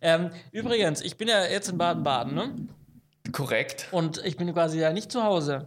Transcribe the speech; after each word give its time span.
Ähm, 0.00 0.30
übrigens, 0.50 1.00
ich 1.00 1.16
bin 1.16 1.28
ja 1.28 1.44
jetzt 1.44 1.68
in 1.68 1.78
Baden-Baden, 1.78 2.34
ne? 2.34 2.54
Korrekt. 3.32 3.88
Und 3.92 4.18
ich 4.24 4.36
bin 4.36 4.52
quasi 4.52 4.80
ja 4.80 4.92
nicht 4.92 5.12
zu 5.12 5.22
Hause. 5.22 5.66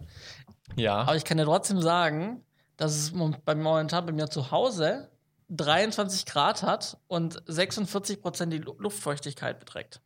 Ja. 0.76 0.96
Aber 1.02 1.16
ich 1.16 1.24
kann 1.24 1.38
ja 1.38 1.44
trotzdem 1.44 1.80
sagen, 1.80 2.42
dass 2.76 2.94
es 2.94 3.12
mom- 3.12 3.36
bei 3.44 3.54
momentan 3.54 4.04
bei 4.06 4.12
mir 4.12 4.28
zu 4.28 4.50
Hause 4.50 5.08
23 5.48 6.26
Grad 6.26 6.62
hat 6.62 6.98
und 7.08 7.40
46 7.46 8.20
Prozent 8.20 8.52
die 8.52 8.58
Lu- 8.58 8.74
Luftfeuchtigkeit 8.78 9.58
beträgt. 9.58 10.00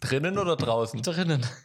Drinnen 0.00 0.38
oder 0.38 0.56
draußen? 0.56 1.02
Drinnen. 1.02 1.44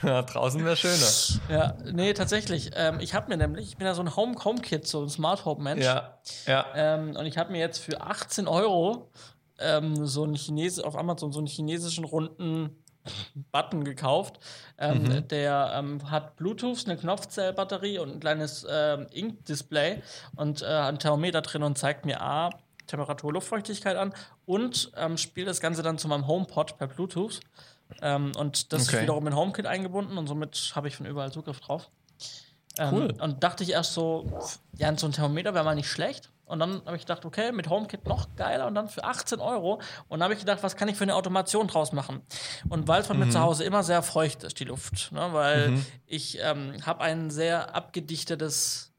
Ja, 0.00 0.22
draußen 0.22 0.64
wäre 0.64 0.76
schöner. 0.76 1.40
Ja, 1.50 1.76
nee, 1.92 2.14
tatsächlich. 2.14 2.70
Ähm, 2.76 3.00
ich 3.00 3.14
habe 3.14 3.28
mir 3.28 3.36
nämlich, 3.36 3.66
ich 3.70 3.76
bin 3.76 3.86
ja 3.86 3.94
so 3.94 4.00
ein 4.00 4.14
Home 4.14 4.36
Home 4.44 4.60
Kit, 4.60 4.86
so 4.86 5.02
ein 5.02 5.08
Smart 5.10 5.44
Home 5.44 5.60
Mensch. 5.62 5.84
Ja, 5.84 6.18
ja. 6.46 6.66
Ähm, 6.76 7.16
und 7.16 7.26
ich 7.26 7.36
habe 7.36 7.50
mir 7.50 7.58
jetzt 7.58 7.78
für 7.78 8.00
18 8.00 8.46
Euro 8.46 9.10
ähm, 9.58 10.06
so 10.06 10.24
einen 10.24 10.34
Chines 10.34 10.80
auf 10.80 10.96
Amazon 10.96 11.32
so 11.32 11.38
einen 11.38 11.46
chinesischen 11.48 12.04
runden 12.04 12.82
Button 13.52 13.84
gekauft. 13.84 14.38
Ähm, 14.78 15.02
Mhm. 15.04 15.28
Der 15.28 15.72
ähm, 15.74 16.10
hat 16.10 16.36
Bluetooth, 16.36 16.84
eine 16.86 16.96
Knopfzellbatterie 16.96 17.98
und 17.98 18.10
ein 18.12 18.20
kleines 18.20 18.66
ähm, 18.70 19.06
Ink-Display 19.12 20.02
und 20.36 20.62
äh, 20.62 20.66
ein 20.66 20.98
Thermometer 20.98 21.42
drin 21.42 21.62
und 21.62 21.78
zeigt 21.78 22.04
mir 22.04 22.20
A, 22.20 22.50
Temperatur, 22.86 23.32
Luftfeuchtigkeit 23.32 23.96
an 23.96 24.14
und 24.46 24.90
ähm, 24.96 25.16
spielt 25.18 25.46
das 25.48 25.60
Ganze 25.60 25.82
dann 25.82 25.98
zu 25.98 26.08
meinem 26.08 26.26
HomePod 26.26 26.78
per 26.78 26.86
Bluetooth. 26.88 27.40
Ähm, 28.00 28.32
und 28.36 28.72
das 28.72 28.86
Okay. 28.88 28.96
ist 28.96 29.02
wiederum 29.02 29.26
in 29.26 29.34
HomeKit 29.36 29.66
eingebunden 29.66 30.18
und 30.18 30.26
somit 30.26 30.72
habe 30.74 30.88
ich 30.88 30.96
von 30.96 31.06
überall 31.06 31.32
Zugriff 31.32 31.60
drauf. 31.60 31.90
Ähm, 32.78 32.94
Cool. 32.94 33.14
Und 33.20 33.42
dachte 33.42 33.62
ich 33.64 33.70
erst 33.72 33.94
so, 33.94 34.26
ja, 34.76 34.96
so 34.96 35.06
ein 35.06 35.12
Thermometer 35.12 35.52
wäre 35.54 35.64
mal 35.64 35.74
nicht 35.74 35.88
schlecht. 35.90 36.30
Und 36.48 36.58
dann 36.60 36.82
habe 36.86 36.96
ich 36.96 37.02
gedacht, 37.02 37.24
okay, 37.24 37.52
mit 37.52 37.68
HomeKit 37.68 38.06
noch 38.06 38.34
geiler 38.36 38.66
und 38.66 38.74
dann 38.74 38.88
für 38.88 39.04
18 39.04 39.38
Euro. 39.40 39.74
Und 40.08 40.18
dann 40.18 40.22
habe 40.24 40.34
ich 40.34 40.40
gedacht, 40.40 40.62
was 40.62 40.76
kann 40.76 40.88
ich 40.88 40.96
für 40.96 41.04
eine 41.04 41.14
Automation 41.14 41.68
draus 41.68 41.92
machen? 41.92 42.22
Und 42.68 42.88
weil 42.88 43.02
es 43.02 43.08
bei 43.08 43.14
mir 43.14 43.28
zu 43.28 43.40
Hause 43.40 43.64
immer 43.64 43.82
sehr 43.82 44.02
feucht 44.02 44.42
ist, 44.44 44.58
die 44.58 44.64
Luft, 44.64 45.12
ne, 45.12 45.28
weil 45.32 45.78
ich 46.06 46.38
ähm, 46.40 46.74
habe 46.86 47.02
ein 47.02 47.30
sehr 47.30 47.74
abgedichtetes, 47.74 48.92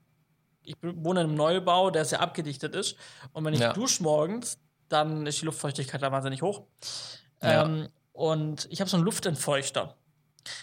ich 0.64 0.76
wohne 0.82 1.22
in 1.22 1.28
einem 1.28 1.36
Neubau, 1.36 1.90
der 1.90 2.06
sehr 2.06 2.22
abgedichtet 2.22 2.76
ist. 2.76 2.96
Und 3.34 3.44
wenn 3.46 3.54
ich 3.54 3.60
Ja. 3.62 3.73
dusche 3.73 4.04
morgens, 4.04 4.60
dann 4.88 5.26
ist 5.26 5.42
die 5.42 5.45
Luftfeuchtigkeit 5.45 6.02
da 6.02 6.12
wahnsinnig 6.12 6.42
hoch. 6.42 6.64
Ja. 7.42 7.64
Ähm, 7.64 7.90
und 8.14 8.68
ich 8.70 8.82
habe 8.82 8.90
so 8.90 8.98
einen 8.98 9.06
Luftentfeuchter. 9.06 9.95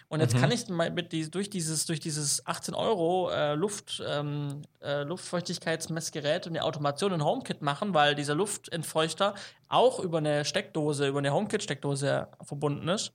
Und 0.09 0.21
jetzt 0.21 0.37
kann 0.37 0.51
ich 0.51 0.69
mal 0.69 0.91
mit 0.91 1.13
die, 1.13 1.31
durch, 1.31 1.51
dieses, 1.51 1.87
durch 1.87 2.01
dieses 2.01 2.47
18 2.47 2.75
Euro 2.75 3.31
äh, 3.31 3.55
Luft, 3.55 4.03
ähm, 4.07 4.63
äh, 4.83 5.03
Luftfeuchtigkeitsmessgerät 5.03 6.47
und 6.47 6.57
eine 6.57 6.65
Automation 6.65 7.13
in 7.13 7.25
HomeKit 7.25 7.63
machen, 7.63 7.95
weil 7.95 8.15
dieser 8.15 8.35
Luftentfeuchter 8.35 9.35
auch 9.69 10.01
über 10.01 10.19
eine 10.19 10.45
Steckdose, 10.45 11.07
über 11.07 11.19
eine 11.19 11.33
HomeKit-Steckdose 11.33 12.29
verbunden 12.43 12.89
ist. 12.89 13.13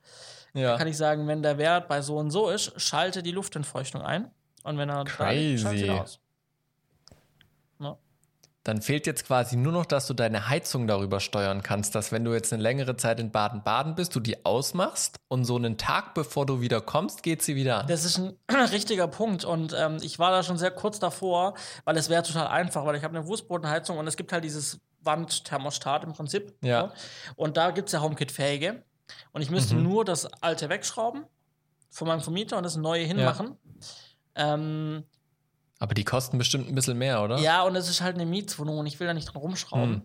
ja. 0.53 0.77
Kann 0.77 0.87
ich 0.87 0.97
sagen, 0.97 1.27
wenn 1.27 1.43
der 1.43 1.57
Wert 1.57 1.87
bei 1.87 2.01
so 2.01 2.17
und 2.17 2.31
so 2.31 2.49
ist, 2.49 2.79
schalte 2.79 3.23
die 3.23 3.31
Luftentfeuchtung 3.31 4.01
ein. 4.01 4.31
Und 4.63 4.77
wenn 4.77 4.89
er 4.89 5.03
da 5.03 5.31
liegt, 5.31 5.61
schalte 5.61 5.85
Crazy. 5.85 5.99
aus. 5.99 6.20
Ja. 8.61 8.73
Dann 8.73 8.81
fehlt 8.81 9.07
jetzt 9.07 9.25
quasi 9.25 9.55
nur 9.55 9.71
noch, 9.71 9.85
dass 9.85 10.07
du 10.07 10.13
deine 10.13 10.47
Heizung 10.49 10.87
darüber 10.87 11.19
steuern 11.19 11.63
kannst, 11.63 11.95
dass 11.95 12.11
wenn 12.11 12.23
du 12.23 12.33
jetzt 12.33 12.53
eine 12.53 12.61
längere 12.61 12.95
Zeit 12.95 13.19
in 13.19 13.31
Baden-Baden 13.31 13.95
bist, 13.95 14.15
du 14.15 14.19
die 14.19 14.45
ausmachst 14.45 15.19
und 15.27 15.45
so 15.45 15.55
einen 15.55 15.77
Tag 15.77 16.13
bevor 16.13 16.45
du 16.45 16.61
wieder 16.61 16.81
kommst, 16.81 17.23
geht 17.23 17.41
sie 17.41 17.55
wieder 17.55 17.81
an. 17.81 17.87
Das 17.87 18.05
ist 18.05 18.19
ein 18.19 18.37
richtiger 18.71 19.07
Punkt 19.07 19.45
und 19.45 19.75
ähm, 19.77 19.97
ich 20.01 20.19
war 20.19 20.31
da 20.31 20.43
schon 20.43 20.57
sehr 20.57 20.71
kurz 20.71 20.99
davor, 20.99 21.55
weil 21.85 21.97
es 21.97 22.09
wäre 22.09 22.23
total 22.23 22.47
einfach, 22.47 22.85
weil 22.85 22.95
ich 22.95 23.03
habe 23.03 23.17
eine 23.17 23.27
Wurstbodenheizung 23.27 23.97
und 23.97 24.07
es 24.07 24.15
gibt 24.15 24.31
halt 24.31 24.43
dieses 24.43 24.79
Wandthermostat 25.03 26.03
im 26.03 26.13
Prinzip. 26.13 26.53
Ja. 26.61 26.87
So. 26.87 26.91
Und 27.35 27.57
da 27.57 27.71
gibt 27.71 27.89
es 27.89 27.93
ja 27.93 28.01
HomeKit-fähige. 28.01 28.83
Und 29.33 29.41
ich 29.41 29.49
müsste 29.49 29.75
nur 29.75 30.05
das 30.05 30.25
alte 30.41 30.69
wegschrauben 30.69 31.25
von 31.89 32.07
meinem 32.07 32.21
Vermieter 32.21 32.57
und 32.57 32.63
das 32.63 32.77
neue 32.77 33.03
hinmachen. 33.03 33.57
Ähm, 34.35 35.03
Aber 35.81 35.95
die 35.95 36.03
kosten 36.03 36.37
bestimmt 36.37 36.69
ein 36.69 36.75
bisschen 36.75 36.95
mehr, 36.99 37.23
oder? 37.23 37.39
ja, 37.39 37.63
und 37.63 37.75
es 37.75 37.89
ist 37.89 38.01
halt 38.01 38.13
eine 38.13 38.27
Mietswohnung 38.27 38.77
und 38.77 38.85
ich 38.85 38.99
will 38.99 39.07
da 39.07 39.15
nicht 39.15 39.25
dran 39.25 39.41
rumschrauben. 39.41 39.95
Hm. 39.95 40.01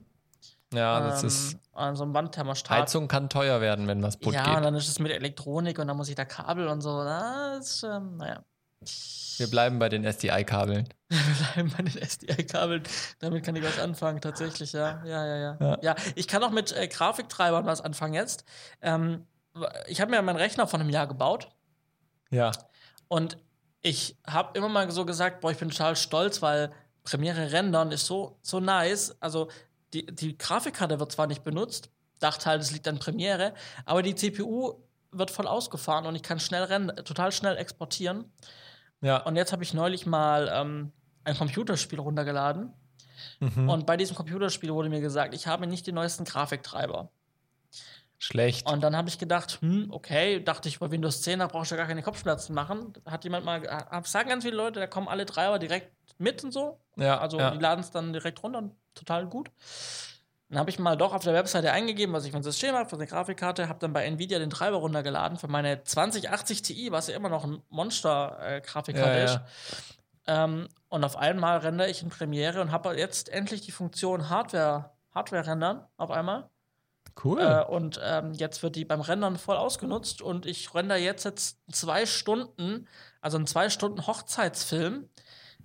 Ja, 0.72 1.00
das 1.00 1.20
ähm, 1.20 1.28
ist. 1.28 1.58
An 1.74 1.96
so 1.96 2.04
einem 2.04 2.14
Wandthermostat. 2.14 2.78
Heizung 2.78 3.08
kann 3.08 3.28
teuer 3.28 3.60
werden, 3.60 3.86
wenn 3.86 4.02
was 4.02 4.16
putt 4.16 4.32
ja, 4.32 4.46
und 4.48 4.54
geht. 4.54 4.64
dann 4.64 4.74
ist 4.74 4.88
es 4.88 4.98
mit 4.98 5.12
Elektronik 5.12 5.78
und 5.78 5.86
dann 5.86 5.98
muss 5.98 6.08
ich 6.08 6.14
da 6.14 6.24
Kabel 6.24 6.66
und 6.68 6.80
so. 6.80 7.04
Das 7.04 7.82
ähm, 7.82 8.16
naja. 8.16 8.42
Wir 9.36 9.48
bleiben 9.48 9.78
bei 9.78 9.90
den 9.90 10.04
SDI-Kabeln. 10.04 10.88
Wir 11.08 11.18
bleiben 11.52 11.74
bei 11.76 11.82
den 11.82 12.02
SDI-Kabeln. 12.02 12.82
Damit 13.18 13.44
kann 13.44 13.54
ich 13.54 13.62
was 13.62 13.78
anfangen, 13.78 14.22
tatsächlich, 14.22 14.72
ja. 14.72 15.02
Ja, 15.04 15.26
ja, 15.26 15.36
ja. 15.36 15.56
Ja. 15.60 15.78
Ja, 15.82 15.94
ich 16.14 16.26
kann 16.26 16.42
auch 16.42 16.52
mit 16.52 16.72
äh, 16.72 16.88
Grafiktreibern 16.88 17.66
was 17.66 17.82
anfangen 17.82 18.14
jetzt. 18.14 18.44
Ähm, 18.80 19.26
ich 19.88 20.00
habe 20.00 20.10
mir 20.10 20.22
meinen 20.22 20.36
Rechner 20.36 20.66
von 20.66 20.80
einem 20.80 20.88
Jahr 20.88 21.06
gebaut 21.06 21.50
Ja. 22.30 22.52
und 23.08 23.36
ich 23.82 24.16
habe 24.26 24.56
immer 24.58 24.68
mal 24.68 24.90
so 24.90 25.04
gesagt, 25.04 25.40
boah, 25.40 25.50
ich 25.50 25.58
bin 25.58 25.70
total 25.70 25.96
stolz, 25.96 26.42
weil 26.42 26.72
Premiere 27.04 27.52
rendern 27.52 27.92
ist 27.92 28.06
so, 28.06 28.38
so 28.42 28.60
nice. 28.60 29.16
Also 29.20 29.48
die, 29.92 30.06
die 30.06 30.36
Grafikkarte 30.36 30.98
wird 30.98 31.12
zwar 31.12 31.26
nicht 31.26 31.44
benutzt, 31.44 31.90
dachte 32.18 32.46
halt, 32.46 32.62
es 32.62 32.72
liegt 32.72 32.88
an 32.88 32.98
Premiere, 32.98 33.54
aber 33.84 34.02
die 34.02 34.14
CPU 34.14 34.74
wird 35.12 35.30
voll 35.30 35.46
ausgefahren 35.46 36.06
und 36.06 36.14
ich 36.16 36.22
kann 36.22 36.40
schnell 36.40 36.64
rennen, 36.64 36.94
total 37.04 37.32
schnell 37.32 37.56
exportieren. 37.56 38.30
Ja. 39.00 39.18
Und 39.18 39.36
jetzt 39.36 39.52
habe 39.52 39.62
ich 39.62 39.72
neulich 39.72 40.06
mal 40.06 40.50
ähm, 40.52 40.92
ein 41.24 41.36
Computerspiel 41.36 42.00
runtergeladen. 42.00 42.72
Mhm. 43.40 43.68
Und 43.68 43.86
bei 43.86 43.96
diesem 43.96 44.16
Computerspiel 44.16 44.72
wurde 44.72 44.88
mir 44.88 45.00
gesagt, 45.00 45.34
ich 45.34 45.46
habe 45.46 45.66
nicht 45.66 45.86
den 45.86 45.94
neuesten 45.94 46.24
Grafiktreiber. 46.24 47.10
Schlecht. 48.18 48.70
Und 48.70 48.82
dann 48.82 48.96
habe 48.96 49.08
ich 49.08 49.18
gedacht, 49.18 49.58
hm, 49.60 49.88
okay, 49.90 50.42
dachte 50.42 50.68
ich, 50.68 50.78
bei 50.78 50.90
Windows 50.90 51.22
10, 51.22 51.40
da 51.40 51.46
brauchst 51.46 51.70
du 51.70 51.76
gar 51.76 51.86
keine 51.86 52.02
Kopfschmerzen 52.02 52.54
machen. 52.54 52.92
Hat 53.04 53.24
jemand 53.24 53.44
mal, 53.44 53.62
äh, 53.64 54.00
sagen 54.04 54.28
ganz 54.30 54.44
viele 54.44 54.56
Leute, 54.56 54.80
da 54.80 54.86
kommen 54.86 55.08
alle 55.08 55.26
Treiber 55.26 55.58
direkt 55.58 55.92
mit 56.18 56.42
und 56.42 56.52
so. 56.52 56.80
ja, 56.96 57.18
Also 57.18 57.38
ja. 57.38 57.50
die 57.50 57.58
laden 57.58 57.80
es 57.80 57.90
dann 57.90 58.12
direkt 58.12 58.42
runter 58.42 58.58
und 58.58 58.72
total 58.94 59.26
gut. 59.26 59.50
Dann 60.48 60.60
habe 60.60 60.70
ich 60.70 60.78
mal 60.78 60.96
doch 60.96 61.12
auf 61.12 61.24
der 61.24 61.34
Webseite 61.34 61.72
eingegeben, 61.72 62.14
was 62.14 62.24
ich 62.24 62.30
für 62.30 62.36
ein 62.36 62.42
System 62.44 62.74
habe, 62.74 62.88
für 62.88 62.94
eine 62.96 63.06
Grafikkarte, 63.06 63.68
habe 63.68 63.80
dann 63.80 63.92
bei 63.92 64.04
Nvidia 64.04 64.38
den 64.38 64.48
Treiber 64.50 64.76
runtergeladen 64.76 65.38
für 65.38 65.48
meine 65.48 65.82
2080 65.82 66.62
Ti, 66.62 66.92
was 66.92 67.08
ja 67.08 67.16
immer 67.16 67.28
noch 67.28 67.44
ein 67.44 67.60
Monster-Grafikkarte 67.68 69.18
Ja, 69.18 69.24
ist. 69.24 69.40
ja. 70.28 70.44
Ähm, 70.44 70.68
und 70.88 71.04
auf 71.04 71.16
einmal 71.16 71.58
rendere 71.58 71.90
ich 71.90 72.02
in 72.02 72.10
Premiere 72.10 72.60
und 72.60 72.70
habe 72.70 72.96
jetzt 72.96 73.28
endlich 73.28 73.62
die 73.62 73.72
Funktion 73.72 74.30
Hardware, 74.30 74.92
Hardware 75.12 75.46
rendern 75.46 75.84
auf 75.96 76.10
einmal. 76.10 76.48
Cool. 77.22 77.40
Äh, 77.40 77.64
und 77.64 77.98
ähm, 78.02 78.32
jetzt 78.34 78.62
wird 78.62 78.76
die 78.76 78.84
beim 78.84 79.00
Rendern 79.00 79.36
voll 79.38 79.56
ausgenutzt 79.56 80.20
und 80.20 80.44
ich 80.46 80.74
render 80.74 80.96
jetzt, 80.96 81.24
jetzt 81.24 81.58
zwei 81.72 82.04
Stunden, 82.06 82.86
also 83.20 83.38
einen 83.38 83.46
zwei 83.46 83.70
Stunden 83.70 84.06
Hochzeitsfilm 84.06 85.08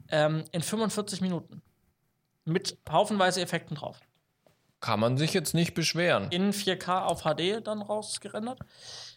ähm, 0.09 0.45
in 0.51 0.61
45 0.61 1.21
Minuten. 1.21 1.61
Mit 2.45 2.77
haufenweise 2.89 3.41
Effekten 3.41 3.75
drauf. 3.75 3.99
Kann 4.79 4.99
man 4.99 5.17
sich 5.17 5.33
jetzt 5.33 5.53
nicht 5.53 5.73
beschweren. 5.75 6.31
In 6.31 6.53
4K 6.53 7.03
auf 7.03 7.21
HD 7.23 7.65
dann 7.65 7.81
rausgerendert. 7.83 8.59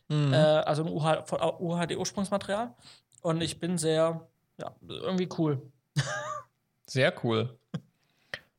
Mhm. 0.09 0.33
Äh, 0.34 0.37
also 0.37 0.84
ein 0.84 0.93
UH, 0.93 1.25
von- 1.27 1.41
UHD-Ursprungsmaterial. 1.41 2.75
Und 3.23 3.41
ich 3.41 3.59
bin 3.61 3.78
sehr, 3.78 4.27
ja, 4.59 4.75
irgendwie 4.87 5.28
cool. 5.39 5.62
Sehr 6.87 7.15
cool. 7.25 7.59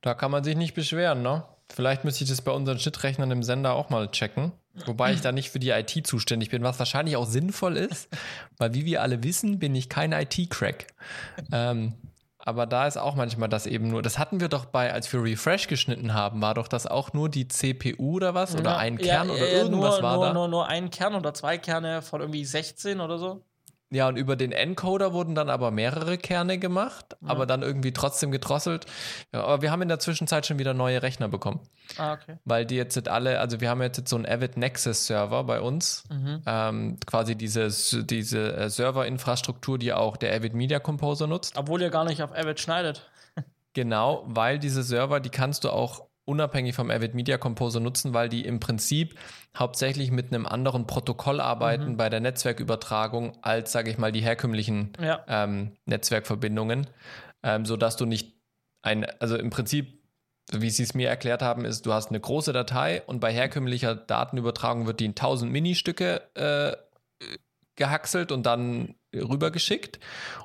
Da 0.01 0.15
kann 0.15 0.31
man 0.31 0.43
sich 0.43 0.55
nicht 0.55 0.73
beschweren, 0.73 1.21
ne? 1.21 1.43
Vielleicht 1.75 2.05
müsste 2.05 2.23
ich 2.23 2.29
das 2.29 2.41
bei 2.41 2.51
unseren 2.51 2.79
Schnittrechnern 2.79 3.29
im 3.31 3.43
Sender 3.43 3.73
auch 3.73 3.89
mal 3.89 4.09
checken. 4.09 4.53
Wobei 4.85 5.13
ich 5.13 5.21
da 5.21 5.31
nicht 5.31 5.49
für 5.49 5.59
die 5.59 5.69
IT 5.69 6.07
zuständig 6.07 6.49
bin, 6.49 6.63
was 6.63 6.79
wahrscheinlich 6.79 7.17
auch 7.17 7.25
sinnvoll 7.25 7.77
ist, 7.77 8.09
weil 8.57 8.73
wie 8.73 8.85
wir 8.85 9.01
alle 9.01 9.23
wissen, 9.23 9.59
bin 9.59 9.75
ich 9.75 9.89
kein 9.89 10.11
IT-Crack. 10.11 10.87
Ähm, 11.51 11.93
aber 12.37 12.65
da 12.65 12.85
ist 12.85 12.97
auch 12.97 13.15
manchmal 13.15 13.49
das 13.49 13.65
eben 13.65 13.89
nur, 13.89 14.01
das 14.01 14.19
hatten 14.19 14.39
wir 14.39 14.49
doch 14.49 14.65
bei, 14.65 14.93
als 14.93 15.11
wir 15.11 15.23
Refresh 15.23 15.67
geschnitten 15.67 16.13
haben, 16.13 16.41
war 16.41 16.53
doch 16.53 16.67
das 16.67 16.87
auch 16.87 17.11
nur 17.11 17.27
die 17.27 17.47
CPU 17.47 18.17
oder 18.17 18.33
was? 18.35 18.53
Oder 18.55 18.71
Ja, 18.71 18.77
ein 18.77 18.97
ja, 18.97 19.05
Kern 19.05 19.29
oder 19.29 19.39
ja, 19.39 19.57
irgendwas 19.57 19.95
nur, 19.95 20.03
war 20.03 20.15
nur, 20.15 20.25
da? 20.25 20.33
Nur, 20.33 20.47
nur 20.47 20.67
ein 20.67 20.89
Kern 20.91 21.15
oder 21.15 21.33
zwei 21.33 21.57
Kerne 21.57 22.01
von 22.01 22.21
irgendwie 22.21 22.45
16 22.45 22.99
oder 22.99 23.17
so. 23.17 23.43
Ja, 23.91 24.07
und 24.07 24.17
über 24.17 24.35
den 24.35 24.51
Encoder 24.51 25.13
wurden 25.13 25.35
dann 25.35 25.49
aber 25.49 25.69
mehrere 25.69 26.17
Kerne 26.17 26.57
gemacht, 26.57 27.15
aber 27.23 27.45
dann 27.45 27.61
irgendwie 27.61 27.93
trotzdem 27.93 28.31
gedrosselt. 28.31 28.87
Ja, 29.31 29.43
aber 29.43 29.61
wir 29.61 29.71
haben 29.71 29.83
in 29.83 29.87
der 29.87 29.99
Zwischenzeit 29.99 30.45
schon 30.47 30.57
wieder 30.57 30.73
neue 30.73 31.03
Rechner 31.03 31.27
bekommen. 31.27 31.59
Ah, 31.97 32.13
okay. 32.13 32.37
weil 32.45 32.65
die 32.65 32.75
jetzt 32.75 33.07
alle, 33.07 33.39
also 33.39 33.61
wir 33.61 33.69
haben 33.69 33.81
jetzt 33.83 34.07
so 34.07 34.15
einen 34.15 34.25
Avid 34.25 34.57
Nexus 34.57 35.05
Server 35.05 35.43
bei 35.43 35.61
uns, 35.61 36.03
Mhm. 36.09 36.41
ähm, 36.47 36.97
quasi 37.05 37.35
diese, 37.35 37.69
diese 38.05 38.55
äh, 38.55 38.69
Serverinfrastruktur, 38.69 39.77
die 39.77 39.93
auch 39.93 40.17
der 40.17 40.33
Avid 40.35 40.55
Media 40.55 40.79
Composer 40.79 41.27
nutzt. 41.27 41.55
Obwohl 41.55 41.81
ihr 41.81 41.91
gar 41.91 42.05
nicht 42.05 42.23
auf 42.23 42.33
Avid 42.35 42.59
schneidet. 42.59 43.09
Genau, 43.73 44.23
weil 44.27 44.57
diese 44.57 44.83
Server, 44.83 45.19
die 45.19 45.29
kannst 45.29 45.65
du 45.65 45.69
auch 45.69 46.05
unabhängig 46.25 46.75
vom 46.75 46.89
Avid 46.91 47.13
Media 47.13 47.37
Composer 47.37 47.79
nutzen, 47.79 48.13
weil 48.13 48.29
die 48.29 48.45
im 48.45 48.59
Prinzip 48.59 49.17
hauptsächlich 49.57 50.11
mit 50.11 50.33
einem 50.33 50.45
anderen 50.45 50.87
Protokoll 50.87 51.39
arbeiten 51.39 51.91
Mhm. 51.91 51.97
bei 51.97 52.09
der 52.09 52.19
Netzwerkübertragung 52.19 53.37
als, 53.41 53.71
sage 53.71 53.91
ich 53.91 53.97
mal, 53.97 54.11
die 54.11 54.21
herkömmlichen 54.21 54.93
Ja. 54.99 55.23
ähm, 55.27 55.71
Netzwerkverbindungen, 55.85 56.87
ähm, 57.43 57.65
sodass 57.65 57.95
du 57.97 58.05
nicht 58.05 58.33
ein, 58.81 59.05
also 59.19 59.37
im 59.37 59.49
Prinzip 59.49 60.01
wie 60.51 60.69
sie 60.69 60.83
es 60.83 60.93
mir 60.93 61.09
erklärt 61.09 61.41
haben, 61.41 61.65
ist, 61.65 61.87
du 61.87 61.93
hast 61.93 62.09
eine 62.09 62.19
große 62.19 62.53
Datei 62.53 63.01
und 63.07 63.19
bei 63.19 63.33
herkömmlicher 63.33 63.95
Datenübertragung 63.95 64.85
wird 64.85 64.99
die 64.99 65.05
in 65.05 65.15
1000 65.15 65.51
Ministücke 65.51 66.21
äh, 66.35 66.75
gehackselt 67.75 68.31
und 68.31 68.45
dann 68.45 68.93
rübergeschickt. 69.13 69.99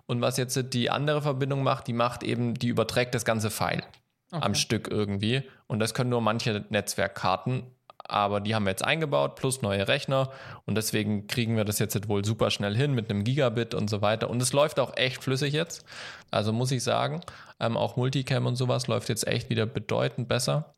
Und 0.06 0.23
was 0.23 0.38
jetzt 0.38 0.59
die 0.73 0.88
andere 0.91 1.21
Verbindung 1.21 1.62
macht, 1.62 1.87
die 1.87 1.93
macht 1.93 2.23
eben, 2.23 2.55
die 2.55 2.69
überträgt 2.69 3.15
das 3.15 3.27
ganze 3.27 3.50
File 3.50 3.82
okay. 4.32 4.43
am 4.44 4.55
Stück 4.55 4.88
irgendwie. 4.88 5.43
Und 5.67 5.79
das 5.79 5.94
können 5.94 6.11
nur 6.11 6.21
manche 6.21 6.65
Netzwerkkarten. 6.69 7.65
Aber 7.99 8.41
die 8.41 8.55
haben 8.55 8.65
wir 8.65 8.71
jetzt 8.71 8.85
eingebaut, 8.85 9.37
plus 9.37 9.62
neue 9.62 9.87
Rechner. 9.87 10.31
Und 10.67 10.75
deswegen 10.75 11.29
kriegen 11.29 11.56
wir 11.56 11.65
das 11.65 11.79
jetzt 11.79 12.09
wohl 12.09 12.25
super 12.25 12.50
schnell 12.50 12.75
hin 12.75 12.93
mit 12.93 13.09
einem 13.09 13.23
Gigabit 13.23 13.75
und 13.75 13.88
so 13.88 14.03
weiter. 14.03 14.29
Und 14.31 14.43
es 14.43 14.53
läuft 14.53 14.81
auch 14.81 14.97
echt 14.97 15.23
flüssig 15.23 15.53
jetzt. 15.53 15.85
Also 16.31 16.53
muss 16.53 16.73
ich 16.73 16.82
sagen, 16.82 17.21
ähm, 17.61 17.77
auch 17.77 17.97
Multicam 17.97 18.47
und 18.47 18.56
sowas 18.56 18.88
läuft 18.88 19.09
jetzt 19.09 19.27
echt 19.29 19.49
wieder 19.49 19.67
bedeutend 19.67 20.29
besser. 20.29 20.75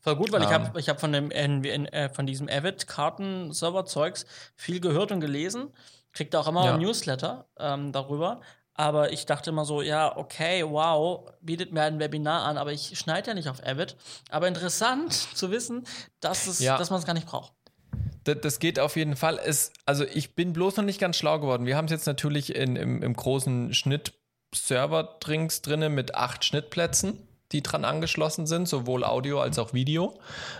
Voll 0.00 0.16
gut, 0.16 0.32
weil 0.32 0.42
ähm, 0.42 0.48
ich 0.48 0.54
habe 0.54 0.80
ich 0.80 0.88
hab 0.88 1.00
von, 1.00 1.14
äh, 1.14 2.08
von 2.08 2.26
diesem 2.26 2.48
Avid-Karten-Server-Zeugs 2.48 4.26
viel 4.56 4.80
gehört 4.80 5.12
und 5.12 5.20
gelesen. 5.20 5.70
Kriegt 6.12 6.34
auch 6.34 6.48
immer 6.48 6.64
ja. 6.64 6.74
ein 6.74 6.80
Newsletter 6.80 7.46
ähm, 7.58 7.92
darüber. 7.92 8.40
Aber 8.74 9.12
ich 9.12 9.26
dachte 9.26 9.50
immer 9.50 9.64
so, 9.64 9.82
ja, 9.82 10.16
okay, 10.16 10.64
wow, 10.66 11.30
bietet 11.40 11.72
mir 11.72 11.82
ein 11.82 11.98
Webinar 11.98 12.44
an, 12.44 12.56
aber 12.56 12.72
ich 12.72 12.98
schneide 12.98 13.28
ja 13.28 13.34
nicht 13.34 13.48
auf 13.48 13.62
Avid. 13.64 13.96
Aber 14.30 14.48
interessant 14.48 15.12
zu 15.34 15.50
wissen, 15.50 15.86
dass, 16.20 16.46
es, 16.46 16.60
ja. 16.60 16.78
dass 16.78 16.90
man 16.90 16.98
es 16.98 17.06
gar 17.06 17.14
nicht 17.14 17.26
braucht. 17.26 17.52
Das, 18.24 18.38
das, 18.40 18.58
geht 18.60 18.78
auf 18.78 18.96
jeden 18.96 19.16
Fall. 19.16 19.38
Es, 19.44 19.72
also 19.84 20.04
ich 20.04 20.34
bin 20.34 20.52
bloß 20.52 20.76
noch 20.76 20.84
nicht 20.84 21.00
ganz 21.00 21.16
schlau 21.16 21.40
geworden. 21.40 21.66
Wir 21.66 21.76
haben 21.76 21.86
es 21.86 21.90
jetzt 21.90 22.06
natürlich 22.06 22.54
in, 22.54 22.76
im, 22.76 23.02
im 23.02 23.14
großen 23.14 23.74
Schnitt 23.74 24.14
Server-Drinks 24.54 25.62
drin 25.62 25.92
mit 25.92 26.14
acht 26.14 26.44
Schnittplätzen 26.44 27.26
die 27.52 27.62
dran 27.62 27.84
angeschlossen 27.84 28.46
sind, 28.46 28.68
sowohl 28.68 29.04
Audio 29.04 29.40
als 29.40 29.58
auch 29.58 29.72
Video. 29.72 30.18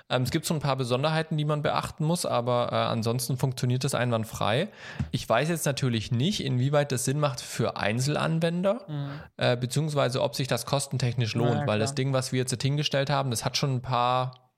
Ähm, 0.08 0.22
es 0.22 0.30
gibt 0.30 0.46
so 0.46 0.54
ein 0.54 0.60
paar 0.60 0.76
Besonderheiten, 0.76 1.36
die 1.36 1.44
man 1.44 1.62
beachten 1.62 2.04
muss, 2.04 2.26
aber 2.26 2.68
äh, 2.72 2.74
ansonsten 2.76 3.36
funktioniert 3.36 3.84
das 3.84 3.94
einwandfrei. 3.94 4.68
Ich 5.10 5.28
weiß 5.28 5.48
jetzt 5.48 5.66
natürlich 5.66 6.12
nicht, 6.12 6.44
inwieweit 6.44 6.92
das 6.92 7.04
Sinn 7.04 7.18
macht 7.20 7.40
für 7.40 7.76
Einzelanwender, 7.76 8.84
mhm. 8.88 9.10
äh, 9.36 9.56
beziehungsweise 9.56 10.22
ob 10.22 10.34
sich 10.34 10.48
das 10.48 10.66
kostentechnisch 10.66 11.34
lohnt, 11.34 11.60
ja, 11.60 11.66
weil 11.66 11.78
das 11.78 11.94
Ding, 11.94 12.12
was 12.12 12.32
wir 12.32 12.40
jetzt 12.40 12.62
hingestellt 12.62 13.10
haben, 13.10 13.30
das 13.30 13.44
hat 13.44 13.56
schon 13.56 13.74
ein 13.76 13.82
paar 13.82 14.50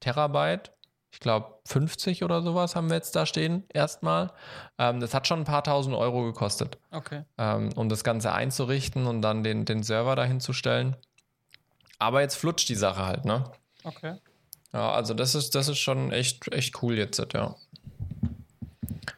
Terabyte. 0.00 0.72
Ich 1.14 1.20
glaube, 1.20 1.60
50 1.66 2.24
oder 2.24 2.42
sowas 2.42 2.74
haben 2.74 2.88
wir 2.88 2.96
jetzt 2.96 3.14
da 3.14 3.24
stehen, 3.24 3.62
erstmal. 3.72 4.32
Ähm, 4.78 4.98
das 4.98 5.14
hat 5.14 5.28
schon 5.28 5.38
ein 5.38 5.44
paar 5.44 5.62
tausend 5.62 5.94
Euro 5.94 6.24
gekostet. 6.24 6.78
Okay. 6.90 7.22
Ähm, 7.38 7.70
um 7.76 7.88
das 7.88 8.02
Ganze 8.02 8.32
einzurichten 8.32 9.06
und 9.06 9.22
dann 9.22 9.44
den, 9.44 9.64
den 9.64 9.84
Server 9.84 10.16
dahin 10.16 10.40
zu 10.40 10.52
stellen. 10.52 10.96
Aber 11.98 12.20
jetzt 12.20 12.36
flutscht 12.36 12.68
die 12.68 12.74
Sache 12.74 13.04
halt, 13.04 13.24
ne? 13.24 13.44
Okay. 13.84 14.16
Ja, 14.72 14.92
also 14.92 15.14
das 15.14 15.34
ist, 15.34 15.54
das 15.54 15.68
ist 15.68 15.78
schon 15.78 16.12
echt, 16.12 16.52
echt 16.52 16.82
cool 16.82 16.96
jetzt, 16.98 17.22
ja. 17.32 17.54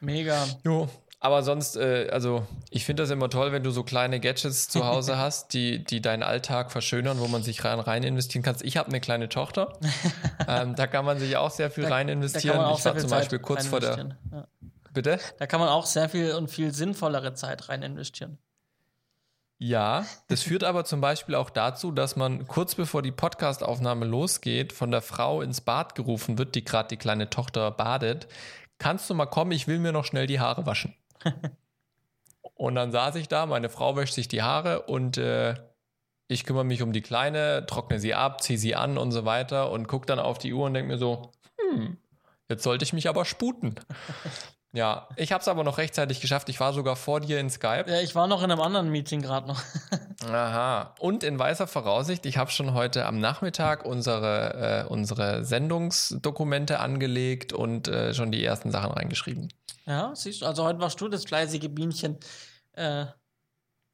Mega. 0.01 0.47
Jo, 0.65 0.89
aber 1.19 1.43
sonst, 1.43 1.77
äh, 1.77 2.09
also 2.13 2.47
ich 2.71 2.85
finde 2.85 3.03
das 3.03 3.11
immer 3.11 3.31
toll, 3.31 3.51
wenn 3.51 3.63
du 3.63 3.71
so 3.71 3.83
kleine 3.83 4.21
Gadgets 4.21 4.69
zu 4.69 4.85
Hause 4.87 5.17
hast, 5.19 5.55
die, 5.55 5.83
die 5.83 6.01
deinen 6.01 6.23
Alltag 6.23 6.71
verschönern, 6.71 7.19
wo 7.19 7.27
man 7.27 7.43
sich 7.43 7.65
rein, 7.65 7.81
rein 7.81 8.03
investieren 8.03 8.43
kann. 8.45 8.57
Ich 8.63 8.77
habe 8.77 8.91
eine 8.91 9.01
kleine 9.01 9.29
Tochter. 9.29 9.73
ähm, 10.49 10.77
da 10.77 10.87
kann 10.87 11.05
man 11.05 11.19
sich 11.19 11.37
auch 11.37 11.51
sehr 11.51 11.71
viel 11.71 11.85
da, 11.85 11.91
rein 11.91 12.09
investieren. 12.09 12.61
ich 12.77 12.85
war 12.85 12.97
zum 12.97 13.11
Beispiel 13.11 13.39
kurz 13.39 13.67
vor 13.67 13.81
der. 13.81 14.17
Ja. 14.31 14.47
Bitte? 14.93 15.19
Da 15.39 15.47
kann 15.47 15.59
man 15.59 15.69
auch 15.69 15.87
sehr 15.87 16.09
viel 16.09 16.33
und 16.33 16.49
viel 16.49 16.73
sinnvollere 16.73 17.35
Zeit 17.35 17.69
rein 17.69 17.83
investieren. 17.83 18.39
Ja, 19.59 20.05
das 20.29 20.43
führt 20.43 20.65
aber 20.65 20.85
zum 20.85 21.01
Beispiel 21.01 21.35
auch 21.35 21.49
dazu, 21.49 21.91
dass 21.91 22.15
man 22.15 22.47
kurz 22.47 22.75
bevor 22.75 23.01
die 23.01 23.13
Podcastaufnahme 23.13 24.05
losgeht, 24.05 24.75
von 24.75 24.91
der 24.91 25.01
Frau 25.01 25.41
ins 25.41 25.63
Bad 25.63 25.95
gerufen 25.95 26.37
wird, 26.37 26.55
die 26.55 26.65
gerade 26.65 26.89
die 26.89 26.99
kleine 26.99 27.31
Tochter 27.31 27.71
badet. 27.71 28.29
Kannst 28.79 29.09
du 29.09 29.15
mal 29.15 29.27
kommen, 29.27 29.53
ich 29.53 29.67
will 29.67 29.79
mir 29.79 29.93
noch 29.93 30.05
schnell 30.05 30.27
die 30.27 30.41
Haare 30.41 30.67
waschen. 30.67 30.95
und 32.55 32.75
dann 32.75 32.93
saß 32.93 33.15
ich 33.15 33.29
da, 33.29 33.47
meine 33.47 33.71
Frau 33.71 33.97
wäscht 33.97 34.13
sich 34.13 34.29
die 34.29 34.43
Haare 34.43 34.83
und 34.83 35.17
äh, 35.17 35.55
ich 36.29 36.45
kümmere 36.45 36.65
mich 36.65 36.83
um 36.83 36.93
die 36.93 37.01
Kleine, 37.01 37.65
trockne 37.67 37.99
sie 37.99 38.13
ab, 38.13 38.43
ziehe 38.43 38.59
sie 38.59 38.75
an 38.75 38.99
und 38.99 39.13
so 39.13 39.25
weiter 39.25 39.71
und 39.71 39.89
gucke 39.89 40.07
dann 40.07 40.19
auf 40.19 40.37
die 40.37 40.53
Uhr 40.53 40.67
und 40.67 40.75
denke 40.75 40.93
mir 40.93 40.99
so, 40.99 41.33
hm, 41.59 41.97
jetzt 42.51 42.63
sollte 42.63 42.85
ich 42.85 42.93
mich 42.93 43.09
aber 43.09 43.25
sputen. 43.25 43.77
Ja, 44.77 45.09
ich 45.17 45.33
habe 45.33 45.41
es 45.41 45.49
aber 45.49 45.65
noch 45.65 45.79
rechtzeitig 45.79 46.21
geschafft. 46.21 46.51
Ich 46.51 46.61
war 46.61 46.75
sogar 46.75 46.97
vor 46.97 47.21
dir 47.21 47.41
in 47.41 47.49
Skype. 47.49 47.87
Ja, 47.89 48.03
ich 48.03 48.15
war 48.15 48.27
noch 48.27 48.43
in 48.43 48.51
einem 48.51 48.61
anderen 48.61 48.91
Meeting 48.91 49.23
gerade 49.23 49.49
noch. 49.49 49.63
Aha. 50.31 50.95
Und 50.99 51.25
in 51.25 51.39
weißer 51.39 51.67
Voraussicht, 51.67 52.27
ich 52.27 52.37
habe 52.37 52.51
schon 52.51 52.75
heute 52.75 53.07
am 53.07 53.19
Nachmittag 53.19 53.87
unsere, 53.87 54.85
äh, 54.85 54.93
unsere 54.93 55.47
Sendungsdokumente 55.47 56.79
angelegt 56.79 57.55
und 57.55 57.89
äh, 57.89 58.13
schon 58.13 58.31
die 58.31 58.45
ersten 58.45 58.71
Sachen 58.71 58.91
reingeschrieben. 58.91 59.49
Ja, 59.87 60.15
siehst 60.15 60.43
du, 60.43 60.47
also 60.47 60.65
heute 60.65 60.79
warst 60.79 61.01
du 61.01 61.09
das 61.09 61.25
fleißige 61.25 61.71
Bienchen. 61.71 62.19
Äh, 62.73 63.07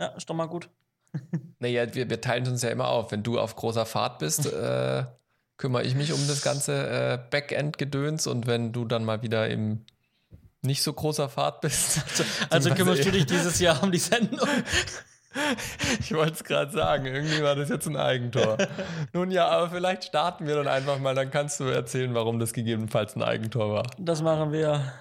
ja, 0.01 0.07
ist 0.17 0.29
doch 0.29 0.35
mal 0.35 0.47
gut. 0.47 0.69
naja, 1.61 1.95
wir, 1.95 2.11
wir 2.11 2.21
teilen 2.21 2.49
uns 2.49 2.63
ja 2.63 2.71
immer 2.71 2.89
auf. 2.89 3.13
Wenn 3.13 3.23
du 3.23 3.39
auf 3.39 3.55
großer 3.55 3.87
Fahrt 3.87 4.19
bist, 4.19 4.47
äh, 4.53 5.05
kümmere 5.59 5.85
ich 5.85 5.95
mich 5.95 6.13
um 6.13 6.27
das 6.27 6.43
ganze 6.43 6.89
äh, 6.91 7.19
Backend-Gedöns 7.31 8.27
und 8.27 8.49
wenn 8.49 8.73
du 8.73 8.85
dann 8.85 9.05
mal 9.05 9.23
wieder 9.23 9.49
im 9.49 9.87
nicht 10.63 10.83
so 10.83 10.93
großer 10.93 11.29
Fahrt 11.29 11.61
bist. 11.61 12.01
Also, 12.13 12.25
also 12.51 12.75
kümmerst 12.75 13.05
du 13.05 13.11
dich 13.11 13.27
dieses 13.27 13.59
Jahr 13.59 13.83
um 13.83 13.93
die 13.93 13.99
Sendung? 13.99 14.49
Ich 15.99 16.13
wollte 16.13 16.33
es 16.33 16.45
gerade 16.45 16.71
sagen, 16.71 17.07
irgendwie 17.07 17.43
war 17.43 17.57
das 17.57 17.71
jetzt 17.71 17.87
ein 17.87 17.97
Eigentor. 17.97 18.59
Nun 19.15 19.31
ja, 19.31 19.49
aber 19.49 19.71
vielleicht 19.71 20.05
starten 20.05 20.47
wir 20.47 20.57
dann 20.57 20.69
einfach 20.69 20.99
mal, 20.99 21.15
dann 21.15 21.31
kannst 21.31 21.59
du 21.59 21.65
erzählen, 21.65 22.13
warum 22.15 22.39
das 22.39 22.53
gegebenenfalls 22.53 23.17
ein 23.17 23.23
Eigentor 23.23 23.73
war. 23.73 23.87
Das 23.97 24.21
machen 24.21 24.53
wir. 24.53 24.93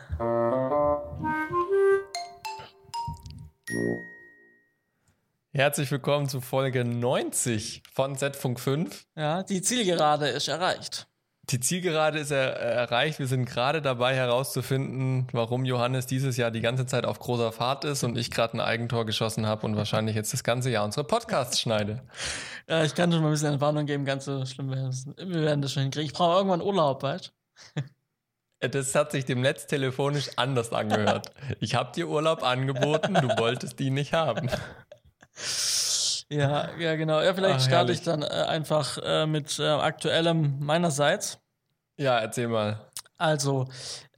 Herzlich 5.52 5.92
willkommen 5.92 6.30
zu 6.30 6.40
Folge 6.40 6.86
90 6.86 7.84
von 7.94 8.16
Z-Funk 8.16 8.58
5. 8.58 9.06
Ja, 9.18 9.44
die 9.44 9.62
Zielgerade 9.62 10.30
ist 10.30 10.48
erreicht. 10.48 11.11
Die 11.52 11.60
Zielgerade 11.60 12.18
ist 12.20 12.32
er, 12.32 12.56
äh, 12.56 12.74
erreicht. 12.76 13.20
Wir 13.20 13.28
sind 13.28 13.46
gerade 13.46 13.82
dabei 13.82 14.16
herauszufinden, 14.16 15.28
warum 15.34 15.66
Johannes 15.66 16.08
dieses 16.08 16.38
Jahr 16.38 16.50
die 16.50 16.62
ganze 16.62 16.86
Zeit 16.86 17.06
auf 17.06 17.20
großer 17.20 17.52
Fahrt 17.52 17.84
ist 17.84 18.04
und 18.04 18.18
ich 18.18 18.32
gerade 18.32 18.56
ein 18.56 18.62
Eigentor 18.62 19.06
geschossen 19.06 19.46
habe 19.46 19.66
und 19.66 19.76
wahrscheinlich 19.76 20.16
jetzt 20.16 20.32
das 20.32 20.46
ganze 20.46 20.70
Jahr 20.70 20.86
unsere 20.86 21.06
Podcasts 21.06 21.60
schneide. 21.60 22.04
Ja, 22.70 22.86
ich 22.86 22.96
kann 22.96 23.12
schon 23.12 23.22
mal 23.22 23.28
ein 23.28 23.34
bisschen 23.34 23.52
Entwarnung 23.52 23.86
geben, 23.86 24.06
ganz 24.06 24.24
so 24.26 24.46
schlimm. 24.46 24.70
Wir 24.70 25.42
werden 25.42 25.62
das 25.62 25.74
schon 25.74 25.84
hinkriegen. 25.84 26.06
Ich 26.06 26.14
brauche 26.14 26.38
irgendwann 26.38 26.62
Urlaub, 26.62 27.04
weißt 27.04 27.34
äh, 28.62 28.70
Das 28.70 28.96
hat 28.96 29.12
sich 29.12 29.26
dem 29.26 29.42
Netz 29.42 29.68
telefonisch 29.68 30.30
anders 30.38 30.72
angehört. 30.72 31.32
Ich 31.60 31.76
habe 31.76 31.92
dir 31.92 32.08
Urlaub 32.08 32.44
angeboten, 32.44 33.16
du 33.16 33.28
wolltest 33.38 33.78
die 33.80 33.90
nicht 33.90 34.14
haben. 34.14 34.50
Ja, 36.32 36.70
ja, 36.80 36.96
genau. 36.96 37.22
Ja, 37.22 37.34
vielleicht 37.34 37.60
Ach, 37.60 37.66
starte 37.68 37.92
ich 37.92 38.04
dann 38.04 38.22
äh, 38.22 38.26
einfach 38.26 38.98
äh, 39.04 39.26
mit 39.26 39.60
äh, 39.60 39.68
aktuellem 39.68 40.64
meinerseits. 40.64 41.41
Ja, 42.02 42.18
erzähl 42.18 42.48
mal. 42.48 42.80
Also, 43.20 43.68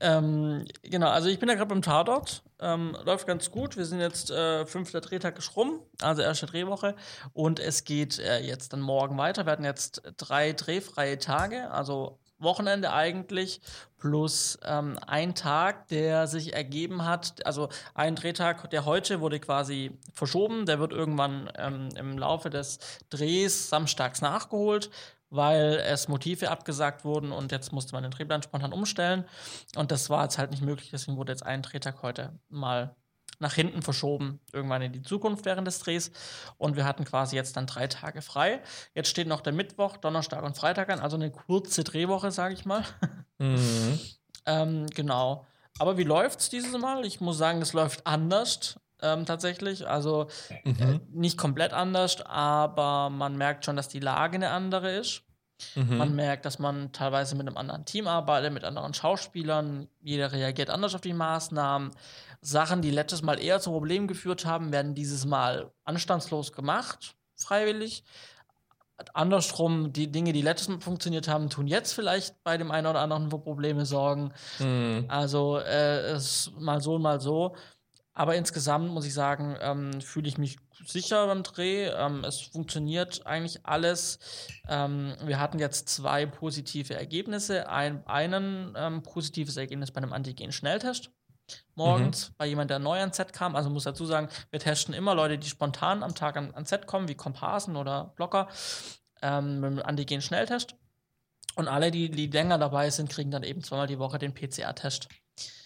ähm, 0.00 0.64
genau, 0.80 1.10
also 1.10 1.28
ich 1.28 1.38
bin 1.38 1.50
ja 1.50 1.54
gerade 1.54 1.68
beim 1.68 1.82
Tatort. 1.82 2.42
Ähm, 2.58 2.96
läuft 3.04 3.26
ganz 3.26 3.50
gut. 3.50 3.76
Wir 3.76 3.84
sind 3.84 4.00
jetzt 4.00 4.30
äh, 4.30 4.64
fünfter 4.64 5.02
Drehtag 5.02 5.36
ist 5.36 5.54
rum, 5.54 5.82
also 6.00 6.22
erste 6.22 6.46
Drehwoche. 6.46 6.96
Und 7.34 7.60
es 7.60 7.84
geht 7.84 8.18
äh, 8.18 8.38
jetzt 8.38 8.72
dann 8.72 8.80
morgen 8.80 9.18
weiter. 9.18 9.44
Wir 9.44 9.52
hatten 9.52 9.64
jetzt 9.64 10.00
drei 10.16 10.54
drehfreie 10.54 11.18
Tage, 11.18 11.70
also 11.72 12.18
Wochenende 12.38 12.94
eigentlich, 12.94 13.60
plus 13.98 14.58
ähm, 14.64 14.98
ein 15.06 15.34
Tag, 15.34 15.88
der 15.88 16.26
sich 16.26 16.54
ergeben 16.54 17.04
hat. 17.04 17.44
Also 17.44 17.68
ein 17.92 18.16
Drehtag, 18.16 18.70
der 18.70 18.86
heute 18.86 19.20
wurde 19.20 19.40
quasi 19.40 19.98
verschoben. 20.14 20.64
Der 20.64 20.78
wird 20.78 20.92
irgendwann 20.92 21.50
ähm, 21.58 21.90
im 21.96 22.16
Laufe 22.16 22.48
des 22.48 22.78
Drehs 23.10 23.68
samstags 23.68 24.22
nachgeholt 24.22 24.90
weil 25.34 25.82
es 25.86 26.08
Motive 26.08 26.50
abgesagt 26.50 27.04
wurden 27.04 27.32
und 27.32 27.52
jetzt 27.52 27.72
musste 27.72 27.92
man 27.92 28.02
den 28.02 28.12
Drehplan 28.12 28.42
spontan 28.42 28.72
umstellen. 28.72 29.24
Und 29.76 29.90
das 29.90 30.10
war 30.10 30.22
jetzt 30.22 30.38
halt 30.38 30.50
nicht 30.50 30.62
möglich, 30.62 30.90
deswegen 30.90 31.16
wurde 31.16 31.32
jetzt 31.32 31.44
ein 31.44 31.62
Drehtag 31.62 32.02
heute 32.02 32.38
mal 32.48 32.94
nach 33.40 33.54
hinten 33.54 33.82
verschoben, 33.82 34.40
irgendwann 34.52 34.82
in 34.82 34.92
die 34.92 35.02
Zukunft 35.02 35.44
während 35.44 35.66
des 35.66 35.80
Drehs. 35.80 36.12
Und 36.56 36.76
wir 36.76 36.84
hatten 36.84 37.04
quasi 37.04 37.34
jetzt 37.34 37.56
dann 37.56 37.66
drei 37.66 37.88
Tage 37.88 38.22
frei. 38.22 38.62
Jetzt 38.94 39.08
steht 39.08 39.26
noch 39.26 39.40
der 39.40 39.52
Mittwoch, 39.52 39.96
Donnerstag 39.96 40.44
und 40.44 40.56
Freitag 40.56 40.88
an, 40.88 41.00
also 41.00 41.16
eine 41.16 41.30
kurze 41.30 41.82
Drehwoche, 41.84 42.30
sage 42.30 42.54
ich 42.54 42.64
mal. 42.64 42.84
Mhm. 43.38 43.98
ähm, 44.46 44.86
genau. 44.94 45.44
Aber 45.80 45.98
wie 45.98 46.04
läuft 46.04 46.38
es 46.38 46.50
dieses 46.50 46.78
Mal? 46.78 47.04
Ich 47.04 47.20
muss 47.20 47.36
sagen, 47.36 47.60
es 47.60 47.72
läuft 47.72 48.06
anders 48.06 48.78
ähm, 49.02 49.26
tatsächlich. 49.26 49.88
Also 49.88 50.28
mhm. 50.64 50.76
äh, 50.80 51.00
nicht 51.12 51.38
komplett 51.38 51.72
anders, 51.72 52.20
aber 52.22 53.10
man 53.10 53.36
merkt 53.36 53.64
schon, 53.64 53.76
dass 53.76 53.88
die 53.88 54.00
Lage 54.00 54.36
eine 54.36 54.50
andere 54.50 54.96
ist. 54.96 55.22
Mhm. 55.76 55.98
Man 55.98 56.16
merkt, 56.16 56.44
dass 56.44 56.58
man 56.58 56.92
teilweise 56.92 57.36
mit 57.36 57.46
einem 57.46 57.56
anderen 57.56 57.84
Team 57.84 58.06
arbeitet, 58.06 58.52
mit 58.52 58.64
anderen 58.64 58.92
Schauspielern. 58.92 59.88
Jeder 60.00 60.32
reagiert 60.32 60.70
anders 60.70 60.94
auf 60.94 61.00
die 61.00 61.12
Maßnahmen. 61.12 61.92
Sachen, 62.40 62.82
die 62.82 62.90
letztes 62.90 63.22
Mal 63.22 63.40
eher 63.40 63.60
zu 63.60 63.70
Problemen 63.70 64.06
geführt 64.06 64.44
haben, 64.44 64.72
werden 64.72 64.94
dieses 64.94 65.24
Mal 65.24 65.72
anstandslos 65.84 66.52
gemacht, 66.52 67.16
freiwillig. 67.36 68.04
andersrum, 69.12 69.92
die 69.92 70.10
Dinge, 70.10 70.32
die 70.32 70.42
letztes 70.42 70.68
Mal 70.68 70.80
funktioniert 70.80 71.26
haben, 71.26 71.50
tun 71.50 71.66
jetzt 71.66 71.92
vielleicht 71.92 72.42
bei 72.44 72.56
dem 72.56 72.70
einen 72.70 72.86
oder 72.86 73.00
anderen 73.00 73.30
für 73.30 73.38
Probleme 73.38 73.86
sorgen. 73.86 74.32
Mhm. 74.58 75.06
Also 75.08 75.58
äh, 75.58 76.12
es 76.12 76.46
ist 76.48 76.60
mal 76.60 76.80
so, 76.80 76.98
mal 76.98 77.20
so. 77.20 77.56
Aber 78.14 78.36
insgesamt 78.36 78.90
muss 78.90 79.06
ich 79.06 79.12
sagen, 79.12 79.56
ähm, 79.60 80.00
fühle 80.00 80.28
ich 80.28 80.38
mich 80.38 80.58
sicher 80.86 81.26
beim 81.26 81.42
Dreh. 81.42 81.86
Ähm, 81.88 82.22
es 82.22 82.40
funktioniert 82.40 83.26
eigentlich 83.26 83.66
alles. 83.66 84.20
Ähm, 84.68 85.16
wir 85.24 85.40
hatten 85.40 85.58
jetzt 85.58 85.88
zwei 85.88 86.24
positive 86.24 86.94
Ergebnisse. 86.94 87.68
Ein 87.68 88.06
einen 88.06 88.74
ähm, 88.76 89.02
positives 89.02 89.56
Ergebnis 89.56 89.90
bei 89.90 89.98
einem 89.98 90.12
Antigen-Schnelltest. 90.12 91.10
Morgens 91.74 92.32
bei 92.38 92.46
jemand, 92.46 92.70
der 92.70 92.78
neu 92.78 93.00
ans 93.00 93.16
Set 93.16 93.32
kam. 93.32 93.56
Also 93.56 93.68
muss 93.68 93.84
dazu 93.84 94.06
sagen, 94.06 94.28
wir 94.50 94.60
testen 94.60 94.94
immer 94.94 95.14
Leute, 95.16 95.36
die 95.36 95.48
spontan 95.48 96.04
am 96.04 96.14
Tag 96.14 96.36
an, 96.36 96.54
ans 96.54 96.70
Set 96.70 96.86
kommen, 96.86 97.08
wie 97.08 97.16
Komparsen 97.16 97.74
oder 97.74 98.12
Blocker, 98.16 98.48
ähm, 99.22 99.60
mit 99.60 99.70
einem 99.70 99.82
Antigen-Schnelltest. 99.82 100.76
Und 101.56 101.68
alle, 101.68 101.90
die, 101.90 102.10
die 102.10 102.28
länger 102.28 102.58
dabei 102.58 102.90
sind, 102.90 103.10
kriegen 103.10 103.30
dann 103.32 103.42
eben 103.42 103.62
zweimal 103.62 103.86
die 103.88 103.98
Woche 103.98 104.18
den 104.18 104.34
PCR-Test 104.34 105.08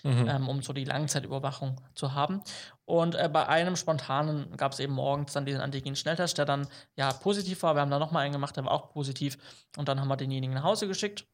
Mhm. 0.02 0.28
ähm, 0.28 0.48
um 0.48 0.62
so 0.62 0.72
die 0.72 0.84
Langzeitüberwachung 0.84 1.80
zu 1.94 2.14
haben. 2.14 2.42
Und 2.84 3.14
äh, 3.14 3.28
bei 3.30 3.46
einem 3.48 3.76
spontanen 3.76 4.56
gab 4.56 4.72
es 4.72 4.80
eben 4.80 4.94
morgens 4.94 5.32
dann 5.32 5.44
diesen 5.44 5.60
Antigen-Schnelltest, 5.60 6.38
der 6.38 6.44
dann 6.46 6.66
ja 6.96 7.12
positiv 7.12 7.62
war. 7.62 7.75
Wir 7.75 7.82
haben 7.82 7.90
da 7.90 7.98
nochmal 7.98 8.25
einen 8.25 8.32
gemacht, 8.32 8.56
der 8.56 8.64
war 8.64 8.72
auch 8.72 8.90
positiv. 8.90 9.37
Und 9.76 9.88
dann 9.88 10.00
haben 10.00 10.08
wir 10.08 10.16
denjenigen 10.16 10.54
nach 10.54 10.62
Hause 10.62 10.88
geschickt. 10.88 11.26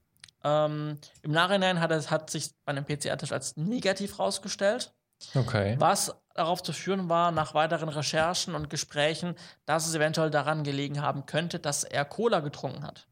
Ähm, 0.42 0.98
Im 1.22 1.30
Nachhinein 1.32 1.80
hat 1.80 1.90
es 1.90 2.10
hat 2.10 2.30
sich 2.30 2.50
bei 2.64 2.70
einem 2.72 2.84
PCR-Test 2.84 3.32
als 3.32 3.56
negativ 3.56 4.18
rausgestellt, 4.18 4.92
Okay. 5.34 5.76
was 5.78 6.14
darauf 6.34 6.62
zu 6.62 6.72
führen 6.72 7.08
war, 7.08 7.30
nach 7.30 7.54
weiteren 7.54 7.88
Recherchen 7.88 8.54
und 8.54 8.68
Gesprächen, 8.68 9.36
dass 9.64 9.86
es 9.86 9.94
eventuell 9.94 10.30
daran 10.30 10.64
gelegen 10.64 11.00
haben 11.00 11.24
könnte, 11.26 11.58
dass 11.60 11.84
er 11.84 12.04
Cola 12.04 12.40
getrunken 12.40 12.82
hat. 12.82 13.06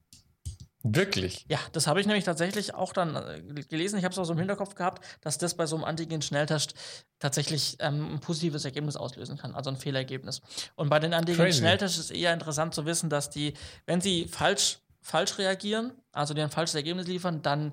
Wirklich? 0.84 1.44
Ja, 1.48 1.58
das 1.72 1.86
habe 1.86 2.00
ich 2.00 2.06
nämlich 2.06 2.24
tatsächlich 2.24 2.74
auch 2.74 2.92
dann 2.92 3.14
äh, 3.14 3.62
gelesen. 3.64 3.98
Ich 3.98 4.04
habe 4.04 4.12
es 4.12 4.18
auch 4.18 4.24
so 4.24 4.32
im 4.32 4.38
Hinterkopf 4.38 4.74
gehabt, 4.74 5.04
dass 5.20 5.38
das 5.38 5.54
bei 5.54 5.66
so 5.66 5.76
einem 5.76 5.84
Antigen-Schnelltest 5.84 6.74
tatsächlich 7.20 7.76
ähm, 7.78 8.14
ein 8.14 8.20
positives 8.20 8.64
Ergebnis 8.64 8.96
auslösen 8.96 9.38
kann, 9.38 9.54
also 9.54 9.70
ein 9.70 9.76
Fehlergebnis. 9.76 10.40
Und 10.74 10.88
bei 10.90 10.98
den 10.98 11.14
Antigen-Schnelltests 11.14 11.98
ist 11.98 12.10
eher 12.10 12.32
interessant 12.32 12.74
zu 12.74 12.84
wissen, 12.84 13.10
dass 13.10 13.30
die, 13.30 13.54
wenn 13.86 14.00
sie 14.00 14.26
falsch, 14.26 14.80
falsch 15.00 15.38
reagieren, 15.38 15.92
also 16.10 16.34
dir 16.34 16.42
ein 16.42 16.50
falsches 16.50 16.74
Ergebnis 16.74 17.06
liefern, 17.06 17.42
dann 17.42 17.72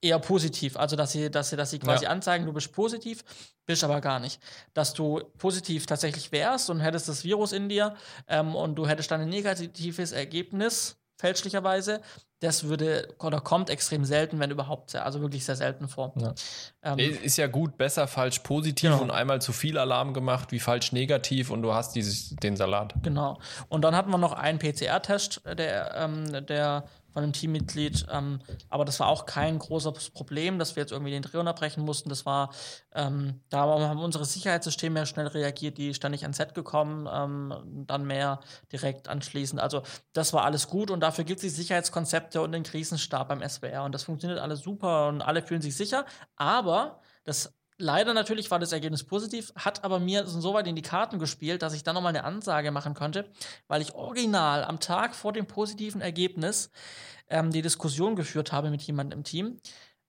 eher 0.00 0.18
positiv. 0.18 0.76
Also, 0.76 0.96
dass 0.96 1.12
sie, 1.12 1.30
dass 1.30 1.50
sie, 1.50 1.56
dass 1.56 1.70
sie 1.70 1.78
quasi 1.78 2.04
Ja. 2.04 2.10
anzeigen, 2.10 2.44
du 2.44 2.52
bist 2.52 2.72
positiv, 2.72 3.24
bist 3.66 3.82
aber 3.82 4.00
gar 4.00 4.20
nicht. 4.20 4.40
Dass 4.74 4.92
du 4.92 5.20
positiv 5.38 5.86
tatsächlich 5.86 6.30
wärst 6.30 6.70
und 6.70 6.80
hättest 6.80 7.08
das 7.08 7.24
Virus 7.24 7.52
in 7.52 7.68
dir 7.68 7.96
ähm, 8.28 8.54
und 8.54 8.76
du 8.76 8.86
hättest 8.86 9.10
dann 9.10 9.22
ein 9.22 9.28
negatives 9.30 10.12
Ergebnis, 10.12 10.96
fälschlicherweise, 11.16 12.00
das 12.40 12.64
würde 12.64 13.08
oder 13.20 13.40
kommt 13.40 13.70
extrem 13.70 14.04
selten, 14.04 14.38
wenn 14.38 14.50
überhaupt, 14.50 14.90
sehr, 14.90 15.06
also 15.06 15.20
wirklich 15.20 15.44
sehr 15.44 15.56
selten 15.56 15.88
vor. 15.88 16.12
Ja. 16.16 16.34
Ähm, 16.82 16.98
Ist 16.98 17.38
ja 17.38 17.46
gut, 17.46 17.78
besser 17.78 18.06
falsch 18.06 18.40
positiv 18.40 18.90
Genau. 18.90 19.02
und 19.02 19.10
einmal 19.10 19.40
zu 19.40 19.52
viel 19.52 19.78
Alarm 19.78 20.12
gemacht 20.12 20.52
wie 20.52 20.60
falsch 20.60 20.92
negativ 20.92 21.50
und 21.50 21.62
du 21.62 21.72
hast 21.72 21.94
dieses, 21.94 22.36
den 22.36 22.56
Salat. 22.56 22.94
Genau. 23.02 23.38
Und 23.68 23.82
dann 23.82 23.96
hatten 23.96 24.10
wir 24.10 24.18
noch 24.18 24.32
einen 24.34 24.58
PCR-Test, 24.58 25.42
der, 25.56 25.94
ähm, 25.96 26.46
der 26.46 26.84
von 27.14 27.22
einem 27.22 27.32
Teammitglied, 27.32 28.06
ähm, 28.10 28.40
aber 28.68 28.84
das 28.84 29.00
war 29.00 29.06
auch 29.06 29.24
kein 29.24 29.58
großes 29.58 30.10
Problem, 30.10 30.58
dass 30.58 30.76
wir 30.76 30.82
jetzt 30.82 30.92
irgendwie 30.92 31.12
den 31.12 31.22
Dreh 31.22 31.38
unterbrechen 31.38 31.82
mussten. 31.82 32.10
Das 32.10 32.26
war, 32.26 32.50
ähm, 32.92 33.40
da 33.48 33.60
haben 33.60 34.00
unsere 34.00 34.24
Sicherheitssysteme 34.24 34.98
ja 34.98 35.06
schnell 35.06 35.28
reagiert, 35.28 35.78
die 35.78 35.94
ständig 35.94 36.22
ans 36.22 36.36
Set 36.36 36.54
gekommen, 36.54 37.08
ähm, 37.10 37.84
dann 37.86 38.04
mehr 38.04 38.40
direkt 38.72 39.08
anschließend. 39.08 39.60
Also 39.60 39.82
das 40.12 40.32
war 40.32 40.44
alles 40.44 40.68
gut 40.68 40.90
und 40.90 41.00
dafür 41.00 41.24
gibt 41.24 41.38
es 41.38 41.42
die 41.42 41.48
Sicherheitskonzepte 41.62 42.42
und 42.42 42.52
den 42.52 42.64
Krisenstab 42.64 43.28
beim 43.28 43.48
SWR 43.48 43.84
und 43.84 43.92
das 43.92 44.02
funktioniert 44.02 44.40
alles 44.40 44.60
super 44.60 45.08
und 45.08 45.22
alle 45.22 45.42
fühlen 45.42 45.62
sich 45.62 45.76
sicher, 45.76 46.04
aber 46.36 47.00
das 47.24 47.54
Leider 47.78 48.14
natürlich 48.14 48.50
war 48.50 48.60
das 48.60 48.72
Ergebnis 48.72 49.02
positiv, 49.02 49.52
hat 49.56 49.82
aber 49.82 49.98
mir 49.98 50.26
so 50.26 50.54
weit 50.54 50.68
in 50.68 50.76
die 50.76 50.82
Karten 50.82 51.18
gespielt, 51.18 51.62
dass 51.62 51.74
ich 51.74 51.82
dann 51.82 51.94
nochmal 51.94 52.14
eine 52.14 52.24
Ansage 52.24 52.70
machen 52.70 52.94
konnte, 52.94 53.28
weil 53.66 53.82
ich 53.82 53.94
original 53.94 54.62
am 54.64 54.78
Tag 54.78 55.14
vor 55.14 55.32
dem 55.32 55.46
positiven 55.46 56.00
Ergebnis 56.00 56.70
ähm, 57.28 57.50
die 57.50 57.62
Diskussion 57.62 58.14
geführt 58.14 58.52
habe 58.52 58.70
mit 58.70 58.82
jemandem 58.82 59.20
im 59.20 59.24
Team, 59.24 59.60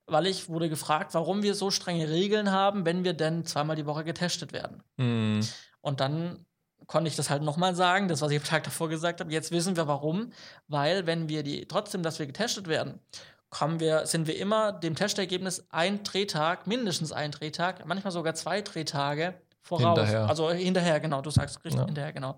weil 0.06 0.28
ich 0.28 0.48
wurde 0.48 0.70
gefragt, 0.70 1.16
warum 1.16 1.42
wir 1.42 1.56
so 1.56 1.72
strenge 1.72 2.08
Regeln 2.10 2.52
haben, 2.52 2.86
wenn 2.86 3.04
wir 3.04 3.14
denn 3.14 3.46
zweimal 3.46 3.76
die 3.76 3.88
Woche 3.88 4.04
getestet 4.04 4.54
werden. 4.54 4.84
Hm. 5.00 5.40
Und 5.82 6.00
dann 6.00 6.46
konnte 6.88 7.08
ich 7.08 7.16
das 7.16 7.30
halt 7.30 7.42
nochmal 7.42 7.76
sagen, 7.76 8.08
das, 8.08 8.22
was 8.22 8.32
ich 8.32 8.38
am 8.38 8.44
Tag 8.44 8.64
davor 8.64 8.90
gesagt 8.90 9.20
habe. 9.20 9.32
Jetzt 9.32 9.52
wissen 9.52 9.76
wir 9.76 9.88
warum, 9.88 10.32
weil 10.68 11.08
wenn 11.08 11.30
wir 11.30 11.42
die, 11.42 11.68
trotzdem, 11.68 12.04
dass 12.04 12.20
wir 12.20 12.28
getestet 12.28 12.68
werden, 12.68 13.00
kommen 13.50 13.80
wir, 13.80 14.06
sind 14.06 14.28
wir 14.28 14.38
immer 14.38 14.72
dem 14.74 14.96
Testergebnis 14.96 15.66
ein 15.70 16.04
Drehtag, 16.04 16.68
mindestens 16.68 17.12
ein 17.12 17.32
Drehtag, 17.32 17.86
manchmal 17.86 18.12
sogar 18.12 18.34
zwei 18.36 18.62
Drehtage 18.62 19.40
voraus. 19.62 19.98
Hinterher. 20.00 20.28
Also 20.28 20.52
hinterher, 20.52 21.00
genau, 21.00 21.22
du 21.22 21.30
sagst 21.30 21.64
richtig, 21.64 21.80
Ja. 21.80 21.86
hinterher, 21.86 22.14
genau. 22.14 22.38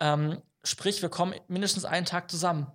Ähm, 0.00 0.40
sprich, 0.64 1.02
wir 1.02 1.08
kommen 1.08 1.34
mindestens 1.48 1.84
einen 1.84 2.06
Tag 2.06 2.30
zusammen. 2.30 2.66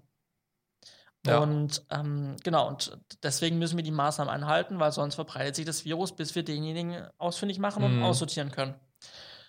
Ja. 1.25 1.39
Und 1.39 1.85
ähm, 1.89 2.35
genau, 2.43 2.67
und 2.67 2.97
deswegen 3.23 3.57
müssen 3.57 3.77
wir 3.77 3.83
die 3.83 3.91
Maßnahmen 3.91 4.33
einhalten, 4.33 4.79
weil 4.79 4.91
sonst 4.91 5.15
verbreitet 5.15 5.55
sich 5.55 5.65
das 5.65 5.85
Virus, 5.85 6.13
bis 6.13 6.35
wir 6.35 6.43
denjenigen 6.43 7.07
ausfindig 7.17 7.59
machen 7.59 7.83
und 7.83 7.97
Mhm. 7.97 8.03
aussortieren 8.03 8.51
können. 8.51 8.75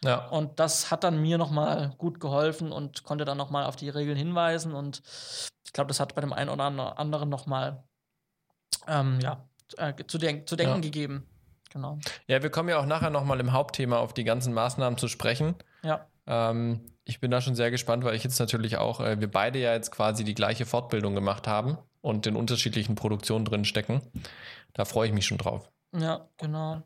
Ja. 0.04 0.28
Und 0.28 0.60
das 0.60 0.90
hat 0.92 1.02
dann 1.02 1.20
mir 1.20 1.36
nochmal 1.36 1.92
gut 1.98 2.20
geholfen 2.20 2.70
und 2.70 3.02
konnte 3.02 3.24
dann 3.24 3.38
nochmal 3.38 3.64
auf 3.64 3.74
die 3.74 3.88
Regeln 3.88 4.16
hinweisen. 4.16 4.72
Und 4.72 5.02
ich 5.64 5.72
glaube, 5.72 5.88
das 5.88 5.98
hat 5.98 6.14
bei 6.14 6.20
dem 6.20 6.32
einen 6.32 6.50
oder 6.50 6.64
ander- 6.64 6.98
anderen 6.98 7.28
nochmal 7.28 7.82
ähm, 8.88 9.18
ja, 9.20 9.46
äh, 9.76 9.92
zu, 10.06 10.18
denk 10.18 10.48
zu 10.48 10.56
denken 10.56 10.76
Ja. 10.76 10.80
gegeben. 10.80 11.26
Genau. 11.72 11.98
ja, 12.28 12.40
wir 12.40 12.50
kommen 12.50 12.68
ja 12.68 12.78
auch 12.78 12.86
nachher 12.86 13.10
nochmal 13.10 13.40
im 13.40 13.52
Hauptthema 13.52 13.98
auf 13.98 14.14
die 14.14 14.22
ganzen 14.22 14.54
Maßnahmen 14.54 14.96
zu 14.96 15.08
sprechen. 15.08 15.56
Ja. 15.82 16.06
Ähm, 16.24 16.86
ich 17.04 17.18
bin 17.18 17.32
da 17.32 17.40
schon 17.40 17.56
sehr 17.56 17.72
gespannt, 17.72 18.04
weil 18.04 18.14
ich 18.14 18.22
jetzt 18.22 18.38
natürlich 18.38 18.76
auch, 18.76 19.00
äh, 19.00 19.18
wir 19.20 19.28
beide 19.28 19.58
ja 19.58 19.72
jetzt 19.74 19.90
quasi 19.90 20.22
die 20.22 20.34
gleiche 20.34 20.66
Fortbildung 20.66 21.16
gemacht 21.16 21.48
haben 21.48 21.76
und 22.00 22.28
in 22.28 22.36
unterschiedlichen 22.36 22.94
Produktionen 22.94 23.44
drin 23.44 23.64
stecken. 23.64 24.02
Da 24.72 24.84
freue 24.84 25.08
ich 25.08 25.12
mich 25.14 25.26
schon 25.26 25.38
drauf. 25.38 25.68
Ja, 25.96 26.28
genau. 26.38 26.82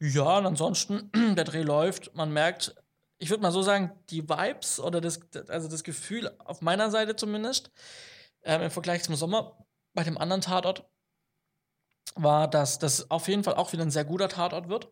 Ja, 0.00 0.38
und 0.38 0.46
ansonsten, 0.46 1.10
der 1.36 1.44
Dreh 1.44 1.62
läuft. 1.62 2.14
Man 2.16 2.32
merkt, 2.32 2.74
ich 3.18 3.30
würde 3.30 3.42
mal 3.42 3.52
so 3.52 3.62
sagen, 3.62 3.92
die 4.10 4.28
Vibes 4.28 4.80
oder 4.80 5.00
das, 5.00 5.20
also 5.48 5.68
das 5.68 5.84
Gefühl 5.84 6.30
auf 6.44 6.60
meiner 6.60 6.90
Seite 6.90 7.14
zumindest, 7.14 7.70
ähm, 8.42 8.62
im 8.62 8.70
Vergleich 8.72 9.04
zum 9.04 9.14
Sommer 9.14 9.64
bei 9.94 10.02
dem 10.02 10.18
anderen 10.18 10.40
Tatort, 10.42 10.84
war, 12.14 12.48
dass 12.48 12.78
das 12.78 13.10
auf 13.10 13.28
jeden 13.28 13.44
Fall 13.44 13.54
auch 13.54 13.72
wieder 13.72 13.82
ein 13.82 13.90
sehr 13.90 14.04
guter 14.04 14.28
Tatort 14.28 14.68
wird. 14.68 14.88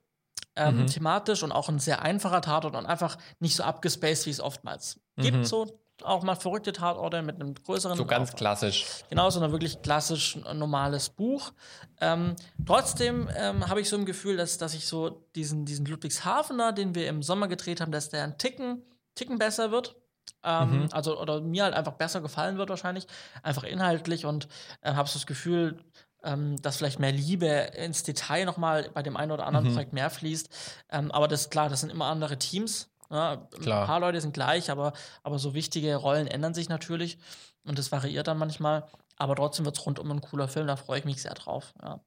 Ähm, 0.55 0.83
Mhm. 0.83 0.87
Thematisch 0.87 1.43
und 1.43 1.53
auch 1.53 1.69
ein 1.71 1.79
sehr 1.79 2.03
einfacher 2.03 2.43
Tatort 2.43 2.75
und 2.77 2.85
einfach 2.87 3.17
nicht 3.39 3.57
so 3.57 3.63
abgespaced, 3.63 4.27
wie 4.27 4.31
es 4.31 4.41
oftmals 4.41 5.01
gibt. 5.17 5.39
Mhm. 5.39 5.45
So 5.45 5.79
auch 6.03 6.23
mal 6.25 6.35
verrückte 6.35 6.73
Tatorte 6.73 7.23
mit 7.23 7.37
einem 7.37 7.55
größeren 7.55 7.97
So 7.97 8.05
ganz 8.05 8.25
Aufwand. 8.31 8.39
klassisch. 8.39 8.87
Genau, 9.09 9.31
sondern 9.31 9.53
wirklich 9.53 9.81
klassisch 9.83 10.37
ein 10.45 10.59
normales 10.59 11.11
Buch. 11.11 11.53
Ähm, 12.01 12.35
trotzdem 12.67 13.29
ähm, 13.37 13.69
habe 13.69 13.81
ich 13.81 13.89
so 13.89 13.97
ein 13.97 14.05
Gefühl, 14.05 14.37
dass, 14.37 14.59
dass 14.59 14.75
ich 14.75 14.87
so 14.89 15.25
diesen, 15.37 15.65
diesen 15.65 15.87
Ludwigshafener, 15.87 16.73
den 16.73 16.95
wir 16.95 17.09
im 17.09 17.23
Sommer 17.23 17.47
gedreht 17.49 17.81
haben, 17.81 17.93
dass 17.93 18.09
der 18.09 18.25
ein 18.25 18.37
Ticken, 18.37 18.83
Ticken 19.15 19.39
besser 19.39 19.71
wird. 19.71 19.97
Ähm, 20.45 20.83
Mhm. 20.83 20.89
Also, 20.93 21.21
oder 21.21 21.41
mir 21.41 21.65
halt 21.65 21.75
einfach 21.75 21.93
besser 21.93 22.21
gefallen 22.21 22.57
wird, 22.59 22.69
wahrscheinlich. 22.69 23.07
Einfach 23.43 23.63
inhaltlich 23.65 24.27
und 24.27 24.49
äh, 24.81 24.93
habe 24.95 25.09
so 25.09 25.15
das 25.15 25.27
Gefühl, 25.27 25.79
ähm, 26.25 26.61
dass 26.63 26.77
vielleicht 26.77 26.99
mehr 26.99 27.13
Liebe 27.13 27.47
ins 27.47 28.03
Detail 28.03 28.45
nochmal 28.45 28.91
bei 28.95 29.03
dem 29.03 29.17
einen 29.17 29.33
oder 29.33 29.47
anderen 29.47 29.69
Mhm. 29.69 29.73
Projekt 29.75 29.93
mehr 29.93 30.11
fließt. 30.11 30.49
Ähm, 30.91 31.11
aber 31.11 31.29
das 31.29 31.51
klar, 31.51 31.69
das 31.69 31.81
sind 31.81 31.91
immer 31.91 32.07
andere 32.07 32.39
Teams. 32.39 32.89
Klar. 33.09 33.49
Ein 33.61 33.87
paar 33.87 34.01
Leute 34.01 34.21
sind 34.23 34.33
gleich, 34.33 34.71
aber, 34.71 34.95
aber 35.23 35.39
so 35.39 35.53
wichtige 35.53 35.97
Rollen 35.97 36.27
ändern 36.27 36.55
sich 36.55 36.69
natürlich. 36.71 37.19
Und 37.65 37.79
das 37.79 37.93
variiert 37.93 38.27
dann 38.27 38.39
manchmal. 38.39 38.87
Aber 39.19 39.37
trotzdem 39.37 39.67
wird 39.67 39.77
es 39.79 39.85
rundum 39.85 40.11
ein 40.11 40.21
cooler 40.23 40.49
Film, 40.49 40.67
da 40.67 40.77
freue 40.77 40.99
ich 41.01 41.05
mich 41.05 41.21
sehr 41.21 41.35
drauf. 41.35 41.75
Ja. 41.83 42.01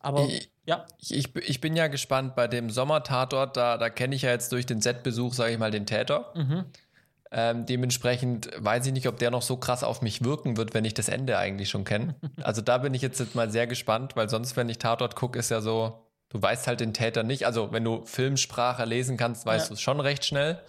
Aber 0.00 0.24
Ich- 0.24 0.50
ja, 0.64 0.86
Ich, 0.98 1.12
ich, 1.12 1.36
ich 1.36 1.60
bin 1.60 1.76
ja 1.76 1.88
gespannt 1.88 2.34
bei 2.36 2.48
dem 2.48 2.70
Sommertatort, 2.70 3.56
da, 3.56 3.76
da 3.76 3.90
kenne 3.90 4.14
ich 4.16 4.22
ja 4.22 4.30
jetzt 4.30 4.50
durch 4.52 4.64
den 4.66 4.80
Set-Besuch, 4.80 5.34
sage 5.34 5.52
ich 5.52 5.58
mal, 5.58 5.70
den 5.70 5.84
Täter. 5.86 6.32
mhm. 6.34 6.64
Ähm, 7.32 7.64
dementsprechend 7.66 8.50
weiß 8.56 8.86
ich 8.86 8.92
nicht, 8.92 9.06
ob 9.06 9.18
der 9.18 9.30
noch 9.30 9.42
so 9.42 9.56
krass 9.56 9.84
auf 9.84 10.02
mich 10.02 10.24
wirken 10.24 10.56
wird, 10.56 10.74
wenn 10.74 10.84
ich 10.84 10.94
das 10.94 11.08
Ende 11.08 11.38
eigentlich 11.38 11.68
schon 11.70 11.84
kenne. 11.84 12.16
Also 12.42 12.60
da 12.62 12.78
bin 12.78 12.92
ich 12.94 13.02
jetzt, 13.02 13.20
jetzt 13.20 13.34
mal 13.34 13.50
sehr 13.50 13.66
gespannt, 13.66 14.16
weil 14.16 14.28
sonst, 14.28 14.56
wenn 14.56 14.68
ich 14.68 14.78
Tatort 14.78 15.14
gucke, 15.14 15.38
ist 15.38 15.50
ja 15.50 15.60
so, 15.60 16.06
du 16.30 16.42
weißt 16.42 16.66
halt 16.66 16.80
den 16.80 16.92
Täter 16.94 17.22
nicht. 17.22 17.46
Also 17.46 17.70
wenn 17.72 17.84
du 17.84 18.04
Filmsprache 18.04 18.84
lesen 18.84 19.16
kannst, 19.16 19.46
weißt 19.46 19.66
Ja. 19.66 19.68
du 19.68 19.74
es 19.74 19.80
schon 19.80 20.00
recht 20.00 20.24
schnell. 20.24 20.60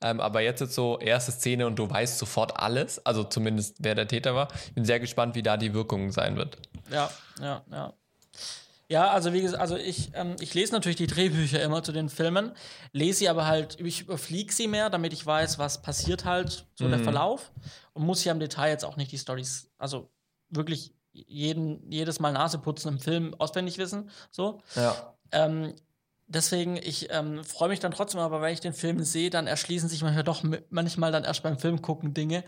Ähm, 0.00 0.20
aber 0.20 0.40
jetzt 0.40 0.60
ist 0.60 0.74
so 0.74 0.98
erste 0.98 1.30
Szene 1.30 1.66
und 1.68 1.78
du 1.78 1.88
weißt 1.88 2.18
sofort 2.18 2.56
alles, 2.58 3.06
also 3.06 3.22
zumindest 3.22 3.76
wer 3.78 3.94
der 3.94 4.08
Täter 4.08 4.34
war. 4.34 4.48
Ich 4.66 4.74
bin 4.74 4.84
sehr 4.84 4.98
gespannt, 4.98 5.36
wie 5.36 5.44
da 5.44 5.56
die 5.56 5.72
Wirkung 5.74 6.10
sein 6.10 6.34
wird. 6.36 6.56
ja, 6.90 7.08
ja, 7.40 7.62
ja. 7.70 7.92
Ja, 8.92 9.10
also 9.10 9.32
wie 9.32 9.40
gesagt, 9.40 9.58
also 9.58 9.76
ich, 9.78 10.10
ähm, 10.12 10.36
ich 10.38 10.52
lese 10.52 10.74
natürlich 10.74 10.98
die 10.98 11.06
Drehbücher 11.06 11.62
immer 11.62 11.82
zu 11.82 11.92
den 11.92 12.10
Filmen, 12.10 12.52
lese 12.92 13.20
sie 13.20 13.28
aber 13.30 13.46
halt, 13.46 13.80
ich 13.80 14.02
überfliege 14.02 14.52
sie 14.52 14.68
mehr, 14.68 14.90
damit 14.90 15.14
ich 15.14 15.24
weiß, 15.24 15.58
was 15.58 15.80
passiert 15.80 16.26
halt, 16.26 16.66
so 16.74 16.86
der 16.90 16.98
Verlauf. 16.98 17.52
Und 17.94 18.04
muss 18.04 18.22
ja 18.22 18.32
im 18.32 18.38
Detail 18.38 18.68
jetzt 18.68 18.84
auch 18.84 18.96
nicht 18.98 19.10
die 19.10 19.16
Stories, 19.16 19.70
also 19.78 20.10
wirklich 20.50 20.94
jeden, 21.12 21.90
jedes 21.90 22.20
Mal 22.20 22.34
Nase 22.34 22.58
putzen 22.58 22.88
im 22.88 22.98
Film 22.98 23.34
auswendig 23.38 23.78
wissen. 23.78 24.10
So. 24.30 24.60
Ja. 24.74 25.14
Ähm, 25.30 25.74
deswegen, 26.32 26.76
ich 26.76 27.08
ähm, 27.10 27.44
freue 27.44 27.68
mich 27.68 27.80
dann 27.80 27.92
trotzdem, 27.92 28.20
aber 28.20 28.40
wenn 28.40 28.52
ich 28.52 28.60
den 28.60 28.72
Film 28.72 29.02
sehe, 29.02 29.30
dann 29.30 29.46
erschließen 29.46 29.88
sich 29.88 30.02
manchmal 30.02 30.24
doch 30.24 30.42
manchmal 30.70 31.12
dann 31.12 31.24
erst 31.24 31.42
beim 31.42 31.58
Film 31.58 31.82
gucken 31.82 32.14
Dinge, 32.14 32.44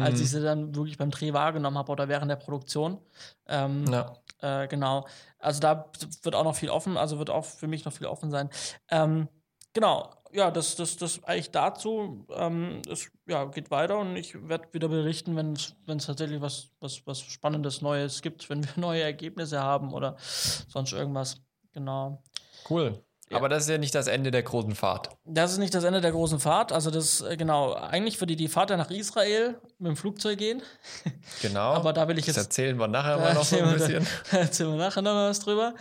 als 0.00 0.20
ich 0.20 0.30
sie 0.30 0.42
dann 0.42 0.74
wirklich 0.74 0.98
beim 0.98 1.10
Dreh 1.10 1.32
wahrgenommen 1.32 1.78
habe 1.78 1.92
oder 1.92 2.08
während 2.08 2.30
der 2.30 2.36
Produktion. 2.36 2.98
Ähm, 3.46 3.84
Ja. 3.88 4.16
äh, 4.40 4.66
genau. 4.68 5.06
Also 5.38 5.60
da 5.60 5.90
wird 6.22 6.34
auch 6.34 6.44
noch 6.44 6.56
viel 6.56 6.70
offen, 6.70 6.96
also 6.96 7.18
wird 7.18 7.30
auch 7.30 7.44
für 7.44 7.66
mich 7.68 7.84
noch 7.84 7.92
viel 7.92 8.06
offen 8.06 8.30
sein. 8.30 8.50
Ähm, 8.90 9.28
genau, 9.72 10.10
ja, 10.32 10.50
das, 10.50 10.76
das, 10.76 10.96
das 10.96 11.22
eigentlich 11.24 11.50
dazu. 11.50 12.26
Ähm, 12.34 12.82
es 12.90 13.10
ja, 13.26 13.44
geht 13.46 13.70
weiter 13.70 13.98
und 13.98 14.16
ich 14.16 14.34
werde 14.48 14.68
wieder 14.72 14.88
berichten, 14.88 15.36
wenn 15.36 15.52
es 15.52 15.76
wenn 15.86 15.98
es 15.98 16.06
tatsächlich 16.06 16.40
was, 16.40 16.70
was, 16.80 17.06
was 17.06 17.20
Spannendes 17.20 17.80
Neues 17.82 18.22
gibt, 18.22 18.48
wenn 18.50 18.64
wir 18.64 18.72
neue 18.76 19.02
Ergebnisse 19.02 19.62
haben 19.62 19.92
oder 19.92 20.16
sonst 20.18 20.92
irgendwas. 20.92 21.40
Genau. 21.72 22.22
Cool. 22.68 23.05
Ja. 23.28 23.38
Aber 23.38 23.48
das 23.48 23.64
ist 23.64 23.70
ja 23.70 23.78
nicht 23.78 23.94
das 23.94 24.06
Ende 24.06 24.30
der 24.30 24.44
großen 24.44 24.76
Fahrt. 24.76 25.10
Das 25.24 25.50
ist 25.50 25.58
nicht 25.58 25.74
das 25.74 25.82
Ende 25.82 26.00
der 26.00 26.12
großen 26.12 26.38
Fahrt. 26.38 26.70
Also 26.70 26.92
das, 26.92 27.22
äh, 27.22 27.36
genau, 27.36 27.72
eigentlich 27.72 28.20
würde 28.20 28.36
die 28.36 28.46
Fahrt 28.46 28.70
ja 28.70 28.76
nach 28.76 28.90
Israel 28.90 29.58
mit 29.78 29.88
dem 29.88 29.96
Flugzeug 29.96 30.38
gehen. 30.38 30.62
Genau. 31.42 31.74
Aber 31.74 31.92
da 31.92 32.06
will 32.06 32.18
ich 32.18 32.26
das 32.26 32.36
jetzt 32.36 32.46
erzählen 32.46 32.78
wir 32.78 32.86
nachher 32.86 33.18
mal 33.18 33.34
noch 33.34 33.44
so 33.44 33.58
ein 33.58 33.72
bisschen. 33.74 34.06
Da 34.30 34.38
erzählen 34.38 34.70
wir 34.70 34.76
nachher 34.76 35.02
noch 35.02 35.12
mal 35.12 35.30
was 35.30 35.40
drüber. 35.40 35.74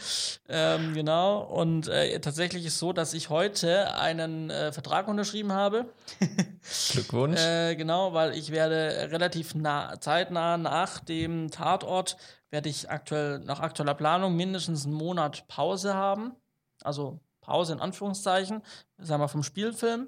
Ähm, 0.50 0.94
genau. 0.94 1.40
Und 1.42 1.88
äh, 1.88 2.20
tatsächlich 2.20 2.66
ist 2.66 2.80
so, 2.80 2.94
dass 2.94 3.14
ich 3.14 3.30
heute 3.30 3.94
einen 3.96 4.50
äh, 4.50 4.72
Vertrag 4.72 5.08
unterschrieben 5.08 5.54
habe. 5.54 5.86
Glückwunsch. 6.92 7.40
Äh, 7.40 7.76
genau, 7.76 8.14
weil 8.14 8.36
ich 8.36 8.52
werde 8.52 9.10
relativ 9.12 9.54
nah, 9.54 10.00
zeitnah 10.00 10.58
nach 10.58 11.00
dem 11.00 11.52
Tatort 11.52 12.18
werde 12.50 12.70
ich 12.70 12.90
aktuell 12.90 13.40
nach 13.40 13.60
aktueller 13.60 13.94
Planung 13.94 14.36
mindestens 14.36 14.86
einen 14.86 14.96
Monat 14.96 15.48
Pause 15.48 15.94
haben. 15.94 16.34
Also 16.82 17.20
Pause 17.46 17.74
in 17.74 17.80
Anführungszeichen, 17.80 18.62
sagen 18.98 19.22
wir 19.22 19.28
vom 19.28 19.44
Spielfilm. 19.44 20.08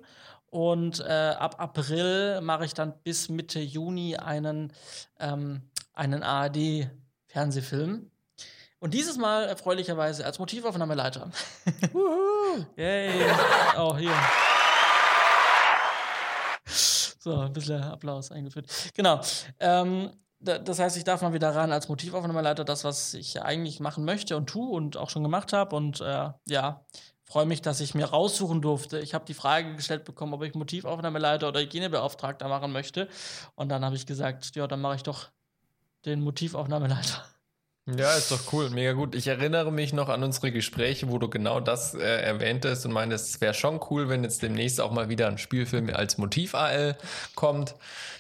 Und 0.50 1.02
äh, 1.02 1.36
ab 1.38 1.56
April 1.60 2.42
mache 2.42 2.66
ich 2.66 2.74
dann 2.74 2.94
bis 3.04 3.30
Mitte 3.30 3.60
Juni 3.60 4.16
einen, 4.16 4.72
ähm, 5.20 5.62
einen 5.94 6.24
ARD-Fernsehfilm. 6.24 8.10
Und 8.80 8.94
dieses 8.94 9.18
Mal 9.18 9.44
erfreulicherweise 9.46 10.26
als 10.26 10.40
Motivaufnahmeleiter. 10.40 11.30
Yay. 12.78 13.12
Oh, 13.78 13.96
hier. 13.98 14.14
So, 17.20 17.40
ein 17.40 17.54
bisschen 17.54 17.82
Applaus 17.84 18.32
eingeführt. 18.32 18.68
Genau. 18.94 19.20
Ähm, 19.60 20.12
da- 20.40 20.60
das 20.60 20.80
heißt, 20.80 20.96
ich 20.96 21.04
darf 21.04 21.22
mal 21.22 21.34
wieder 21.34 21.54
ran 21.56 21.72
als 21.72 21.90
Motivaufnahmeleiter, 21.90 22.64
das, 22.64 22.84
was 22.84 23.14
ich 23.16 23.42
eigentlich 23.42 23.80
machen 23.80 24.06
möchte 24.06 24.38
und 24.38 24.48
tue 24.48 24.70
und 24.70 24.96
auch 24.96 25.10
schon 25.10 25.24
gemacht 25.24 25.52
habe. 25.54 25.76
Und 25.76 26.00
äh, 26.00 26.30
ja, 26.48 26.86
freue 27.28 27.46
mich, 27.46 27.62
dass 27.62 27.82
ich 27.82 27.94
mir 27.94 28.06
raussuchen 28.06 28.62
durfte. 28.62 29.00
Ich 29.00 29.14
habe 29.14 29.26
die 29.26 29.34
Frage 29.34 29.76
gestellt 29.76 30.06
bekommen, 30.06 30.34
ob 30.34 30.44
ich 30.44 30.56
Motivaufnahmeleiter 30.56 31.50
oder 31.50 31.60
Hygienebeauftragter 31.60 32.48
machen 32.48 32.72
möchte. 32.72 33.10
Und 33.56 33.70
dann 33.70 33.84
habe 33.84 33.96
ich 33.96 34.06
gesagt, 34.06 34.56
ja, 34.56 34.66
dann 34.66 34.82
mache 34.82 34.96
ich 34.96 35.04
doch 35.04 35.30
den 36.06 36.22
Motivaufnahmeleiter. 36.22 37.26
Ja, 37.96 38.14
ist 38.16 38.32
doch 38.32 38.52
cool, 38.52 38.70
mega 38.70 38.92
gut. 38.92 39.16
Ich 39.16 39.28
erinnere 39.28 39.72
mich 39.72 39.94
noch 39.94 40.10
an 40.10 40.22
unsere 40.24 40.52
Gespräche, 40.52 41.10
wo 41.10 41.20
du 41.20 41.30
genau 41.30 41.62
das 41.62 41.94
äh, 41.94 42.00
erwähntest 42.00 42.86
und 42.86 42.92
meintest, 42.92 43.36
es 43.36 43.42
wäre 43.42 43.54
schon 43.54 43.80
cool, 43.90 44.10
wenn 44.10 44.24
jetzt 44.24 44.42
demnächst 44.44 44.82
auch 44.82 44.92
mal 44.92 45.08
wieder 45.08 45.28
ein 45.28 45.38
Spielfilm 45.38 45.90
als 45.94 46.18
Motiv-AL 46.18 46.98
kommt. 47.36 47.76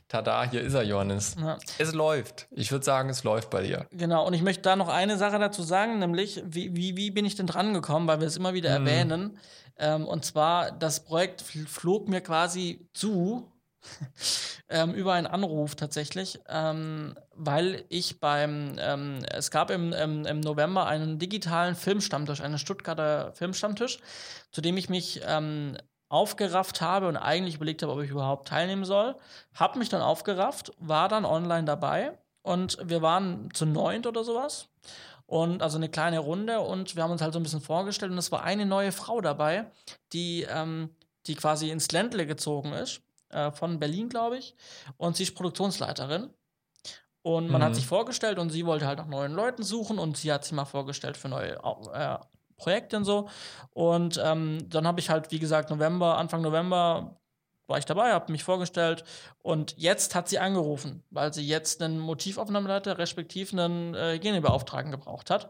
Tada, 0.08 0.50
hier 0.50 0.62
ist 0.62 0.74
er, 0.74 0.84
Johannes. 0.84 1.36
Ja. 1.38 1.58
Es 1.80 1.94
läuft. 1.94 2.48
Ich 2.52 2.72
würde 2.72 2.86
sagen, 2.86 3.10
es 3.10 3.26
läuft 3.26 3.50
bei 3.50 3.62
dir. 3.64 3.88
Genau, 3.92 4.26
und 4.26 4.34
ich 4.34 4.42
möchte 4.42 4.62
da 4.62 4.78
noch 4.78 4.88
eine 4.88 5.18
Sache 5.18 5.38
dazu 5.38 5.64
sagen, 5.64 6.00
nämlich, 6.00 6.42
wie, 6.46 6.74
wie, 6.74 6.96
wie 6.96 7.12
bin 7.12 7.26
ich 7.26 7.36
denn 7.36 7.48
dran 7.48 7.74
gekommen, 7.74 8.08
weil 8.08 8.22
wir 8.22 8.28
es 8.28 8.38
immer 8.38 8.54
wieder 8.54 8.70
erwähnen. 8.70 9.38
Ähm, 9.78 10.06
und 10.06 10.24
zwar, 10.24 10.72
das 10.72 11.04
Projekt 11.04 11.44
fl- 11.44 11.68
flog 11.68 12.08
mir 12.08 12.22
quasi 12.22 12.88
zu, 12.94 13.52
ähm, 14.70 14.94
über 14.94 15.12
einen 15.14 15.28
Anruf 15.28 15.76
tatsächlich, 15.76 16.40
ähm, 16.48 17.16
weil 17.38 17.86
ich 17.90 18.20
beim, 18.20 18.76
ähm, 18.80 19.20
es 19.32 19.52
gab 19.52 19.70
im, 19.70 19.94
im, 19.94 20.26
im 20.26 20.40
November 20.40 20.88
einen 20.88 21.20
digitalen 21.20 21.76
Filmstammtisch, 21.76 22.42
einen 22.42 22.58
Stuttgarter 22.58 23.32
Filmstammtisch, 23.34 24.00
zu 24.52 24.62
dem 24.62 24.78
ich 24.78 24.90
mich 24.90 25.22
ähm, 25.26 25.78
aufgerafft 26.10 26.82
habe 26.82 27.08
und 27.08 27.18
eigentlich 27.18 27.56
überlegt 27.56 27.84
habe, 27.84 27.94
ob 27.94 28.02
ich 28.02 28.10
überhaupt 28.10 28.48
teilnehmen 28.48 28.86
soll. 28.86 29.16
Hab 29.54 29.76
mich 29.76 29.90
dann 29.90 30.02
aufgerafft, 30.02 30.72
war 30.80 31.10
dann 31.10 31.26
online 31.26 31.66
dabei 31.66 32.18
und 32.42 32.78
wir 32.84 33.02
waren 33.02 33.50
zu 33.54 33.66
neunt 33.66 34.08
oder 34.08 34.24
sowas. 34.24 34.70
Und 35.26 35.62
also 35.62 35.78
eine 35.78 35.90
kleine 35.90 36.20
Runde 36.20 36.62
und 36.62 36.96
wir 36.96 37.04
haben 37.04 37.12
uns 37.12 37.22
halt 37.22 37.34
so 37.34 37.40
ein 37.40 37.44
bisschen 37.44 37.62
vorgestellt 37.62 38.14
und 38.14 38.18
es 38.18 38.32
war 38.32 38.44
eine 38.44 38.66
neue 38.66 38.94
Frau 38.94 39.20
dabei, 39.20 39.70
die, 40.14 40.48
ähm, 40.50 40.96
die 41.26 41.36
quasi 41.36 41.70
ins 41.70 41.92
Ländle 41.92 42.26
gezogen 42.26 42.72
ist, 42.72 43.02
äh, 43.30 43.52
von 43.52 43.78
Berlin, 43.78 44.08
glaube 44.08 44.38
ich. 44.38 44.56
Und 44.96 45.18
sie 45.18 45.24
ist 45.24 45.36
Produktionsleiterin. 45.36 46.30
Und 47.28 47.50
man 47.50 47.60
Mhm. 47.60 47.66
hat 47.66 47.76
sich 47.76 47.86
vorgestellt 47.86 48.40
und 48.40 48.52
sie 48.52 48.66
wollte 48.66 48.88
halt 48.88 49.00
nach 49.00 49.08
neuen 49.08 49.34
Leuten 49.34 49.62
suchen 49.62 50.00
und 50.00 50.16
sie 50.16 50.32
hat 50.32 50.46
sich 50.46 50.54
mal 50.54 50.64
vorgestellt 50.64 51.18
für 51.18 51.28
neue 51.28 51.58
äh, 51.94 52.18
Projekte 52.56 52.96
und 52.96 53.04
so. 53.04 53.28
Und 53.72 54.18
ähm, 54.24 54.60
dann 54.70 54.88
habe 54.88 55.02
ich 55.02 55.10
halt, 55.10 55.30
wie 55.30 55.40
gesagt, 55.40 55.70
November, 55.70 56.18
Anfang 56.18 56.42
November 56.42 57.20
war 57.68 57.78
ich 57.78 57.84
dabei, 57.84 58.14
habe 58.14 58.32
mich 58.32 58.46
vorgestellt 58.46 59.04
und 59.40 59.74
jetzt 59.76 60.16
hat 60.16 60.30
sie 60.30 60.40
angerufen, 60.40 61.04
weil 61.10 61.34
sie 61.34 61.46
jetzt 61.46 61.82
einen 61.82 62.00
Motivaufnahmeleiter, 62.00 62.98
respektiv 62.98 63.52
einen 63.52 63.94
äh, 63.94 64.14
Hygienebeauftragten 64.14 64.94
gebraucht 64.94 65.30
hat. 65.30 65.50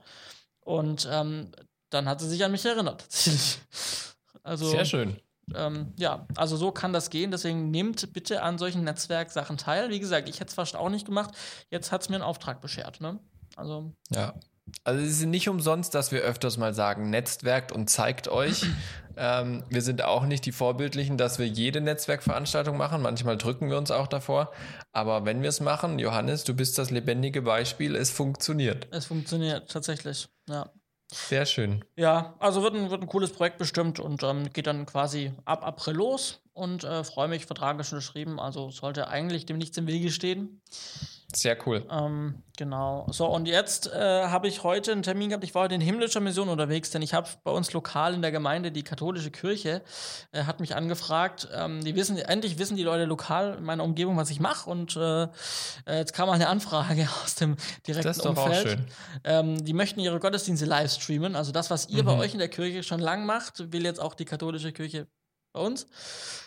Und 0.62 1.08
ähm, 1.12 1.52
dann 1.92 2.10
hat 2.10 2.22
sie 2.22 2.28
sich 2.28 2.44
an 2.44 2.54
mich 2.54 2.66
erinnert. 2.66 3.06
also, 4.42 4.72
Sehr 4.72 4.86
schön. 4.86 5.22
Ähm, 5.56 5.94
ja, 5.98 6.26
also 6.36 6.58
so 6.58 6.72
kann 6.72 6.94
das 6.94 7.10
gehen. 7.10 7.32
Deswegen 7.32 7.72
nehmt 7.72 8.14
bitte 8.14 8.42
an 8.42 8.58
solchen 8.58 8.84
Netzwerksachen 8.84 9.58
teil. 9.58 9.90
Wie 9.90 10.00
gesagt, 10.00 10.30
ich 10.30 10.40
hätte 10.40 10.50
es 10.50 10.56
fast 10.56 10.76
auch 10.76 10.90
nicht 10.90 11.06
gemacht. 11.06 11.32
Jetzt 11.70 11.92
hat 11.92 12.02
es 12.02 12.10
mir 12.10 12.16
einen 12.16 12.24
Auftrag 12.24 12.62
beschert. 12.62 13.02
Ne? 13.02 13.20
Also, 13.56 13.94
Ja. 14.10 14.34
Also 14.84 15.02
es 15.02 15.20
ist 15.20 15.26
nicht 15.26 15.48
umsonst, 15.48 15.96
dass 15.96 16.12
wir 16.12 16.22
öfters 16.22 16.58
mal 16.58 16.74
sagen, 16.74 17.10
netzwerkt 17.10 17.72
und 17.72 17.90
zeigt 17.90 18.28
euch. 18.28 18.66
ähm, 19.18 19.64
wir 19.70 19.82
sind 19.82 20.04
auch 20.04 20.26
nicht 20.26 20.46
die 20.46 20.52
Vorbildlichen, 20.52 21.18
dass 21.18 21.40
wir 21.40 21.48
jede 21.48 21.80
Netzwerkveranstaltung 21.80 22.76
machen. 22.76 23.02
Manchmal 23.02 23.38
drücken 23.38 23.70
wir 23.70 23.78
uns 23.78 23.92
auch 23.92 24.08
davor. 24.08 24.52
Aber 24.92 25.24
wenn 25.24 25.42
wir 25.42 25.48
es 25.50 25.62
machen, 25.62 26.00
Johannes, 26.00 26.44
du 26.44 26.54
bist 26.54 26.78
das 26.78 26.92
lebendige 26.92 27.42
Beispiel, 27.44 27.96
es 27.96 28.12
funktioniert. 28.12 28.88
es 28.92 29.06
funktioniert 29.06 29.72
tatsächlich. 29.72 30.28
Ja. 30.50 30.70
Sehr 31.12 31.46
schön. 31.46 31.86
Ja, 31.96 32.36
also 32.40 32.64
wird 32.64 32.76
ein, 32.76 32.90
wird 32.90 33.02
ein 33.02 33.08
cooles 33.08 33.32
Projekt 33.32 33.58
bestimmt 33.58 34.00
und 34.00 34.24
ähm, 34.24 34.52
geht 34.52 34.68
dann 34.68 34.86
quasi 34.86 35.32
ab 35.46 35.66
April 35.66 35.96
los 35.96 36.42
und 36.58 36.84
äh, 36.84 37.04
freue 37.04 37.28
mich, 37.28 37.46
Vertrag 37.46 37.80
ist 37.80 37.88
schon 37.90 38.00
geschrieben, 38.00 38.40
also 38.40 38.70
sollte 38.72 39.08
eigentlich 39.08 39.46
dem 39.46 39.58
nichts 39.58 39.78
im 39.78 39.88
Wege 39.88 40.12
stehen. 40.12 40.62
Sehr 41.36 41.58
cool. 41.68 41.86
Ähm, 41.92 42.42
genau. 42.56 43.06
So, 43.12 43.26
und 43.28 43.48
jetzt 43.50 43.92
äh, 43.92 44.28
habe 44.28 44.48
ich 44.48 44.64
heute 44.64 44.94
einen 44.94 45.04
Termin 45.04 45.28
gehabt. 45.28 45.44
Ich 45.44 45.54
war 45.54 45.64
heute 45.64 45.76
in 45.76 45.82
himmlischer 45.82 46.22
Mission 46.22 46.48
unterwegs, 46.48 46.90
denn 46.92 47.02
ich 47.02 47.14
habe 47.14 47.28
bei 47.44 47.52
uns 47.52 47.74
lokal 47.74 48.14
in 48.14 48.22
der 48.22 48.32
Gemeinde, 48.32 48.72
die 48.72 48.82
katholische 48.84 49.30
Kirche, 49.30 49.82
äh, 50.32 50.44
hat 50.46 50.62
mich 50.62 50.74
angefragt. 50.74 51.50
Ähm, 51.54 51.84
die 51.84 51.98
wissen, 51.98 52.18
endlich 52.18 52.58
wissen 52.60 52.78
die 52.78 52.84
Leute 52.84 53.04
lokal 53.04 53.56
in 53.58 53.66
meiner 53.66 53.84
Umgebung, 53.84 54.16
was 54.16 54.30
ich 54.30 54.40
mache. 54.40 54.70
Und 54.70 54.96
äh, 54.96 55.24
äh, 55.24 55.28
jetzt 55.98 56.14
kam 56.14 56.30
mal 56.30 56.36
eine 56.36 56.48
Anfrage 56.48 57.10
aus 57.26 57.36
dem 57.36 57.58
direkten 57.86 58.08
Das 58.08 58.18
ist 58.18 58.26
doch 58.26 58.38
auch 58.38 58.46
Umfeld. 58.46 58.70
schön. 58.70 58.86
Ähm, 59.26 59.66
die 59.66 59.74
möchten 59.74 60.00
ihre 60.00 60.20
Gottesdienste 60.22 60.66
live 60.66 60.92
streamen. 60.94 61.36
Also 61.36 61.52
das, 61.52 61.70
was 61.70 61.90
ihr 61.90 62.06
bei 62.06 62.14
Mhm. 62.14 62.20
euch 62.22 62.32
in 62.34 62.40
der 62.40 62.48
Kirche 62.50 62.84
schon 62.84 63.02
lang 63.02 63.26
macht, 63.26 63.74
will 63.74 63.84
jetzt 63.84 64.00
auch 64.00 64.14
die 64.14 64.26
katholische 64.26 64.72
Kirche 64.72 65.08
bei 65.58 65.66
uns. 65.66 65.88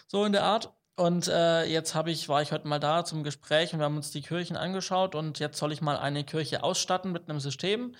So 0.08 0.24
in 0.24 0.32
der 0.32 0.44
Art. 0.44 0.72
Und 0.96 1.28
äh, 1.28 1.64
jetzt 1.64 1.94
habe 1.94 2.10
ich, 2.10 2.28
war 2.28 2.42
ich 2.42 2.52
heute 2.52 2.68
mal 2.68 2.78
da 2.78 3.04
zum 3.04 3.22
Gespräch 3.24 3.72
und 3.72 3.78
wir 3.78 3.86
haben 3.86 3.96
uns 3.96 4.10
die 4.10 4.20
Kirchen 4.22 4.56
angeschaut 4.56 5.14
und 5.14 5.38
jetzt 5.38 5.58
soll 5.58 5.72
ich 5.72 5.80
mal 5.80 5.96
eine 5.96 6.24
Kirche 6.24 6.62
ausstatten 6.62 7.10
mit 7.12 7.28
einem 7.28 7.40
System, 7.40 7.94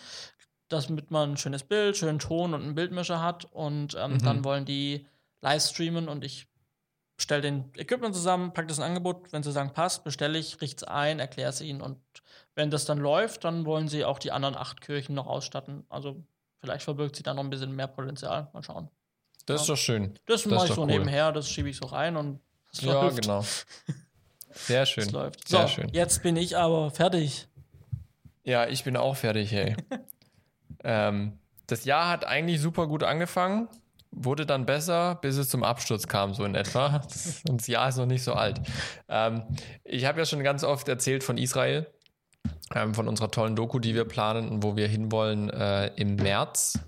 damit 0.69 1.11
man 1.11 1.33
ein 1.33 1.37
schönes 1.39 1.65
Bild, 1.65 1.97
schönen 1.97 2.19
Ton 2.19 2.53
und 2.53 2.63
einen 2.63 2.75
Bildmischer 2.75 3.23
hat. 3.23 3.47
Und 3.53 3.95
ähm, 3.99 4.15
Mhm. 4.15 4.19
dann 4.23 4.45
wollen 4.45 4.65
die 4.67 5.07
live 5.41 5.63
streamen 5.63 6.09
und 6.09 6.25
ich 6.25 6.47
stelle 7.17 7.43
den 7.43 7.73
Equipment 7.77 8.15
zusammen, 8.15 8.53
packe 8.53 8.69
das 8.69 8.79
in 8.79 8.85
ein 8.85 8.91
Angebot. 8.91 9.33
Wenn 9.33 9.43
sie 9.43 9.53
sagen, 9.53 9.73
passt, 9.73 10.05
bestelle 10.05 10.39
ich, 10.39 10.61
richte 10.61 10.85
es 10.85 10.89
ein, 10.91 11.21
erkläre 11.21 11.51
es 11.51 11.61
ihnen. 11.63 11.81
Und 11.81 11.99
wenn 12.55 12.71
das 12.71 12.85
dann 12.85 12.99
läuft, 12.99 13.45
dann 13.45 13.65
wollen 13.65 13.89
sie 13.89 14.05
auch 14.05 14.19
die 14.19 14.33
anderen 14.33 14.57
acht 14.57 14.81
Kirchen 14.83 15.15
noch 15.15 15.27
ausstatten. 15.27 15.85
Also 15.89 16.23
vielleicht 16.61 16.85
verbirgt 16.85 17.17
sich 17.17 17.23
da 17.23 17.33
noch 17.33 17.43
ein 17.45 17.51
bisschen 17.51 17.75
mehr 17.75 17.89
Potenzial. 17.89 18.49
Mal 18.53 18.63
schauen. 18.63 18.91
Das 19.53 19.63
ist 19.63 19.69
doch 19.69 19.77
schön. 19.77 20.15
Das, 20.27 20.43
Das 20.45 20.53
mache 20.53 20.67
ich 20.69 20.75
so 20.75 20.81
cool. 20.83 20.87
nebenher, 20.87 21.33
das 21.33 21.49
schiebe 21.51 21.69
ich 21.69 21.77
so 21.77 21.87
rein 21.87 22.17
und 22.17 22.41
es 22.73 22.81
Ja, 22.83 22.93
läuft. 22.93 23.23
genau. 23.23 23.45
Sehr 24.53 24.83
Es 24.83 24.91
schön. 24.91 25.09
läuft. 25.11 25.47
Sehr 25.49 25.63
so, 25.63 25.69
schön. 25.69 25.89
jetzt 25.93 26.23
bin 26.23 26.37
ich 26.37 26.57
aber 26.57 26.91
fertig. 26.91 27.47
Ja, 28.45 28.67
ich 28.67 28.85
bin 28.85 28.97
auch 28.97 29.17
fertig, 29.17 29.53
hey. 29.53 29.77
ähm, 30.85 31.39
das 31.67 31.85
Jahr 31.85 32.09
hat 32.09 32.25
eigentlich 32.27 32.61
super 32.61 32.87
gut 32.89 33.03
angefangen, 33.05 33.69
wurde 34.11 34.45
dann 34.47 34.67
besser, 34.67 35.17
bis 35.17 35.37
es 35.37 35.49
zum 35.51 35.63
Absturz 35.63 36.09
kam, 36.09 36.35
so 36.35 36.45
in 36.45 36.55
etwa. 36.57 36.97
Und 37.49 37.61
das 37.61 37.67
Jahr 37.69 37.89
ist 37.89 37.97
noch 37.97 38.07
nicht 38.07 38.25
so 38.25 38.33
alt. 38.33 38.61
Ähm, 39.09 39.43
ich 39.85 40.05
habe 40.05 40.19
ja 40.19 40.25
schon 40.27 40.43
ganz 40.43 40.65
oft 40.65 40.89
erzählt 40.89 41.23
von 41.23 41.39
Israel, 41.39 41.87
ähm, 42.75 42.93
von 42.95 43.07
unserer 43.07 43.31
tollen 43.31 43.55
Doku, 43.55 43.79
die 43.79 43.95
wir 43.95 44.05
planen 44.05 44.49
und 44.49 44.63
wo 44.65 44.75
wir 44.75 44.89
hinwollen 44.89 45.49
äh, 45.51 45.89
im 45.95 46.17
März. 46.17 46.79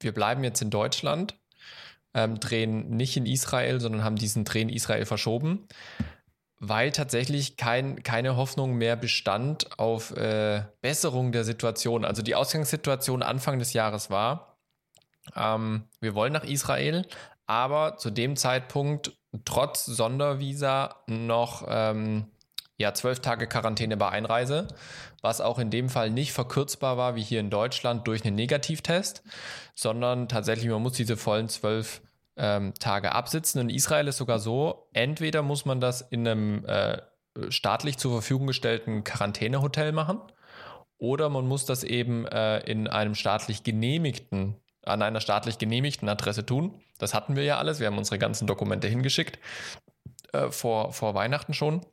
Wir 0.00 0.12
bleiben 0.12 0.42
jetzt 0.44 0.62
in 0.62 0.70
Deutschland, 0.70 1.36
ähm, 2.14 2.40
drehen 2.40 2.90
nicht 2.90 3.16
in 3.16 3.26
Israel, 3.26 3.80
sondern 3.80 4.02
haben 4.02 4.16
diesen 4.16 4.44
Dreh 4.44 4.62
in 4.62 4.68
Israel 4.68 5.06
verschoben 5.06 5.68
weil 6.60 6.92
tatsächlich 6.92 7.56
kein, 7.56 8.02
keine 8.02 8.36
Hoffnung 8.36 8.74
mehr 8.74 8.94
bestand 8.94 9.78
auf 9.78 10.14
äh, 10.14 10.62
Besserung 10.82 11.32
der 11.32 11.44
Situation. 11.44 12.04
Also 12.04 12.20
die 12.20 12.34
Ausgangssituation 12.34 13.22
Anfang 13.22 13.58
des 13.58 13.72
Jahres 13.72 14.10
war, 14.10 14.58
ähm, 15.34 15.88
wir 16.00 16.14
wollen 16.14 16.34
nach 16.34 16.44
Israel, 16.44 17.06
aber 17.46 17.96
zu 17.96 18.10
dem 18.10 18.36
Zeitpunkt 18.36 19.12
trotz 19.46 19.86
Sondervisa 19.86 21.02
noch 21.06 21.64
ähm, 21.66 22.26
ja, 22.76 22.92
zwölf 22.92 23.20
Tage 23.20 23.46
Quarantäne 23.46 23.96
bei 23.96 24.10
Einreise, 24.10 24.68
was 25.22 25.40
auch 25.40 25.58
in 25.58 25.70
dem 25.70 25.88
Fall 25.88 26.10
nicht 26.10 26.32
verkürzbar 26.32 26.96
war 26.96 27.14
wie 27.14 27.22
hier 27.22 27.40
in 27.40 27.50
Deutschland 27.50 28.06
durch 28.06 28.24
einen 28.24 28.36
Negativtest, 28.36 29.22
sondern 29.74 30.28
tatsächlich, 30.28 30.68
man 30.70 30.82
muss 30.82 30.94
diese 30.94 31.16
vollen 31.16 31.48
zwölf 31.48 32.02
ähm, 32.36 32.74
Tage 32.78 33.12
absitzen. 33.12 33.60
In 33.60 33.70
Israel 33.70 34.08
ist 34.08 34.16
sogar 34.16 34.38
so, 34.38 34.88
entweder 34.92 35.42
muss 35.42 35.64
man 35.64 35.80
das 35.80 36.00
in 36.00 36.26
einem 36.26 36.64
äh, 36.64 37.02
staatlich 37.48 37.98
zur 37.98 38.12
Verfügung 38.12 38.46
gestellten 38.46 39.04
Quarantänehotel 39.04 39.92
machen 39.92 40.20
oder 40.98 41.28
man 41.30 41.46
muss 41.46 41.64
das 41.64 41.82
eben 41.82 42.26
äh, 42.26 42.60
in 42.60 42.86
einem 42.86 43.14
staatlich 43.14 43.62
genehmigten, 43.62 44.56
an 44.84 45.02
einer 45.02 45.20
staatlich 45.20 45.58
genehmigten 45.58 46.08
Adresse 46.08 46.44
tun. 46.44 46.80
Das 46.98 47.14
hatten 47.14 47.36
wir 47.36 47.44
ja 47.44 47.58
alles. 47.58 47.80
Wir 47.80 47.86
haben 47.86 47.98
unsere 47.98 48.18
ganzen 48.18 48.46
Dokumente 48.46 48.86
hingeschickt 48.86 49.38
äh, 50.32 50.50
vor, 50.50 50.92
vor 50.92 51.14
Weihnachten 51.14 51.54
schon. 51.54 51.84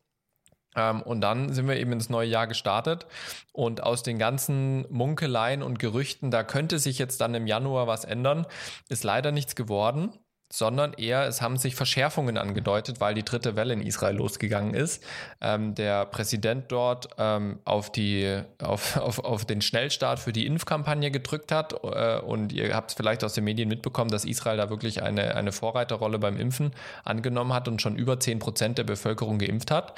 Ähm, 0.78 1.02
und 1.02 1.22
dann 1.22 1.52
sind 1.52 1.68
wir 1.68 1.76
eben 1.76 1.92
ins 1.92 2.10
neue 2.10 2.30
Jahr 2.30 2.48
gestartet. 2.48 3.08
Und 3.52 3.84
aus 3.84 4.04
den 4.04 4.20
ganzen 4.20 4.86
Munkeleien 4.90 5.64
und 5.64 5.80
Gerüchten, 5.80 6.32
da 6.32 6.44
könnte 6.44 6.80
sich 6.80 7.00
jetzt 7.00 7.20
dann 7.20 7.34
im 7.34 7.48
Januar 7.48 7.88
was 7.88 8.06
ändern, 8.06 8.46
ist 8.88 9.04
leider 9.04 9.32
nichts 9.32 9.56
geworden 9.56 10.14
sondern 10.50 10.94
eher 10.94 11.28
es 11.28 11.42
haben 11.42 11.58
sich 11.58 11.76
Verschärfungen 11.76 12.38
angedeutet, 12.38 13.02
weil 13.02 13.14
die 13.14 13.26
dritte 13.26 13.56
Welle 13.56 13.74
in 13.74 13.82
Israel 13.82 14.16
losgegangen 14.16 14.74
ist. 14.74 15.04
Ähm, 15.42 15.76
der 15.76 16.06
Präsident 16.06 16.72
dort 16.72 17.10
ähm, 17.18 17.60
auf, 17.66 17.92
die, 17.92 18.42
auf, 18.62 18.98
auf, 18.98 19.20
auf 19.20 19.46
den 19.46 19.62
Schnellstart 19.62 20.20
für 20.20 20.32
die 20.32 20.46
Impfkampagne 20.46 21.12
gedrückt 21.12 21.52
hat 21.52 21.74
äh, 21.84 22.20
und 22.20 22.54
ihr 22.54 22.74
habt 22.74 22.92
es 22.92 22.98
vielleicht 22.98 23.24
aus 23.24 23.34
den 23.34 23.44
Medien 23.44 23.68
mitbekommen, 23.68 24.10
dass 24.10 24.26
Israel 24.26 24.58
da 24.58 24.70
wirklich 24.70 25.04
eine, 25.04 25.36
eine 25.36 25.52
Vorreiterrolle 25.52 26.20
beim 26.20 26.38
Impfen 26.40 26.72
angenommen 27.04 27.54
hat 27.54 27.68
und 27.68 27.82
schon 27.82 27.98
über 27.98 28.20
10 28.20 28.40
Prozent 28.40 28.78
der 28.78 28.86
Bevölkerung 28.86 29.40
geimpft 29.40 29.72
hat. 29.72 29.96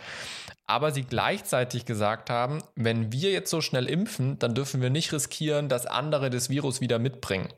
Aber 0.69 0.91
sie 0.91 1.01
gleichzeitig 1.01 1.85
gesagt 1.85 2.29
haben, 2.29 2.61
wenn 2.75 3.11
wir 3.11 3.31
jetzt 3.31 3.49
so 3.49 3.59
schnell 3.59 3.87
impfen, 3.87 4.37
dann 4.37 4.53
dürfen 4.53 4.83
wir 4.83 4.91
nicht 4.91 5.11
riskieren, 5.11 5.67
dass 5.67 5.87
andere 5.87 6.29
das 6.29 6.51
Virus 6.51 6.79
wieder 6.79 6.99
mitbringen. 6.99 7.49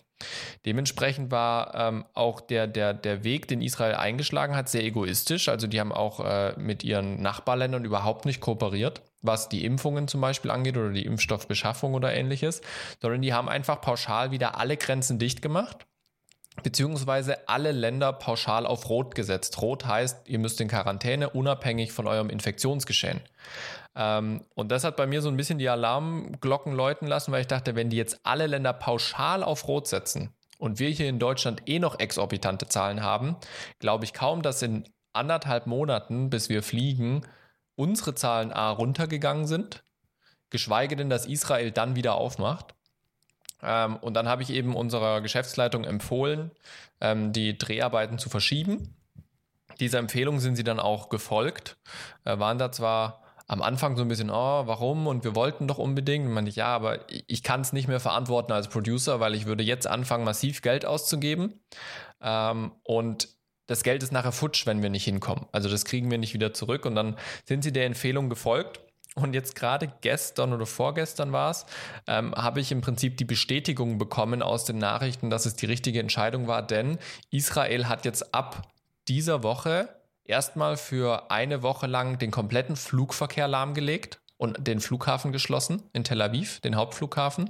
Dementsprechend 0.65 1.29
war 1.29 1.75
ähm, 1.75 2.05
auch 2.13 2.39
der, 2.39 2.67
der, 2.67 2.93
der 2.93 3.25
Weg, 3.25 3.49
den 3.49 3.61
Israel 3.61 3.95
eingeschlagen 3.95 4.55
hat, 4.55 4.69
sehr 4.69 4.85
egoistisch. 4.85 5.49
Also 5.49 5.67
die 5.67 5.81
haben 5.81 5.91
auch 5.91 6.21
äh, 6.21 6.53
mit 6.57 6.85
ihren 6.85 7.21
Nachbarländern 7.21 7.83
überhaupt 7.83 8.25
nicht 8.25 8.39
kooperiert, 8.39 9.01
was 9.21 9.49
die 9.49 9.65
Impfungen 9.65 10.07
zum 10.07 10.21
Beispiel 10.21 10.49
angeht 10.49 10.77
oder 10.77 10.91
die 10.91 11.05
Impfstoffbeschaffung 11.05 11.93
oder 11.95 12.13
ähnliches, 12.13 12.61
sondern 13.01 13.21
die 13.21 13.33
haben 13.33 13.49
einfach 13.49 13.81
pauschal 13.81 14.31
wieder 14.31 14.57
alle 14.57 14.77
Grenzen 14.77 15.19
dicht 15.19 15.41
gemacht 15.41 15.85
beziehungsweise 16.63 17.47
alle 17.47 17.71
Länder 17.71 18.13
pauschal 18.13 18.65
auf 18.65 18.89
Rot 18.89 19.15
gesetzt. 19.15 19.61
Rot 19.61 19.85
heißt, 19.85 20.27
ihr 20.27 20.39
müsst 20.39 20.61
in 20.61 20.67
Quarantäne, 20.67 21.29
unabhängig 21.29 21.91
von 21.91 22.07
eurem 22.07 22.29
Infektionsgeschehen. 22.29 23.21
Ähm, 23.95 24.45
und 24.53 24.71
das 24.71 24.83
hat 24.83 24.95
bei 24.95 25.05
mir 25.05 25.21
so 25.21 25.29
ein 25.29 25.37
bisschen 25.37 25.59
die 25.59 25.69
Alarmglocken 25.69 26.73
läuten 26.73 27.07
lassen, 27.07 27.31
weil 27.31 27.41
ich 27.41 27.47
dachte, 27.47 27.75
wenn 27.75 27.89
die 27.89 27.97
jetzt 27.97 28.19
alle 28.23 28.47
Länder 28.47 28.73
pauschal 28.73 29.43
auf 29.43 29.67
Rot 29.67 29.87
setzen 29.87 30.33
und 30.57 30.79
wir 30.79 30.89
hier 30.89 31.09
in 31.09 31.19
Deutschland 31.19 31.63
eh 31.67 31.79
noch 31.79 31.99
exorbitante 31.99 32.67
Zahlen 32.67 33.03
haben, 33.03 33.35
glaube 33.79 34.05
ich 34.05 34.13
kaum, 34.13 34.41
dass 34.41 34.61
in 34.61 34.87
anderthalb 35.13 35.67
Monaten, 35.67 36.29
bis 36.29 36.49
wir 36.49 36.63
fliegen, 36.63 37.21
unsere 37.75 38.15
Zahlen 38.15 38.53
A 38.53 38.71
runtergegangen 38.71 39.45
sind, 39.45 39.83
geschweige 40.49 40.95
denn, 40.95 41.09
dass 41.09 41.25
Israel 41.25 41.71
dann 41.71 41.95
wieder 41.95 42.15
aufmacht. 42.15 42.75
Ähm, 43.63 43.97
und 43.97 44.13
dann 44.13 44.27
habe 44.27 44.43
ich 44.43 44.51
eben 44.51 44.75
unserer 44.75 45.21
Geschäftsleitung 45.21 45.83
empfohlen, 45.83 46.51
ähm, 46.99 47.33
die 47.33 47.57
Dreharbeiten 47.57 48.17
zu 48.17 48.29
verschieben. 48.29 48.95
Dieser 49.79 49.99
Empfehlung 49.99 50.39
sind 50.39 50.55
sie 50.55 50.63
dann 50.63 50.79
auch 50.79 51.09
gefolgt, 51.09 51.77
äh, 52.25 52.37
waren 52.37 52.57
da 52.57 52.71
zwar 52.71 53.21
am 53.51 53.61
Anfang 53.61 53.97
so 53.97 54.03
ein 54.03 54.07
bisschen, 54.07 54.29
oh, 54.29 54.63
warum? 54.65 55.07
Und 55.07 55.25
wir 55.25 55.35
wollten 55.35 55.67
doch 55.67 55.77
unbedingt. 55.77 56.25
Und 56.25 56.33
man 56.33 56.47
ich, 56.47 56.55
ja, 56.55 56.67
aber 56.67 56.99
ich 57.09 57.43
kann 57.43 57.59
es 57.59 57.73
nicht 57.73 57.89
mehr 57.89 57.99
verantworten 57.99 58.53
als 58.53 58.69
Producer, 58.69 59.19
weil 59.19 59.35
ich 59.35 59.45
würde 59.45 59.61
jetzt 59.61 59.87
anfangen, 59.87 60.23
massiv 60.23 60.61
Geld 60.61 60.85
auszugeben. 60.85 61.59
Ähm, 62.21 62.71
und 62.83 63.27
das 63.67 63.83
Geld 63.83 64.03
ist 64.03 64.13
nachher 64.13 64.31
futsch, 64.31 64.65
wenn 64.67 64.81
wir 64.81 64.89
nicht 64.89 65.03
hinkommen. 65.03 65.47
Also 65.51 65.67
das 65.67 65.83
kriegen 65.83 66.09
wir 66.09 66.17
nicht 66.17 66.33
wieder 66.33 66.53
zurück. 66.53 66.85
Und 66.85 66.95
dann 66.95 67.17
sind 67.45 67.63
sie 67.63 67.73
der 67.73 67.85
Empfehlung 67.87 68.29
gefolgt. 68.29 68.79
Und 69.15 69.33
jetzt 69.33 69.55
gerade 69.55 69.91
gestern 69.99 70.53
oder 70.53 70.65
vorgestern 70.65 71.33
war 71.33 71.51
es, 71.51 71.65
ähm, 72.07 72.33
habe 72.33 72.61
ich 72.61 72.71
im 72.71 72.79
Prinzip 72.79 73.17
die 73.17 73.25
Bestätigung 73.25 73.97
bekommen 73.97 74.41
aus 74.41 74.63
den 74.63 74.77
Nachrichten, 74.77 75.29
dass 75.29 75.45
es 75.45 75.55
die 75.55 75.65
richtige 75.65 75.99
Entscheidung 75.99 76.47
war, 76.47 76.65
denn 76.65 76.97
Israel 77.29 77.89
hat 77.89 78.05
jetzt 78.05 78.33
ab 78.33 78.69
dieser 79.09 79.43
Woche 79.43 79.89
erstmal 80.23 80.77
für 80.77 81.29
eine 81.29 81.61
Woche 81.61 81.87
lang 81.87 82.19
den 82.19 82.31
kompletten 82.31 82.77
Flugverkehr 82.77 83.49
lahmgelegt 83.49 84.21
und 84.37 84.65
den 84.65 84.79
Flughafen 84.79 85.33
geschlossen 85.33 85.83
in 85.91 86.05
Tel 86.05 86.21
Aviv, 86.21 86.61
den 86.61 86.75
Hauptflughafen. 86.75 87.49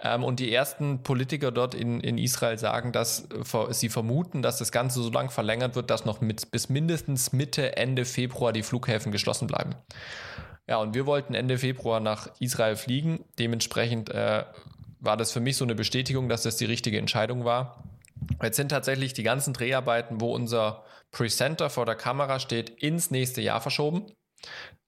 Ähm, 0.00 0.22
und 0.22 0.38
die 0.38 0.52
ersten 0.52 1.02
Politiker 1.02 1.50
dort 1.50 1.74
in, 1.74 2.00
in 2.00 2.18
Israel 2.18 2.58
sagen, 2.58 2.92
dass 2.92 3.28
äh, 3.30 3.72
sie 3.72 3.88
vermuten, 3.88 4.42
dass 4.42 4.58
das 4.58 4.70
Ganze 4.70 5.02
so 5.02 5.10
lange 5.10 5.30
verlängert 5.30 5.76
wird, 5.76 5.90
dass 5.90 6.04
noch 6.04 6.20
mit, 6.20 6.50
bis 6.50 6.68
mindestens 6.68 7.32
Mitte, 7.32 7.76
Ende 7.76 8.04
Februar 8.04 8.52
die 8.52 8.62
Flughäfen 8.62 9.12
geschlossen 9.12 9.46
bleiben. 9.46 9.74
Ja, 10.66 10.78
und 10.78 10.94
wir 10.94 11.06
wollten 11.06 11.34
Ende 11.34 11.58
Februar 11.58 12.00
nach 12.00 12.28
Israel 12.40 12.76
fliegen. 12.76 13.24
Dementsprechend 13.38 14.10
äh, 14.10 14.44
war 15.00 15.16
das 15.16 15.32
für 15.32 15.40
mich 15.40 15.56
so 15.56 15.64
eine 15.64 15.74
Bestätigung, 15.74 16.28
dass 16.28 16.42
das 16.42 16.56
die 16.56 16.64
richtige 16.64 16.98
Entscheidung 16.98 17.44
war. 17.44 17.84
Jetzt 18.42 18.56
sind 18.56 18.70
tatsächlich 18.70 19.12
die 19.12 19.22
ganzen 19.22 19.52
Dreharbeiten, 19.52 20.20
wo 20.20 20.34
unser 20.34 20.84
Presenter 21.10 21.68
vor 21.68 21.84
der 21.84 21.96
Kamera 21.96 22.40
steht, 22.40 22.70
ins 22.70 23.10
nächste 23.10 23.42
Jahr 23.42 23.60
verschoben. 23.60 24.06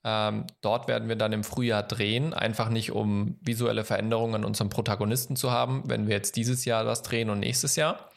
Ähm, 0.04 0.46
dort 0.60 0.88
werden 0.88 1.08
wir 1.08 1.16
dann 1.16 1.32
im 1.32 1.44
Frühjahr 1.44 1.82
drehen, 1.82 2.32
einfach 2.32 2.68
nicht 2.68 2.92
um 2.92 3.38
visuelle 3.42 3.84
Veränderungen 3.84 4.36
an 4.36 4.44
unserem 4.44 4.70
Protagonisten 4.70 5.36
zu 5.36 5.50
haben, 5.50 5.82
wenn 5.86 6.06
wir 6.06 6.14
jetzt 6.14 6.36
dieses 6.36 6.64
Jahr 6.64 6.86
was 6.86 7.02
drehen 7.02 7.28
und 7.28 7.40
nächstes 7.40 7.76
Jahr. 7.76 8.10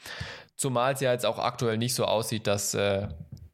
Zumal 0.56 0.94
es 0.94 1.00
ja 1.00 1.12
jetzt 1.12 1.26
auch 1.26 1.40
aktuell 1.40 1.78
nicht 1.78 1.96
so 1.96 2.06
aussieht, 2.06 2.46
dass 2.46 2.74
äh, 2.74 3.08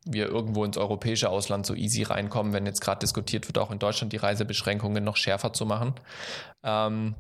wir 0.06 0.28
irgendwo 0.28 0.64
ins 0.64 0.78
europäische 0.78 1.30
Ausland 1.30 1.66
so 1.66 1.74
easy 1.74 2.04
reinkommen, 2.04 2.54
wenn 2.54 2.66
jetzt 2.66 2.82
gerade 2.82 3.00
diskutiert 3.00 3.48
wird, 3.48 3.58
auch 3.58 3.72
in 3.72 3.80
Deutschland 3.80 4.14
die 4.14 4.18
Reisebeschränkungen 4.18 5.04
noch 5.04 5.18
schärfer 5.18 5.52
zu 5.52 5.66
machen. 5.66 5.96
Ähm, 6.64 7.16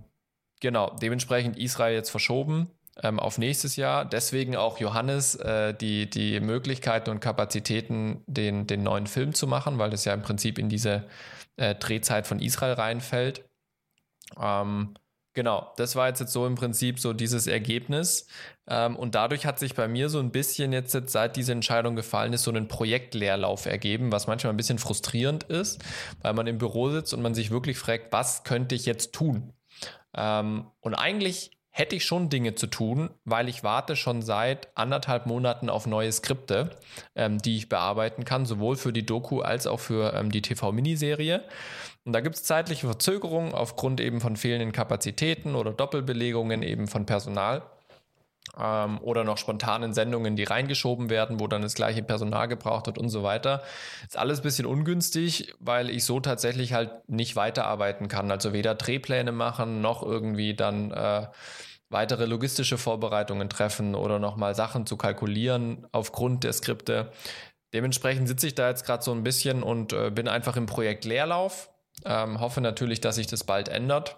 genau, 0.61 0.95
dementsprechend 1.01 1.57
Israel 1.57 1.95
jetzt 1.95 2.11
verschoben 2.11 2.69
ähm, 3.01 3.19
auf 3.19 3.37
nächstes 3.37 3.75
Jahr. 3.75 4.05
Deswegen 4.05 4.55
auch 4.55 4.77
Johannes 4.79 5.35
äh, 5.35 5.73
die, 5.73 6.09
die 6.09 6.39
Möglichkeiten 6.39 7.09
und 7.09 7.19
Kapazitäten, 7.19 8.23
den, 8.27 8.67
den 8.67 8.83
neuen 8.83 9.07
Film 9.07 9.33
zu 9.33 9.47
machen, 9.47 9.79
weil 9.79 9.89
das 9.89 10.05
ja 10.05 10.13
im 10.13 10.21
Prinzip 10.21 10.59
in 10.59 10.69
diese 10.69 11.03
äh, 11.57 11.75
Drehzeit 11.75 12.27
von 12.27 12.39
Israel 12.39 12.73
reinfällt. 12.73 13.43
Ähm, 14.39 14.93
genau, 15.35 15.71
das 15.77 15.95
war 15.95 16.07
jetzt, 16.07 16.19
jetzt 16.19 16.33
so 16.33 16.47
im 16.47 16.55
Prinzip 16.55 16.99
so 16.99 17.13
dieses 17.13 17.45
Ergebnis. 17.45 18.27
Ähm, 18.67 18.95
und 18.95 19.13
dadurch 19.13 19.45
hat 19.45 19.59
sich 19.59 19.75
bei 19.75 19.87
mir 19.87 20.09
so 20.09 20.19
ein 20.19 20.31
bisschen 20.31 20.73
jetzt, 20.73 20.95
jetzt, 20.95 21.11
seit 21.11 21.35
diese 21.35 21.51
Entscheidung 21.51 21.95
gefallen 21.95 22.33
ist, 22.33 22.43
so 22.43 22.51
ein 22.51 22.67
Projektleerlauf 22.67 23.67
ergeben, 23.67 24.11
was 24.11 24.25
manchmal 24.25 24.53
ein 24.53 24.57
bisschen 24.57 24.79
frustrierend 24.79 25.43
ist, 25.43 25.83
weil 26.23 26.33
man 26.33 26.47
im 26.47 26.57
Büro 26.57 26.89
sitzt 26.89 27.13
und 27.13 27.21
man 27.21 27.35
sich 27.35 27.51
wirklich 27.51 27.77
fragt, 27.77 28.11
was 28.11 28.43
könnte 28.43 28.73
ich 28.73 28.87
jetzt 28.87 29.13
tun? 29.13 29.53
Ähm, 30.15 30.65
und 30.79 30.95
eigentlich 30.95 31.51
hätte 31.69 31.97
ich 31.97 32.05
schon 32.05 32.29
Dinge 32.29 32.55
zu 32.55 32.67
tun, 32.67 33.09
weil 33.25 33.49
ich 33.49 33.61
warte 33.61 33.97
schon 33.97 34.21
seit 34.21 34.69
anderthalb 34.77 35.25
Monaten 35.25 35.69
auf 35.69 35.85
neue 35.85 36.09
Skripte, 36.09 36.69
ähm, 37.15 37.37
die 37.39 37.57
ich 37.57 37.67
bearbeiten 37.67 38.23
kann, 38.23 38.45
sowohl 38.45 38.77
für 38.77 38.93
die 38.93 39.05
Doku 39.05 39.41
als 39.41 39.67
auch 39.67 39.81
für 39.81 40.13
ähm, 40.13 40.31
die 40.31 40.41
TV-Miniserie. 40.41 41.43
Und 42.05 42.13
da 42.13 42.21
gibt 42.21 42.35
es 42.35 42.43
zeitliche 42.43 42.85
Verzögerungen 42.87 43.53
aufgrund 43.53 43.99
eben 43.99 44.21
von 44.21 44.37
fehlenden 44.37 44.71
Kapazitäten 44.71 45.55
oder 45.55 45.73
Doppelbelegungen 45.73 46.61
eben 46.63 46.87
von 46.87 47.05
Personal. 47.05 47.63
ähm, 48.59 48.99
oder 49.01 49.23
noch 49.23 49.37
spontanen 49.37 49.93
Sendungen, 49.93 50.35
die 50.35 50.43
reingeschoben 50.43 51.09
werden, 51.09 51.39
wo 51.39 51.47
dann 51.47 51.61
das 51.61 51.73
gleiche 51.75 52.03
Personal 52.03 52.47
gebraucht 52.47 52.87
wird 52.87 52.97
und 52.97 53.09
so 53.09 53.23
weiter. 53.23 53.63
Ist 54.03 54.17
alles 54.17 54.39
ein 54.39 54.43
bisschen 54.43 54.65
ungünstig, 54.65 55.53
weil 55.59 55.89
ich 55.89 56.05
so 56.05 56.19
tatsächlich 56.19 56.73
halt 56.73 57.09
nicht 57.09 57.35
weiterarbeiten 57.35 58.07
kann. 58.07 58.31
Also 58.31 58.53
weder 58.53 58.75
Drehpläne 58.75 59.31
machen, 59.31 59.81
noch 59.81 60.03
irgendwie 60.03 60.53
dann 60.55 60.91
äh, 60.91 61.27
weitere 61.89 62.25
logistische 62.25 62.77
Vorbereitungen 62.77 63.49
treffen 63.49 63.95
oder 63.95 64.19
nochmal 64.19 64.55
Sachen 64.55 64.85
zu 64.85 64.97
kalkulieren 64.97 65.87
aufgrund 65.91 66.43
der 66.43 66.53
Skripte. 66.53 67.11
Dementsprechend 67.73 68.27
sitze 68.27 68.47
ich 68.47 68.55
da 68.55 68.69
jetzt 68.69 68.85
gerade 68.85 69.03
so 69.03 69.11
ein 69.11 69.23
bisschen 69.23 69.63
und 69.63 69.91
äh, 69.91 70.11
bin 70.11 70.27
einfach 70.27 70.55
im 70.55 70.65
Projekt 70.65 71.03
Leerlauf. 71.05 71.69
Ähm, 72.05 72.39
hoffe 72.39 72.61
natürlich, 72.61 73.01
dass 73.01 73.15
sich 73.15 73.27
das 73.27 73.43
bald 73.43 73.67
ändert. 73.67 74.17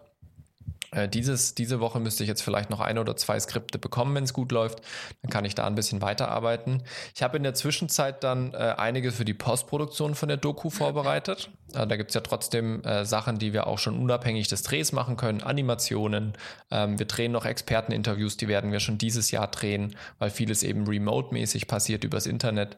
Äh, 0.92 1.10
dieses, 1.10 1.54
diese 1.54 1.80
Woche 1.80 2.00
müsste 2.00 2.24
ich 2.24 2.30
jetzt 2.30 2.42
vielleicht 2.42 2.70
noch 2.70 2.80
ein 2.80 2.98
oder 2.98 3.16
zwei 3.16 3.40
Skripte 3.40 3.78
bekommen, 3.78 4.16
wenn 4.16 4.24
es 4.24 4.34
gut 4.34 4.52
läuft. 4.52 4.82
Dann 5.22 5.30
kann 5.30 5.46
ich 5.46 5.54
da 5.56 5.68
ein 5.68 5.76
bisschen 5.76 6.02
weiterarbeiten. 6.02 6.84
Ich 7.14 7.24
habe 7.24 7.38
in 7.38 7.44
der 7.44 7.54
Zwischenzeit 7.54 8.24
dann 8.24 8.54
äh, 8.54 8.74
einiges 8.78 9.16
für 9.16 9.26
die 9.26 9.34
Postproduktion 9.34 10.16
von 10.16 10.30
der 10.30 10.38
Doku 10.38 10.70
vorbereitet. 10.70 11.50
Äh, 11.74 11.88
da 11.88 11.98
gibt 11.98 12.12
es 12.12 12.16
ja 12.16 12.22
trotzdem 12.22 12.84
äh, 12.84 13.06
Sachen, 13.06 13.38
die 13.38 13.54
wir 13.54 13.68
auch 13.68 13.80
schon 13.80 14.00
unabhängig 14.00 14.48
des 14.48 14.64
Drehs 14.64 14.92
machen 14.94 15.18
können. 15.18 15.44
Animationen. 15.44 16.34
Ähm, 16.72 16.98
wir 16.98 17.06
drehen 17.06 17.34
noch 17.34 17.46
Experteninterviews, 17.46 18.38
die 18.38 18.48
werden 18.48 18.72
wir 18.72 18.80
schon 18.80 18.98
dieses 18.98 19.32
Jahr 19.32 19.48
drehen, 19.48 19.96
weil 20.20 20.30
vieles 20.30 20.64
eben 20.64 20.88
remote-mäßig 20.88 21.68
passiert 21.68 22.06
übers 22.06 22.26
Internet. 22.26 22.78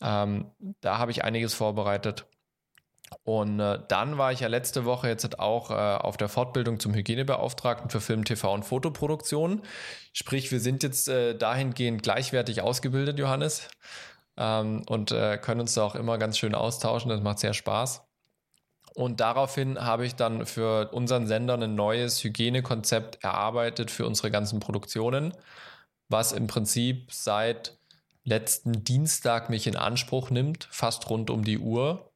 Ähm, 0.00 0.46
da 0.80 0.98
habe 0.98 1.10
ich 1.10 1.24
einiges 1.24 1.52
vorbereitet. 1.54 2.26
Und 3.24 3.60
äh, 3.60 3.78
dann 3.88 4.18
war 4.18 4.32
ich 4.32 4.40
ja 4.40 4.48
letzte 4.48 4.84
Woche 4.84 5.08
jetzt 5.08 5.38
auch 5.38 5.70
äh, 5.70 5.74
auf 5.74 6.16
der 6.16 6.28
Fortbildung 6.28 6.80
zum 6.80 6.94
Hygienebeauftragten 6.94 7.90
für 7.90 8.00
Film, 8.00 8.24
TV 8.24 8.52
und 8.52 8.64
Fotoproduktion. 8.64 9.62
Sprich, 10.12 10.50
wir 10.52 10.60
sind 10.60 10.82
jetzt 10.82 11.08
äh, 11.08 11.36
dahingehend 11.36 12.02
gleichwertig 12.02 12.62
ausgebildet, 12.62 13.18
Johannes, 13.18 13.68
ähm, 14.36 14.82
und 14.88 15.10
können 15.42 15.60
uns 15.60 15.74
da 15.74 15.82
auch 15.84 15.94
immer 15.94 16.18
ganz 16.18 16.38
schön 16.38 16.54
austauschen. 16.54 17.10
Das 17.10 17.20
macht 17.20 17.40
sehr 17.40 17.54
Spaß. 17.54 18.02
Und 18.94 19.20
daraufhin 19.20 19.80
habe 19.80 20.04
ich 20.04 20.16
dann 20.16 20.46
für 20.46 20.90
unseren 20.92 21.26
Sender 21.26 21.54
ein 21.54 21.74
neues 21.74 22.22
Hygienekonzept 22.22 23.22
erarbeitet 23.22 23.90
für 23.90 24.06
unsere 24.06 24.30
ganzen 24.30 24.60
Produktionen, 24.60 25.32
was 26.08 26.32
im 26.32 26.46
Prinzip 26.46 27.12
seit 27.12 27.78
letzten 28.24 28.84
Dienstag 28.84 29.48
mich 29.48 29.66
in 29.66 29.76
Anspruch 29.76 30.30
nimmt, 30.30 30.68
fast 30.70 31.08
rund 31.08 31.30
um 31.30 31.44
die 31.44 31.58
Uhr, 31.58 32.09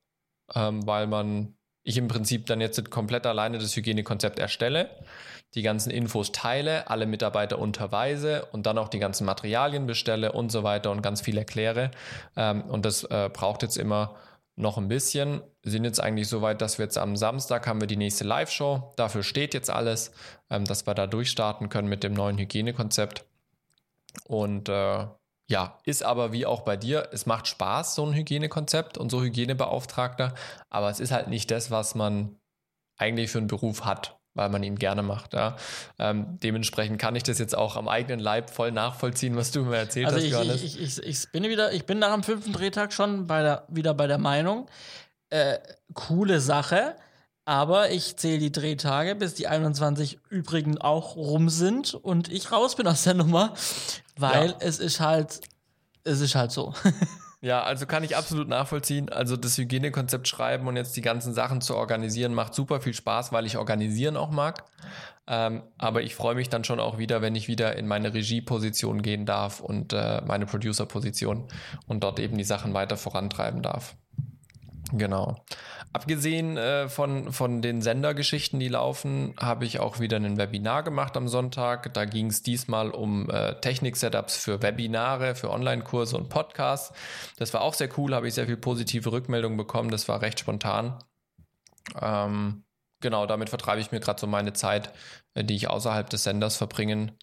ähm, 0.54 0.87
weil 0.87 1.07
man, 1.07 1.54
ich 1.83 1.96
im 1.96 2.09
Prinzip 2.09 2.46
dann 2.46 2.61
jetzt 2.61 2.90
komplett 2.90 3.26
alleine 3.26 3.59
das 3.59 3.76
Hygienekonzept 3.76 4.38
erstelle, 4.38 4.90
die 5.54 5.62
ganzen 5.62 5.90
Infos 5.90 6.33
teile, 6.33 6.88
alle 6.88 7.07
Mitarbeiter 7.07 7.59
unterweise 7.59 8.46
und 8.46 8.66
dann 8.66 8.78
auch 8.78 8.88
die 8.88 8.98
ganzen 8.98 9.24
Materialien 9.24 9.87
bestelle 9.87 10.33
und 10.33 10.50
so 10.50 10.62
weiter 10.62 10.90
und 10.90 11.02
ganz 11.02 11.20
viel 11.20 11.38
erkläre. 11.38 11.90
Ähm, 12.37 12.62
und 12.62 12.85
das 12.85 13.04
äh, 13.04 13.30
braucht 13.33 13.62
jetzt 13.62 13.76
immer 13.76 14.16
noch 14.57 14.78
ein 14.78 14.88
bisschen. 14.88 15.42
Wir 15.62 15.72
sind 15.72 15.85
jetzt 15.85 16.00
eigentlich 16.00 16.28
so 16.28 16.42
weit, 16.42 16.61
dass 16.61 16.78
wir 16.78 16.85
jetzt 16.85 16.98
am 16.98 17.16
Samstag 17.16 17.66
haben 17.66 17.80
wir 17.80 17.88
die 17.88 17.96
nächste 17.96 18.24
Live-Show. 18.24 18.92
Dafür 18.96 19.22
steht 19.22 19.54
jetzt 19.54 19.70
alles, 19.70 20.12
ähm, 20.50 20.64
dass 20.64 20.87
wir 20.87 20.94
da 20.94 21.07
durchstarten 21.07 21.68
können 21.68 21.88
mit 21.88 22.04
dem 22.04 22.14
neuen 22.14 22.38
Hygienekonzept. 22.38 23.24
Und 24.24 24.68
äh, 24.68 25.07
ja, 25.46 25.78
ist 25.85 26.02
aber 26.02 26.33
wie 26.33 26.46
auch 26.46 26.62
bei 26.62 26.76
dir, 26.76 27.09
es 27.12 27.26
macht 27.26 27.46
Spaß, 27.48 27.94
so 27.94 28.07
ein 28.07 28.14
Hygienekonzept 28.14 28.96
und 28.96 29.11
so 29.11 29.22
Hygienebeauftragter, 29.22 30.35
aber 30.70 30.90
es 30.90 31.00
ist 31.00 31.12
halt 31.12 31.28
nicht 31.28 31.50
das, 31.50 31.70
was 31.70 31.94
man 31.94 32.37
eigentlich 32.96 33.30
für 33.30 33.38
einen 33.38 33.46
Beruf 33.46 33.85
hat, 33.85 34.18
weil 34.35 34.48
man 34.48 34.62
ihn 34.62 34.76
gerne 34.76 35.02
macht. 35.02 35.35
Ja. 35.35 35.57
Ähm, 35.98 36.38
dementsprechend 36.42 36.98
kann 36.98 37.14
ich 37.14 37.24
das 37.24 37.38
jetzt 37.38 37.57
auch 37.57 37.76
am 37.76 37.88
eigenen 37.88 38.20
Leib 38.20 38.50
voll 38.50 38.72
nachvollziehen, 38.72 39.37
was 39.37 39.50
du 39.50 39.64
mir 39.64 39.76
erzählt 39.76 40.07
also 40.07 40.18
hast, 40.18 40.24
ich, 40.24 40.33
Johannes. 40.33 40.62
Ich, 40.62 40.80
ich, 40.80 41.02
ich, 41.02 41.33
bin 41.33 41.42
wieder, 41.44 41.72
ich 41.72 41.85
bin 41.85 41.98
nach 41.98 42.12
dem 42.14 42.22
fünften 42.22 42.52
Drehtag 42.52 42.92
schon 42.92 43.26
bei 43.26 43.42
der, 43.42 43.66
wieder 43.68 43.92
bei 43.92 44.07
der 44.07 44.18
Meinung, 44.18 44.66
äh, 45.28 45.59
coole 45.92 46.40
Sache, 46.40 46.96
aber 47.44 47.90
ich 47.90 48.16
zähle 48.16 48.38
die 48.38 48.52
Drehtage, 48.52 49.14
bis 49.14 49.35
die 49.35 49.48
21 49.48 50.18
übrigen 50.30 50.78
auch 50.78 51.16
rum 51.16 51.48
sind 51.48 51.94
und 51.94 52.33
ich 52.33 52.52
raus 52.52 52.76
bin 52.76 52.87
aus 52.87 53.04
der 53.04 53.14
Nummer, 53.14 53.54
weil 54.16 54.50
ja. 54.50 54.57
es 54.61 54.78
ist 54.78 55.00
halt, 55.00 55.40
es 56.04 56.20
ist 56.20 56.35
halt 56.35 56.52
so. 56.52 56.74
Ja, 57.44 57.62
also 57.62 57.85
kann 57.85 58.02
ich 58.04 58.16
absolut 58.16 58.48
nachvollziehen. 58.48 59.11
Also 59.11 59.37
das 59.37 59.59
Hygienekonzept 59.59 60.26
schreiben 60.26 60.66
und 60.66 60.76
jetzt 60.76 60.96
die 60.96 61.02
ganzen 61.02 61.35
Sachen 61.35 61.61
zu 61.61 61.76
organisieren 61.76 62.33
macht 62.33 62.54
super 62.54 62.80
viel 62.80 62.94
Spaß, 62.94 63.33
weil 63.33 63.44
ich 63.44 63.59
organisieren 63.59 64.16
auch 64.16 64.30
mag. 64.30 64.64
Ähm, 65.26 65.62
aber 65.76 66.00
ich 66.00 66.14
freue 66.14 66.37
mich 66.37 66.48
dann 66.48 66.64
schon 66.64 66.80
auch 66.80 66.96
wieder, 66.96 67.20
wenn 67.20 67.35
ich 67.35 67.46
wieder 67.46 67.76
in 67.76 67.87
meine 67.87 68.14
Regieposition 68.14 69.02
gehen 69.02 69.26
darf 69.26 69.61
und 69.61 69.92
äh, 69.92 70.22
meine 70.22 70.46
Producer-Position 70.46 71.46
und 71.87 72.02
dort 72.02 72.18
eben 72.18 72.38
die 72.38 72.44
Sachen 72.44 72.72
weiter 72.72 72.96
vorantreiben 72.96 73.61
darf. 73.61 73.94
Genau. 74.96 75.44
Abgesehen 75.92 76.57
äh, 76.57 76.88
von, 76.88 77.33
von 77.33 77.62
den 77.62 77.83
Sendergeschichten, 77.83 78.61
die 78.61 78.68
laufen, 78.68 79.35
habe 79.40 79.64
ich 79.64 79.80
auch 79.80 79.98
wieder 79.98 80.18
ein 80.18 80.37
Webinar 80.37 80.85
gemacht 80.85 81.16
am 81.16 81.26
Sonntag. 81.26 81.92
Da 81.94 82.04
ging 82.04 82.28
es 82.28 82.42
diesmal 82.42 82.90
um 82.90 83.28
äh, 83.28 83.61
Technik-Setups 83.61 84.37
für 84.37 84.62
Webinare, 84.62 85.35
für 85.35 85.50
Online-Kurse 85.50 86.16
und 86.16 86.28
Podcasts. 86.28 86.92
Das 87.38 87.52
war 87.54 87.62
auch 87.62 87.74
sehr 87.74 87.88
cool, 87.98 88.14
habe 88.14 88.28
ich 88.28 88.35
sehr 88.35 88.46
viel 88.46 88.57
positive 88.57 89.11
Rückmeldungen 89.11 89.57
bekommen. 89.57 89.90
Das 89.90 90.09
war 90.09 90.22
recht 90.22 90.38
spontan. 90.38 90.96
Ähm, 92.00 92.62
genau, 93.00 93.26
damit 93.26 93.48
vertreibe 93.48 93.80
ich 93.80 93.90
mir 93.90 94.00
gerade 94.00 94.20
so 94.20 94.28
meine 94.28 94.52
Zeit, 94.52 94.92
äh, 95.35 95.42
die 95.42 95.57
ich 95.57 95.68
außerhalb 95.68 96.09
des 96.09 96.22
Senders 96.22 96.57
verbringen, 96.57 97.18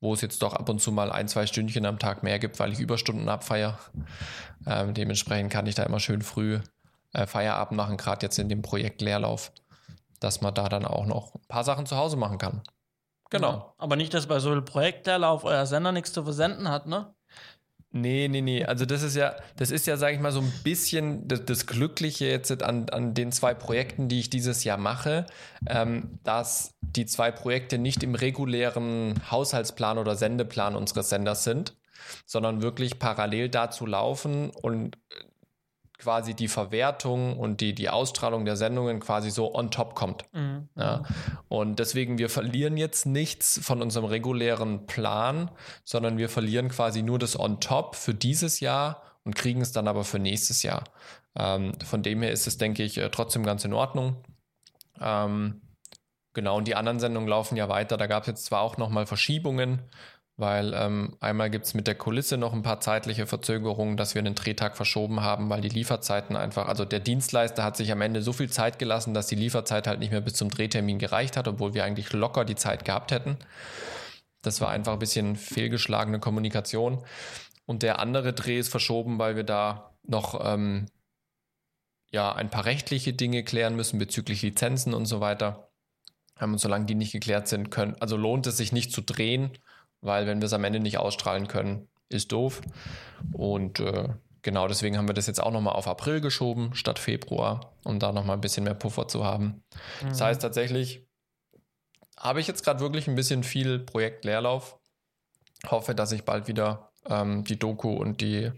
wo 0.00 0.14
es 0.14 0.20
jetzt 0.20 0.42
doch 0.42 0.54
ab 0.54 0.68
und 0.68 0.80
zu 0.80 0.90
mal 0.90 1.12
ein, 1.12 1.28
zwei 1.28 1.46
Stündchen 1.46 1.86
am 1.86 2.00
Tag 2.00 2.24
mehr 2.24 2.40
gibt, 2.40 2.58
weil 2.58 2.72
ich 2.72 2.80
Überstunden 2.80 3.28
abfeiere. 3.28 3.78
Ähm, 4.66 4.94
dementsprechend 4.94 5.52
kann 5.52 5.66
ich 5.66 5.76
da 5.76 5.84
immer 5.84 6.00
schön 6.00 6.22
früh 6.22 6.58
äh, 7.14 7.26
Feierabend 7.26 7.76
machen, 7.76 7.96
gerade 7.96 8.26
jetzt 8.26 8.38
in 8.38 8.48
dem 8.48 8.62
Projekt 8.62 9.00
Leerlauf, 9.00 9.52
dass 10.20 10.40
man 10.40 10.54
da 10.54 10.68
dann 10.68 10.84
auch 10.84 11.06
noch 11.06 11.34
ein 11.34 11.48
paar 11.48 11.64
Sachen 11.64 11.86
zu 11.86 11.96
Hause 11.96 12.16
machen 12.16 12.38
kann. 12.38 12.62
Genau. 13.30 13.52
Ja, 13.52 13.74
aber 13.78 13.96
nicht, 13.96 14.12
dass 14.14 14.26
bei 14.26 14.38
so 14.38 14.50
einem 14.50 14.64
Projekt 14.64 15.06
Leerlauf 15.06 15.44
euer 15.44 15.66
Sender 15.66 15.92
nichts 15.92 16.12
zu 16.12 16.22
versenden 16.22 16.68
hat, 16.68 16.86
ne? 16.86 17.14
Nee, 17.96 18.26
nee, 18.26 18.40
nee. 18.40 18.64
Also 18.64 18.86
das 18.86 19.04
ist 19.04 19.14
ja, 19.14 19.36
das 19.54 19.70
ist 19.70 19.86
ja, 19.86 19.96
sage 19.96 20.16
ich 20.16 20.20
mal, 20.20 20.32
so 20.32 20.40
ein 20.40 20.52
bisschen 20.64 21.28
das, 21.28 21.44
das, 21.44 21.66
Glückliche 21.66 22.26
jetzt 22.26 22.60
an, 22.64 22.88
an 22.90 23.14
den 23.14 23.30
zwei 23.30 23.54
Projekten, 23.54 24.08
die 24.08 24.18
ich 24.18 24.30
dieses 24.30 24.64
Jahr 24.64 24.78
mache, 24.78 25.26
ähm, 25.68 26.18
dass 26.24 26.74
die 26.80 27.06
zwei 27.06 27.30
Projekte 27.30 27.78
nicht 27.78 28.02
im 28.02 28.16
regulären 28.16 29.14
Haushaltsplan 29.30 29.98
oder 29.98 30.16
Sendeplan 30.16 30.74
unseres 30.74 31.08
Senders 31.08 31.44
sind, 31.44 31.76
sondern 32.26 32.62
wirklich 32.62 32.98
parallel 32.98 33.48
dazu 33.48 33.86
laufen 33.86 34.50
und 34.50 34.98
quasi 35.98 36.34
die 36.34 36.48
Verwertung 36.48 37.38
und 37.38 37.60
die, 37.60 37.74
die 37.74 37.88
Ausstrahlung 37.88 38.44
der 38.44 38.56
Sendungen 38.56 39.00
quasi 39.00 39.30
so 39.30 39.54
on 39.54 39.70
top 39.70 39.94
kommt. 39.94 40.24
Mhm. 40.32 40.68
Ja. 40.76 41.02
Und 41.48 41.78
deswegen, 41.78 42.18
wir 42.18 42.28
verlieren 42.28 42.76
jetzt 42.76 43.06
nichts 43.06 43.60
von 43.62 43.80
unserem 43.80 44.04
regulären 44.04 44.86
Plan, 44.86 45.50
sondern 45.84 46.18
wir 46.18 46.28
verlieren 46.28 46.68
quasi 46.68 47.02
nur 47.02 47.18
das 47.18 47.38
on 47.38 47.60
top 47.60 47.94
für 47.94 48.14
dieses 48.14 48.60
Jahr 48.60 49.02
und 49.24 49.36
kriegen 49.36 49.60
es 49.60 49.72
dann 49.72 49.88
aber 49.88 50.04
für 50.04 50.18
nächstes 50.18 50.62
Jahr. 50.62 50.84
Ähm, 51.36 51.72
von 51.84 52.02
dem 52.02 52.22
her 52.22 52.32
ist 52.32 52.46
es, 52.46 52.58
denke 52.58 52.82
ich, 52.82 52.98
äh, 52.98 53.08
trotzdem 53.10 53.44
ganz 53.44 53.64
in 53.64 53.72
Ordnung. 53.72 54.16
Ähm, 55.00 55.62
genau, 56.32 56.56
und 56.56 56.68
die 56.68 56.74
anderen 56.74 57.00
Sendungen 57.00 57.28
laufen 57.28 57.56
ja 57.56 57.68
weiter. 57.68 57.96
Da 57.96 58.06
gab 58.06 58.24
es 58.24 58.28
jetzt 58.28 58.44
zwar 58.44 58.60
auch 58.60 58.76
nochmal 58.76 59.06
Verschiebungen, 59.06 59.82
weil 60.36 60.74
ähm, 60.74 61.16
einmal 61.20 61.48
gibt 61.48 61.66
es 61.66 61.74
mit 61.74 61.86
der 61.86 61.94
Kulisse 61.94 62.36
noch 62.36 62.52
ein 62.52 62.62
paar 62.62 62.80
zeitliche 62.80 63.26
Verzögerungen, 63.26 63.96
dass 63.96 64.16
wir 64.16 64.22
den 64.22 64.34
Drehtag 64.34 64.76
verschoben 64.76 65.20
haben, 65.20 65.48
weil 65.48 65.60
die 65.60 65.68
Lieferzeiten 65.68 66.34
einfach, 66.34 66.66
also 66.66 66.84
der 66.84 66.98
Dienstleister 66.98 67.62
hat 67.62 67.76
sich 67.76 67.92
am 67.92 68.00
Ende 68.00 68.20
so 68.20 68.32
viel 68.32 68.50
Zeit 68.50 68.80
gelassen, 68.80 69.14
dass 69.14 69.28
die 69.28 69.36
Lieferzeit 69.36 69.86
halt 69.86 70.00
nicht 70.00 70.10
mehr 70.10 70.20
bis 70.20 70.34
zum 70.34 70.50
Drehtermin 70.50 70.98
gereicht 70.98 71.36
hat, 71.36 71.46
obwohl 71.46 71.74
wir 71.74 71.84
eigentlich 71.84 72.12
locker 72.12 72.44
die 72.44 72.56
Zeit 72.56 72.84
gehabt 72.84 73.12
hätten. 73.12 73.38
Das 74.42 74.60
war 74.60 74.70
einfach 74.70 74.94
ein 74.94 74.98
bisschen 74.98 75.36
fehlgeschlagene 75.36 76.18
Kommunikation. 76.18 77.04
Und 77.64 77.82
der 77.82 78.00
andere 78.00 78.32
Dreh 78.32 78.58
ist 78.58 78.68
verschoben, 78.68 79.18
weil 79.18 79.36
wir 79.36 79.44
da 79.44 79.94
noch 80.02 80.40
ähm, 80.44 80.86
ja, 82.10 82.32
ein 82.34 82.50
paar 82.50 82.64
rechtliche 82.64 83.12
Dinge 83.12 83.44
klären 83.44 83.76
müssen 83.76 83.98
bezüglich 83.98 84.42
Lizenzen 84.42 84.94
und 84.94 85.06
so 85.06 85.20
weiter. 85.20 85.70
Und 86.40 86.58
solange 86.58 86.86
die 86.86 86.96
nicht 86.96 87.12
geklärt 87.12 87.46
sind, 87.46 87.70
können, 87.70 87.96
also 88.00 88.16
lohnt 88.16 88.48
es 88.48 88.56
sich 88.56 88.72
nicht 88.72 88.90
zu 88.90 89.00
drehen 89.00 89.52
weil 90.04 90.26
wenn 90.26 90.40
wir 90.40 90.46
es 90.46 90.52
am 90.52 90.64
Ende 90.64 90.80
nicht 90.80 90.98
ausstrahlen 90.98 91.48
können, 91.48 91.88
ist 92.08 92.30
doof. 92.30 92.60
Und 93.32 93.80
äh, 93.80 94.08
genau 94.42 94.68
deswegen 94.68 94.96
haben 94.96 95.08
wir 95.08 95.14
das 95.14 95.26
jetzt 95.26 95.42
auch 95.42 95.50
nochmal 95.50 95.74
auf 95.74 95.88
April 95.88 96.20
geschoben 96.20 96.74
statt 96.74 96.98
Februar, 96.98 97.72
um 97.84 97.98
da 97.98 98.12
nochmal 98.12 98.36
ein 98.36 98.40
bisschen 98.40 98.64
mehr 98.64 98.74
Puffer 98.74 99.08
zu 99.08 99.24
haben. 99.24 99.64
Mhm. 100.02 100.08
Das 100.08 100.20
heißt 100.20 100.42
tatsächlich, 100.42 101.06
habe 102.18 102.40
ich 102.40 102.46
jetzt 102.46 102.64
gerade 102.64 102.80
wirklich 102.80 103.08
ein 103.08 103.16
bisschen 103.16 103.42
viel 103.42 103.78
Projektleerlauf. 103.78 104.78
Hoffe, 105.66 105.94
dass 105.94 106.12
ich 106.12 106.24
bald 106.24 106.46
wieder 106.46 106.90
ähm, 107.06 107.44
die 107.44 107.58
Doku 107.58 107.90
und 107.90 108.20
die 108.20 108.52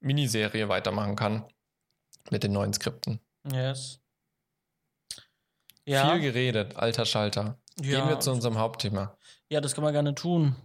Miniserie 0.00 0.68
weitermachen 0.68 1.16
kann 1.16 1.44
mit 2.30 2.44
den 2.44 2.52
neuen 2.52 2.72
Skripten. 2.72 3.20
Yes. 3.50 4.00
Ja. 5.84 6.10
Viel 6.10 6.20
geredet, 6.20 6.76
alter 6.76 7.06
Schalter. 7.06 7.58
Ja. 7.80 8.00
Gehen 8.00 8.08
wir 8.08 8.20
zu 8.20 8.30
unserem 8.30 8.58
Hauptthema. 8.58 9.16
Ja, 9.48 9.60
das 9.60 9.74
kann 9.74 9.82
man 9.82 9.92
gerne 9.92 10.14
tun. 10.14 10.56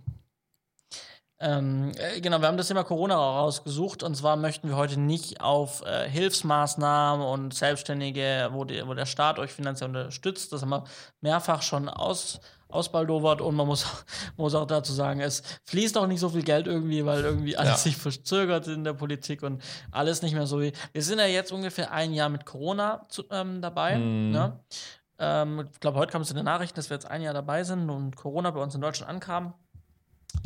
Ähm, 1.39 1.91
äh, 1.97 2.19
genau, 2.19 2.41
wir 2.41 2.47
haben 2.47 2.58
das 2.58 2.67
Thema 2.67 2.84
Corona 2.84 3.15
rausgesucht 3.15 4.02
und 4.02 4.15
zwar 4.15 4.38
möchten 4.38 4.69
wir 4.69 4.76
heute 4.76 5.00
nicht 5.00 5.39
auf 5.39 5.84
äh, 5.86 6.10
Hilfsmaßnahmen 6.10 7.23
und 7.23 7.54
Selbstständige, 7.54 8.50
wo, 8.54 8.63
die, 8.63 8.88
wo 8.88 8.95
der 8.95 9.06
Staat 9.06 9.38
euch 9.38 9.52
finanziell 9.52 9.89
unterstützt, 9.89 10.52
das 10.52 10.63
haben 10.63 10.69
wir 10.69 10.84
mehrfach 11.21 11.62
schon 11.62 11.89
aus, 11.89 12.39
ausbaldowert 12.69 13.41
und 13.41 13.56
man 13.56 13.67
muss, 13.67 13.86
muss 14.38 14.56
auch 14.56 14.65
dazu 14.65 14.93
sagen, 14.93 15.21
es 15.21 15.43
fließt 15.65 16.00
auch 16.00 16.08
nicht 16.08 16.21
so 16.21 16.30
viel 16.30 16.41
Geld 16.43 16.65
irgendwie, 16.65 17.06
weil 17.06 17.23
irgendwie 17.23 17.56
alles 17.56 17.71
ja. 17.71 17.78
sich 17.91 17.97
verzögert 17.97 18.65
in 18.67 18.84
der 18.84 18.93
Politik 18.93 19.43
und 19.43 19.62
alles 19.91 20.23
nicht 20.23 20.34
mehr 20.34 20.47
so 20.47 20.60
wie. 20.60 20.73
Wir 20.91 21.04
sind 21.04 21.19
ja 21.19 21.28
jetzt 21.28 21.52
ungefähr 21.52 21.91
ein 21.91 22.13
Jahr 22.13 22.30
mit 22.30 22.45
Corona 22.45 23.06
zu, 23.10 23.26
ähm, 23.30 23.62
dabei. 23.62 23.97
Mm. 23.97 24.32
Ne? 24.32 24.60
Ähm, 25.19 25.67
ich 25.71 25.80
glaube, 25.80 26.00
heute 26.00 26.12
kam 26.12 26.23
es 26.23 26.32
in 26.32 26.36
den 26.36 26.45
Nachrichten, 26.45 26.76
dass 26.76 26.89
wir 26.89 26.95
jetzt 26.95 27.10
ein 27.10 27.21
Jahr 27.21 27.34
dabei 27.34 27.63
sind 27.63 27.91
und 27.91 28.15
Corona 28.15 28.50
bei 28.50 28.62
uns 28.62 28.73
in 28.73 28.82
Deutschland 28.82 29.12
ankam. 29.12 29.54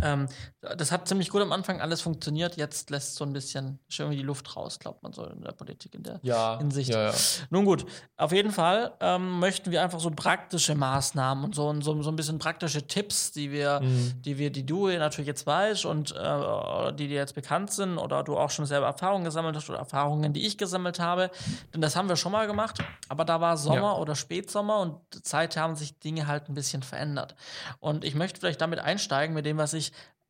Ähm, 0.02 0.28
das 0.62 0.92
hat 0.92 1.08
ziemlich 1.08 1.30
gut 1.30 1.42
am 1.42 1.52
Anfang 1.52 1.82
alles 1.82 2.02
funktioniert. 2.02 2.58
Jetzt 2.58 2.90
lässt 2.90 3.16
so 3.16 3.24
ein 3.24 3.34
bisschen 3.34 3.80
irgendwie 3.98 4.18
die 4.18 4.24
Luft 4.24 4.56
raus, 4.56 4.80
glaubt 4.80 5.04
man 5.04 5.14
so 5.14 5.26
in 5.26 5.42
der 5.42 5.52
Politik 5.52 5.96
in 5.96 6.04
der 6.04 6.20
ja, 6.24 6.58
Hinsicht. 6.60 6.90
Ja, 6.90 7.10
ja. 7.10 7.14
Nun 7.50 7.66
gut, 7.66 7.86
auf 8.18 8.32
jeden 8.32 8.52
Fall 8.52 8.94
ähm, 9.00 9.40
möchten 9.40 9.72
wir 9.72 9.82
einfach 9.82 10.00
so 10.00 10.12
praktische 10.12 10.76
Maßnahmen 10.76 11.44
und 11.44 11.56
so, 11.56 11.68
und 11.68 11.82
so, 11.84 12.02
so 12.02 12.10
ein 12.10 12.16
bisschen 12.16 12.40
praktische 12.40 12.86
Tipps, 12.86 13.32
die 13.32 13.52
wir, 13.52 13.82
mhm. 13.82 14.22
die 14.22 14.38
wir, 14.38 14.52
die 14.52 14.66
du 14.66 14.88
natürlich 14.88 15.28
jetzt 15.28 15.48
weißt 15.48 15.86
und 15.86 16.12
äh, 16.12 16.94
die 16.94 17.08
dir 17.08 17.16
jetzt 17.16 17.36
bekannt 17.36 17.72
sind 17.72 17.98
oder 17.98 18.24
du 18.24 18.38
auch 18.38 18.50
schon 18.50 18.66
selber 18.66 18.86
Erfahrungen 18.86 19.26
gesammelt 19.26 19.56
hast 19.56 19.70
oder 19.70 19.80
Erfahrungen, 19.80 20.34
die 20.34 20.46
ich 20.46 20.58
gesammelt 20.58 21.00
habe. 21.00 21.32
Denn 21.74 21.82
das 21.82 21.96
haben 21.96 22.08
wir 22.08 22.16
schon 22.16 22.32
mal 22.32 22.48
gemacht, 22.48 22.80
aber 23.10 23.26
da 23.26 23.42
war 23.42 23.58
Sommer 23.58 23.98
oder 24.00 24.16
Spätsommer 24.16 24.80
und 24.80 25.26
Zeit 25.26 25.58
haben 25.58 25.76
sich 25.76 25.98
Dinge 26.00 26.28
halt 26.28 26.50
ein 26.50 26.54
bisschen 26.54 26.84
verändert. 26.84 27.36
Und 27.80 28.04
ich 28.04 28.16
möchte 28.16 28.40
vielleicht 28.40 28.62
damit 28.62 28.80
einsteigen 28.80 29.34
mit 29.34 29.46
dem, 29.46 29.58
was 29.58 29.74
ich 29.74 29.81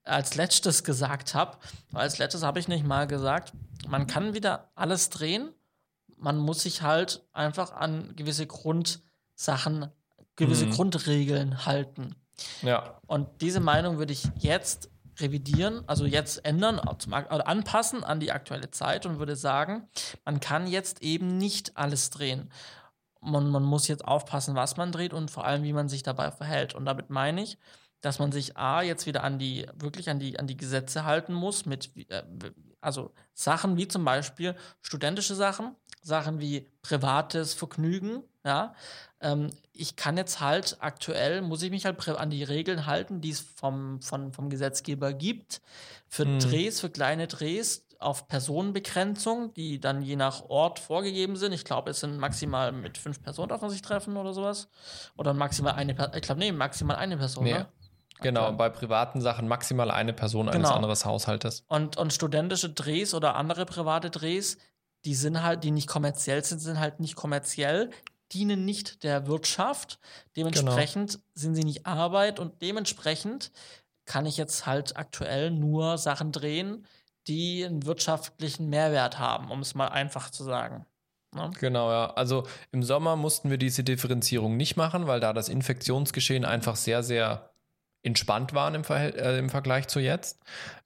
als 0.03 0.35
letztes 0.35 0.83
gesagt 0.83 1.35
habe. 1.35 1.57
Als 1.93 2.17
letztes 2.17 2.43
habe 2.43 2.59
ich 2.59 2.67
nicht 2.67 2.85
mal 2.85 3.07
gesagt, 3.07 3.53
man 3.87 4.07
kann 4.07 4.33
wieder 4.33 4.69
alles 4.75 5.09
drehen. 5.09 5.53
Man 6.17 6.37
muss 6.37 6.63
sich 6.63 6.81
halt 6.81 7.23
einfach 7.33 7.71
an 7.71 8.15
gewisse 8.15 8.47
Grundsachen, 8.47 9.91
gewisse 10.35 10.67
mhm. 10.67 10.71
Grundregeln 10.71 11.65
halten. 11.65 12.15
Ja. 12.61 12.99
Und 13.07 13.27
diese 13.41 13.59
Meinung 13.59 13.97
würde 13.97 14.13
ich 14.13 14.27
jetzt 14.37 14.89
revidieren, 15.19 15.83
also 15.87 16.05
jetzt 16.05 16.45
ändern, 16.45 16.79
oder 16.79 17.47
anpassen 17.47 18.03
an 18.03 18.19
die 18.19 18.31
aktuelle 18.31 18.71
Zeit 18.71 19.05
und 19.05 19.19
würde 19.19 19.35
sagen, 19.35 19.87
man 20.25 20.39
kann 20.39 20.67
jetzt 20.67 21.01
eben 21.01 21.37
nicht 21.37 21.77
alles 21.77 22.09
drehen. 22.09 22.51
Man, 23.19 23.49
man 23.49 23.63
muss 23.63 23.87
jetzt 23.87 24.05
aufpassen, 24.05 24.55
was 24.55 24.77
man 24.77 24.91
dreht 24.91 25.13
und 25.13 25.29
vor 25.29 25.45
allem, 25.45 25.63
wie 25.63 25.73
man 25.73 25.89
sich 25.89 26.01
dabei 26.01 26.31
verhält. 26.31 26.73
Und 26.73 26.85
damit 26.85 27.11
meine 27.11 27.43
ich, 27.43 27.57
dass 28.01 28.19
man 28.19 28.31
sich 28.31 28.57
A 28.57 28.81
jetzt 28.81 29.05
wieder 29.05 29.23
an 29.23 29.39
die, 29.39 29.65
wirklich 29.75 30.09
an 30.09 30.19
die, 30.19 30.39
an 30.39 30.47
die 30.47 30.57
Gesetze 30.57 31.05
halten 31.05 31.33
muss, 31.33 31.65
mit 31.65 31.91
äh, 32.09 32.23
also 32.81 33.13
Sachen 33.33 33.77
wie 33.77 33.87
zum 33.87 34.03
Beispiel 34.03 34.55
studentische 34.81 35.35
Sachen, 35.35 35.75
Sachen 36.01 36.39
wie 36.39 36.67
privates 36.81 37.53
Vergnügen, 37.53 38.23
ja. 38.43 38.73
Ähm, 39.21 39.51
ich 39.71 39.95
kann 39.95 40.17
jetzt 40.17 40.41
halt 40.41 40.77
aktuell, 40.79 41.41
muss 41.41 41.61
ich 41.61 41.69
mich 41.69 41.85
halt 41.85 42.07
an 42.09 42.31
die 42.31 42.43
Regeln 42.43 42.87
halten, 42.87 43.21
die 43.21 43.29
es 43.29 43.39
vom, 43.39 44.01
vom, 44.01 44.33
vom 44.33 44.49
Gesetzgeber 44.49 45.13
gibt. 45.13 45.61
Für 46.07 46.25
hm. 46.25 46.39
Drehs, 46.39 46.79
für 46.79 46.89
kleine 46.89 47.27
Drehs 47.27 47.85
auf 47.99 48.27
Personenbegrenzung, 48.27 49.53
die 49.53 49.79
dann 49.79 50.01
je 50.01 50.15
nach 50.15 50.49
Ort 50.49 50.79
vorgegeben 50.79 51.35
sind. 51.35 51.53
Ich 51.53 51.65
glaube, 51.65 51.91
es 51.91 51.99
sind 51.99 52.17
maximal 52.17 52.71
mit 52.71 52.97
fünf 52.97 53.21
Personen 53.21 53.49
darf 53.49 53.61
man 53.61 53.69
sich 53.69 53.83
treffen 53.83 54.17
oder 54.17 54.33
sowas. 54.33 54.69
Oder 55.17 55.33
maximal 55.35 55.73
eine 55.73 55.93
Person. 55.93 56.15
Ich 56.15 56.23
glaube, 56.23 56.39
nee, 56.39 56.51
maximal 56.51 56.95
eine 56.95 57.17
Person. 57.17 57.43
Nee. 57.43 57.53
Ne? 57.53 57.67
Genau, 58.21 58.51
bei 58.53 58.69
privaten 58.69 59.21
Sachen 59.21 59.47
maximal 59.47 59.91
eine 59.91 60.13
Person 60.13 60.47
eines 60.49 60.69
genau. 60.69 60.75
anderen 60.75 60.95
Haushaltes. 61.05 61.63
Und, 61.67 61.97
und 61.97 62.13
studentische 62.13 62.69
Drehs 62.69 63.13
oder 63.13 63.35
andere 63.35 63.65
private 63.65 64.09
Drehs, 64.09 64.57
die 65.05 65.15
sind 65.15 65.41
halt, 65.41 65.63
die 65.63 65.71
nicht 65.71 65.87
kommerziell 65.87 66.43
sind, 66.43 66.59
sind 66.59 66.79
halt 66.79 66.99
nicht 66.99 67.15
kommerziell, 67.15 67.89
dienen 68.33 68.65
nicht 68.65 69.03
der 69.03 69.27
Wirtschaft. 69.27 69.99
Dementsprechend 70.35 71.13
genau. 71.13 71.23
sind 71.33 71.55
sie 71.55 71.63
nicht 71.63 71.85
Arbeit 71.85 72.39
und 72.39 72.61
dementsprechend 72.61 73.51
kann 74.05 74.25
ich 74.25 74.37
jetzt 74.37 74.65
halt 74.65 74.97
aktuell 74.97 75.51
nur 75.51 75.97
Sachen 75.97 76.31
drehen, 76.31 76.85
die 77.27 77.65
einen 77.65 77.85
wirtschaftlichen 77.85 78.69
Mehrwert 78.69 79.19
haben, 79.19 79.51
um 79.51 79.59
es 79.59 79.75
mal 79.75 79.87
einfach 79.87 80.29
zu 80.29 80.43
sagen. 80.43 80.85
Ne? 81.33 81.51
Genau, 81.59 81.91
ja. 81.91 82.13
Also 82.13 82.45
im 82.71 82.83
Sommer 82.83 83.15
mussten 83.15 83.49
wir 83.49 83.57
diese 83.57 83.83
Differenzierung 83.83 84.57
nicht 84.57 84.75
machen, 84.75 85.07
weil 85.07 85.19
da 85.19 85.33
das 85.33 85.49
Infektionsgeschehen 85.49 86.45
einfach 86.45 86.75
sehr, 86.75 87.03
sehr 87.03 87.50
entspannt 88.03 88.53
waren 88.53 88.75
im, 88.75 88.83
Verhält 88.83 89.15
äh, 89.15 89.37
im 89.37 89.49
Vergleich 89.49 89.87
zu 89.87 89.99
jetzt. 89.99 90.39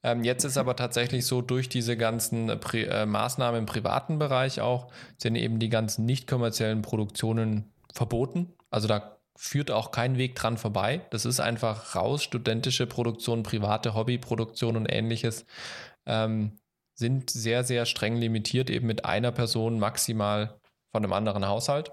Ähm, 0.04 0.24
jetzt 0.24 0.44
ist 0.44 0.58
aber 0.58 0.76
tatsächlich 0.76 1.26
so, 1.26 1.42
durch 1.42 1.70
diese 1.70 1.98
ganzen 1.98 2.50
äh, 2.50 2.82
äh, 2.82 3.06
Maßnahmen 3.06 3.60
im 3.60 3.66
privaten 3.66 4.20
Bereich 4.20 4.62
auch, 4.62 4.92
sind 5.18 5.36
eben 5.36 5.60
die 5.60 5.70
ganzen 5.70 6.06
nicht 6.06 6.28
kommerziellen 6.28 6.82
Produktionen 6.82 7.72
verboten. 7.94 8.54
Also 8.70 8.88
da 8.88 9.18
führt 9.38 9.72
auch 9.72 9.92
kein 9.92 10.18
Weg 10.18 10.36
dran 10.36 10.58
vorbei. 10.58 11.02
Das 11.10 11.26
ist 11.26 11.40
einfach 11.40 11.96
raus. 11.96 12.24
Studentische 12.24 12.88
Produktion, 12.88 13.44
private 13.44 13.94
Hobbyproduktion 13.94 14.76
und 14.76 14.86
ähnliches 14.86 15.46
ähm, 16.06 16.60
sind 16.94 17.30
sehr, 17.30 17.64
sehr 17.64 17.86
streng 17.86 18.16
limitiert, 18.16 18.70
eben 18.70 18.88
mit 18.88 19.06
einer 19.06 19.32
Person 19.32 19.80
maximal 19.80 20.60
von 20.92 21.04
einem 21.04 21.14
anderen 21.14 21.48
Haushalt. 21.48 21.92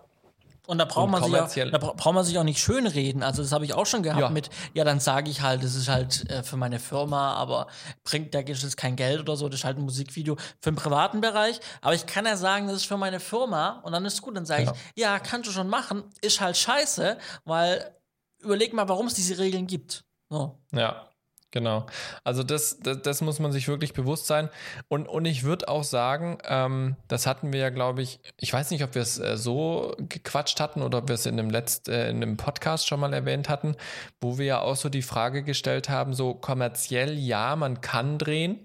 Und 0.68 0.79
da 0.79 0.85
braucht, 0.85 1.11
man 1.11 1.25
sich 1.25 1.35
auch, 1.35 1.70
da 1.70 1.79
braucht 1.79 2.14
man 2.14 2.25
sich 2.25 2.38
auch 2.38 2.44
nicht 2.44 2.61
schönreden. 2.61 3.25
Also, 3.25 3.42
das 3.42 3.51
habe 3.51 3.64
ich 3.64 3.75
auch 3.75 3.87
schon 3.87 4.05
gehabt 4.05 4.20
ja. 4.20 4.31
mit, 4.31 4.48
ja, 4.75 4.85
dann 4.85 5.01
sage 5.01 5.29
ich 5.29 5.42
halt, 5.42 5.64
das 5.64 5.75
ist 5.75 5.88
halt 5.88 6.31
äh, 6.31 6.44
für 6.44 6.57
meine 6.57 6.79
Firma, 6.79 7.35
aber 7.35 7.66
bringt, 8.05 8.33
da 8.33 8.38
ist 8.40 8.62
es 8.62 8.77
kein 8.77 8.94
Geld 8.94 9.20
oder 9.20 9.37
so, 9.37 9.48
das 9.48 9.61
ist 9.61 9.64
halt 9.64 9.79
ein 9.79 9.85
Musikvideo 9.85 10.37
für 10.61 10.70
den 10.70 10.77
privaten 10.77 11.20
Bereich. 11.20 11.59
Aber 11.81 11.94
ich 11.94 12.07
kann 12.07 12.27
ja 12.27 12.37
sagen, 12.37 12.68
das 12.68 12.77
ist 12.77 12.87
für 12.87 12.96
meine 12.96 13.18
Firma 13.18 13.81
und 13.83 13.92
dann 13.92 14.05
ist 14.05 14.14
es 14.14 14.22
gut. 14.22 14.37
Dann 14.37 14.46
sage 14.46 14.64
genau. 14.64 14.77
ich, 14.94 15.03
ja, 15.03 15.18
kannst 15.18 15.48
du 15.48 15.53
schon 15.53 15.68
machen, 15.68 16.05
ist 16.20 16.40
halt 16.40 16.57
scheiße, 16.57 17.18
weil 17.44 17.96
überleg 18.38 18.72
mal, 18.72 18.88
warum 18.88 19.07
es 19.07 19.14
diese 19.14 19.38
Regeln 19.38 19.66
gibt. 19.66 20.05
So. 20.31 20.59
Ja. 20.72 21.09
Genau. 21.53 21.85
Also 22.25 22.43
das, 22.43 22.81
das, 22.81 23.03
das, 23.03 23.21
muss 23.21 23.38
man 23.38 23.53
sich 23.53 23.69
wirklich 23.69 23.93
bewusst 23.93 24.27
sein. 24.27 24.49
Und, 24.88 25.07
und 25.07 25.27
ich 25.27 25.45
würde 25.45 25.69
auch 25.69 25.85
sagen, 25.85 26.38
ähm, 26.49 26.97
das 27.09 27.27
hatten 27.27 27.53
wir 27.53 27.61
ja, 27.61 27.69
glaube 27.69 28.01
ich, 28.01 28.21
ich 28.38 28.51
weiß 28.51 28.71
nicht, 28.71 28.83
ob 28.83 28.95
wir 28.95 29.03
es 29.03 29.19
äh, 29.19 29.37
so 29.37 29.95
gequatscht 29.99 30.61
hatten 30.61 30.83
oder 30.83 30.99
ob 30.99 31.09
wir 31.09 31.15
es 31.15 31.27
in 31.27 31.38
einem 31.38 31.51
letzt, 31.51 31.91
äh, 31.91 32.09
in 32.09 32.17
einem 32.17 32.38
Podcast 32.38 32.88
schon 32.88 33.01
mal 33.01 33.12
erwähnt 33.12 33.51
hatten, 33.51 33.77
wo 34.21 34.38
wir 34.38 34.47
ja 34.47 34.61
auch 34.62 34.77
so 34.77 34.88
die 34.88 35.03
Frage 35.03 35.43
gestellt 35.43 35.91
haben, 35.91 36.15
so 36.15 36.33
kommerziell 36.33 37.19
ja, 37.19 37.55
man 37.55 37.83
kann 37.83 38.19
drehen. 38.19 38.59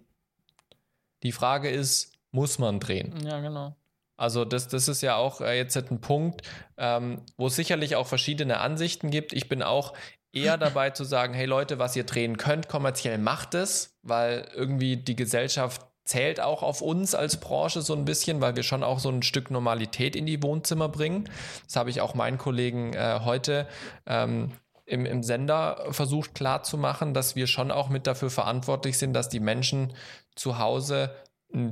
Die 1.24 1.34
Frage 1.34 1.70
ist, 1.70 2.14
muss 2.32 2.58
man 2.58 2.80
drehen? 2.80 3.14
Ja, 3.26 3.42
genau. 3.42 3.76
Also 4.18 4.46
das, 4.46 4.68
das 4.68 4.88
ist 4.88 5.02
ja 5.02 5.16
auch 5.16 5.42
äh, 5.42 5.58
jetzt 5.58 5.78
ein 5.78 6.02
Punkt, 6.02 6.42
ähm, 6.78 7.22
wo 7.38 7.48
es 7.48 7.56
sicherlich 7.56 7.96
auch 7.96 8.08
verschiedene 8.08 8.60
Ansichten 8.60 9.12
gibt. 9.12 9.32
Ich 9.32 9.48
bin 9.48 9.62
auch 9.62 9.94
eher 10.42 10.58
dabei 10.58 10.92
zu 10.92 11.04
sagen, 11.04 11.34
hey 11.34 11.46
Leute, 11.46 11.80
was 11.80 11.96
ihr 11.96 12.04
drehen 12.04 12.38
könnt, 12.38 12.68
kommerziell 12.68 13.18
macht 13.18 13.54
es, 13.54 13.98
weil 14.02 14.48
irgendwie 14.56 14.98
die 14.98 15.16
Gesellschaft 15.16 15.82
zählt 16.06 16.40
auch 16.40 16.64
auf 16.64 16.82
uns 16.82 17.16
als 17.16 17.38
Branche 17.38 17.82
so 17.82 17.94
ein 17.94 18.06
bisschen, 18.06 18.40
weil 18.42 18.56
wir 18.56 18.64
schon 18.64 18.84
auch 18.84 19.00
so 19.00 19.10
ein 19.10 19.24
Stück 19.24 19.52
Normalität 19.52 20.16
in 20.16 20.26
die 20.26 20.42
Wohnzimmer 20.42 20.90
bringen. 20.90 21.30
Das 21.66 21.76
habe 21.76 21.90
ich 21.90 22.02
auch 22.02 22.16
meinen 22.16 22.38
Kollegen 22.38 22.94
äh, 22.94 23.20
heute 23.24 23.68
ähm, 24.06 24.54
im, 24.86 25.06
im 25.06 25.22
Sender 25.22 25.86
versucht 25.92 26.34
klarzumachen, 26.34 27.14
dass 27.14 27.36
wir 27.36 27.48
schon 27.48 27.72
auch 27.72 27.90
mit 27.90 28.08
dafür 28.08 28.30
verantwortlich 28.30 28.98
sind, 28.98 29.14
dass 29.14 29.28
die 29.28 29.42
Menschen 29.42 29.94
zu 30.36 30.60
Hause 30.60 31.14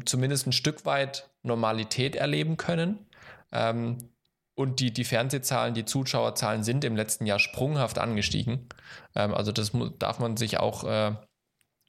zumindest 0.06 0.48
ein 0.48 0.54
Stück 0.54 0.86
weit 0.86 1.30
Normalität 1.44 2.16
erleben 2.16 2.58
können. 2.58 3.06
Ähm, 3.52 4.10
und 4.56 4.80
die, 4.80 4.92
die 4.92 5.04
Fernsehzahlen, 5.04 5.74
die 5.74 5.86
Zuschauerzahlen 5.86 6.64
sind 6.64 6.84
im 6.84 6.96
letzten 6.96 7.26
Jahr 7.26 7.40
sprunghaft 7.40 8.00
angestiegen. 8.00 8.68
Ähm, 9.14 9.34
also 9.34 9.52
das 9.52 9.72
darf 10.00 10.20
man 10.20 10.38
sich 10.38 10.60
auch 10.60 10.84
äh, 10.86 11.16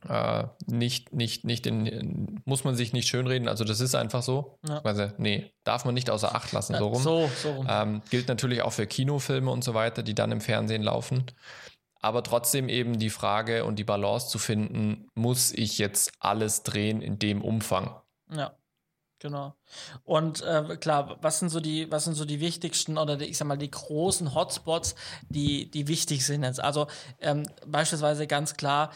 äh, 0.08 0.44
nicht, 0.66 1.12
nicht, 1.12 1.44
nicht 1.44 1.66
in, 1.66 2.40
muss 2.44 2.64
man 2.64 2.74
sich 2.74 2.92
nicht 2.92 3.08
schönreden. 3.08 3.48
Also 3.48 3.64
das 3.64 3.80
ist 3.80 3.94
einfach 3.94 4.22
so. 4.22 4.58
Ja. 4.68 4.80
Also, 4.84 5.08
nee, 5.18 5.52
darf 5.64 5.84
man 5.84 5.94
nicht 5.94 6.10
außer 6.10 6.34
Acht 6.34 6.52
lassen, 6.52 6.76
so 6.76 6.88
rum. 6.88 7.02
So, 7.02 7.30
so 7.42 7.52
rum. 7.52 7.66
Ähm, 7.68 8.02
gilt 8.10 8.28
natürlich 8.28 8.62
auch 8.62 8.72
für 8.72 8.86
Kinofilme 8.86 9.50
und 9.50 9.64
so 9.64 9.74
weiter, 9.74 10.02
die 10.02 10.14
dann 10.14 10.32
im 10.32 10.40
Fernsehen 10.40 10.82
laufen. 10.82 11.24
Aber 12.00 12.22
trotzdem 12.22 12.68
eben 12.68 12.98
die 12.98 13.10
Frage 13.10 13.64
und 13.64 13.78
die 13.78 13.84
Balance 13.84 14.28
zu 14.28 14.38
finden, 14.38 15.08
muss 15.14 15.52
ich 15.52 15.78
jetzt 15.78 16.12
alles 16.20 16.62
drehen 16.62 17.00
in 17.00 17.18
dem 17.18 17.42
Umfang? 17.42 17.96
Ja. 18.30 18.54
Genau. 19.18 19.54
Und 20.04 20.42
äh, 20.42 20.76
klar, 20.76 21.16
was 21.22 21.38
sind 21.38 21.48
so 21.48 21.60
die, 21.60 21.90
was 21.90 22.04
sind 22.04 22.14
so 22.14 22.24
die 22.24 22.40
wichtigsten 22.40 22.98
oder 22.98 23.16
die, 23.16 23.24
ich 23.24 23.38
sag 23.38 23.48
mal 23.48 23.56
die 23.56 23.70
großen 23.70 24.34
Hotspots, 24.34 24.94
die, 25.28 25.70
die 25.70 25.88
wichtig 25.88 26.24
sind 26.26 26.42
jetzt? 26.42 26.60
Also 26.60 26.86
ähm, 27.20 27.44
beispielsweise 27.66 28.26
ganz 28.26 28.56
klar, 28.56 28.90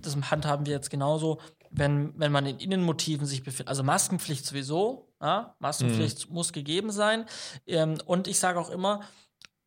das 0.00 0.16
handhaben 0.30 0.66
wir 0.66 0.72
jetzt 0.72 0.90
genauso, 0.90 1.40
wenn, 1.70 2.18
wenn 2.18 2.32
man 2.32 2.46
in 2.46 2.58
Innenmotiven 2.58 3.26
sich 3.26 3.42
befindet, 3.42 3.68
also 3.68 3.82
Maskenpflicht 3.82 4.46
sowieso, 4.46 5.08
ja? 5.20 5.54
Maskenpflicht 5.58 6.28
mhm. 6.28 6.34
muss 6.34 6.52
gegeben 6.52 6.92
sein. 6.92 7.26
Ähm, 7.66 7.98
und 8.06 8.28
ich 8.28 8.38
sage 8.38 8.60
auch 8.60 8.70
immer, 8.70 9.00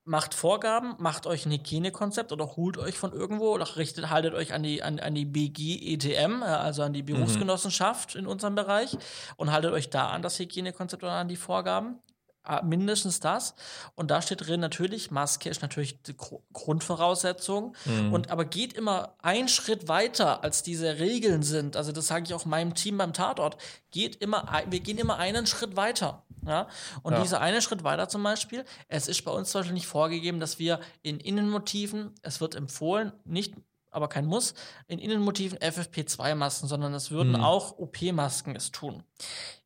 macht 0.07 0.33
Vorgaben, 0.33 0.95
macht 0.97 1.27
euch 1.27 1.45
ein 1.45 1.51
Hygienekonzept 1.51 2.31
oder 2.31 2.55
holt 2.55 2.77
euch 2.77 2.97
von 2.97 3.11
irgendwo 3.11 3.53
oder 3.53 3.75
richtet, 3.75 4.09
haltet 4.09 4.33
euch 4.33 4.53
an 4.53 4.63
die, 4.63 4.81
an, 4.81 4.99
an 4.99 5.13
die 5.13 5.25
BG 5.25 5.93
ETM, 5.93 6.43
also 6.43 6.83
an 6.83 6.93
die 6.93 7.03
mhm. 7.03 7.07
Berufsgenossenschaft 7.07 8.15
mhm. 8.15 8.21
in 8.21 8.27
unserem 8.27 8.55
Bereich 8.55 8.97
und 9.35 9.51
haltet 9.51 9.73
euch 9.73 9.89
da 9.89 10.09
an 10.09 10.21
das 10.21 10.39
Hygienekonzept 10.39 11.03
oder 11.03 11.13
an 11.13 11.27
die 11.27 11.35
Vorgaben. 11.35 11.99
Ah, 12.43 12.61
mindestens 12.63 13.19
das. 13.19 13.55
Und 13.95 14.09
da 14.09 14.21
steht 14.21 14.47
drin, 14.47 14.61
natürlich, 14.61 15.11
Maske 15.11 15.49
ist 15.49 15.61
natürlich 15.61 16.01
die 16.03 16.15
Grundvoraussetzung. 16.53 17.75
Mhm. 17.83 18.13
Und 18.13 18.31
aber 18.31 18.45
geht 18.45 18.71
immer 18.71 19.15
einen 19.21 19.49
Schritt 19.49 19.89
weiter, 19.89 20.45
als 20.45 20.63
diese 20.63 20.97
Regeln 20.97 21.43
sind. 21.43 21.75
Also, 21.75 21.91
das 21.91 22.07
sage 22.07 22.23
ich 22.25 22.33
auch 22.33 22.45
meinem 22.45 22.73
Team 22.73 22.97
beim 22.97 23.11
Tatort. 23.11 23.57
Geht 23.91 24.15
immer, 24.21 24.45
wir 24.69 24.79
gehen 24.79 24.97
immer 24.97 25.17
einen 25.17 25.45
Schritt 25.45 25.75
weiter. 25.75 26.23
Ja? 26.47 26.67
Und 27.03 27.13
ja. 27.13 27.21
dieser 27.21 27.41
eine 27.41 27.61
Schritt 27.61 27.83
weiter 27.83 28.07
zum 28.09 28.23
Beispiel, 28.23 28.65
es 28.87 29.07
ist 29.07 29.23
bei 29.23 29.31
uns 29.31 29.51
zum 29.51 29.59
Beispiel 29.59 29.73
nicht 29.73 29.87
vorgegeben, 29.87 30.39
dass 30.39 30.59
wir 30.59 30.79
in 31.01 31.19
Innenmotiven, 31.19 32.13
es 32.21 32.41
wird 32.41 32.55
empfohlen, 32.55 33.11
nicht 33.25 33.53
aber 33.91 34.09
kein 34.09 34.25
Muss, 34.25 34.53
in 34.87 34.99
Innenmotiven 34.99 35.57
FFP2-Masken, 35.57 36.67
sondern 36.67 36.93
es 36.93 37.09
würden 37.09 37.33
mhm. 37.33 37.43
auch 37.43 37.77
OP-Masken 37.79 38.55
es 38.55 38.71
tun. 38.71 39.03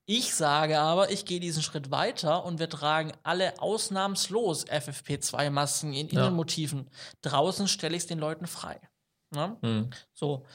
Ich 0.06 0.34
sage 0.34 0.80
aber, 0.80 1.12
ich 1.12 1.26
gehe 1.26 1.40
diesen 1.40 1.62
Schritt 1.62 1.92
weiter 1.92 2.44
und 2.46 2.60
wir 2.60 2.70
tragen 2.70 3.14
alle 3.24 3.60
ausnahmslos 3.62 4.68
FFP2-Masken 4.68 5.94
in 5.94 6.10
Innenmotiven. 6.10 6.90
Draußen 7.22 7.68
stelle 7.68 7.96
ich 7.96 8.04
es 8.04 8.08
den 8.08 8.20
Leuten 8.20 8.48
frei. 8.48 8.80
Ne? 9.32 9.58
Mhm. 9.62 9.90
So. 10.14 10.46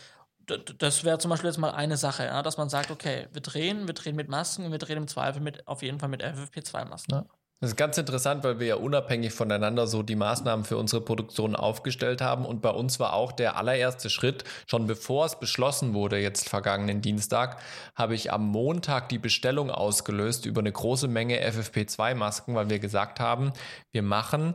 Das 0.47 1.05
wäre 1.05 1.19
zum 1.19 1.31
Beispiel 1.31 1.51
jetzt 1.51 1.59
mal 1.59 1.71
eine 1.71 1.97
Sache, 1.97 2.25
ja, 2.25 2.43
dass 2.43 2.57
man 2.57 2.69
sagt, 2.69 2.91
okay, 2.91 3.27
wir 3.33 3.43
drehen, 3.43 3.87
wir 3.87 3.95
drehen 3.95 4.15
mit 4.15 4.29
Masken 4.29 4.65
und 4.65 4.73
wir 4.73 4.79
drehen 4.79 4.99
im 4.99 5.09
Zweifel 5.09 5.43
mit, 5.43 5.67
auf 5.67 5.83
jeden 5.83 5.99
Fall 5.99 6.09
mit 6.09 6.23
FFP2-Masken. 6.23 7.13
Ja. 7.13 7.27
Das 7.61 7.71
ist 7.71 7.77
ganz 7.77 7.97
interessant, 7.97 8.45
weil 8.45 8.61
wir 8.61 8.67
ja 8.67 8.75
unabhängig 8.75 9.33
voneinander 9.33 9.87
so 9.87 10.03
die 10.03 10.15
Maßnahmen 10.15 10.67
für 10.67 10.77
unsere 10.77 11.01
Produktion 11.01 11.57
aufgestellt 11.57 12.21
haben. 12.21 12.45
Und 12.45 12.61
bei 12.61 12.69
uns 12.69 13.01
war 13.01 13.15
auch 13.15 13.33
der 13.33 13.57
allererste 13.57 14.11
Schritt, 14.11 14.45
schon 14.67 14.87
bevor 14.87 15.25
es 15.25 15.41
beschlossen 15.41 15.95
wurde, 15.95 16.19
jetzt 16.19 16.51
vergangenen 16.51 17.01
Dienstag, 17.01 17.63
habe 17.95 18.15
ich 18.15 18.31
am 18.31 18.47
Montag 18.47 19.09
die 19.09 19.19
Bestellung 19.19 19.71
ausgelöst 19.71 20.45
über 20.45 20.61
eine 20.61 20.71
große 20.71 21.09
Menge 21.09 21.41
FFP2-Masken, 21.49 22.55
weil 22.55 22.69
wir 22.69 22.79
gesagt 22.79 23.21
haben, 23.21 23.55
wir 23.91 24.03
machen, 24.03 24.55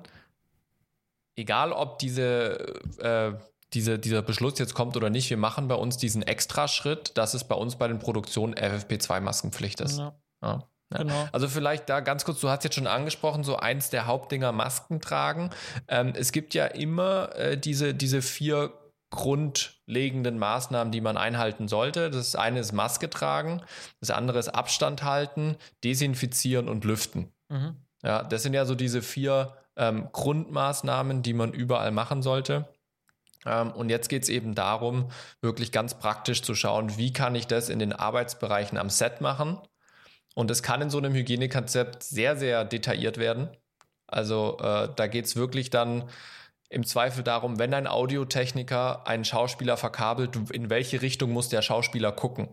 egal 1.36 1.74
ob 1.74 1.98
diese, 1.98 2.76
äh, 3.00 3.34
diese, 3.74 4.00
dieser 4.00 4.22
Beschluss 4.22 4.60
jetzt 4.60 4.74
kommt 4.74 4.98
oder 4.98 5.10
nicht, 5.10 5.30
wir 5.30 5.38
machen 5.38 5.68
bei 5.68 5.76
uns 5.76 5.98
diesen 5.98 6.22
Extraschritt, 6.22 7.18
dass 7.18 7.34
es 7.34 7.44
bei 7.44 7.56
uns 7.56 7.78
bei 7.78 7.88
den 7.88 8.00
Produktionen 8.00 8.54
FFP2-Maskenpflicht 8.56 9.82
ist. 9.82 10.00
Ja. 10.00 10.16
Ja. 10.44 10.68
Ja. 10.92 10.98
Genau. 10.98 11.28
Also 11.32 11.48
vielleicht 11.48 11.88
da 11.90 12.02
ganz 12.02 12.26
kurz, 12.26 12.42
du 12.42 12.50
hast 12.50 12.64
jetzt 12.64 12.76
schon 12.76 12.88
angesprochen, 12.88 13.44
so 13.44 13.56
eins 13.56 13.90
der 13.90 14.08
Hauptdinger 14.08 14.52
Masken 14.52 15.00
tragen. 15.00 15.50
Ähm, 15.88 16.14
es 16.16 16.34
gibt 16.34 16.54
ja 16.54 16.66
immer 16.66 17.34
äh, 17.36 17.58
diese, 17.58 17.94
diese 17.94 18.22
vier 18.22 18.74
grundlegenden 19.10 20.38
Maßnahmen, 20.40 20.92
die 20.92 21.02
man 21.02 21.18
einhalten 21.18 21.68
sollte. 21.68 22.10
Das 22.10 22.36
eine 22.36 22.60
ist 22.60 22.72
Maske 22.72 23.10
tragen, 23.10 23.62
das 24.00 24.10
andere 24.10 24.40
ist 24.40 24.50
Abstand 24.50 25.04
halten, 25.04 25.58
desinfizieren 25.84 26.68
und 26.68 26.86
lüften. 26.86 27.32
Mhm. 27.50 27.76
Ja, 28.04 28.24
das 28.24 28.44
sind 28.44 28.54
ja 28.54 28.66
so 28.66 28.74
diese 28.74 29.02
vier 29.02 29.54
ähm, 29.76 30.10
Grundmaßnahmen, 30.12 31.22
die 31.22 31.34
man 31.34 31.54
überall 31.54 31.92
machen 31.92 32.22
sollte. 32.22 32.68
Ähm, 33.46 33.72
und 33.72 33.90
jetzt 33.90 34.10
geht 34.10 34.24
es 34.24 34.30
eben 34.30 34.56
darum, 34.56 35.12
wirklich 35.42 35.72
ganz 35.72 35.98
praktisch 35.98 36.42
zu 36.42 36.56
schauen, 36.56 36.98
wie 36.98 37.14
kann 37.14 37.36
ich 37.36 37.48
das 37.48 37.70
in 37.70 37.80
den 37.80 37.94
Arbeitsbereichen 37.94 38.78
am 38.78 38.90
Set 38.90 39.22
machen 39.22 39.60
und 40.36 40.52
es 40.52 40.64
kann 40.64 40.82
in 40.82 40.90
so 40.90 40.98
einem 40.98 41.14
Hygienekonzept 41.14 42.04
sehr, 42.04 42.38
sehr 42.38 42.66
detailliert 42.66 43.18
werden. 43.18 43.50
Also 44.08 44.58
äh, 44.60 44.90
da 44.96 45.08
geht 45.08 45.26
es 45.26 45.36
wirklich 45.36 45.70
dann 45.70 46.10
im 46.70 46.86
Zweifel 46.86 47.24
darum, 47.24 47.60
wenn 47.60 47.74
ein 47.74 47.88
Audiotechniker 47.88 49.06
einen 49.06 49.26
Schauspieler 49.26 49.76
verkabelt, 49.76 50.38
in 50.52 50.70
welche 50.70 51.02
Richtung 51.02 51.32
muss 51.32 51.50
der 51.50 51.62
Schauspieler 51.62 52.12
gucken. 52.12 52.50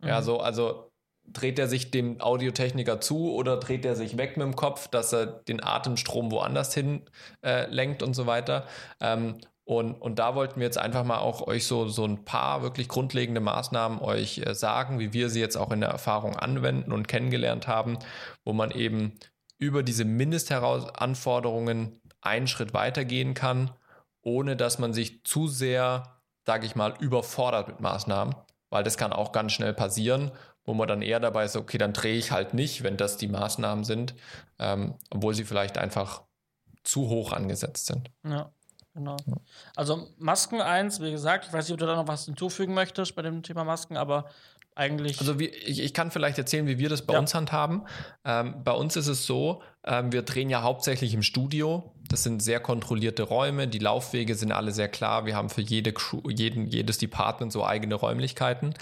Mhm. 0.00 0.08
Ja, 0.08 0.22
so, 0.22 0.40
also 0.40 0.90
dreht 1.30 1.58
er 1.58 1.68
sich 1.68 1.90
dem 1.90 2.20
Audiotechniker 2.20 3.00
zu 3.00 3.32
oder 3.34 3.58
dreht 3.58 3.84
er 3.84 3.94
sich 3.94 4.16
weg 4.16 4.38
mit 4.38 4.46
dem 4.46 4.56
Kopf, 4.56 4.88
dass 4.88 5.12
er 5.12 5.26
den 5.26 5.62
Atemstrom 5.62 6.30
woanders 6.30 6.72
hin 6.72 7.02
äh, 7.44 7.66
lenkt 7.66 8.02
und 8.02 8.14
so 8.14 8.26
weiter. 8.26 8.66
Ähm, 9.00 9.38
und, 9.68 10.00
und 10.00 10.18
da 10.18 10.34
wollten 10.34 10.60
wir 10.60 10.64
jetzt 10.64 10.78
einfach 10.78 11.04
mal 11.04 11.18
auch 11.18 11.46
euch 11.46 11.66
so, 11.66 11.88
so 11.88 12.02
ein 12.06 12.24
paar 12.24 12.62
wirklich 12.62 12.88
grundlegende 12.88 13.42
Maßnahmen 13.42 14.00
euch 14.00 14.38
äh, 14.38 14.54
sagen, 14.54 14.98
wie 14.98 15.12
wir 15.12 15.28
sie 15.28 15.40
jetzt 15.40 15.56
auch 15.56 15.70
in 15.70 15.82
der 15.82 15.90
Erfahrung 15.90 16.36
anwenden 16.36 16.90
und 16.90 17.06
kennengelernt 17.06 17.68
haben, 17.68 17.98
wo 18.46 18.54
man 18.54 18.70
eben 18.70 19.18
über 19.58 19.82
diese 19.82 20.06
Mindestanforderungen 20.06 22.00
einen 22.22 22.46
Schritt 22.46 22.72
weitergehen 22.72 23.34
kann, 23.34 23.70
ohne 24.22 24.56
dass 24.56 24.78
man 24.78 24.94
sich 24.94 25.22
zu 25.24 25.48
sehr, 25.48 26.18
sage 26.46 26.64
ich 26.64 26.74
mal, 26.74 26.94
überfordert 26.98 27.68
mit 27.68 27.80
Maßnahmen, 27.80 28.36
weil 28.70 28.84
das 28.84 28.96
kann 28.96 29.12
auch 29.12 29.32
ganz 29.32 29.52
schnell 29.52 29.74
passieren, 29.74 30.32
wo 30.64 30.72
man 30.72 30.88
dann 30.88 31.02
eher 31.02 31.20
dabei 31.20 31.44
ist, 31.44 31.56
okay, 31.56 31.76
dann 31.76 31.92
drehe 31.92 32.16
ich 32.16 32.32
halt 32.32 32.54
nicht, 32.54 32.84
wenn 32.84 32.96
das 32.96 33.18
die 33.18 33.28
Maßnahmen 33.28 33.84
sind, 33.84 34.14
ähm, 34.58 34.94
obwohl 35.10 35.34
sie 35.34 35.44
vielleicht 35.44 35.76
einfach 35.76 36.22
zu 36.84 37.10
hoch 37.10 37.32
angesetzt 37.32 37.84
sind. 37.84 38.10
Ja. 38.24 38.50
Genau. 38.98 39.16
Also 39.76 40.08
Masken 40.18 40.60
eins, 40.60 41.00
wie 41.00 41.12
gesagt, 41.12 41.46
ich 41.46 41.52
weiß 41.52 41.66
nicht, 41.66 41.72
ob 41.72 41.78
du 41.78 41.86
da 41.86 41.94
noch 41.94 42.08
was 42.08 42.24
hinzufügen 42.24 42.74
möchtest 42.74 43.14
bei 43.14 43.22
dem 43.22 43.44
Thema 43.44 43.62
Masken, 43.62 43.96
aber 43.96 44.24
eigentlich. 44.74 45.20
Also 45.20 45.38
wie, 45.38 45.46
ich, 45.46 45.80
ich 45.80 45.94
kann 45.94 46.10
vielleicht 46.10 46.36
erzählen, 46.38 46.66
wie 46.66 46.78
wir 46.78 46.88
das 46.88 47.02
bei 47.02 47.14
ja. 47.14 47.20
uns 47.20 47.34
handhaben. 47.34 47.82
Ähm, 48.24 48.56
bei 48.64 48.72
uns 48.72 48.96
ist 48.96 49.06
es 49.06 49.24
so, 49.24 49.62
ähm, 49.84 50.12
wir 50.12 50.22
drehen 50.22 50.50
ja 50.50 50.62
hauptsächlich 50.62 51.14
im 51.14 51.22
Studio. 51.22 51.92
Das 52.08 52.24
sind 52.24 52.42
sehr 52.42 52.58
kontrollierte 52.58 53.22
Räume. 53.22 53.68
Die 53.68 53.78
Laufwege 53.78 54.34
sind 54.34 54.50
alle 54.50 54.72
sehr 54.72 54.88
klar. 54.88 55.26
Wir 55.26 55.36
haben 55.36 55.50
für 55.50 55.60
jede 55.60 55.92
Crew, 55.92 56.22
jeden, 56.28 56.66
jedes 56.66 56.98
Department 56.98 57.52
so 57.52 57.64
eigene 57.64 57.94
Räumlichkeiten. 57.94 58.74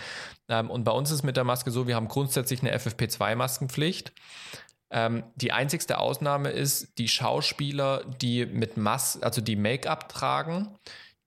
Ähm, 0.49 0.71
und 0.71 0.85
bei 0.85 0.93
uns 0.93 1.11
ist 1.11 1.25
mit 1.25 1.37
der 1.37 1.45
Maske 1.45 1.71
so, 1.71 1.87
wir 1.87 1.97
haben 1.97 2.09
grundsätzlich 2.09 2.61
eine 2.61 2.75
FFP2-Maskenpflicht. 2.75 4.13
Ähm, 4.97 5.25
die 5.35 5.53
einzigste 5.53 5.99
Ausnahme 5.99 6.49
ist, 6.49 6.97
die 6.97 7.09
Schauspieler, 7.09 8.03
die 8.23 8.47
mit 8.47 8.79
Mas 8.79 9.23
also 9.23 9.43
die 9.43 9.55
Make-up 9.55 10.09
tragen, 10.09 10.75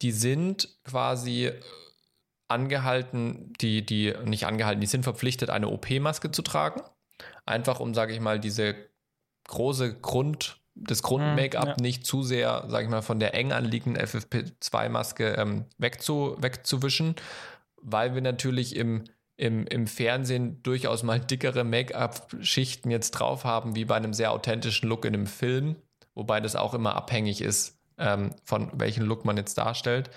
die 0.01 0.11
sind 0.11 0.69
quasi 0.83 1.51
angehalten, 2.47 3.53
die, 3.61 3.85
die, 3.85 4.15
nicht 4.25 4.47
angehalten, 4.47 4.81
die 4.81 4.87
sind 4.87 5.03
verpflichtet, 5.03 5.51
eine 5.51 5.67
OP-Maske 5.67 6.31
zu 6.31 6.41
tragen. 6.41 6.81
Einfach 7.45 7.79
um, 7.79 7.93
sage 7.93 8.11
ich 8.11 8.19
mal, 8.19 8.39
diese 8.39 8.75
große 9.47 9.99
Grund, 9.99 10.59
das 10.73 11.03
Grund-Make-up 11.03 11.63
hm, 11.63 11.69
ja. 11.69 11.75
nicht 11.79 12.07
zu 12.07 12.23
sehr, 12.23 12.65
sage 12.69 12.85
ich 12.85 12.89
mal, 12.89 13.03
von 13.03 13.19
der 13.19 13.35
eng 13.35 13.51
anliegenden 13.51 14.03
FFP2-Maske 14.03 15.35
ähm, 15.35 15.65
wegzu, 15.77 16.35
wegzuwischen, 16.39 17.13
weil 17.79 18.15
wir 18.15 18.23
natürlich 18.23 18.75
im 18.75 19.03
im, 19.39 19.65
im 19.67 19.87
Fernsehen 19.87 20.61
durchaus 20.63 21.03
mal 21.03 21.19
dickere 21.19 21.63
Make-up-Schichten 21.63 22.91
jetzt 22.91 23.11
drauf 23.11 23.45
haben, 23.45 23.73
wie 23.73 23.85
bei 23.85 23.95
einem 23.95 24.13
sehr 24.13 24.33
authentischen 24.33 24.89
Look 24.89 25.05
in 25.05 25.13
einem 25.13 25.27
Film, 25.27 25.77
wobei 26.13 26.41
das 26.41 26.57
auch 26.57 26.73
immer 26.73 26.95
abhängig 26.95 27.39
ist, 27.39 27.79
ähm, 27.97 28.35
von 28.43 28.69
welchem 28.73 29.05
Look 29.05 29.23
man 29.23 29.37
jetzt 29.37 29.57
darstellt. 29.57 30.09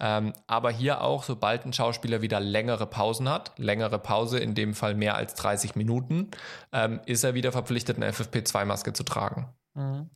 Ähm, 0.00 0.32
aber 0.46 0.70
hier 0.70 1.02
auch, 1.02 1.24
sobald 1.24 1.66
ein 1.66 1.74
Schauspieler 1.74 2.22
wieder 2.22 2.40
längere 2.40 2.86
Pausen 2.86 3.28
hat, 3.28 3.52
längere 3.58 3.98
Pause, 3.98 4.38
in 4.38 4.54
dem 4.54 4.72
Fall 4.72 4.94
mehr 4.94 5.14
als 5.14 5.34
30 5.34 5.74
Minuten, 5.74 6.30
ähm, 6.72 7.00
ist 7.04 7.22
er 7.22 7.34
wieder 7.34 7.52
verpflichtet, 7.52 7.98
eine 7.98 8.10
FFP2-Maske 8.10 8.94
zu 8.94 9.04
tragen. 9.04 9.50
Mhm. 9.74 10.08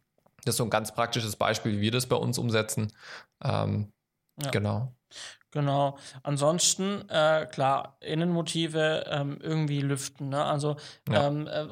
Das 0.47 0.55
ist 0.55 0.59
so 0.59 0.65
ein 0.65 0.71
ganz 0.71 0.95
praktisches 0.95 1.37
Beispiel, 1.37 1.73
wie 1.73 1.81
wir 1.83 1.91
das 1.91 2.07
bei 2.07 2.17
uns 2.17 2.39
umsetzen. 2.39 2.93
Ähm, 3.43 3.93
ja. 4.43 4.51
Genau. 4.51 4.94
Genau. 5.55 5.97
Ansonsten, 6.25 7.09
äh, 7.09 7.47
klar, 7.47 7.97
Innenmotive 8.01 9.05
ähm, 9.09 9.39
irgendwie 9.41 9.81
lüften. 9.81 10.31
Ne? 10.31 10.45
Also 10.45 10.75
ja. 11.09 11.29
ähm, 11.29 11.47
äh, 11.47 11.69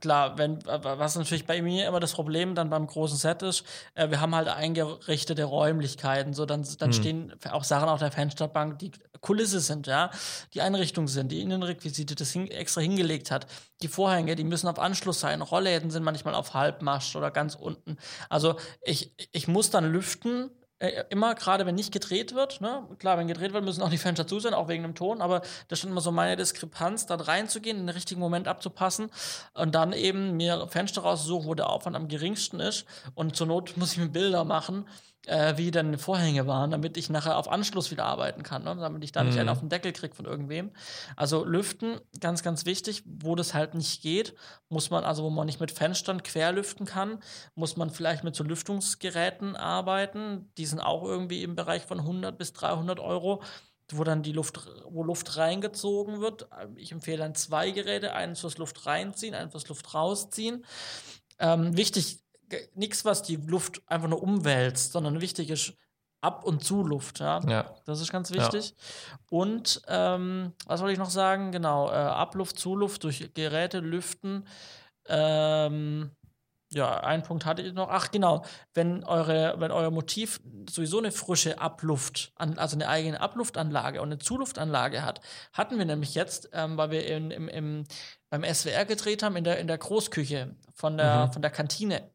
klar, 0.00 0.36
wenn 0.36 0.58
was 0.66 1.16
natürlich 1.16 1.46
bei 1.46 1.62
mir 1.62 1.88
immer 1.88 1.98
das 1.98 2.12
Problem 2.12 2.54
dann 2.54 2.68
beim 2.68 2.86
großen 2.86 3.16
Set 3.16 3.40
ist, 3.40 3.64
äh, 3.94 4.10
wir 4.10 4.20
haben 4.20 4.34
halt 4.34 4.48
eingerichtete 4.48 5.44
Räumlichkeiten. 5.44 6.34
So, 6.34 6.44
dann, 6.44 6.66
dann 6.78 6.90
hm. 6.90 6.92
stehen 6.92 7.32
auch 7.50 7.64
Sachen 7.64 7.88
auf 7.88 8.00
der 8.00 8.12
Fensterbank, 8.12 8.78
die 8.80 8.92
Kulisse 9.22 9.60
sind, 9.60 9.86
ja, 9.86 10.10
die 10.52 10.60
Einrichtung 10.60 11.08
sind, 11.08 11.32
die 11.32 11.40
Innenrequisite, 11.40 12.14
das 12.14 12.32
hin, 12.32 12.50
extra 12.50 12.82
hingelegt 12.82 13.30
hat. 13.30 13.46
Die 13.80 13.88
Vorhänge, 13.88 14.36
die 14.36 14.44
müssen 14.44 14.68
auf 14.68 14.78
Anschluss 14.78 15.20
sein. 15.20 15.40
Rollläden 15.40 15.90
sind 15.90 16.02
manchmal 16.02 16.34
auf 16.34 16.52
Halbmast 16.52 17.16
oder 17.16 17.30
ganz 17.30 17.54
unten. 17.54 17.96
Also 18.28 18.56
ich, 18.82 19.14
ich 19.32 19.48
muss 19.48 19.70
dann 19.70 19.90
lüften 19.90 20.50
äh, 20.82 21.04
immer, 21.10 21.36
gerade 21.36 21.64
wenn 21.64 21.76
nicht 21.76 21.92
gedreht 21.92 22.34
wird, 22.34 22.60
ne? 22.60 22.82
klar, 22.98 23.16
wenn 23.16 23.28
gedreht 23.28 23.52
wird, 23.52 23.64
müssen 23.64 23.82
auch 23.82 23.90
die 23.90 23.98
Fenster 23.98 24.26
zu 24.26 24.40
sein, 24.40 24.52
auch 24.52 24.66
wegen 24.66 24.82
dem 24.82 24.96
Ton, 24.96 25.22
aber 25.22 25.40
das 25.68 25.78
ist 25.78 25.80
schon 25.80 25.90
immer 25.90 26.00
so 26.00 26.10
meine 26.10 26.34
Diskrepanz, 26.34 27.06
da 27.06 27.14
reinzugehen, 27.14 27.78
in 27.78 27.86
den 27.86 27.94
richtigen 27.94 28.20
Moment 28.20 28.48
abzupassen 28.48 29.08
und 29.54 29.76
dann 29.76 29.92
eben 29.92 30.36
mir 30.36 30.66
Fenster 30.66 31.02
rauszusuchen, 31.02 31.46
wo 31.46 31.54
der 31.54 31.70
Aufwand 31.70 31.94
am 31.94 32.08
geringsten 32.08 32.58
ist 32.58 32.84
und 33.14 33.36
zur 33.36 33.46
Not 33.46 33.76
muss 33.76 33.92
ich 33.92 33.98
mir 33.98 34.08
Bilder 34.08 34.44
machen 34.44 34.84
äh, 35.26 35.56
wie 35.56 35.70
dann 35.70 35.98
Vorhänge 35.98 36.46
waren, 36.46 36.70
damit 36.70 36.96
ich 36.96 37.08
nachher 37.10 37.36
auf 37.36 37.50
Anschluss 37.50 37.90
wieder 37.90 38.04
arbeiten 38.04 38.42
kann, 38.42 38.64
ne? 38.64 38.76
damit 38.76 39.04
ich 39.04 39.12
da 39.12 39.22
nicht 39.22 39.34
Mhm. 39.34 39.40
einen 39.40 39.48
auf 39.50 39.60
den 39.60 39.68
Deckel 39.68 39.92
kriege 39.92 40.14
von 40.14 40.24
irgendwem. 40.24 40.72
Also 41.16 41.44
lüften, 41.44 42.00
ganz, 42.20 42.42
ganz 42.42 42.66
wichtig, 42.66 43.04
wo 43.06 43.34
das 43.34 43.54
halt 43.54 43.74
nicht 43.74 44.02
geht, 44.02 44.34
muss 44.68 44.90
man, 44.90 45.04
also 45.04 45.22
wo 45.22 45.30
man 45.30 45.46
nicht 45.46 45.60
mit 45.60 45.70
Fenstern 45.70 46.22
querlüften 46.22 46.86
kann, 46.86 47.22
muss 47.54 47.76
man 47.76 47.90
vielleicht 47.90 48.24
mit 48.24 48.34
so 48.34 48.42
Lüftungsgeräten 48.44 49.56
arbeiten. 49.56 50.50
Die 50.58 50.66
sind 50.66 50.80
auch 50.80 51.04
irgendwie 51.04 51.42
im 51.42 51.54
Bereich 51.54 51.82
von 51.82 52.00
100 52.00 52.36
bis 52.36 52.52
300 52.52 53.00
Euro 53.00 53.42
wo 53.94 54.04
dann 54.04 54.22
die 54.22 54.32
Luft, 54.32 54.58
wo 54.86 55.02
Luft 55.02 55.36
reingezogen 55.36 56.22
wird. 56.22 56.48
Ich 56.76 56.92
empfehle 56.92 57.18
dann 57.18 57.34
zwei 57.34 57.72
Geräte, 57.72 58.14
eins 58.14 58.40
fürs 58.40 58.56
Luft 58.56 58.86
reinziehen, 58.86 59.34
eins 59.34 59.52
fürs 59.52 59.68
Luft 59.68 59.92
rausziehen. 59.92 60.64
Ähm, 61.38 61.76
wichtig, 61.76 62.20
nichts, 62.74 63.04
was 63.04 63.22
die 63.22 63.36
Luft 63.36 63.82
einfach 63.86 64.08
nur 64.08 64.22
umwälzt, 64.22 64.92
sondern 64.92 65.20
wichtig 65.20 65.50
ist 65.50 65.74
Ab- 66.20 66.44
und 66.44 66.62
Zuluft, 66.62 67.18
ja. 67.18 67.40
Ja. 67.48 67.74
Das 67.84 68.00
ist 68.00 68.12
ganz 68.12 68.30
wichtig. 68.30 68.76
Und 69.28 69.82
ähm, 69.88 70.52
was 70.66 70.80
wollte 70.80 70.92
ich 70.92 70.98
noch 71.00 71.10
sagen? 71.10 71.50
Genau, 71.50 71.88
äh, 71.90 71.94
Abluft, 71.94 72.58
Zuluft 72.60 73.02
durch 73.02 73.34
Geräte 73.34 73.80
lüften. 73.80 74.46
Ähm, 75.08 76.12
ja, 76.72 77.00
einen 77.00 77.22
Punkt 77.24 77.44
hatte 77.44 77.60
ich 77.62 77.72
noch. 77.74 77.88
Ach, 77.90 78.10
genau. 78.10 78.44
Wenn, 78.72 79.04
eure, 79.04 79.56
wenn 79.58 79.72
euer 79.72 79.90
Motiv 79.90 80.40
sowieso 80.70 80.98
eine 80.98 81.10
frische 81.12 81.58
Abluft, 81.60 82.32
also 82.36 82.76
eine 82.76 82.88
eigene 82.88 83.20
Abluftanlage 83.20 84.00
und 84.00 84.08
eine 84.08 84.18
Zuluftanlage 84.18 85.02
hat, 85.04 85.20
hatten 85.52 85.76
wir 85.76 85.84
nämlich 85.84 86.14
jetzt, 86.14 86.50
ähm, 86.52 86.76
weil 86.78 86.90
wir 86.92 87.04
in, 87.06 87.30
im, 87.30 87.48
im, 87.48 87.84
beim 88.30 88.44
SWR 88.44 88.84
gedreht 88.86 89.22
haben, 89.24 89.36
in 89.36 89.44
der, 89.44 89.58
in 89.58 89.66
der 89.66 89.76
Großküche 89.76 90.54
von 90.72 90.96
der, 90.96 91.26
Mhm. 91.26 91.32
von 91.32 91.42
der 91.42 91.50
Kantine. 91.50 92.11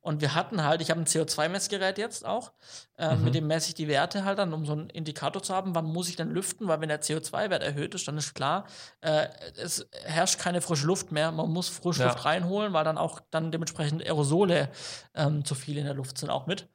Und 0.00 0.20
wir 0.20 0.34
hatten 0.34 0.64
halt, 0.64 0.80
ich 0.80 0.90
habe 0.90 1.00
ein 1.00 1.06
CO2-Messgerät 1.06 1.98
jetzt 1.98 2.24
auch, 2.24 2.52
äh, 2.96 3.16
Mhm. 3.16 3.24
mit 3.24 3.34
dem 3.34 3.46
messe 3.46 3.68
ich 3.68 3.74
die 3.74 3.88
Werte 3.88 4.24
halt 4.24 4.38
dann, 4.38 4.52
um 4.52 4.64
so 4.64 4.72
einen 4.72 4.88
Indikator 4.90 5.42
zu 5.42 5.54
haben, 5.54 5.74
wann 5.74 5.84
muss 5.86 6.08
ich 6.08 6.16
denn 6.16 6.30
lüften, 6.30 6.68
weil 6.68 6.80
wenn 6.80 6.88
der 6.88 7.02
CO2-Wert 7.02 7.62
erhöht 7.62 7.94
ist, 7.94 8.06
dann 8.08 8.16
ist 8.16 8.34
klar, 8.34 8.64
äh, 9.00 9.26
es 9.56 9.86
herrscht 10.04 10.38
keine 10.38 10.60
frische 10.60 10.86
Luft 10.86 11.10
mehr, 11.12 11.32
man 11.32 11.50
muss 11.50 11.68
frische 11.68 12.00
Ja. 12.02 12.06
Luft 12.12 12.24
reinholen, 12.24 12.72
weil 12.72 12.84
dann 12.84 12.96
auch 12.96 13.20
dann 13.30 13.50
dementsprechend 13.52 14.02
Aerosole 14.02 14.70
ähm, 15.14 15.44
zu 15.44 15.54
viel 15.54 15.76
in 15.78 15.84
der 15.84 15.94
Luft 15.94 16.16
sind 16.18 16.30
auch 16.30 16.46
mit. 16.46 16.68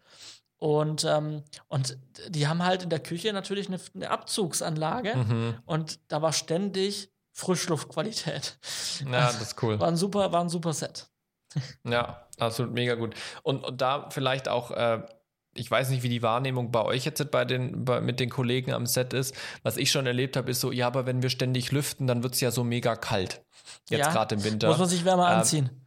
Und, 0.57 1.03
ähm, 1.03 1.43
und 1.67 1.97
die 2.29 2.47
haben 2.47 2.63
halt 2.63 2.83
in 2.83 2.89
der 2.89 2.99
Küche 3.01 3.33
natürlich 3.33 3.67
eine, 3.67 3.79
eine 3.95 4.09
Abzugsanlage 4.09 5.15
Mhm. 5.15 5.57
und 5.65 5.99
da 6.09 6.21
war 6.21 6.31
ständig 6.33 7.09
Frischluftqualität. 7.31 8.57
Ja, 9.05 9.11
das 9.27 9.41
ist 9.41 9.61
cool. 9.63 9.79
War 9.79 9.87
ein 9.87 9.97
super, 9.97 10.31
war 10.31 10.41
ein 10.41 10.49
super 10.49 10.73
Set. 10.73 11.09
Ja, 11.83 12.27
absolut 12.39 12.73
mega 12.73 12.95
gut. 12.95 13.15
Und, 13.43 13.63
und 13.63 13.81
da 13.81 14.09
vielleicht 14.09 14.47
auch, 14.47 14.71
äh, 14.71 15.01
ich 15.55 15.69
weiß 15.69 15.89
nicht, 15.89 16.03
wie 16.03 16.09
die 16.09 16.21
Wahrnehmung 16.23 16.71
bei 16.71 16.81
euch 16.83 17.05
jetzt 17.05 17.29
bei 17.31 17.45
den, 17.45 17.85
bei, 17.85 18.01
mit 18.01 18.19
den 18.19 18.29
Kollegen 18.29 18.73
am 18.73 18.85
Set 18.85 19.13
ist. 19.13 19.35
Was 19.61 19.77
ich 19.77 19.91
schon 19.91 20.05
erlebt 20.07 20.35
habe, 20.35 20.49
ist 20.51 20.61
so, 20.61 20.71
ja, 20.71 20.87
aber 20.87 21.05
wenn 21.05 21.21
wir 21.21 21.29
ständig 21.29 21.71
lüften, 21.71 22.07
dann 22.07 22.23
wird 22.23 22.33
es 22.33 22.41
ja 22.41 22.51
so 22.51 22.63
mega 22.63 22.95
kalt. 22.95 23.41
Jetzt 23.89 23.99
Ja, 24.07 24.11
gerade 24.11 24.35
im 24.35 24.43
Winter. 24.43 24.69
Muss 24.69 24.79
man 24.79 24.89
sich 24.89 25.05
wärmer 25.05 25.29
Ähm, 25.29 25.37
anziehen. 25.39 25.82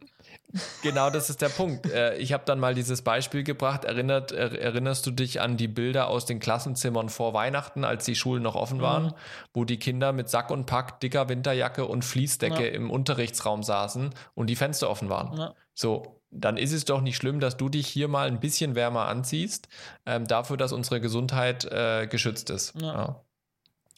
Genau, 0.81 1.09
das 1.09 1.29
ist 1.29 1.41
der 1.41 1.49
Punkt. 1.49 1.85
Äh, 1.91 2.15
ich 2.17 2.31
habe 2.31 2.43
dann 2.45 2.59
mal 2.59 2.73
dieses 2.73 3.01
Beispiel 3.01 3.43
gebracht. 3.43 3.83
Erinnert, 3.83 4.31
er, 4.31 4.59
erinnerst 4.59 5.05
du 5.05 5.11
dich 5.11 5.41
an 5.41 5.57
die 5.57 5.67
Bilder 5.67 6.07
aus 6.07 6.25
den 6.25 6.39
Klassenzimmern 6.39 7.09
vor 7.09 7.33
Weihnachten, 7.33 7.83
als 7.83 8.05
die 8.05 8.15
Schulen 8.15 8.43
noch 8.43 8.55
offen 8.55 8.81
waren, 8.81 9.07
Mhm. 9.07 9.13
wo 9.53 9.65
die 9.65 9.77
Kinder 9.77 10.13
mit 10.13 10.29
Sack 10.29 10.49
und 10.49 10.65
Pack, 10.65 11.01
dicker 11.01 11.27
Winterjacke 11.27 11.85
und 11.85 12.05
Fließdecke 12.05 12.65
Ja. 12.65 12.71
im 12.73 12.89
Unterrichtsraum 12.91 13.61
saßen 13.61 14.13
und 14.35 14.47
die 14.47 14.55
Fenster 14.55 14.89
offen 14.89 15.09
waren? 15.09 15.37
Ja. 15.37 15.53
So, 15.73 16.21
dann 16.31 16.57
ist 16.57 16.71
es 16.71 16.85
doch 16.85 17.01
nicht 17.01 17.17
schlimm, 17.17 17.39
dass 17.41 17.57
du 17.57 17.67
dich 17.69 17.87
hier 17.87 18.07
mal 18.07 18.27
ein 18.27 18.39
bisschen 18.39 18.73
wärmer 18.75 19.07
anziehst, 19.07 19.67
ähm, 20.05 20.27
dafür, 20.27 20.55
dass 20.57 20.71
unsere 20.71 21.01
Gesundheit 21.01 21.65
äh, 21.65 22.07
geschützt 22.07 22.49
ist. 22.49 22.73
Ja. 22.81 23.21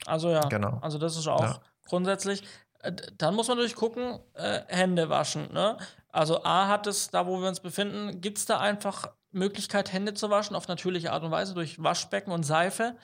Also 0.05 0.29
ja, 0.31 0.41
Genau. 0.47 0.79
also 0.81 0.97
das 0.97 1.15
ist 1.17 1.27
auch 1.27 1.59
grundsätzlich. 1.87 2.43
Äh, 2.79 2.91
Dann 3.17 3.35
muss 3.35 3.47
man 3.47 3.57
natürlich 3.57 3.75
gucken, 3.75 4.19
äh, 4.33 4.61
Hände 4.67 5.09
waschen. 5.09 5.51
Ne? 5.53 5.77
Also 6.11 6.43
A 6.43 6.67
hat 6.67 6.87
es, 6.87 7.09
da 7.09 7.27
wo 7.27 7.39
wir 7.41 7.47
uns 7.47 7.59
befinden, 7.59 8.21
gibt 8.21 8.37
es 8.37 8.45
da 8.45 8.59
einfach 8.59 9.11
Möglichkeit, 9.31 9.93
Hände 9.93 10.13
zu 10.13 10.29
waschen 10.29 10.55
auf 10.55 10.67
natürliche 10.67 11.11
Art 11.11 11.23
und 11.23 11.31
Weise 11.31 11.53
durch 11.53 11.81
Waschbecken 11.81 12.31
und 12.31 12.43
Seife. 12.43 12.95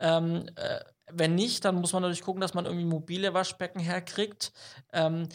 Ähm, 0.00 0.48
äh, 0.56 0.80
wenn 1.12 1.34
nicht, 1.34 1.64
dann 1.64 1.76
muss 1.76 1.92
man 1.92 2.02
natürlich 2.02 2.22
gucken, 2.22 2.40
dass 2.40 2.54
man 2.54 2.64
irgendwie 2.64 2.84
mobile 2.84 3.32
Waschbecken 3.34 3.80
herkriegt. 3.80 4.52
Ähm, 4.92 5.28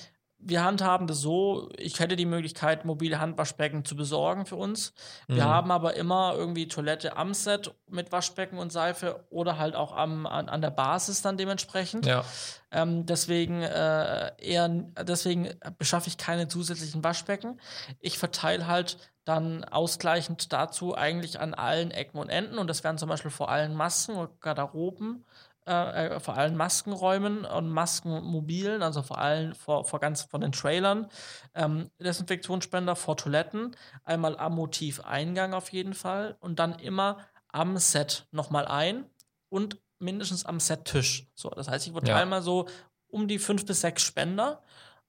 wir 0.44 0.64
handhaben 0.64 1.08
das 1.08 1.20
so, 1.20 1.70
ich 1.78 2.00
hätte 2.00 2.16
die 2.16 2.26
Möglichkeit, 2.26 2.84
mobile 2.86 3.20
Handwaschbecken 3.20 3.86
zu 3.86 3.96
besorgen 3.96 4.46
für 4.46 4.56
uns. 4.56 4.94
Wir 5.28 5.46
Mhm. 5.46 5.50
haben 5.50 5.72
aber 5.72 5.96
immer 5.96 6.34
irgendwie 6.36 6.68
Toilette 6.68 7.16
am 7.16 7.34
Set 7.34 7.74
mit 7.88 8.12
Waschbecken 8.12 8.58
und 8.58 8.72
Seife 8.72 9.26
oder 9.30 9.58
halt 9.58 9.76
auch 9.76 9.96
am, 9.96 10.26
an, 10.26 10.50
an 10.50 10.62
der 10.62 10.72
Basis 10.72 11.22
dann 11.22 11.38
dementsprechend. 11.38 12.06
Ja. 12.06 12.26
Ähm, 12.72 13.06
deswegen 13.06 13.62
äh, 13.62 14.32
eher, 14.38 14.68
deswegen 14.70 15.50
beschaffe 15.78 16.08
ich 16.08 16.18
keine 16.18 16.48
zusätzlichen 16.48 17.04
Waschbecken. 17.04 17.60
Ich 18.00 18.18
verteile 18.18 18.68
halt 18.68 18.98
dann 19.26 19.64
ausgleichend 19.66 20.52
dazu 20.52 20.98
eigentlich 20.98 21.40
an 21.40 21.54
allen 21.54 21.92
Ecken 21.92 22.18
und 22.18 22.30
Enden 22.30 22.58
und 22.58 22.68
das 22.68 22.84
wären 22.84 22.98
zum 22.98 23.08
Beispiel 23.10 23.30
vor 23.30 23.50
allen 23.50 23.76
Masken 23.76 24.16
und 24.16 24.42
Garderoben, 24.42 25.26
äh, 25.68 26.08
äh, 26.16 26.20
vor 26.20 26.36
allen 26.36 26.56
Maskenräumen 26.58 27.46
und 27.46 27.70
Maskenmobilen, 27.70 28.82
also 28.82 29.02
vor 29.04 29.20
allen 29.20 29.54
vor, 29.54 29.86
vor 29.86 30.00
ganz 30.00 30.24
von 30.24 30.42
den 30.42 30.52
Trailern, 30.52 31.08
ähm, 31.54 31.92
Desinfektionsspender 32.00 32.96
vor 32.96 33.16
Toiletten, 33.18 33.76
einmal 34.04 34.38
am 34.38 34.56
Motiveingang 34.56 35.54
auf 35.54 35.72
jeden 35.72 35.94
Fall 35.94 36.36
und 36.40 36.60
dann 36.60 36.74
immer 36.80 37.20
am 37.50 37.78
Set 37.78 38.28
nochmal 38.32 38.66
ein 38.66 39.06
und 39.50 39.78
mindestens 40.00 40.46
am 40.46 40.60
Set-Tisch. 40.60 41.28
So, 41.36 41.50
das 41.50 41.68
heißt, 41.68 41.86
ich 41.86 41.94
verteile 41.94 42.22
Ja. 42.22 42.26
mal 42.26 42.42
so 42.42 42.68
um 43.08 43.28
die 43.28 43.40
fünf 43.40 43.66
bis 43.66 43.82
sechs 43.82 44.02
Spender, 44.04 44.62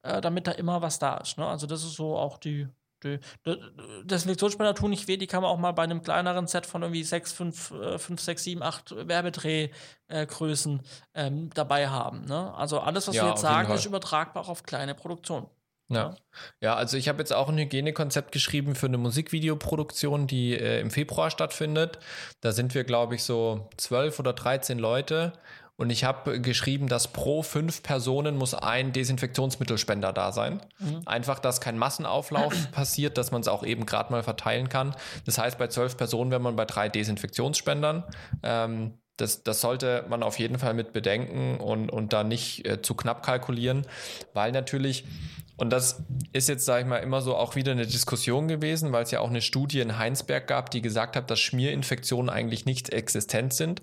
äh, 0.03 0.21
damit 0.21 0.47
da 0.47 0.53
immer 0.53 0.83
was 0.83 0.99
da 0.99 1.17
ist. 1.19 1.39
Ne? 1.39 1.47
Also 1.47 1.67
das 1.67 1.83
ist 1.83 1.95
so 1.95 2.17
auch 2.17 2.37
die 2.39 2.69
Desinfektionsspender 4.05 4.75
tun 4.75 4.91
nicht 4.91 5.09
weh, 5.09 5.17
die 5.17 5.27
kann 5.27 5.43
man 5.43 5.51
auch 5.51 5.59
mal 5.59 5.73
bei 5.73 5.83
einem 5.83 6.03
kleineren 6.03 6.47
Set 6.47 6.67
von 6.67 6.83
irgendwie 6.83 7.05
6, 7.05 7.33
5, 7.33 7.71
äh, 7.71 7.99
5 7.99 8.21
6, 8.21 8.43
7, 8.45 8.63
8 8.63 9.09
Werbedrehgrößen 9.09 10.81
ähm, 11.15 11.51
dabei 11.55 11.89
haben. 11.89 12.25
Ne? 12.25 12.55
Also 12.55 12.81
alles, 12.81 13.09
was 13.09 13.17
Ja, 13.17 13.25
wir 13.25 13.31
jetzt 13.31 13.41
sagen, 13.41 13.73
ist 13.73 13.87
übertragbar 13.87 14.49
auf 14.49 14.63
kleine 14.63 14.95
Produktion. 14.95 15.47
Ja. 15.93 16.17
ja, 16.61 16.75
also 16.75 16.97
ich 16.97 17.09
habe 17.09 17.19
jetzt 17.19 17.33
auch 17.33 17.49
ein 17.49 17.59
Hygienekonzept 17.59 18.33
geschrieben 18.33 18.75
für 18.75 18.87
eine 18.87 18.99
Musikvideoproduktion, 18.99 20.27
die 20.27 20.55
äh, 20.55 20.81
im 20.81 20.91
Februar 20.91 21.31
stattfindet. 21.31 21.99
Da 22.41 22.53
sind 22.53 22.75
wir, 22.75 22.85
glaube 22.85 23.15
ich, 23.15 23.25
so 23.25 23.69
zwölf 23.77 24.19
oder 24.19 24.33
13 24.33 24.79
Leute. 24.79 25.35
Und 25.83 25.91
ich 25.91 26.05
habe 26.05 26.41
geschrieben, 26.41 26.87
dass 26.87 27.09
pro 27.09 27.43
fünf 27.43 27.83
Personen 27.83 28.37
muss 28.37 28.55
ein 28.55 28.93
Desinfektionsmittelspender 28.93 30.13
da 30.13 30.31
sein. 30.31 30.61
Einfach, 31.07 31.41
dass 31.41 31.61
kein 31.61 31.77
Massenauflauf 31.77 32.55
passiert, 32.71 33.19
dass 33.19 33.33
man 33.33 33.41
es 33.41 33.49
auch 33.49 33.65
eben 33.65 33.85
gerade 33.85 34.13
mal 34.13 34.23
verteilen 34.23 34.69
kann. 34.69 34.95
Das 35.27 35.39
heißt, 35.39 35.59
bei 35.59 35.67
zwölf 35.67 35.97
Personen 35.97 36.31
wäre 36.31 36.41
man 36.41 36.55
bei 36.55 36.67
drei 36.67 36.89
Desinfektionsspendern. 36.89 38.05
Ähm, 38.45 38.95
das, 39.17 39.43
das 39.43 39.61
sollte 39.61 40.05
man 40.09 40.23
auf 40.23 40.39
jeden 40.39 40.59
Fall 40.59 40.75
mit 40.75 40.93
bedenken 40.93 41.59
und, 41.59 41.91
und 41.91 42.13
da 42.13 42.25
nicht 42.25 42.67
äh, 42.67 42.81
zu 42.83 42.95
knapp 42.95 43.23
kalkulieren, 43.23 43.87
weil 44.33 44.53
natürlich, 44.53 45.05
und 45.57 45.71
das 45.71 46.03
ist 46.33 46.49
jetzt, 46.49 46.65
sage 46.65 46.83
ich 46.83 46.89
mal, 46.89 46.97
immer 46.97 47.21
so 47.21 47.37
auch 47.37 47.55
wieder 47.55 47.73
eine 47.73 47.87
Diskussion 47.87 48.49
gewesen, 48.49 48.91
weil 48.91 49.05
es 49.05 49.11
ja 49.11 49.21
auch 49.21 49.29
eine 49.29 49.43
Studie 49.43 49.81
in 49.81 49.99
Heinsberg 49.99 50.47
gab, 50.47 50.71
die 50.71 50.81
gesagt 50.81 51.15
hat, 51.15 51.31
dass 51.31 51.41
Schmierinfektionen 51.41 52.31
eigentlich 52.31 52.65
nicht 52.65 52.91
existent 52.91 53.53
sind. 53.53 53.83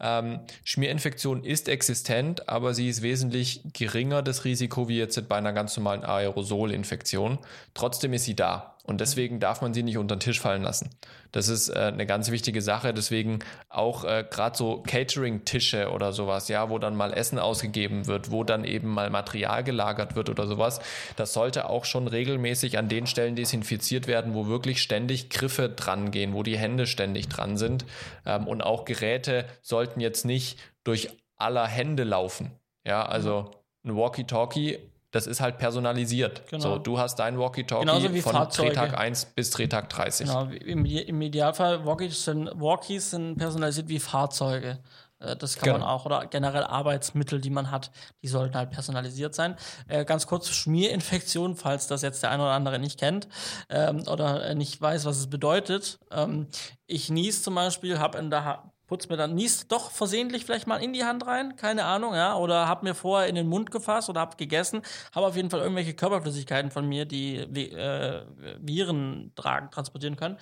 Ähm, 0.00 0.40
Schmierinfektion 0.64 1.44
ist 1.44 1.68
existent, 1.68 2.48
aber 2.48 2.72
sie 2.72 2.88
ist 2.88 3.02
wesentlich 3.02 3.62
geringer, 3.72 4.22
das 4.22 4.44
Risiko, 4.44 4.88
wie 4.88 4.98
jetzt 4.98 5.28
bei 5.28 5.36
einer 5.36 5.52
ganz 5.52 5.76
normalen 5.76 6.04
Aerosolinfektion. 6.04 7.38
Trotzdem 7.74 8.12
ist 8.12 8.24
sie 8.24 8.36
da. 8.36 8.77
Und 8.88 9.02
deswegen 9.02 9.38
darf 9.38 9.60
man 9.60 9.74
sie 9.74 9.82
nicht 9.82 9.98
unter 9.98 10.16
den 10.16 10.20
Tisch 10.20 10.40
fallen 10.40 10.62
lassen. 10.62 10.88
Das 11.30 11.48
ist 11.48 11.68
äh, 11.68 11.78
eine 11.78 12.06
ganz 12.06 12.30
wichtige 12.30 12.62
Sache. 12.62 12.94
Deswegen 12.94 13.40
auch 13.68 14.04
äh, 14.04 14.24
gerade 14.28 14.56
so 14.56 14.82
Catering-Tische 14.82 15.90
oder 15.90 16.14
sowas, 16.14 16.48
ja, 16.48 16.70
wo 16.70 16.78
dann 16.78 16.96
mal 16.96 17.12
Essen 17.12 17.38
ausgegeben 17.38 18.06
wird, 18.06 18.30
wo 18.30 18.44
dann 18.44 18.64
eben 18.64 18.88
mal 18.88 19.10
Material 19.10 19.62
gelagert 19.62 20.16
wird 20.16 20.30
oder 20.30 20.46
sowas. 20.46 20.80
Das 21.16 21.34
sollte 21.34 21.68
auch 21.68 21.84
schon 21.84 22.08
regelmäßig 22.08 22.78
an 22.78 22.88
den 22.88 23.06
Stellen 23.06 23.36
desinfiziert 23.36 24.06
werden, 24.06 24.32
wo 24.32 24.46
wirklich 24.46 24.80
ständig 24.80 25.28
Griffe 25.28 25.68
dran 25.68 26.10
gehen, 26.10 26.32
wo 26.32 26.42
die 26.42 26.56
Hände 26.56 26.86
ständig 26.86 27.28
dran 27.28 27.58
sind. 27.58 27.84
Ähm, 28.24 28.48
und 28.48 28.62
auch 28.62 28.86
Geräte 28.86 29.44
sollten 29.60 30.00
jetzt 30.00 30.24
nicht 30.24 30.58
durch 30.82 31.10
aller 31.36 31.66
Hände 31.66 32.04
laufen. 32.04 32.52
Ja, 32.86 33.04
also 33.04 33.50
ein 33.84 33.94
Walkie-Talkie 33.94 34.78
das 35.10 35.26
ist 35.26 35.40
halt 35.40 35.58
personalisiert. 35.58 36.46
Genau. 36.48 36.62
So, 36.62 36.78
du 36.78 36.98
hast 36.98 37.16
dein 37.16 37.38
Walkie-Talkie 37.38 38.20
von 38.20 38.32
Fahrzeuge. 38.32 38.68
Drehtag 38.70 38.98
1 38.98 39.26
bis 39.34 39.50
Drehtag 39.50 39.88
30. 39.88 40.26
Genau, 40.26 40.44
im, 40.44 40.84
im 40.84 41.22
Idealfall 41.22 41.86
Walkies 41.86 42.24
sind, 42.24 42.50
Walkies 42.54 43.10
sind 43.10 43.36
personalisiert 43.36 43.88
wie 43.88 43.98
Fahrzeuge. 43.98 44.80
Äh, 45.18 45.36
das 45.36 45.56
kann 45.56 45.72
genau. 45.72 45.78
man 45.78 45.88
auch, 45.88 46.04
oder 46.04 46.26
generell 46.26 46.64
Arbeitsmittel, 46.64 47.40
die 47.40 47.50
man 47.50 47.70
hat, 47.70 47.90
die 48.22 48.28
sollten 48.28 48.54
halt 48.54 48.70
personalisiert 48.70 49.34
sein. 49.34 49.56
Äh, 49.88 50.04
ganz 50.04 50.26
kurz, 50.26 50.50
Schmierinfektion, 50.50 51.56
falls 51.56 51.86
das 51.86 52.02
jetzt 52.02 52.22
der 52.22 52.30
eine 52.30 52.42
oder 52.42 52.52
andere 52.52 52.78
nicht 52.78 52.98
kennt 52.98 53.28
ähm, 53.70 54.06
oder 54.08 54.54
nicht 54.54 54.80
weiß, 54.80 55.06
was 55.06 55.18
es 55.18 55.30
bedeutet. 55.30 55.98
Ähm, 56.10 56.48
ich 56.86 57.08
nies 57.08 57.42
zum 57.42 57.54
Beispiel, 57.54 57.98
habe 57.98 58.18
in 58.18 58.30
der 58.30 58.44
ha 58.44 58.72
putz 58.88 59.08
mir 59.08 59.16
dann 59.16 59.34
nies 59.34 59.68
doch 59.68 59.92
versehentlich 59.92 60.44
vielleicht 60.44 60.66
mal 60.66 60.82
in 60.82 60.92
die 60.92 61.04
Hand 61.04 61.26
rein, 61.26 61.54
keine 61.54 61.84
Ahnung, 61.84 62.14
ja, 62.14 62.34
oder 62.34 62.66
hab 62.66 62.82
mir 62.82 62.94
vorher 62.94 63.28
in 63.28 63.36
den 63.36 63.46
Mund 63.46 63.70
gefasst 63.70 64.08
oder 64.08 64.20
hab 64.20 64.36
gegessen, 64.36 64.82
habe 65.14 65.26
auf 65.26 65.36
jeden 65.36 65.50
Fall 65.50 65.60
irgendwelche 65.60 65.94
Körperflüssigkeiten 65.94 66.72
von 66.72 66.88
mir, 66.88 67.04
die 67.04 67.36
äh, 67.36 68.24
Viren 68.58 69.32
tragen, 69.36 69.70
transportieren 69.70 70.16
können. 70.16 70.38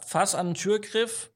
Fass 0.00 0.34
an 0.34 0.48
den 0.48 0.54
Türgriff, 0.54 1.30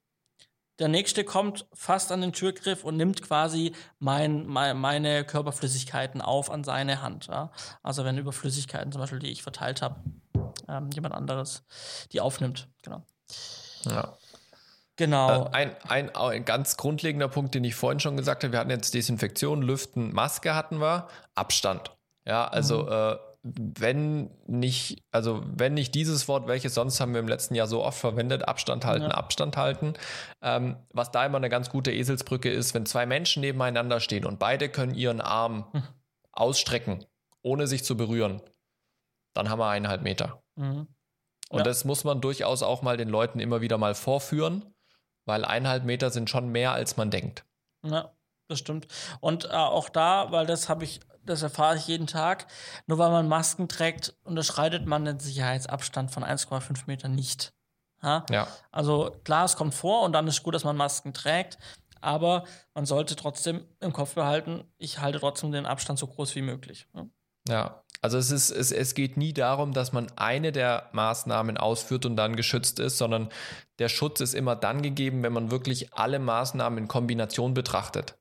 der 0.78 0.88
nächste 0.88 1.22
kommt 1.22 1.66
fast 1.72 2.10
an 2.10 2.22
den 2.22 2.32
Türgriff 2.32 2.82
und 2.82 2.96
nimmt 2.96 3.22
quasi 3.22 3.72
mein, 3.98 4.46
mein, 4.46 4.76
meine 4.78 5.24
Körperflüssigkeiten 5.24 6.20
auf 6.20 6.50
an 6.50 6.64
seine 6.64 7.02
Hand. 7.02 7.26
Ja? 7.26 7.52
Also 7.82 8.04
wenn 8.04 8.18
über 8.18 8.32
Flüssigkeiten 8.32 8.90
zum 8.90 9.00
Beispiel, 9.00 9.18
die 9.18 9.30
ich 9.30 9.42
verteilt 9.42 9.82
habe, 9.82 10.00
ähm, 10.68 10.90
jemand 10.92 11.14
anderes 11.14 11.62
die 12.12 12.20
aufnimmt. 12.20 12.68
Genau. 12.82 13.04
Ja. 13.84 14.16
Genau. 14.96 15.46
Äh, 15.46 15.50
ein, 15.52 15.76
ein, 15.88 16.14
ein 16.14 16.44
ganz 16.44 16.76
grundlegender 16.76 17.28
Punkt, 17.28 17.54
den 17.54 17.64
ich 17.64 17.74
vorhin 17.74 18.00
schon 18.00 18.16
gesagt 18.16 18.44
habe, 18.44 18.52
wir 18.52 18.60
hatten 18.60 18.70
jetzt 18.70 18.94
Desinfektion, 18.94 19.62
Lüften, 19.62 20.12
Maske 20.12 20.54
hatten 20.54 20.80
wir, 20.80 21.08
Abstand. 21.34 21.96
Ja, 22.26 22.46
also 22.46 22.84
mhm. 22.84 22.92
äh, 22.92 23.16
wenn 23.44 24.30
nicht, 24.46 25.02
also 25.10 25.42
wenn 25.44 25.74
nicht 25.74 25.94
dieses 25.96 26.28
Wort, 26.28 26.46
welches 26.46 26.74
sonst 26.74 27.00
haben 27.00 27.12
wir 27.12 27.20
im 27.20 27.26
letzten 27.26 27.56
Jahr 27.56 27.66
so 27.66 27.82
oft 27.82 27.98
verwendet, 27.98 28.46
Abstand 28.46 28.84
halten, 28.84 29.06
ja. 29.06 29.10
Abstand 29.10 29.56
halten. 29.56 29.94
Ähm, 30.42 30.76
was 30.90 31.10
da 31.10 31.26
immer 31.26 31.38
eine 31.38 31.48
ganz 31.48 31.68
gute 31.68 31.90
Eselsbrücke 31.90 32.50
ist, 32.50 32.72
wenn 32.74 32.86
zwei 32.86 33.04
Menschen 33.04 33.40
nebeneinander 33.40 33.98
stehen 33.98 34.26
und 34.26 34.38
beide 34.38 34.68
können 34.68 34.94
ihren 34.94 35.20
Arm 35.20 35.66
hm. 35.72 35.82
ausstrecken, 36.30 37.04
ohne 37.42 37.66
sich 37.66 37.82
zu 37.82 37.96
berühren, 37.96 38.40
dann 39.34 39.48
haben 39.48 39.58
wir 39.58 39.68
eineinhalb 39.68 40.02
Meter. 40.02 40.42
Mhm. 40.54 40.86
Und 41.48 41.58
ja. 41.58 41.64
das 41.64 41.84
muss 41.84 42.04
man 42.04 42.20
durchaus 42.20 42.62
auch 42.62 42.82
mal 42.82 42.96
den 42.96 43.08
Leuten 43.08 43.40
immer 43.40 43.60
wieder 43.60 43.76
mal 43.76 43.94
vorführen, 43.94 44.72
weil 45.24 45.44
eineinhalb 45.44 45.84
Meter 45.84 46.10
sind 46.10 46.30
schon 46.30 46.48
mehr, 46.48 46.72
als 46.72 46.96
man 46.96 47.10
denkt. 47.10 47.44
Ja, 47.84 48.12
das 48.48 48.58
stimmt. 48.58 48.88
Und 49.20 49.46
äh, 49.46 49.48
auch 49.48 49.88
da, 49.88 50.30
weil 50.30 50.46
das 50.46 50.68
habe 50.68 50.84
ich 50.84 51.00
das 51.24 51.42
erfahre 51.42 51.76
ich 51.76 51.86
jeden 51.86 52.06
Tag. 52.06 52.46
Nur 52.86 52.98
weil 52.98 53.10
man 53.10 53.28
Masken 53.28 53.68
trägt, 53.68 54.14
unterschreitet 54.24 54.86
man 54.86 55.04
den 55.04 55.18
Sicherheitsabstand 55.20 56.10
von 56.10 56.24
1,5 56.24 56.82
Metern 56.86 57.14
nicht. 57.14 57.52
Ja? 58.02 58.26
ja? 58.30 58.48
Also 58.70 59.16
klar, 59.24 59.44
es 59.44 59.56
kommt 59.56 59.74
vor 59.74 60.02
und 60.02 60.12
dann 60.12 60.26
ist 60.26 60.42
gut, 60.42 60.54
dass 60.54 60.64
man 60.64 60.76
Masken 60.76 61.14
trägt. 61.14 61.58
Aber 62.00 62.44
man 62.74 62.84
sollte 62.84 63.14
trotzdem 63.14 63.64
im 63.78 63.92
Kopf 63.92 64.14
behalten, 64.14 64.64
ich 64.76 64.98
halte 64.98 65.20
trotzdem 65.20 65.52
den 65.52 65.66
Abstand 65.66 66.00
so 66.00 66.08
groß 66.08 66.34
wie 66.34 66.42
möglich. 66.42 66.88
Ja, 66.94 67.06
ja. 67.48 67.84
Also 68.02 68.18
es, 68.18 68.30
ist, 68.30 68.50
es, 68.50 68.72
es 68.72 68.94
geht 68.94 69.16
nie 69.16 69.32
darum, 69.32 69.72
dass 69.72 69.92
man 69.92 70.08
eine 70.16 70.50
der 70.52 70.88
Maßnahmen 70.92 71.56
ausführt 71.56 72.04
und 72.04 72.16
dann 72.16 72.36
geschützt 72.36 72.80
ist, 72.80 72.98
sondern 72.98 73.28
der 73.78 73.88
Schutz 73.88 74.20
ist 74.20 74.34
immer 74.34 74.56
dann 74.56 74.82
gegeben, 74.82 75.22
wenn 75.22 75.32
man 75.32 75.50
wirklich 75.50 75.94
alle 75.94 76.18
Maßnahmen 76.18 76.78
in 76.80 76.88
Kombination 76.88 77.54
betrachtet. 77.54 78.18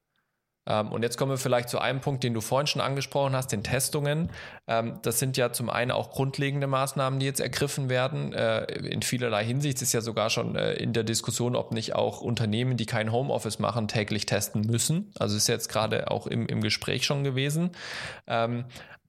Ähm, 0.67 0.91
und 0.91 1.01
jetzt 1.01 1.17
kommen 1.17 1.31
wir 1.31 1.37
vielleicht 1.37 1.69
zu 1.69 1.79
einem 1.79 2.01
Punkt, 2.01 2.23
den 2.23 2.35
du 2.35 2.41
vorhin 2.41 2.67
schon 2.67 2.81
angesprochen 2.81 3.35
hast, 3.35 3.51
den 3.51 3.63
Testungen. 3.63 4.29
Ähm, 4.67 4.99
das 5.01 5.17
sind 5.17 5.35
ja 5.35 5.51
zum 5.51 5.71
einen 5.71 5.89
auch 5.89 6.11
grundlegende 6.11 6.67
Maßnahmen, 6.67 7.19
die 7.19 7.25
jetzt 7.25 7.39
ergriffen 7.39 7.89
werden. 7.89 8.33
Äh, 8.33 8.65
in 8.65 9.01
vielerlei 9.01 9.43
Hinsicht 9.43 9.81
ist 9.81 9.93
ja 9.93 10.01
sogar 10.01 10.29
schon 10.29 10.55
äh, 10.55 10.73
in 10.73 10.93
der 10.93 11.03
Diskussion, 11.03 11.55
ob 11.55 11.71
nicht 11.71 11.95
auch 11.95 12.21
Unternehmen, 12.21 12.77
die 12.77 12.85
kein 12.85 13.11
Homeoffice 13.11 13.57
machen, 13.57 13.87
täglich 13.87 14.27
testen 14.27 14.61
müssen. 14.61 15.11
Also 15.17 15.35
ist 15.35 15.47
jetzt 15.47 15.69
gerade 15.69 16.11
auch 16.11 16.27
im, 16.27 16.45
im 16.45 16.61
Gespräch 16.61 17.05
schon 17.05 17.23
gewesen. 17.23 17.71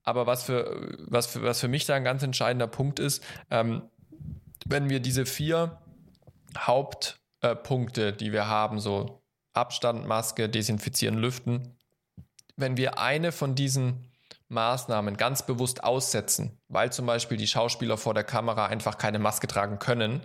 Ähm, 0.05 0.11
aber 0.11 0.26
was 0.26 0.44
für, 0.44 0.96
was, 1.07 1.26
für, 1.26 1.42
was 1.42 1.61
für 1.61 1.68
mich 1.68 1.86
da 1.86 1.94
ein 1.94 2.05
ganz 2.05 2.22
entscheidender 2.22 2.66
Punkt 2.66 2.98
ist, 2.98 3.22
wenn 3.50 4.90
wir 4.90 5.00
diese 5.00 5.26
vier 5.26 5.78
Hauptpunkte, 6.59 8.09
äh, 8.09 8.16
die 8.16 8.32
wir 8.32 8.46
haben, 8.46 8.80
so 8.80 9.22
Abstand, 9.53 10.07
Maske, 10.07 10.48
Desinfizieren, 10.48 11.18
Lüften. 11.18 11.76
Wenn 12.57 12.76
wir 12.76 12.98
eine 12.98 13.32
von 13.32 13.55
diesen 13.55 14.11
Maßnahmen 14.48 15.16
ganz 15.16 15.44
bewusst 15.44 15.84
aussetzen, 15.84 16.59
weil 16.68 16.92
zum 16.92 17.07
Beispiel 17.07 17.36
die 17.36 17.46
Schauspieler 17.46 17.96
vor 17.96 18.14
der 18.14 18.24
Kamera 18.24 18.66
einfach 18.66 18.98
keine 18.98 19.18
Maske 19.18 19.46
tragen 19.46 19.78
können, 19.78 20.20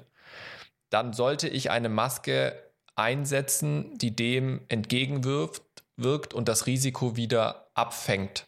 dann 0.89 1.13
sollte 1.13 1.47
ich 1.47 1.71
eine 1.71 1.89
Maske 1.89 2.71
einsetzen, 2.95 3.97
die 3.97 4.15
dem 4.15 4.61
entgegenwirkt 4.69 5.61
wirkt 5.97 6.33
und 6.33 6.47
das 6.47 6.67
Risiko 6.67 7.15
wieder 7.15 7.69
abfängt. 7.73 8.47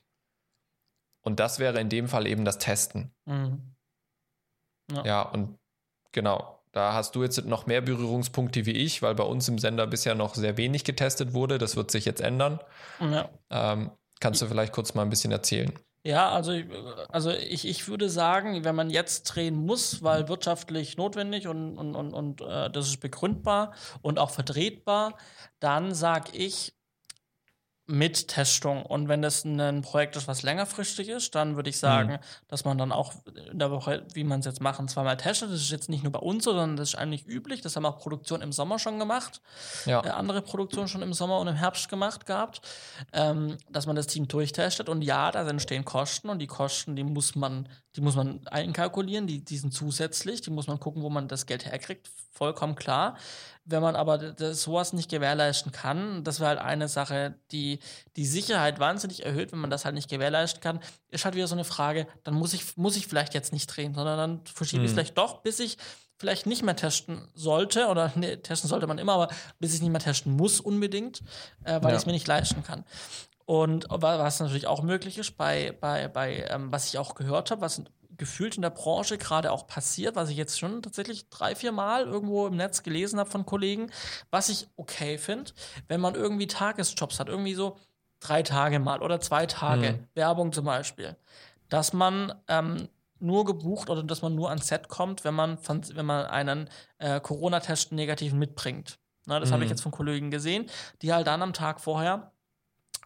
Und 1.30 1.39
das 1.39 1.59
wäre 1.59 1.80
in 1.80 1.89
dem 1.89 2.07
Fall 2.07 2.25
eben 2.25 2.43
das 2.43 2.57
Testen. 2.57 3.13
Mhm. 3.25 3.75
Ja. 4.91 5.05
ja, 5.05 5.21
und 5.21 5.59
genau. 6.11 6.59
Da 6.71 6.93
hast 6.93 7.15
du 7.15 7.21
jetzt 7.21 7.45
noch 7.45 7.67
mehr 7.67 7.82
Berührungspunkte 7.82 8.65
wie 8.65 8.71
ich, 8.71 9.03
weil 9.03 9.13
bei 9.13 9.23
uns 9.23 9.47
im 9.47 9.59
Sender 9.59 9.86
bisher 9.86 10.15
noch 10.15 10.34
sehr 10.34 10.57
wenig 10.57 10.84
getestet 10.84 11.34
wurde. 11.34 11.59
Das 11.59 11.75
wird 11.75 11.91
sich 11.91 12.05
jetzt 12.05 12.19
ändern. 12.19 12.59
Ja. 12.99 13.30
Ähm, 13.51 13.91
kannst 14.19 14.41
du 14.41 14.47
vielleicht 14.47 14.73
kurz 14.73 14.95
mal 14.95 15.03
ein 15.03 15.11
bisschen 15.11 15.32
erzählen? 15.32 15.71
Ja, 16.03 16.32
also, 16.32 16.53
also 17.09 17.30
ich, 17.30 17.67
ich 17.67 17.88
würde 17.88 18.09
sagen, 18.09 18.63
wenn 18.63 18.75
man 18.75 18.89
jetzt 18.89 19.23
drehen 19.23 19.55
muss, 19.55 20.01
weil 20.01 20.30
wirtschaftlich 20.30 20.97
notwendig 20.97 21.47
und, 21.47 21.77
und, 21.77 21.93
und, 21.93 22.13
und 22.13 22.41
äh, 22.41 22.71
das 22.71 22.88
ist 22.88 23.01
begründbar 23.01 23.73
und 24.01 24.17
auch 24.17 24.32
vertretbar, 24.32 25.15
dann 25.59 25.93
sage 25.93 26.32
ich, 26.34 26.73
mit 27.89 28.27
Testung. 28.27 28.85
Und 28.85 29.07
wenn 29.07 29.23
das 29.23 29.43
ein 29.45 29.81
Projekt 29.81 30.15
ist, 30.15 30.27
was 30.27 30.43
längerfristig 30.43 31.09
ist, 31.09 31.33
dann 31.33 31.55
würde 31.55 31.71
ich 31.71 31.75
mhm. 31.77 31.79
sagen, 31.79 32.11
mhm. 32.11 32.19
dass 32.47 32.63
man 32.63 32.77
dann 32.77 32.91
auch 32.91 33.13
in 33.51 33.57
der 33.57 33.71
Woche, 33.71 34.05
wie 34.13 34.23
man 34.23 34.41
es 34.41 34.45
jetzt 34.45 34.61
machen, 34.61 34.87
zweimal 34.87 35.17
testet. 35.17 35.51
Das 35.51 35.59
ist 35.59 35.71
jetzt 35.71 35.89
nicht 35.89 36.03
nur 36.03 36.11
bei 36.11 36.19
uns 36.19 36.43
so, 36.43 36.51
sondern 36.51 36.77
das 36.77 36.89
ist 36.89 36.95
eigentlich 36.95 37.27
üblich. 37.27 37.61
Das 37.61 37.75
haben 37.75 37.85
auch 37.85 37.97
Produktionen 37.97 38.43
im 38.43 38.51
Sommer 38.51 38.77
schon 38.77 38.99
gemacht. 38.99 39.41
Ja. 39.85 40.05
Äh, 40.05 40.09
andere 40.09 40.43
Produktionen 40.43 40.87
schon 40.87 41.01
im 41.01 41.13
Sommer 41.13 41.39
und 41.39 41.47
im 41.47 41.55
Herbst 41.55 41.89
gemacht 41.89 42.27
gehabt. 42.27 42.61
Ähm, 43.11 43.57
dass 43.69 43.87
man 43.87 43.95
das 43.95 44.05
Team 44.05 44.27
durchtestet. 44.27 44.87
Und 44.87 45.01
ja, 45.01 45.31
da 45.31 45.47
entstehen 45.47 45.83
Kosten 45.83 46.29
und 46.29 46.39
die 46.39 46.47
Kosten, 46.47 46.95
die 46.95 47.03
muss 47.03 47.35
man, 47.35 47.67
die 47.95 48.01
muss 48.01 48.15
man 48.15 48.47
einkalkulieren, 48.47 49.25
die, 49.25 49.43
die 49.43 49.57
sind 49.57 49.73
zusätzlich, 49.73 50.41
die 50.41 50.51
muss 50.51 50.67
man 50.67 50.79
gucken, 50.79 51.01
wo 51.01 51.09
man 51.09 51.27
das 51.27 51.45
Geld 51.45 51.65
herkriegt. 51.65 52.09
Vollkommen 52.31 52.75
klar. 52.75 53.17
Wenn 53.65 53.81
man 53.81 53.95
aber 53.95 54.17
das, 54.17 54.61
sowas 54.61 54.93
nicht 54.93 55.09
gewährleisten 55.09 55.71
kann, 55.71 56.23
das 56.23 56.39
wäre 56.39 56.49
halt 56.49 56.59
eine 56.59 56.87
Sache, 56.87 57.35
die 57.51 57.79
die 58.15 58.25
Sicherheit 58.25 58.79
wahnsinnig 58.79 59.25
erhöht, 59.25 59.51
wenn 59.51 59.59
man 59.59 59.69
das 59.69 59.85
halt 59.85 59.95
nicht 59.95 60.09
gewährleisten 60.09 60.61
kann, 60.61 60.79
ist 61.09 61.25
halt 61.25 61.35
wieder 61.35 61.47
so 61.47 61.55
eine 61.55 61.65
Frage, 61.65 62.07
dann 62.23 62.35
muss 62.35 62.53
ich, 62.53 62.77
muss 62.77 62.95
ich 62.95 63.07
vielleicht 63.07 63.33
jetzt 63.33 63.53
nicht 63.53 63.67
drehen, 63.67 63.95
sondern 63.95 64.17
dann 64.17 64.45
verschiebe 64.45 64.83
ich 64.83 64.87
es 64.87 64.91
mhm. 64.91 64.97
vielleicht 64.97 65.17
doch, 65.17 65.41
bis 65.41 65.59
ich 65.59 65.77
vielleicht 66.19 66.45
nicht 66.45 66.63
mehr 66.63 66.75
testen 66.75 67.27
sollte, 67.33 67.87
oder 67.87 68.11
nee, 68.15 68.35
testen 68.37 68.69
sollte 68.69 68.87
man 68.87 68.97
immer, 68.97 69.13
aber 69.13 69.29
bis 69.59 69.73
ich 69.73 69.81
nicht 69.81 69.91
mehr 69.91 70.01
testen 70.01 70.35
muss 70.35 70.59
unbedingt, 70.59 71.21
äh, 71.63 71.81
weil 71.81 71.83
ja. 71.83 71.89
ich 71.91 71.95
es 71.95 72.05
mir 72.05 72.11
nicht 72.11 72.27
leisten 72.27 72.61
kann. 72.61 72.83
Und 73.50 73.88
was 73.89 74.39
natürlich 74.39 74.68
auch 74.68 74.84
möglich 74.84 75.18
ist, 75.18 75.36
bei, 75.36 75.76
bei, 75.82 76.08
bei 76.08 76.45
ähm, 76.52 76.72
was 76.72 76.88
ich 76.88 77.00
auch 77.00 77.16
gehört 77.16 77.50
habe, 77.50 77.62
was 77.62 77.82
gefühlt 78.16 78.58
in 78.58 78.62
der 78.62 78.70
Branche 78.70 79.18
gerade 79.18 79.52
auch 79.52 79.66
passiert, 79.66 80.16
was 80.16 80.30
ich 80.30 80.38
jetzt 80.38 80.60
schon 80.60 80.84
tatsächlich 80.84 81.30
drei, 81.30 81.56
vier 81.56 81.72
Mal 81.72 82.06
irgendwo 82.06 82.45
im 82.45 82.58
Netz 82.58 82.84
gelesen 82.84 83.18
habe 83.18 83.32
von 83.32 83.47
Kollegen, 83.47 83.89
was 84.30 84.50
ich 84.50 84.68
okay 84.76 85.18
finde, 85.18 85.52
wenn 85.88 86.00
man 86.00 86.14
irgendwie 86.14 86.45
Tagesjobs 86.45 87.20
hat, 87.20 87.28
irgendwie 87.28 87.56
so 87.56 87.76
drei 88.20 88.43
Tage 88.43 88.78
mal 88.78 89.02
oder 89.02 89.20
zwei 89.20 89.47
Tage, 89.47 89.93
mhm. 89.93 90.08
Werbung 90.14 90.54
zum 90.54 90.66
Beispiel, 90.66 91.16
dass 91.70 91.91
man 91.91 92.32
ähm, 92.50 92.88
nur 93.18 93.45
gebucht 93.45 93.89
oder 93.89 94.04
dass 94.04 94.22
man 94.22 94.36
nur 94.36 94.50
ans 94.50 94.68
Set 94.68 94.89
kommt, 94.89 95.24
wenn 95.24 95.34
man, 95.34 95.58
von, 95.58 95.82
wenn 95.95 96.06
man 96.06 96.28
einen 96.28 96.70
äh, 97.00 97.20
Corona-Test 97.20 97.93
negativen 97.93 98.38
mitbringt. 98.38 99.00
Na, 99.26 99.39
das 99.39 99.50
mhm. 99.50 99.54
habe 99.54 99.64
ich 99.64 99.72
jetzt 99.72 99.82
von 99.82 99.91
Kollegen 99.91 100.30
gesehen, 100.30 100.70
die 101.02 101.12
halt 101.12 101.26
dann 101.26 101.41
am 101.41 101.54
Tag 101.54 101.82
vorher 101.82 102.32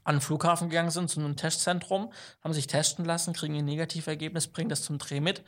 an 0.04 0.16
den 0.16 0.22
Flughafen 0.22 0.70
gegangen 0.70 0.92
sind, 0.92 1.10
zu 1.10 1.20
einem 1.20 1.36
Testzentrum, 1.36 2.12
haben 2.44 2.54
sich 2.54 2.68
testen 2.68 3.06
lassen, 3.06 3.34
kriegen 3.34 3.56
ein 3.56 3.66
Negativergebnis, 3.66 4.48
bringen 4.48 4.70
das 4.70 4.84
zum 4.84 4.98
Dreh 4.98 5.20
mit. 5.20 5.44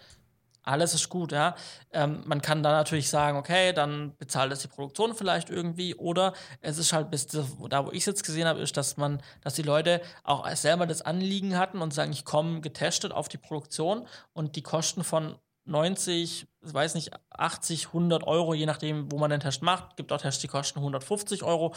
Alles 0.65 0.95
ist 0.95 1.09
gut, 1.09 1.31
ja. 1.31 1.55
Ähm, 1.91 2.23
man 2.25 2.41
kann 2.41 2.63
da 2.63 2.71
natürlich 2.71 3.09
sagen, 3.09 3.37
okay, 3.37 3.71
dann 3.71 4.17
bezahlt 4.17 4.51
das 4.51 4.61
die 4.61 4.67
Produktion 4.67 5.13
vielleicht 5.13 5.51
irgendwie. 5.51 5.93
Oder 5.93 6.33
es 6.59 6.79
ist 6.79 6.91
halt 6.91 7.11
bis 7.11 7.27
da, 7.27 7.85
wo 7.85 7.91
ich 7.91 7.99
es 7.99 8.05
jetzt 8.05 8.23
gesehen 8.23 8.47
habe, 8.47 8.61
ist, 8.61 8.75
dass 8.75 8.97
man, 8.97 9.21
dass 9.41 9.53
die 9.53 9.61
Leute 9.61 10.01
auch 10.23 10.47
selber 10.55 10.87
das 10.87 11.03
Anliegen 11.03 11.55
hatten 11.57 11.81
und 11.81 11.93
sagen, 11.93 12.11
ich 12.11 12.25
komme 12.25 12.61
getestet 12.61 13.11
auf 13.11 13.27
die 13.27 13.37
Produktion 13.37 14.07
und 14.33 14.55
die 14.55 14.63
Kosten 14.63 15.03
von 15.03 15.35
90, 15.65 16.47
ich 16.54 16.54
weiß 16.73 16.95
nicht, 16.95 17.11
80, 17.31 17.87
100 17.87 18.25
Euro, 18.25 18.53
je 18.53 18.65
nachdem, 18.65 19.11
wo 19.11 19.17
man 19.17 19.29
den 19.29 19.39
Test 19.39 19.61
macht. 19.61 19.97
Gibt 19.97 20.11
auch 20.11 20.21
Tests, 20.21 20.41
die 20.41 20.47
kosten 20.47 20.79
150 20.79 21.43
Euro. 21.43 21.73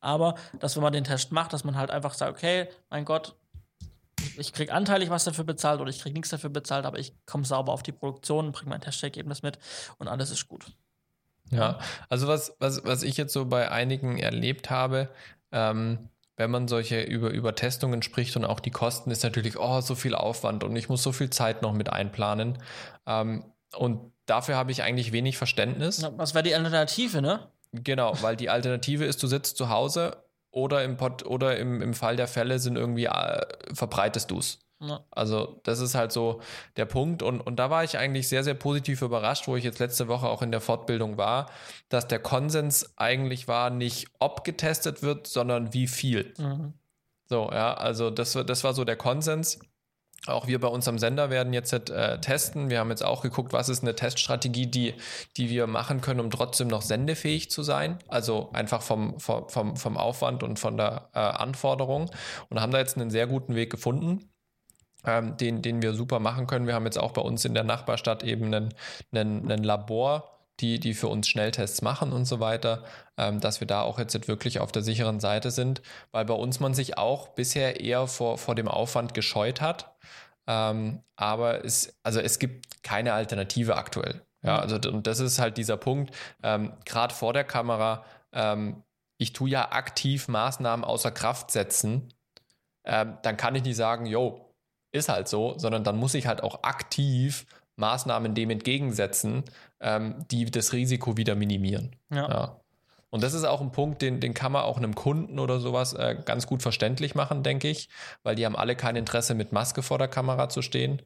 Aber, 0.00 0.34
dass 0.60 0.76
wenn 0.76 0.82
man 0.82 0.92
den 0.92 1.04
Test 1.04 1.32
macht, 1.32 1.52
dass 1.52 1.64
man 1.64 1.76
halt 1.76 1.90
einfach 1.90 2.14
sagt, 2.14 2.32
okay, 2.32 2.68
mein 2.90 3.04
Gott, 3.04 3.34
ich 4.36 4.52
krieg 4.52 4.72
anteilig 4.72 5.10
was 5.10 5.24
dafür 5.24 5.44
bezahlt 5.44 5.80
oder 5.80 5.90
ich 5.90 6.00
krieg 6.00 6.14
nichts 6.14 6.30
dafür 6.30 6.50
bezahlt, 6.50 6.86
aber 6.86 6.98
ich 6.98 7.14
komme 7.26 7.44
sauber 7.44 7.72
auf 7.72 7.82
die 7.82 7.92
Produktion, 7.92 8.52
bringe 8.52 8.70
mein 8.70 8.80
Testergebnis 8.80 9.42
mit 9.42 9.58
und 9.98 10.08
alles 10.08 10.30
ist 10.30 10.48
gut. 10.48 10.66
Ja, 11.50 11.78
also 12.08 12.28
was, 12.28 12.56
was, 12.58 12.84
was 12.84 13.02
ich 13.02 13.16
jetzt 13.16 13.32
so 13.32 13.44
bei 13.44 13.70
einigen 13.70 14.18
erlebt 14.18 14.70
habe, 14.70 15.10
Ähm, 15.54 16.08
wenn 16.36 16.50
man 16.50 16.66
solche 16.66 17.02
über, 17.02 17.30
über 17.30 17.54
Testungen 17.54 18.02
spricht 18.02 18.36
und 18.36 18.44
auch 18.44 18.60
die 18.60 18.70
Kosten, 18.70 19.10
ist 19.10 19.22
natürlich, 19.22 19.58
oh, 19.58 19.80
so 19.80 19.94
viel 19.94 20.14
Aufwand 20.14 20.64
und 20.64 20.74
ich 20.76 20.88
muss 20.88 21.02
so 21.02 21.12
viel 21.12 21.30
Zeit 21.30 21.62
noch 21.62 21.72
mit 21.72 21.90
einplanen. 21.92 22.58
Ähm, 23.06 23.44
und 23.76 24.11
dafür 24.26 24.56
habe 24.56 24.72
ich 24.72 24.82
eigentlich 24.82 25.12
wenig 25.12 25.36
Verständnis. 25.36 26.06
Was 26.16 26.34
wäre 26.34 26.42
die 26.42 26.54
Alternative, 26.54 27.22
ne? 27.22 27.48
Genau, 27.72 28.14
weil 28.20 28.36
die 28.36 28.50
Alternative 28.50 29.04
ist, 29.04 29.22
du 29.22 29.26
sitzt 29.26 29.56
zu 29.56 29.68
Hause 29.68 30.24
oder 30.50 30.84
im, 30.84 30.96
Pod, 30.96 31.24
oder 31.24 31.56
im, 31.56 31.80
im 31.80 31.94
Fall 31.94 32.16
der 32.16 32.28
Fälle 32.28 32.58
sind 32.58 32.76
irgendwie, 32.76 33.06
äh, 33.06 33.40
verbreitest 33.72 34.30
du 34.30 34.38
es. 34.38 34.58
Ja. 34.80 35.04
Also, 35.10 35.60
das 35.62 35.78
ist 35.78 35.94
halt 35.94 36.12
so 36.12 36.40
der 36.76 36.86
Punkt. 36.86 37.22
Und, 37.22 37.40
und 37.40 37.56
da 37.56 37.70
war 37.70 37.84
ich 37.84 37.98
eigentlich 37.98 38.28
sehr, 38.28 38.42
sehr 38.42 38.54
positiv 38.54 39.00
überrascht, 39.00 39.46
wo 39.46 39.56
ich 39.56 39.64
jetzt 39.64 39.78
letzte 39.78 40.08
Woche 40.08 40.26
auch 40.26 40.42
in 40.42 40.50
der 40.50 40.60
Fortbildung 40.60 41.16
war, 41.16 41.50
dass 41.88 42.08
der 42.08 42.18
Konsens 42.18 42.92
eigentlich 42.96 43.48
war, 43.48 43.70
nicht 43.70 44.08
ob 44.18 44.44
getestet 44.44 45.02
wird, 45.02 45.26
sondern 45.26 45.72
wie 45.72 45.86
viel. 45.86 46.34
Mhm. 46.36 46.74
So, 47.26 47.48
ja, 47.50 47.74
also 47.74 48.10
das, 48.10 48.32
das 48.32 48.64
war 48.64 48.74
so 48.74 48.84
der 48.84 48.96
Konsens. 48.96 49.60
Auch 50.26 50.46
wir 50.46 50.60
bei 50.60 50.68
uns 50.68 50.86
am 50.86 50.98
Sender 50.98 51.30
werden 51.30 51.52
jetzt 51.52 51.72
äh, 51.72 52.20
testen. 52.20 52.70
Wir 52.70 52.78
haben 52.78 52.90
jetzt 52.90 53.04
auch 53.04 53.22
geguckt, 53.22 53.52
was 53.52 53.68
ist 53.68 53.82
eine 53.82 53.96
Teststrategie, 53.96 54.66
die, 54.66 54.94
die 55.36 55.50
wir 55.50 55.66
machen 55.66 56.00
können, 56.00 56.20
um 56.20 56.30
trotzdem 56.30 56.68
noch 56.68 56.82
sendefähig 56.82 57.50
zu 57.50 57.62
sein. 57.62 57.98
Also 58.08 58.50
einfach 58.52 58.82
vom, 58.82 59.18
vom, 59.18 59.76
vom 59.76 59.96
Aufwand 59.96 60.42
und 60.42 60.58
von 60.58 60.76
der 60.76 61.08
äh, 61.12 61.18
Anforderung. 61.18 62.10
Und 62.48 62.60
haben 62.60 62.72
da 62.72 62.78
jetzt 62.78 62.96
einen 62.96 63.10
sehr 63.10 63.26
guten 63.26 63.56
Weg 63.56 63.70
gefunden 63.70 64.32
ähm, 65.04 65.36
den, 65.36 65.62
den 65.62 65.82
wir 65.82 65.94
super 65.94 66.20
machen 66.20 66.46
können. 66.46 66.66
Wir 66.66 66.74
haben 66.74 66.84
jetzt 66.84 66.98
auch 66.98 67.12
bei 67.12 67.22
uns 67.22 67.44
in 67.44 67.54
der 67.54 67.64
Nachbarstadt 67.64 68.22
eben 68.22 68.46
einen, 68.46 68.74
einen, 69.12 69.50
einen 69.50 69.64
Labor, 69.64 70.38
die, 70.60 70.78
die 70.78 70.94
für 70.94 71.08
uns 71.08 71.28
Schnelltests 71.28 71.82
machen 71.82 72.12
und 72.12 72.24
so 72.24 72.40
weiter, 72.40 72.84
ähm, 73.16 73.40
dass 73.40 73.60
wir 73.60 73.66
da 73.66 73.82
auch 73.82 73.98
jetzt 73.98 74.28
wirklich 74.28 74.60
auf 74.60 74.70
der 74.72 74.82
sicheren 74.82 75.20
Seite 75.20 75.50
sind, 75.50 75.82
weil 76.12 76.24
bei 76.24 76.34
uns 76.34 76.60
man 76.60 76.74
sich 76.74 76.98
auch 76.98 77.28
bisher 77.28 77.80
eher 77.80 78.06
vor, 78.06 78.38
vor 78.38 78.54
dem 78.54 78.68
Aufwand 78.68 79.14
gescheut 79.14 79.60
hat. 79.60 79.91
Ähm, 80.46 81.02
aber 81.16 81.64
es, 81.64 81.96
also 82.02 82.20
es 82.20 82.38
gibt 82.38 82.82
keine 82.82 83.12
Alternative 83.12 83.76
aktuell. 83.76 84.22
Ja, 84.42 84.58
also 84.58 84.76
und 84.90 85.06
das 85.06 85.20
ist 85.20 85.38
halt 85.38 85.56
dieser 85.56 85.76
Punkt, 85.76 86.14
ähm, 86.42 86.72
gerade 86.84 87.14
vor 87.14 87.32
der 87.32 87.44
Kamera, 87.44 88.04
ähm, 88.32 88.82
ich 89.18 89.32
tue 89.32 89.50
ja 89.50 89.70
aktiv 89.70 90.26
Maßnahmen 90.26 90.84
außer 90.84 91.12
Kraft 91.12 91.52
setzen, 91.52 92.12
ähm, 92.84 93.18
dann 93.22 93.36
kann 93.36 93.54
ich 93.54 93.62
nicht 93.62 93.76
sagen, 93.76 94.06
yo, 94.06 94.52
ist 94.92 95.08
halt 95.08 95.28
so, 95.28 95.56
sondern 95.58 95.84
dann 95.84 95.96
muss 95.96 96.14
ich 96.14 96.26
halt 96.26 96.42
auch 96.42 96.64
aktiv 96.64 97.46
Maßnahmen 97.76 98.34
dem 98.34 98.50
entgegensetzen, 98.50 99.44
ähm, 99.80 100.26
die 100.30 100.50
das 100.50 100.72
Risiko 100.72 101.16
wieder 101.16 101.34
minimieren. 101.34 101.96
Ja. 102.10 102.28
ja. 102.28 102.60
Und 103.12 103.22
das 103.22 103.34
ist 103.34 103.44
auch 103.44 103.60
ein 103.60 103.72
Punkt, 103.72 104.00
den, 104.00 104.20
den 104.20 104.32
kann 104.32 104.52
man 104.52 104.62
auch 104.62 104.78
einem 104.78 104.94
Kunden 104.94 105.38
oder 105.38 105.60
sowas 105.60 105.92
äh, 105.92 106.16
ganz 106.24 106.46
gut 106.46 106.62
verständlich 106.62 107.14
machen, 107.14 107.42
denke 107.42 107.68
ich, 107.68 107.90
weil 108.22 108.36
die 108.36 108.46
haben 108.46 108.56
alle 108.56 108.74
kein 108.74 108.96
Interesse, 108.96 109.34
mit 109.34 109.52
Maske 109.52 109.82
vor 109.82 109.98
der 109.98 110.08
Kamera 110.08 110.48
zu 110.48 110.62
stehen. 110.62 111.02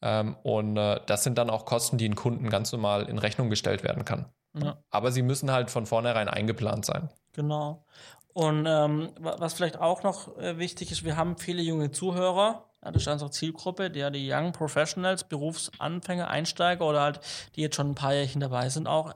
Ähm, 0.00 0.36
und 0.42 0.78
äh, 0.78 1.00
das 1.04 1.22
sind 1.22 1.36
dann 1.36 1.50
auch 1.50 1.66
Kosten, 1.66 1.98
die 1.98 2.08
ein 2.08 2.14
Kunden 2.14 2.48
ganz 2.48 2.72
normal 2.72 3.10
in 3.10 3.18
Rechnung 3.18 3.50
gestellt 3.50 3.84
werden 3.84 4.06
kann. 4.06 4.24
Ja. 4.54 4.78
Aber 4.90 5.12
sie 5.12 5.20
müssen 5.20 5.52
halt 5.52 5.70
von 5.70 5.84
vornherein 5.84 6.28
eingeplant 6.28 6.86
sein. 6.86 7.10
Genau. 7.34 7.84
Und 8.32 8.64
ähm, 8.66 9.10
was 9.18 9.52
vielleicht 9.52 9.78
auch 9.78 10.02
noch 10.02 10.38
äh, 10.38 10.56
wichtig 10.56 10.90
ist, 10.90 11.04
wir 11.04 11.18
haben 11.18 11.36
viele 11.36 11.60
junge 11.60 11.90
Zuhörer, 11.90 12.64
ja, 12.82 12.90
das 12.90 13.02
ist 13.02 13.08
unsere 13.08 13.30
Zielgruppe, 13.30 13.90
der 13.90 14.10
die 14.10 14.32
Young 14.32 14.52
Professionals, 14.52 15.24
Berufsanfänger, 15.24 16.28
Einsteiger 16.28 16.86
oder 16.86 17.02
halt, 17.02 17.20
die 17.54 17.60
jetzt 17.60 17.76
schon 17.76 17.90
ein 17.90 17.94
paar 17.94 18.14
Jährchen 18.14 18.40
dabei 18.40 18.70
sind 18.70 18.88
auch. 18.88 19.14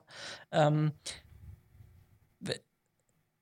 Ähm, 0.53 0.93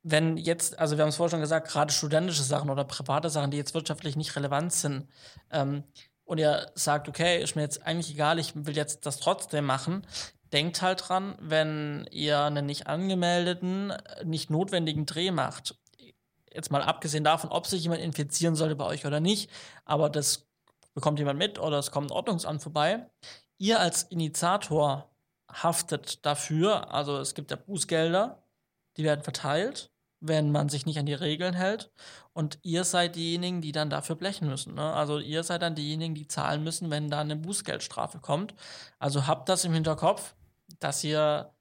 wenn 0.02 0.36
jetzt, 0.36 0.78
also 0.78 0.96
wir 0.96 1.02
haben 1.02 1.10
es 1.10 1.16
vorher 1.16 1.30
schon 1.30 1.40
gesagt, 1.40 1.68
gerade 1.68 1.92
studentische 1.92 2.42
Sachen 2.42 2.70
oder 2.70 2.84
private 2.84 3.30
Sachen, 3.30 3.50
die 3.50 3.56
jetzt 3.56 3.74
wirtschaftlich 3.74 4.16
nicht 4.16 4.34
relevant 4.36 4.72
sind, 4.72 5.08
ähm, 5.50 5.84
und 6.24 6.38
ihr 6.38 6.70
sagt, 6.74 7.08
okay, 7.08 7.42
ist 7.42 7.56
mir 7.56 7.62
jetzt 7.62 7.84
eigentlich 7.86 8.10
egal, 8.10 8.38
ich 8.38 8.52
will 8.54 8.76
jetzt 8.76 9.04
das 9.06 9.18
trotzdem 9.18 9.66
machen, 9.66 10.06
denkt 10.52 10.80
halt 10.80 11.08
dran, 11.08 11.34
wenn 11.40 12.06
ihr 12.10 12.40
einen 12.40 12.64
nicht 12.64 12.86
angemeldeten, 12.86 13.92
nicht 14.24 14.50
notwendigen 14.50 15.04
Dreh 15.04 15.30
macht 15.30 15.74
jetzt 16.54 16.70
mal 16.70 16.82
abgesehen 16.82 17.24
davon, 17.24 17.50
ob 17.50 17.66
sich 17.66 17.82
jemand 17.82 18.00
infizieren 18.00 18.54
sollte 18.54 18.76
bei 18.76 18.84
euch 18.84 19.06
oder 19.06 19.20
nicht, 19.20 19.50
aber 19.84 20.10
das 20.10 20.46
bekommt 20.94 21.18
jemand 21.18 21.38
mit 21.38 21.58
oder 21.58 21.78
es 21.78 21.90
kommt 21.90 22.10
ein 22.10 22.14
Ordnungsamt 22.14 22.62
vorbei. 22.62 23.10
Ihr 23.58 23.80
als 23.80 24.04
Initiator 24.04 25.10
haftet 25.50 26.24
dafür, 26.24 26.92
also 26.92 27.18
es 27.18 27.34
gibt 27.34 27.50
ja 27.50 27.56
Bußgelder, 27.56 28.42
die 28.96 29.04
werden 29.04 29.22
verteilt, 29.22 29.90
wenn 30.22 30.52
man 30.52 30.68
sich 30.68 30.86
nicht 30.86 30.98
an 30.98 31.06
die 31.06 31.14
Regeln 31.14 31.54
hält. 31.54 31.90
Und 32.32 32.58
ihr 32.62 32.84
seid 32.84 33.16
diejenigen, 33.16 33.60
die 33.60 33.72
dann 33.72 33.90
dafür 33.90 34.16
blechen 34.16 34.48
müssen. 34.48 34.74
Ne? 34.74 34.92
Also 34.94 35.18
ihr 35.18 35.42
seid 35.42 35.62
dann 35.62 35.74
diejenigen, 35.74 36.14
die 36.14 36.28
zahlen 36.28 36.62
müssen, 36.62 36.90
wenn 36.90 37.10
da 37.10 37.20
eine 37.20 37.36
Bußgeldstrafe 37.36 38.20
kommt. 38.20 38.54
Also 38.98 39.26
habt 39.26 39.48
das 39.48 39.64
im 39.64 39.72
Hinterkopf, 39.72 40.34
dass 40.78 41.02
ihr 41.04 41.52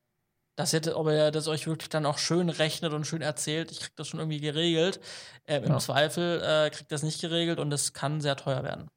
das 0.56 0.74
hätte, 0.74 0.96
ob 0.96 1.08
er 1.08 1.32
das 1.32 1.48
euch 1.48 1.66
wirklich 1.66 1.90
dann 1.90 2.06
auch 2.06 2.20
schön 2.20 2.50
rechnet 2.50 2.94
und 2.94 3.06
schön 3.06 3.22
erzählt, 3.22 3.72
ich 3.72 3.80
krieg 3.80 3.96
das 3.96 4.08
schon 4.08 4.20
irgendwie 4.20 4.40
geregelt. 4.40 5.00
Äh, 5.46 5.58
Im 5.58 5.72
ja. 5.72 5.80
Zweifel 5.80 6.42
äh, 6.42 6.70
kriegt 6.70 6.92
das 6.92 7.04
nicht 7.04 7.20
geregelt 7.20 7.60
und 7.60 7.72
es 7.72 7.94
kann 7.94 8.22
sehr 8.22 8.36
teuer 8.36 8.64
werden. 8.64 8.90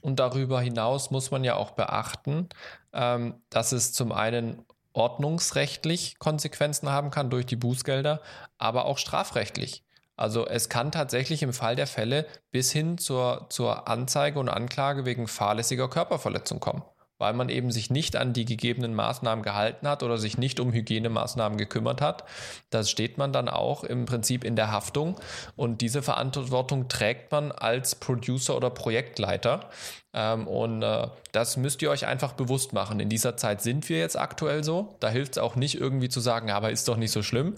Und 0.00 0.20
darüber 0.20 0.60
hinaus 0.60 1.10
muss 1.10 1.30
man 1.30 1.44
ja 1.44 1.56
auch 1.56 1.72
beachten, 1.72 2.48
ähm, 2.92 3.42
dass 3.50 3.72
es 3.72 3.92
zum 3.92 4.12
einen 4.12 4.64
ordnungsrechtlich 4.96 6.18
Konsequenzen 6.18 6.90
haben 6.90 7.10
kann 7.10 7.30
durch 7.30 7.46
die 7.46 7.56
Bußgelder, 7.56 8.20
aber 8.58 8.86
auch 8.86 8.98
strafrechtlich. 8.98 9.84
Also 10.16 10.46
es 10.46 10.68
kann 10.68 10.92
tatsächlich 10.92 11.42
im 11.42 11.52
Fall 11.52 11.76
der 11.76 11.86
Fälle 11.86 12.26
bis 12.50 12.72
hin 12.72 12.96
zur, 12.96 13.46
zur 13.50 13.86
Anzeige 13.86 14.38
und 14.38 14.48
Anklage 14.48 15.04
wegen 15.04 15.28
fahrlässiger 15.28 15.88
Körperverletzung 15.88 16.58
kommen 16.58 16.82
weil 17.18 17.32
man 17.32 17.48
eben 17.48 17.70
sich 17.70 17.90
nicht 17.90 18.16
an 18.16 18.32
die 18.32 18.44
gegebenen 18.44 18.94
Maßnahmen 18.94 19.42
gehalten 19.42 19.88
hat 19.88 20.02
oder 20.02 20.18
sich 20.18 20.38
nicht 20.38 20.60
um 20.60 20.72
Hygienemaßnahmen 20.72 21.58
gekümmert 21.58 22.00
hat. 22.00 22.24
Da 22.70 22.84
steht 22.84 23.18
man 23.18 23.32
dann 23.32 23.48
auch 23.48 23.84
im 23.84 24.06
Prinzip 24.06 24.44
in 24.44 24.56
der 24.56 24.70
Haftung 24.70 25.16
und 25.56 25.80
diese 25.80 26.02
Verantwortung 26.02 26.88
trägt 26.88 27.32
man 27.32 27.52
als 27.52 27.94
Producer 27.94 28.56
oder 28.56 28.70
Projektleiter. 28.70 29.70
Ähm, 30.12 30.46
und 30.46 30.82
äh, 30.82 31.08
das 31.32 31.56
müsst 31.56 31.82
ihr 31.82 31.90
euch 31.90 32.06
einfach 32.06 32.32
bewusst 32.32 32.72
machen. 32.72 33.00
In 33.00 33.08
dieser 33.08 33.36
Zeit 33.36 33.60
sind 33.60 33.88
wir 33.88 33.98
jetzt 33.98 34.18
aktuell 34.18 34.64
so. 34.64 34.96
Da 35.00 35.08
hilft 35.10 35.32
es 35.32 35.38
auch 35.38 35.56
nicht 35.56 35.78
irgendwie 35.78 36.08
zu 36.08 36.20
sagen, 36.20 36.50
aber 36.50 36.70
ist 36.70 36.88
doch 36.88 36.96
nicht 36.96 37.12
so 37.12 37.22
schlimm. 37.22 37.54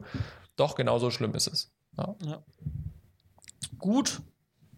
Doch, 0.56 0.74
genauso 0.74 1.11
schlimm 1.11 1.34
ist 1.34 1.46
es. 1.46 1.72
Ja. 1.96 2.16
Ja. 2.24 2.42
Gut. 3.78 4.20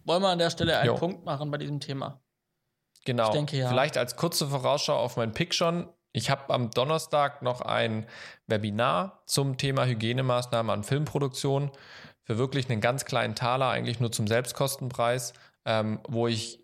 Wollen 0.05 0.21
wir 0.21 0.29
an 0.29 0.39
der 0.39 0.49
Stelle 0.49 0.77
einen 0.77 0.87
jo. 0.87 0.95
Punkt 0.95 1.25
machen 1.25 1.51
bei 1.51 1.57
diesem 1.57 1.79
Thema? 1.79 2.21
Genau. 3.05 3.27
Ich 3.27 3.31
denke 3.31 3.57
ja. 3.57 3.69
Vielleicht 3.69 3.97
als 3.97 4.15
kurze 4.15 4.47
Vorausschau 4.47 4.95
auf 4.95 5.17
meinen 5.17 5.33
Pick 5.33 5.53
schon. 5.53 5.89
Ich 6.13 6.29
habe 6.29 6.53
am 6.53 6.71
Donnerstag 6.71 7.41
noch 7.41 7.61
ein 7.61 8.05
Webinar 8.47 9.23
zum 9.25 9.57
Thema 9.57 9.85
Hygienemaßnahmen 9.85 10.69
an 10.69 10.83
Filmproduktion 10.83 11.71
für 12.23 12.37
wirklich 12.37 12.69
einen 12.69 12.81
ganz 12.81 13.05
kleinen 13.05 13.35
Taler, 13.35 13.69
eigentlich 13.69 13.99
nur 13.99 14.11
zum 14.11 14.27
Selbstkostenpreis, 14.27 15.33
ähm, 15.65 15.99
wo 16.07 16.27
ich 16.27 16.61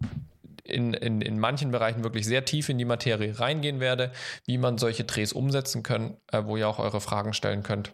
in, 0.64 0.94
in, 0.94 1.22
in 1.22 1.40
manchen 1.40 1.72
Bereichen 1.72 2.04
wirklich 2.04 2.26
sehr 2.26 2.46
tief 2.46 2.70
in 2.70 2.78
die 2.78 2.86
Materie 2.86 3.40
reingehen 3.40 3.80
werde, 3.80 4.12
wie 4.46 4.58
man 4.58 4.78
solche 4.78 5.06
Drehs 5.06 5.34
umsetzen 5.34 5.82
kann, 5.82 6.18
äh, 6.32 6.44
wo 6.46 6.58
ihr 6.58 6.68
auch 6.68 6.80
eure 6.80 7.02
Fragen 7.02 7.34
stellen 7.34 7.64
könnt. 7.64 7.94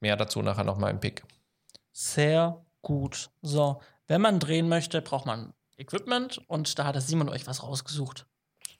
Mehr 0.00 0.16
dazu 0.16 0.42
nachher 0.42 0.64
noch 0.64 0.78
mal 0.78 0.90
im 0.90 1.00
Pick. 1.00 1.22
Sehr 1.92 2.64
gut. 2.82 3.30
So, 3.42 3.80
wenn 4.06 4.20
man 4.20 4.40
drehen 4.40 4.68
möchte, 4.68 5.00
braucht 5.02 5.26
man 5.26 5.53
Equipment 5.76 6.40
und 6.48 6.78
da 6.78 6.84
hat 6.84 7.00
Simon 7.02 7.28
euch 7.28 7.46
was 7.46 7.62
rausgesucht. 7.62 8.26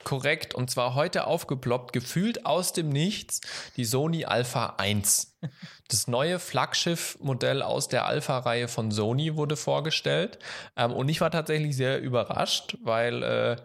Korrekt, 0.05 0.55
und 0.55 0.71
zwar 0.71 0.95
heute 0.95 1.27
aufgeploppt, 1.27 1.93
gefühlt 1.93 2.45
aus 2.45 2.73
dem 2.73 2.91
Nichts, 2.91 3.41
die 3.77 3.85
Sony 3.85 4.25
Alpha 4.25 4.75
1. 4.79 5.39
Das 5.89 6.09
neue 6.09 6.39
Flaggschiff-Modell 6.39 7.61
aus 7.61 7.89
der 7.89 8.07
Alpha-Reihe 8.07 8.69
von 8.69 8.91
Sony 8.91 9.37
wurde 9.37 9.55
vorgestellt. 9.55 10.39
Ähm, 10.77 10.93
und 10.93 11.11
ich 11.11 11.21
war 11.21 11.31
tatsächlich 11.31 11.77
sehr 11.77 12.01
überrascht, 12.01 12.79
weil 12.83 13.23
äh, 13.23 13.57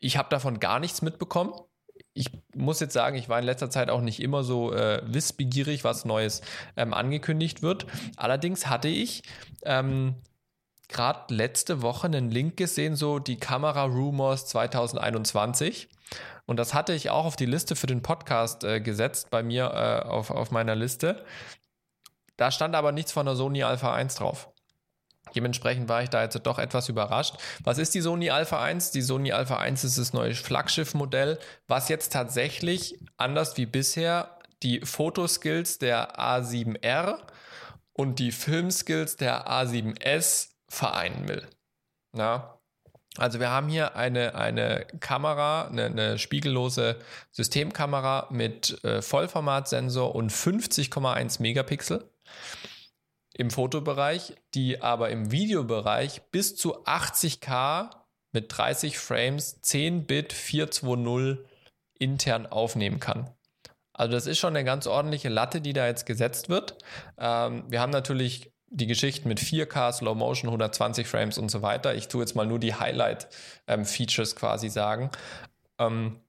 ich 0.00 0.16
habe 0.16 0.28
davon 0.28 0.58
gar 0.58 0.80
nichts 0.80 1.02
mitbekommen. 1.02 1.54
Ich 2.14 2.26
muss 2.54 2.80
jetzt 2.80 2.94
sagen, 2.94 3.16
ich 3.16 3.28
war 3.28 3.38
in 3.38 3.44
letzter 3.44 3.70
Zeit 3.70 3.90
auch 3.90 4.00
nicht 4.00 4.20
immer 4.20 4.42
so 4.42 4.72
äh, 4.72 5.02
wissbegierig, 5.06 5.84
was 5.84 6.04
Neues 6.04 6.42
ähm, 6.76 6.92
angekündigt 6.92 7.62
wird. 7.62 7.86
Allerdings 8.16 8.66
hatte 8.66 8.88
ich 8.88 9.22
ähm, 9.62 10.16
gerade 10.90 11.32
letzte 11.32 11.80
Woche 11.80 12.06
einen 12.06 12.30
Link 12.30 12.56
gesehen, 12.56 12.96
so 12.96 13.18
die 13.18 13.38
Kamera 13.38 13.84
Rumors 13.84 14.46
2021. 14.46 15.88
Und 16.46 16.58
das 16.58 16.74
hatte 16.74 16.92
ich 16.92 17.10
auch 17.10 17.24
auf 17.24 17.36
die 17.36 17.46
Liste 17.46 17.76
für 17.76 17.86
den 17.86 18.02
Podcast 18.02 18.64
äh, 18.64 18.80
gesetzt, 18.80 19.30
bei 19.30 19.42
mir 19.42 19.66
äh, 19.66 20.08
auf, 20.08 20.30
auf 20.30 20.50
meiner 20.50 20.74
Liste. 20.74 21.24
Da 22.36 22.50
stand 22.50 22.74
aber 22.74 22.92
nichts 22.92 23.12
von 23.12 23.26
der 23.26 23.36
Sony 23.36 23.62
Alpha 23.62 23.94
1 23.94 24.16
drauf. 24.16 24.50
Dementsprechend 25.34 25.88
war 25.88 26.02
ich 26.02 26.10
da 26.10 26.22
jetzt 26.22 26.38
doch 26.44 26.58
etwas 26.58 26.88
überrascht. 26.88 27.36
Was 27.62 27.78
ist 27.78 27.94
die 27.94 28.00
Sony 28.00 28.30
Alpha 28.30 28.60
1? 28.60 28.90
Die 28.90 29.02
Sony 29.02 29.30
Alpha 29.30 29.58
1 29.58 29.84
ist 29.84 29.98
das 29.98 30.12
neue 30.12 30.34
Flaggschiff-Modell, 30.34 31.38
was 31.68 31.88
jetzt 31.88 32.12
tatsächlich 32.12 32.98
anders 33.16 33.56
wie 33.56 33.66
bisher 33.66 34.38
die 34.62 34.80
Fotoskills 34.80 35.78
der 35.78 36.18
A7R 36.18 37.18
und 37.92 38.18
die 38.18 38.32
Filmskills 38.32 39.16
der 39.16 39.46
A7S 39.48 40.48
vereinen 40.70 41.28
will. 41.28 41.46
Na? 42.12 42.58
Also 43.16 43.40
wir 43.40 43.50
haben 43.50 43.68
hier 43.68 43.96
eine, 43.96 44.36
eine 44.36 44.86
Kamera, 45.00 45.66
eine, 45.66 45.86
eine 45.86 46.18
spiegellose 46.18 46.96
Systemkamera 47.32 48.28
mit 48.30 48.82
äh, 48.84 49.02
Vollformatsensor 49.02 50.14
und 50.14 50.32
50,1 50.32 51.42
Megapixel 51.42 52.08
im 53.34 53.50
Fotobereich, 53.50 54.34
die 54.54 54.80
aber 54.80 55.10
im 55.10 55.32
Videobereich 55.32 56.22
bis 56.30 56.56
zu 56.56 56.84
80k 56.86 57.90
mit 58.32 58.56
30 58.56 58.98
Frames 58.98 59.60
10 59.60 60.06
Bit 60.06 60.32
420 60.32 61.44
intern 61.98 62.46
aufnehmen 62.46 63.00
kann. 63.00 63.30
Also 63.92 64.12
das 64.12 64.26
ist 64.26 64.38
schon 64.38 64.56
eine 64.56 64.64
ganz 64.64 64.86
ordentliche 64.86 65.28
Latte, 65.28 65.60
die 65.60 65.72
da 65.72 65.86
jetzt 65.86 66.06
gesetzt 66.06 66.48
wird. 66.48 66.78
Ähm, 67.18 67.64
wir 67.68 67.80
haben 67.80 67.90
natürlich 67.90 68.52
die 68.70 68.86
Geschichten 68.86 69.28
mit 69.28 69.40
4K, 69.40 69.92
Slow 69.92 70.16
Motion, 70.16 70.48
120 70.48 71.06
Frames 71.06 71.38
und 71.38 71.50
so 71.50 71.60
weiter. 71.60 71.94
Ich 71.94 72.08
tue 72.08 72.22
jetzt 72.22 72.36
mal 72.36 72.46
nur 72.46 72.60
die 72.60 72.74
Highlight-Features 72.74 74.32
ähm, 74.32 74.38
quasi 74.38 74.68
sagen. 74.68 75.10
Ähm, 75.78 76.20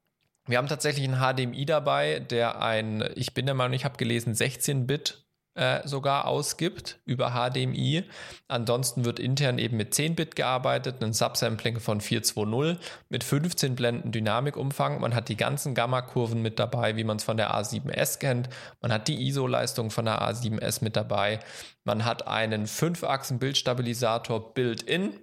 wir 0.47 0.57
haben 0.57 0.67
tatsächlich 0.67 1.07
einen 1.07 1.21
HDMI 1.21 1.65
dabei, 1.65 2.19
der 2.19 2.61
ein, 2.61 3.07
ich 3.15 3.35
bin 3.35 3.45
der 3.45 3.53
Meinung, 3.53 3.73
ich 3.73 3.85
habe 3.85 3.97
gelesen, 3.97 4.33
16-Bit 4.33 5.20
äh, 5.53 5.85
sogar 5.85 6.27
ausgibt 6.27 6.99
über 7.05 7.31
HDMI. 7.31 8.03
Ansonsten 8.47 9.03
wird 9.03 9.19
intern 9.19 9.59
eben 9.59 9.77
mit 9.77 9.93
10-Bit 9.93 10.35
gearbeitet, 10.35 11.03
ein 11.03 11.13
Subsampling 11.13 11.79
von 11.79 11.99
420 11.99 12.77
mit 13.09 13.23
15 13.23 13.75
Blenden 13.75 14.11
Dynamikumfang. 14.11 15.01
Man 15.01 15.13
hat 15.13 15.27
die 15.29 15.35
ganzen 15.35 15.75
Gamma-Kurven 15.75 16.41
mit 16.41 16.57
dabei, 16.57 16.95
wie 16.95 17.03
man 17.03 17.17
es 17.17 17.23
von 17.23 17.37
der 17.37 17.53
A7S 17.53 18.19
kennt. 18.19 18.49
Man 18.81 18.93
hat 18.93 19.07
die 19.07 19.27
ISO-Leistung 19.27 19.91
von 19.91 20.05
der 20.05 20.21
A7S 20.21 20.83
mit 20.83 20.95
dabei. 20.95 21.39
Man 21.83 22.05
hat 22.05 22.27
einen 22.27 22.65
5-Achsen-Bildstabilisator 22.65 24.53
built-in. 24.53 25.19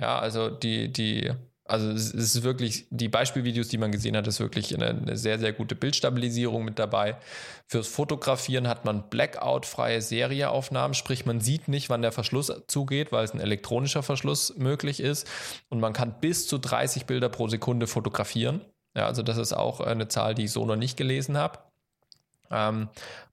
Ja, 0.00 0.18
also 0.18 0.48
die, 0.50 0.92
die 0.92 1.32
also 1.68 1.90
es 1.90 2.12
ist 2.12 2.42
wirklich, 2.42 2.86
die 2.90 3.08
Beispielvideos, 3.08 3.68
die 3.68 3.78
man 3.78 3.92
gesehen 3.92 4.16
hat, 4.16 4.26
ist 4.26 4.40
wirklich 4.40 4.74
eine, 4.74 4.88
eine, 4.88 5.16
sehr, 5.16 5.38
sehr 5.38 5.52
gute 5.52 5.74
Bildstabilisierung 5.74 6.64
mit 6.64 6.78
dabei. 6.78 7.16
Fürs 7.66 7.88
Fotografieren 7.88 8.68
hat 8.68 8.84
man 8.84 9.08
Blackout-freie 9.08 10.00
Serieaufnahmen, 10.00 10.94
sprich 10.94 11.26
man 11.26 11.40
sieht 11.40 11.68
nicht, 11.68 11.90
wann 11.90 12.02
der 12.02 12.12
Verschluss 12.12 12.52
zugeht, 12.66 13.12
weil 13.12 13.24
es 13.24 13.32
ein 13.32 13.40
elektronischer 13.40 14.02
Verschluss 14.02 14.56
möglich 14.56 15.00
ist. 15.00 15.26
Und 15.68 15.80
man 15.80 15.92
kann 15.92 16.20
bis 16.20 16.46
zu 16.46 16.58
30 16.58 17.06
Bilder 17.06 17.28
pro 17.28 17.48
Sekunde 17.48 17.86
fotografieren. 17.86 18.60
Ja, 18.94 19.06
also 19.06 19.22
das 19.22 19.36
ist 19.36 19.52
auch 19.52 19.80
eine 19.80 20.08
Zahl, 20.08 20.34
die 20.34 20.44
ich 20.44 20.52
so 20.52 20.64
noch 20.64 20.76
nicht 20.76 20.96
gelesen 20.96 21.36
habe. 21.36 21.58
Ähm, 22.50 22.88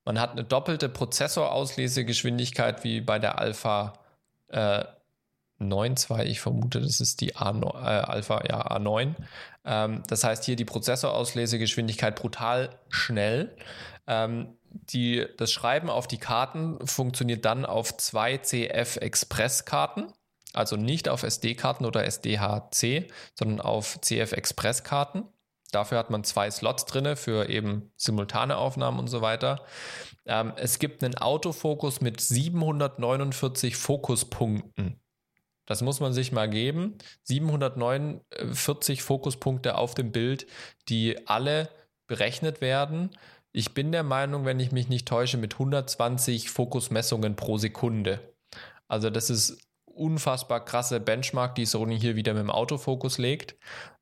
man 0.06 0.20
hat 0.20 0.32
eine 0.32 0.44
doppelte 0.44 0.90
Prozessorauslesegeschwindigkeit 0.90 2.84
wie 2.84 3.00
bei 3.02 3.20
der 3.20 3.40
Alpha 3.40 3.94
äh, 4.50 4.84
9.2, 5.64 6.24
ich 6.26 6.42
vermute, 6.42 6.82
das 6.82 7.00
ist 7.00 7.22
die 7.22 7.36
A9, 7.36 7.76
äh, 7.76 8.02
Alpha, 8.04 8.44
ja, 8.48 8.78
A9. 8.78 9.16
Ähm, 9.66 10.04
das 10.08 10.24
heißt 10.24 10.44
hier 10.46 10.56
die 10.56 10.66
Prozessorauslesegeschwindigkeit 10.66 12.16
brutal 12.16 12.78
schnell. 12.90 13.56
Ähm, 14.08 14.58
die, 14.74 15.26
das 15.38 15.52
Schreiben 15.52 15.90
auf 15.90 16.08
die 16.08 16.18
Karten 16.18 16.86
funktioniert 16.86 17.46
dann 17.46 17.66
auf 17.66 17.96
zwei 17.98 18.38
CF 18.38 18.98
Express 18.98 19.66
Karten, 19.66 20.12
also 20.54 20.76
nicht 20.76 21.10
auf 21.10 21.24
SD-Karten 21.24 21.86
oder 21.86 22.04
SDHC, 22.06 23.08
sondern 23.36 23.62
auf 23.62 24.00
CF 24.02 24.34
Express 24.34 24.84
Karten. 24.84 25.26
Dafür 25.72 25.98
hat 25.98 26.10
man 26.10 26.24
zwei 26.24 26.52
Slots 26.52 26.86
drin 26.86 27.16
für 27.16 27.50
eben 27.50 27.92
simultane 27.98 28.58
Aufnahmen 28.58 29.00
und 29.00 29.08
so 29.08 29.22
weiter. 29.22 29.64
Ähm, 30.26 30.54
es 30.56 30.80
gibt 30.80 31.04
einen 31.04 31.16
Autofokus 31.16 32.00
mit 32.00 32.22
749 32.22 33.76
Fokuspunkten. 33.76 35.03
Das 35.66 35.82
muss 35.82 36.00
man 36.00 36.14
sich 36.14 36.32
mal 36.32 36.50
geben. 36.50 36.98
749 37.24 39.02
Fokuspunkte 39.02 39.78
auf 39.78 39.96
dem 39.96 40.12
Bild, 40.12 40.48
die 40.90 41.28
alle 41.28 41.70
berechnet 42.08 42.62
werden. 42.62 43.12
Ich 43.52 43.74
bin 43.74 43.92
der 43.92 44.04
Meinung, 44.04 44.46
wenn 44.46 44.60
ich 44.60 44.72
mich 44.72 44.90
nicht 44.90 45.08
täusche, 45.08 45.38
mit 45.38 45.54
120 45.54 46.50
Fokusmessungen 46.50 47.36
pro 47.36 47.58
Sekunde. 47.58 48.20
Also 48.88 49.10
das 49.10 49.30
ist 49.30 49.58
unfassbar 49.86 50.66
krasse 50.66 51.00
Benchmark, 51.00 51.56
die 51.56 51.66
Sony 51.66 52.00
hier 52.00 52.16
wieder 52.16 52.34
mit 52.34 52.42
dem 52.42 52.50
Autofokus 52.50 53.18
legt. 53.18 53.56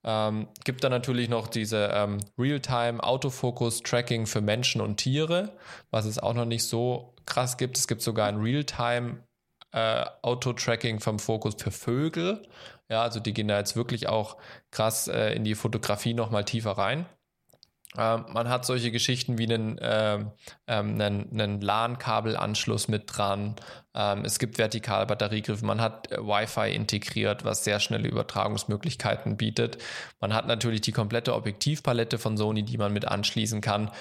Ähm, 0.04 0.48
gibt 0.64 0.84
dann 0.84 0.92
natürlich 0.92 1.30
noch 1.30 1.48
diese 1.48 1.92
ähm, 1.94 2.20
Real-Time 2.38 3.04
Autofokus-Tracking 3.04 4.26
für 4.26 4.42
Menschen 4.42 4.82
und 4.82 4.98
Tiere, 4.98 5.58
was 5.92 6.06
es 6.06 6.18
auch 6.18 6.34
noch 6.34 6.46
nicht 6.46 6.64
so 6.64 7.14
krass 7.26 7.58
gibt. 7.58 7.78
Es 7.78 7.88
gibt 7.88 8.02
sogar 8.02 8.28
ein 8.28 8.38
Real-Time 8.38 9.24
äh, 9.72 10.06
Auto-Tracking 10.22 11.00
vom 11.00 11.20
Fokus 11.20 11.56
für 11.58 11.72
Vögel. 11.72 12.42
Ja, 12.90 13.04
also 13.04 13.20
die 13.20 13.34
gehen 13.34 13.48
da 13.48 13.58
jetzt 13.58 13.76
wirklich 13.76 14.10
auch 14.10 14.38
krass 14.72 15.08
äh, 15.08 15.34
in 15.34 15.44
die 15.44 15.56
Fotografie 15.56 16.14
nochmal 16.14 16.46
tiefer 16.46 16.72
rein. 16.72 17.06
Ähm, 17.98 18.26
man 18.30 18.48
hat 18.48 18.66
solche 18.66 18.92
Geschichten 18.92 19.38
wie 19.38 19.44
einen, 19.44 19.78
äh, 19.78 20.20
ähm, 20.68 21.02
einen, 21.02 21.30
einen 21.32 21.62
LAN-Kabelanschluss 21.62 22.88
mit 22.88 23.04
dran. 23.08 23.56
Ähm, 23.94 24.24
es 24.24 24.40
gibt 24.40 24.58
Vertikalbatteriegriffe. 24.58 25.66
Man 25.66 25.82
hat 25.82 26.12
äh, 26.12 26.18
Wi-Fi 26.18 26.74
integriert, 26.74 27.44
was 27.44 27.64
sehr 27.66 27.80
schnelle 27.80 28.08
Übertragungsmöglichkeiten 28.08 29.36
bietet. 29.36 29.78
Man 30.22 30.34
hat 30.34 30.48
natürlich 30.48 30.82
die 30.82 30.94
komplette 30.94 31.36
Objektivpalette 31.36 32.18
von 32.18 32.38
Sony, 32.38 32.64
die 32.64 32.78
man 32.78 32.94
mit 32.94 33.06
anschließen 33.06 33.60
kann. 33.60 33.92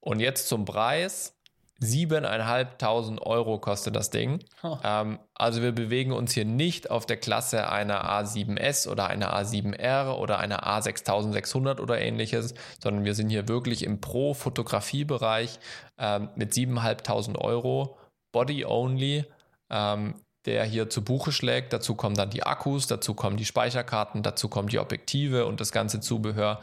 Und 0.00 0.20
jetzt 0.20 0.48
zum 0.48 0.64
Preis. 0.64 1.35
7.500 1.80 3.20
Euro 3.20 3.58
kostet 3.58 3.96
das 3.96 4.10
Ding. 4.10 4.42
Oh. 4.62 4.78
Ähm, 4.82 5.18
also 5.34 5.62
wir 5.62 5.72
bewegen 5.72 6.12
uns 6.12 6.32
hier 6.32 6.46
nicht 6.46 6.90
auf 6.90 7.04
der 7.04 7.18
Klasse 7.18 7.70
einer 7.70 8.04
A7S 8.10 8.88
oder 8.88 9.08
einer 9.08 9.36
A7R 9.36 10.14
oder 10.14 10.38
einer 10.38 10.66
A6600 10.66 11.80
oder 11.80 12.00
ähnliches, 12.00 12.54
sondern 12.82 13.04
wir 13.04 13.14
sind 13.14 13.28
hier 13.28 13.48
wirklich 13.48 13.84
im 13.84 14.00
Pro-Fotografie-Bereich 14.00 15.58
ähm, 15.98 16.30
mit 16.34 16.52
7.500 16.52 17.38
Euro, 17.38 17.98
Body 18.32 18.64
Only, 18.64 19.24
ähm, 19.68 20.14
der 20.46 20.64
hier 20.64 20.88
zu 20.88 21.04
Buche 21.04 21.32
schlägt. 21.32 21.72
Dazu 21.72 21.94
kommen 21.94 22.14
dann 22.14 22.30
die 22.30 22.44
Akkus, 22.44 22.86
dazu 22.86 23.14
kommen 23.14 23.36
die 23.36 23.44
Speicherkarten, 23.44 24.22
dazu 24.22 24.48
kommen 24.48 24.68
die 24.68 24.78
Objektive 24.78 25.44
und 25.44 25.60
das 25.60 25.72
ganze 25.72 26.00
Zubehör. 26.00 26.60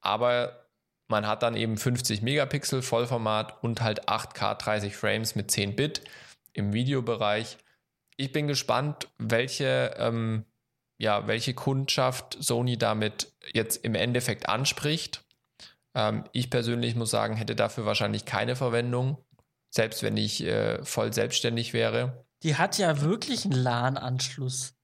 Aber 0.00 0.65
man 1.08 1.26
hat 1.26 1.42
dann 1.42 1.56
eben 1.56 1.76
50 1.76 2.22
Megapixel 2.22 2.82
Vollformat 2.82 3.62
und 3.62 3.80
halt 3.80 4.08
8K 4.08 4.54
30 4.54 4.96
Frames 4.96 5.34
mit 5.34 5.50
10 5.50 5.76
Bit 5.76 6.02
im 6.52 6.72
Videobereich. 6.72 7.58
Ich 8.16 8.32
bin 8.32 8.48
gespannt, 8.48 9.08
welche, 9.18 9.94
ähm, 9.98 10.44
ja, 10.98 11.26
welche 11.26 11.54
Kundschaft 11.54 12.36
Sony 12.40 12.78
damit 12.78 13.32
jetzt 13.52 13.84
im 13.84 13.94
Endeffekt 13.94 14.48
anspricht. 14.48 15.24
Ähm, 15.94 16.24
ich 16.32 16.50
persönlich 16.50 16.96
muss 16.96 17.10
sagen, 17.10 17.36
hätte 17.36 17.54
dafür 17.54 17.86
wahrscheinlich 17.86 18.24
keine 18.24 18.56
Verwendung, 18.56 19.18
selbst 19.70 20.02
wenn 20.02 20.16
ich 20.16 20.42
äh, 20.42 20.82
voll 20.84 21.12
selbstständig 21.12 21.72
wäre. 21.72 22.24
Die 22.42 22.56
hat 22.56 22.78
ja 22.78 23.00
wirklich 23.00 23.44
einen 23.44 23.54
LAN-Anschluss. 23.54 24.75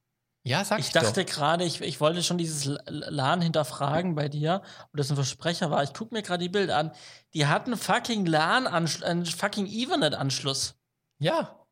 Ja, 0.45 0.65
sag 0.65 0.81
ich. 0.81 0.87
Ich 0.87 0.93
dachte 0.93 1.25
gerade, 1.25 1.65
ich, 1.65 1.81
ich 1.81 2.01
wollte 2.01 2.23
schon 2.23 2.37
dieses 2.37 2.65
LAN 2.87 3.41
hinterfragen 3.41 4.15
bei 4.15 4.29
dir, 4.29 4.63
ob 4.87 4.97
das 4.97 5.11
ein 5.11 5.15
Versprecher 5.15 5.71
war. 5.71 5.83
Ich 5.85 5.95
gucke 5.95 6.15
mir 6.15 6.23
gerade 6.23 6.43
die 6.43 6.49
Bilder 6.49 6.79
an. 6.79 6.93
Die 7.33 7.47
hatten 7.47 7.77
fucking 7.77 8.27
LAN, 8.27 8.67
einen 8.67 9.25
fucking 9.25 9.67
Ethernet-Anschluss. 9.67 10.75
Ja, 11.19 11.65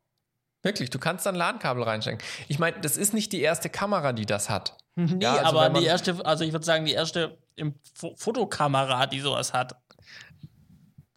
wirklich. 0.61 0.89
Du 0.89 0.99
kannst 0.99 1.25
dann 1.25 1.35
LAN-Kabel 1.35 1.83
reinstecken. 1.83 2.21
Ich 2.47 2.59
meine, 2.59 2.79
das 2.79 2.95
ist 2.95 3.13
nicht 3.13 3.33
die 3.33 3.41
erste 3.41 3.69
Kamera, 3.69 4.13
die 4.13 4.25
das 4.25 4.49
hat. 4.49 4.77
nee, 4.95 5.23
ja, 5.23 5.35
also 5.35 5.59
aber 5.59 5.79
die 5.79 5.85
erste, 5.85 6.25
also 6.25 6.45
ich 6.45 6.53
würde 6.53 6.65
sagen, 6.65 6.85
die 6.85 6.93
erste 6.93 7.37
Fotokamera, 8.15 9.05
die 9.07 9.19
sowas 9.19 9.53
hat 9.53 9.75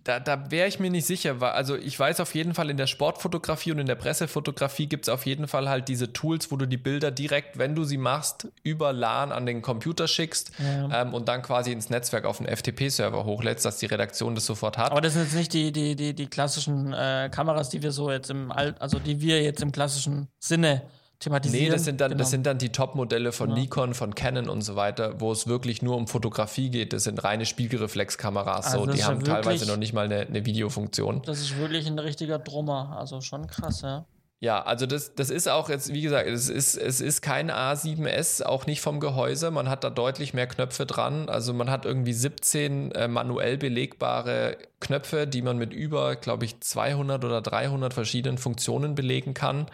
da, 0.04 0.20
da 0.20 0.50
wäre 0.50 0.68
ich 0.68 0.78
mir 0.78 0.90
nicht 0.90 1.06
sicher, 1.06 1.40
weil, 1.40 1.52
also 1.52 1.76
ich 1.76 1.98
weiß 1.98 2.20
auf 2.20 2.34
jeden 2.34 2.52
Fall, 2.52 2.68
in 2.68 2.76
der 2.76 2.86
Sportfotografie 2.86 3.72
und 3.72 3.78
in 3.78 3.86
der 3.86 3.94
Pressefotografie 3.94 4.86
gibt 4.86 5.06
es 5.06 5.08
auf 5.08 5.24
jeden 5.24 5.48
Fall 5.48 5.68
halt 5.68 5.88
diese 5.88 6.12
Tools, 6.12 6.50
wo 6.50 6.56
du 6.56 6.66
die 6.66 6.76
Bilder 6.76 7.10
direkt, 7.10 7.58
wenn 7.58 7.74
du 7.74 7.84
sie 7.84 7.96
machst, 7.96 8.48
über 8.62 8.92
LAN 8.92 9.32
an 9.32 9.46
den 9.46 9.62
Computer 9.62 10.06
schickst 10.06 10.52
ja. 10.58 11.02
ähm, 11.02 11.14
und 11.14 11.26
dann 11.28 11.40
quasi 11.40 11.72
ins 11.72 11.88
Netzwerk 11.88 12.26
auf 12.26 12.36
den 12.36 12.46
FTP-Server 12.46 13.24
hochlädst, 13.24 13.64
dass 13.64 13.78
die 13.78 13.86
Redaktion 13.86 14.34
das 14.34 14.44
sofort 14.44 14.76
hat. 14.76 14.92
Aber 14.92 15.00
das 15.00 15.14
sind 15.14 15.22
jetzt 15.22 15.34
nicht 15.34 15.54
die, 15.54 15.72
die, 15.72 15.96
die, 15.96 16.14
die 16.14 16.26
klassischen 16.26 16.92
äh, 16.92 17.30
Kameras, 17.32 17.70
die 17.70 17.82
wir 17.82 17.90
so 17.90 18.10
jetzt 18.10 18.30
im 18.30 18.52
Alt, 18.52 18.80
also 18.82 18.98
die 18.98 19.22
wir 19.22 19.42
jetzt 19.42 19.62
im 19.62 19.72
klassischen 19.72 20.28
Sinne 20.38 20.82
thematisieren. 21.24 21.64
Nee, 21.64 21.70
das 21.70 21.84
sind 21.84 22.00
dann, 22.00 22.10
genau. 22.10 22.18
das 22.18 22.30
sind 22.30 22.46
dann 22.46 22.58
die 22.58 22.70
Top-Modelle 22.70 23.32
von 23.32 23.50
ja. 23.50 23.56
Nikon, 23.56 23.94
von 23.94 24.14
Canon 24.14 24.48
und 24.48 24.62
so 24.62 24.76
weiter, 24.76 25.20
wo 25.20 25.32
es 25.32 25.46
wirklich 25.46 25.82
nur 25.82 25.96
um 25.96 26.06
Fotografie 26.06 26.70
geht. 26.70 26.92
Das 26.92 27.04
sind 27.04 27.22
reine 27.24 27.46
Spiegelreflexkameras. 27.46 28.66
Also 28.66 28.86
so. 28.86 28.92
Die 28.92 29.04
haben 29.04 29.26
wirklich, 29.26 29.44
teilweise 29.44 29.66
noch 29.66 29.76
nicht 29.76 29.92
mal 29.92 30.04
eine, 30.04 30.20
eine 30.20 30.46
Videofunktion. 30.46 31.22
Das 31.22 31.40
ist 31.40 31.56
wirklich 31.58 31.86
ein 31.86 31.98
richtiger 31.98 32.38
Drummer. 32.38 32.96
Also 32.98 33.20
schon 33.20 33.46
krass, 33.46 33.82
ja. 33.82 34.06
Ja, 34.40 34.62
also 34.62 34.84
das, 34.84 35.14
das 35.14 35.30
ist 35.30 35.48
auch 35.48 35.70
jetzt, 35.70 35.94
wie 35.94 36.02
gesagt, 36.02 36.28
es 36.28 36.50
ist, 36.50 36.74
es 36.74 37.00
ist 37.00 37.22
kein 37.22 37.50
A7S, 37.50 38.42
auch 38.42 38.66
nicht 38.66 38.82
vom 38.82 39.00
Gehäuse. 39.00 39.50
Man 39.50 39.70
hat 39.70 39.84
da 39.84 39.90
deutlich 39.90 40.34
mehr 40.34 40.46
Knöpfe 40.46 40.84
dran. 40.84 41.30
Also 41.30 41.54
man 41.54 41.70
hat 41.70 41.86
irgendwie 41.86 42.12
17 42.12 42.92
äh, 42.92 43.08
manuell 43.08 43.56
belegbare 43.56 44.58
Knöpfe, 44.80 45.26
die 45.26 45.40
man 45.40 45.56
mit 45.56 45.72
über, 45.72 46.16
glaube 46.16 46.44
ich, 46.44 46.60
200 46.60 47.24
oder 47.24 47.40
300 47.40 47.94
verschiedenen 47.94 48.36
Funktionen 48.36 48.94
belegen 48.94 49.32
kann. 49.32 49.66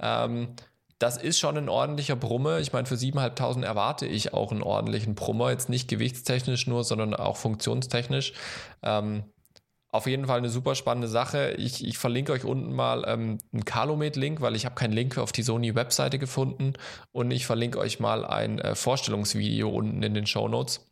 Ähm, 0.00 0.54
das 0.98 1.16
ist 1.16 1.38
schon 1.38 1.56
ein 1.56 1.68
ordentlicher 1.68 2.16
Brumme. 2.16 2.60
Ich 2.60 2.72
meine, 2.72 2.86
für 2.86 2.94
7.500 2.94 3.64
erwarte 3.64 4.06
ich 4.06 4.32
auch 4.32 4.52
einen 4.52 4.62
ordentlichen 4.62 5.14
Brummer. 5.14 5.50
Jetzt 5.50 5.68
nicht 5.68 5.88
gewichtstechnisch 5.88 6.66
nur, 6.66 6.84
sondern 6.84 7.14
auch 7.14 7.36
funktionstechnisch. 7.36 8.32
Ähm, 8.82 9.24
auf 9.94 10.08
jeden 10.08 10.26
Fall 10.26 10.38
eine 10.38 10.48
super 10.48 10.74
spannende 10.74 11.06
Sache. 11.06 11.52
Ich, 11.52 11.86
ich 11.86 11.98
verlinke 11.98 12.32
euch 12.32 12.44
unten 12.44 12.72
mal 12.72 13.04
ähm, 13.06 13.38
einen 13.52 13.64
Calumet-Link, 13.64 14.40
weil 14.40 14.56
ich 14.56 14.64
habe 14.64 14.74
keinen 14.74 14.92
Link 14.92 15.18
auf 15.18 15.30
die 15.30 15.44
Sony-Webseite 15.44 16.18
gefunden. 16.18 16.72
Und 17.12 17.30
ich 17.30 17.46
verlinke 17.46 17.78
euch 17.78 18.00
mal 18.00 18.24
ein 18.24 18.58
äh, 18.58 18.74
Vorstellungsvideo 18.74 19.68
unten 19.68 20.02
in 20.02 20.14
den 20.14 20.26
Show 20.26 20.48
Notes, 20.48 20.88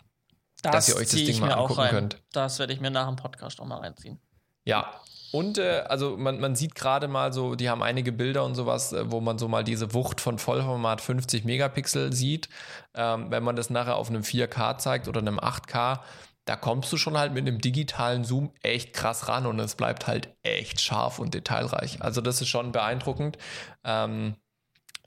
Das 0.62 0.72
dass 0.72 0.88
ihr 0.88 0.96
euch 0.96 1.08
das 1.08 1.16
Ding 1.16 1.28
ich 1.30 1.40
mal 1.40 1.52
angucken 1.52 1.88
könnt. 1.90 2.22
Das 2.32 2.60
werde 2.60 2.72
ich 2.72 2.80
mir 2.80 2.90
nach 2.90 3.08
dem 3.08 3.16
Podcast 3.16 3.60
auch 3.60 3.66
mal 3.66 3.78
reinziehen. 3.78 4.20
Ja. 4.64 4.92
Und 5.32 5.56
äh, 5.56 5.84
also 5.88 6.16
man, 6.18 6.40
man 6.40 6.54
sieht 6.54 6.74
gerade 6.74 7.08
mal 7.08 7.32
so, 7.32 7.54
die 7.54 7.70
haben 7.70 7.82
einige 7.82 8.12
Bilder 8.12 8.44
und 8.44 8.54
sowas, 8.54 8.92
äh, 8.92 9.10
wo 9.10 9.20
man 9.20 9.38
so 9.38 9.48
mal 9.48 9.64
diese 9.64 9.94
Wucht 9.94 10.20
von 10.20 10.38
Vollformat 10.38 11.00
50 11.00 11.44
Megapixel 11.44 12.12
sieht. 12.12 12.50
Ähm, 12.94 13.30
wenn 13.30 13.42
man 13.42 13.56
das 13.56 13.70
nachher 13.70 13.96
auf 13.96 14.10
einem 14.10 14.22
4K 14.22 14.76
zeigt 14.76 15.08
oder 15.08 15.20
einem 15.20 15.40
8K, 15.40 16.00
da 16.44 16.56
kommst 16.56 16.92
du 16.92 16.98
schon 16.98 17.16
halt 17.16 17.32
mit 17.32 17.46
einem 17.46 17.60
digitalen 17.60 18.24
Zoom 18.24 18.52
echt 18.62 18.92
krass 18.92 19.28
ran 19.28 19.46
und 19.46 19.58
es 19.58 19.74
bleibt 19.74 20.06
halt 20.06 20.34
echt 20.42 20.82
scharf 20.82 21.18
und 21.18 21.32
detailreich. 21.32 22.02
Also 22.02 22.20
das 22.20 22.42
ist 22.42 22.48
schon 22.48 22.72
beeindruckend. 22.72 23.38
Ähm, 23.84 24.36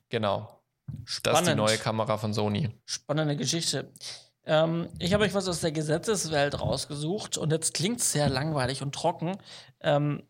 genau. 0.10 0.60
Das 1.24 1.42
ist 1.42 1.50
die 1.50 1.56
neue 1.56 1.78
Kamera 1.78 2.18
von 2.18 2.34
Sony. 2.34 2.70
Spannende 2.86 3.36
Geschichte. 3.36 3.92
Ähm, 4.46 4.90
ich 5.00 5.14
habe 5.14 5.24
euch 5.24 5.34
was 5.34 5.48
aus 5.48 5.62
der 5.62 5.72
Gesetzeswelt 5.72 6.60
rausgesucht 6.60 7.38
und 7.38 7.52
jetzt 7.52 7.74
klingt 7.74 8.00
es 8.00 8.12
sehr 8.12 8.30
langweilig 8.30 8.82
und 8.82 8.94
trocken. 8.94 9.38
Ähm, 9.82 10.24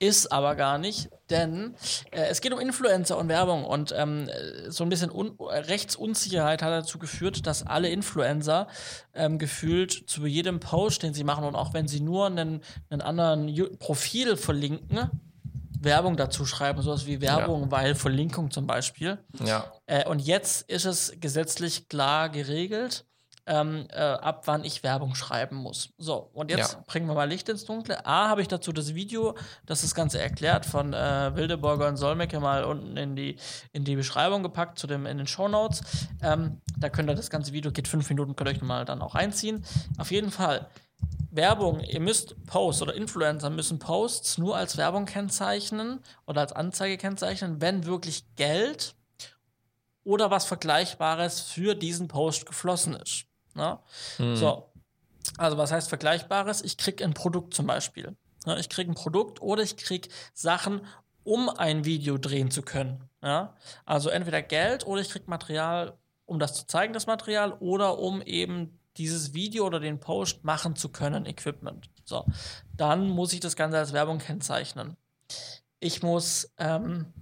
ist 0.00 0.30
aber 0.30 0.54
gar 0.54 0.78
nicht, 0.78 1.10
denn 1.28 1.74
äh, 2.12 2.26
es 2.28 2.40
geht 2.40 2.52
um 2.52 2.60
Influencer 2.60 3.18
und 3.18 3.28
Werbung 3.28 3.64
und 3.64 3.92
ähm, 3.96 4.30
so 4.68 4.84
ein 4.84 4.90
bisschen 4.90 5.10
Un 5.10 5.36
Rechtsunsicherheit 5.40 6.62
hat 6.62 6.70
dazu 6.70 7.00
geführt, 7.00 7.48
dass 7.48 7.66
alle 7.66 7.88
Influencer 7.88 8.68
ähm, 9.12 9.38
gefühlt 9.38 10.08
zu 10.08 10.24
jedem 10.26 10.60
Post, 10.60 11.02
den 11.02 11.14
sie 11.14 11.24
machen 11.24 11.42
und 11.42 11.56
auch 11.56 11.74
wenn 11.74 11.88
sie 11.88 11.98
nur 11.98 12.26
einen, 12.26 12.62
einen 12.90 13.00
anderen 13.00 13.48
Ju 13.48 13.66
Profil 13.78 14.36
verlinken, 14.36 15.10
Werbung 15.80 16.16
dazu 16.16 16.44
schreiben, 16.44 16.80
sowas 16.80 17.06
wie 17.06 17.20
Werbung, 17.20 17.62
Ja. 17.64 17.70
weil 17.72 17.94
Verlinkung 17.96 18.52
zum 18.52 18.68
Beispiel. 18.68 19.18
Ja. 19.44 19.72
Äh, 19.86 20.08
und 20.08 20.20
jetzt 20.20 20.68
ist 20.70 20.84
es 20.84 21.12
gesetzlich 21.18 21.88
klar 21.88 22.28
geregelt, 22.28 23.04
ähm, 23.48 23.86
äh, 23.90 23.98
ab 23.98 24.42
wann 24.44 24.62
ich 24.62 24.82
Werbung 24.82 25.14
schreiben 25.14 25.56
muss. 25.56 25.88
So, 25.96 26.30
und 26.34 26.50
jetzt 26.50 26.74
Ja. 26.74 26.84
bringen 26.86 27.06
wir 27.06 27.14
mal 27.14 27.28
Licht 27.28 27.48
ins 27.48 27.64
Dunkle. 27.64 28.04
A, 28.06 28.28
habe 28.28 28.42
ich 28.42 28.48
dazu 28.48 28.72
das 28.72 28.94
Video, 28.94 29.34
das 29.66 29.80
das 29.80 29.94
Ganze 29.94 30.20
erklärt, 30.20 30.66
von 30.66 30.92
äh, 30.92 31.34
Wildeborger 31.34 31.88
und 31.88 31.96
Solmecke 31.96 32.38
mal 32.40 32.64
unten 32.64 32.96
in 32.96 33.16
die, 33.16 33.36
in 33.72 33.84
die 33.84 33.96
Beschreibung 33.96 34.42
gepackt, 34.42 34.78
zu 34.78 34.86
dem, 34.86 35.06
in 35.06 35.16
den 35.16 35.26
Shownotes. 35.26 35.80
Ähm, 36.22 36.60
da 36.78 36.90
könnt 36.90 37.08
ihr 37.08 37.14
das 37.14 37.30
ganze 37.30 37.52
Video, 37.52 37.72
geht 37.72 37.88
fünf 37.88 38.08
Minuten, 38.10 38.36
könnt 38.36 38.50
ihr 38.50 38.54
euch 38.56 38.62
mal 38.62 38.84
dann 38.84 39.00
auch 39.00 39.14
reinziehen. 39.14 39.64
Auf 39.96 40.10
jeden 40.10 40.30
Fall. 40.30 40.68
Werbung, 41.30 41.80
ihr 41.80 42.00
müsst 42.00 42.34
Posts 42.46 42.82
oder 42.82 42.94
Influencer 42.94 43.50
müssen 43.50 43.78
Posts 43.78 44.38
nur 44.38 44.56
als 44.56 44.76
Werbung 44.76 45.04
kennzeichnen 45.06 46.00
oder 46.26 46.40
als 46.42 46.52
Anzeige 46.52 46.98
kennzeichnen, 46.98 47.60
wenn 47.60 47.86
wirklich 47.86 48.24
Geld 48.36 48.94
oder 50.04 50.30
was 50.30 50.46
Vergleichbares 50.46 51.40
für 51.40 51.74
diesen 51.74 52.08
Post 52.08 52.46
geflossen 52.46 52.94
ist. 52.96 53.27
Ne? 53.58 53.78
So. 54.36 54.72
Also, 55.36 55.58
was 55.58 55.70
heißt 55.70 55.90
Vergleichbares? 55.90 56.62
Ich 56.62 56.78
krieg 56.78 57.02
ein 57.02 57.12
Produkt 57.12 57.52
zum 57.52 57.66
Beispiel. 57.66 58.16
Ne? 58.46 58.58
Ich 58.58 58.70
krieg 58.70 58.88
ein 58.88 58.94
Produkt 58.94 59.42
oder 59.42 59.62
ich 59.62 59.76
krieg 59.76 60.08
Sachen, 60.32 60.80
um 61.24 61.50
ein 61.50 61.84
Video 61.84 62.16
drehen 62.16 62.50
zu 62.50 62.62
können. 62.62 63.04
Ja? 63.22 63.54
Also 63.84 64.08
entweder 64.08 64.40
Geld 64.40 64.86
oder 64.86 65.02
ich 65.02 65.10
krieg 65.10 65.28
Material, 65.28 65.98
um 66.24 66.38
das 66.38 66.54
zu 66.54 66.66
zeigen, 66.66 66.94
das 66.94 67.06
Material, 67.06 67.52
oder 67.60 67.98
um 67.98 68.22
eben 68.22 68.78
dieses 68.96 69.34
Video 69.34 69.66
oder 69.66 69.80
den 69.80 70.00
Post 70.00 70.44
machen 70.44 70.74
zu 70.76 70.88
können, 70.88 71.26
Equipment. 71.26 71.90
So, 72.04 72.24
dann 72.76 73.08
muss 73.08 73.32
ich 73.32 73.40
das 73.40 73.56
Ganze 73.56 73.78
als 73.78 73.92
Werbung 73.92 74.18
kennzeichnen. 74.18 74.96
Ich 75.80 76.02
muss, 76.02 76.50
ähm, 76.58 77.12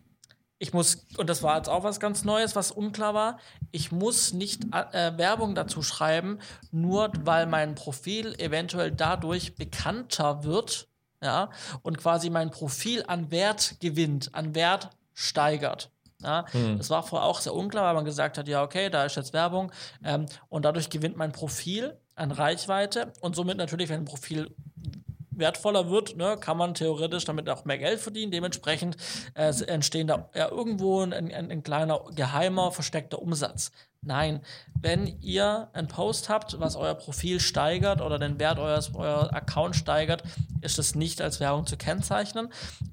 ich 0.58 0.72
muss, 0.72 1.06
und 1.18 1.28
das 1.28 1.42
war 1.42 1.56
jetzt 1.56 1.68
auch 1.68 1.84
was 1.84 2.00
ganz 2.00 2.24
Neues, 2.24 2.56
was 2.56 2.70
unklar 2.70 3.14
war, 3.14 3.38
ich 3.72 3.92
muss 3.92 4.32
nicht 4.32 4.64
äh, 4.72 5.16
Werbung 5.18 5.54
dazu 5.54 5.82
schreiben, 5.82 6.38
nur 6.70 7.12
weil 7.22 7.46
mein 7.46 7.74
Profil 7.74 8.34
eventuell 8.38 8.90
dadurch 8.90 9.54
bekannter 9.56 10.44
wird, 10.44 10.88
ja, 11.22 11.50
und 11.82 11.98
quasi 11.98 12.30
mein 12.30 12.50
Profil 12.50 13.04
an 13.06 13.30
Wert 13.30 13.76
gewinnt, 13.80 14.34
an 14.34 14.54
Wert 14.54 14.90
steigert. 15.14 15.90
Ja, 16.22 16.46
Das 16.78 16.88
war 16.88 17.02
vorher 17.02 17.28
auch 17.28 17.40
sehr 17.40 17.54
unklar, 17.54 17.84
weil 17.84 17.94
man 17.94 18.04
gesagt 18.06 18.38
hat, 18.38 18.48
ja, 18.48 18.62
okay, 18.62 18.88
da 18.88 19.04
ist 19.04 19.16
jetzt 19.16 19.34
Werbung 19.34 19.70
ähm, 20.02 20.24
und 20.48 20.64
dadurch 20.64 20.88
gewinnt 20.88 21.16
mein 21.16 21.32
Profil 21.32 21.98
an 22.14 22.30
Reichweite 22.30 23.12
und 23.20 23.36
somit 23.36 23.58
natürlich, 23.58 23.90
wenn 23.90 24.00
ein 24.00 24.04
Profil 24.06 24.54
wertvoller 25.38 25.90
wird, 25.90 26.16
ne, 26.16 26.36
kann 26.38 26.56
man 26.56 26.74
theoretisch 26.74 27.24
damit 27.24 27.48
auch 27.48 27.64
mehr 27.64 27.78
Geld 27.78 28.00
verdienen. 28.00 28.32
Dementsprechend 28.32 28.96
äh, 29.34 29.52
entstehen 29.66 30.06
da 30.06 30.30
ja 30.34 30.50
irgendwo 30.50 31.00
ein, 31.02 31.12
ein, 31.12 31.32
ein 31.32 31.62
kleiner 31.62 32.04
geheimer, 32.14 32.72
versteckter 32.72 33.20
Umsatz. 33.20 33.70
Nein, 34.06 34.40
wenn 34.80 35.20
ihr 35.20 35.68
einen 35.72 35.88
Post 35.88 36.28
habt, 36.28 36.60
was 36.60 36.76
euer 36.76 36.94
Profil 36.94 37.40
steigert 37.40 38.00
oder 38.00 38.20
den 38.20 38.38
Wert 38.38 38.60
eures 38.60 38.94
euer 38.94 39.34
Account 39.34 39.74
steigert, 39.74 40.22
ist 40.60 40.78
es 40.78 40.94
nicht 40.94 41.20
als 41.20 41.40
Werbung 41.40 41.66
zu 41.66 41.76
kennzeichnen. 41.76 42.48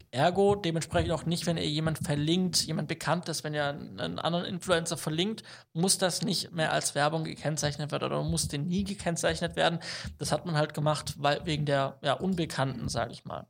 Ergo 0.09 0.55
dementsprechend 0.55 1.11
auch 1.11 1.26
nicht, 1.26 1.45
wenn 1.45 1.57
ihr 1.57 1.70
jemand 1.70 1.99
verlinkt, 1.99 2.64
jemand 2.64 2.88
Bekanntes, 2.88 3.43
wenn 3.43 3.53
ihr 3.53 3.66
einen 3.66 4.18
anderen 4.18 4.45
Influencer 4.45 4.97
verlinkt, 4.97 5.43
muss 5.74 5.99
das 5.99 6.24
nicht 6.24 6.51
mehr 6.51 6.74
als 6.74 6.95
Werbung 6.95 7.24
gekennzeichnet 7.24 7.91
werden 7.91 8.05
oder 8.05 8.24
muss 8.24 8.47
den 8.47 8.68
nie 8.68 8.84
gekennzeichnet 8.84 9.55
werden. 9.55 9.80
Das 10.18 10.32
hat 10.32 10.47
man 10.47 10.57
halt 10.57 10.74
gemacht, 10.74 11.14
weil 11.18 11.45
wegen 11.45 11.66
der 11.66 11.97
ja, 12.01 12.14
Unbekannten, 12.14 12.89
sage 12.89 13.11
ich 13.11 13.24
mal. 13.24 13.45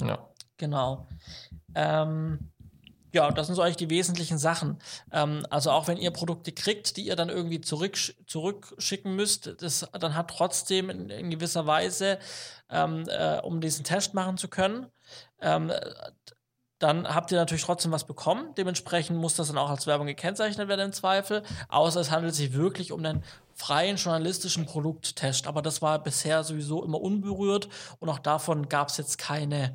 Ja. 0.00 0.28
Genau. 0.56 1.08
Ähm, 1.74 2.50
ja, 3.16 3.30
das 3.30 3.46
sind 3.46 3.56
so 3.56 3.62
eigentlich 3.62 3.76
die 3.76 3.90
wesentlichen 3.90 4.38
Sachen. 4.38 4.78
Ähm, 5.10 5.46
also 5.50 5.70
auch 5.70 5.88
wenn 5.88 5.96
ihr 5.96 6.10
Produkte 6.10 6.52
kriegt, 6.52 6.96
die 6.96 7.06
ihr 7.06 7.16
dann 7.16 7.30
irgendwie 7.30 7.60
zurück, 7.60 7.96
zurückschicken 8.26 9.16
müsst, 9.16 9.62
das 9.62 9.88
dann 9.98 10.14
hat 10.14 10.28
trotzdem 10.28 10.90
in, 10.90 11.10
in 11.10 11.30
gewisser 11.30 11.66
Weise, 11.66 12.18
ähm, 12.70 13.04
äh, 13.08 13.40
um 13.40 13.60
diesen 13.60 13.84
Test 13.84 14.12
machen 14.14 14.36
zu 14.36 14.48
können, 14.48 14.86
ähm, 15.40 15.72
dann 16.78 17.08
habt 17.08 17.32
ihr 17.32 17.38
natürlich 17.38 17.64
trotzdem 17.64 17.90
was 17.90 18.04
bekommen. 18.04 18.54
Dementsprechend 18.58 19.18
muss 19.18 19.34
das 19.34 19.48
dann 19.48 19.56
auch 19.56 19.70
als 19.70 19.86
Werbung 19.86 20.06
gekennzeichnet 20.06 20.68
werden 20.68 20.86
im 20.86 20.92
Zweifel. 20.92 21.42
Außer 21.68 22.00
es 22.00 22.10
handelt 22.10 22.34
sich 22.34 22.52
wirklich 22.52 22.92
um 22.92 23.02
einen 23.02 23.24
freien 23.54 23.96
journalistischen 23.96 24.66
Produkttest. 24.66 25.46
Aber 25.46 25.62
das 25.62 25.80
war 25.80 25.98
bisher 26.02 26.44
sowieso 26.44 26.84
immer 26.84 27.00
unberührt 27.00 27.70
und 27.98 28.10
auch 28.10 28.18
davon 28.18 28.68
gab 28.68 28.88
es 28.88 28.98
jetzt 28.98 29.16
keine 29.16 29.74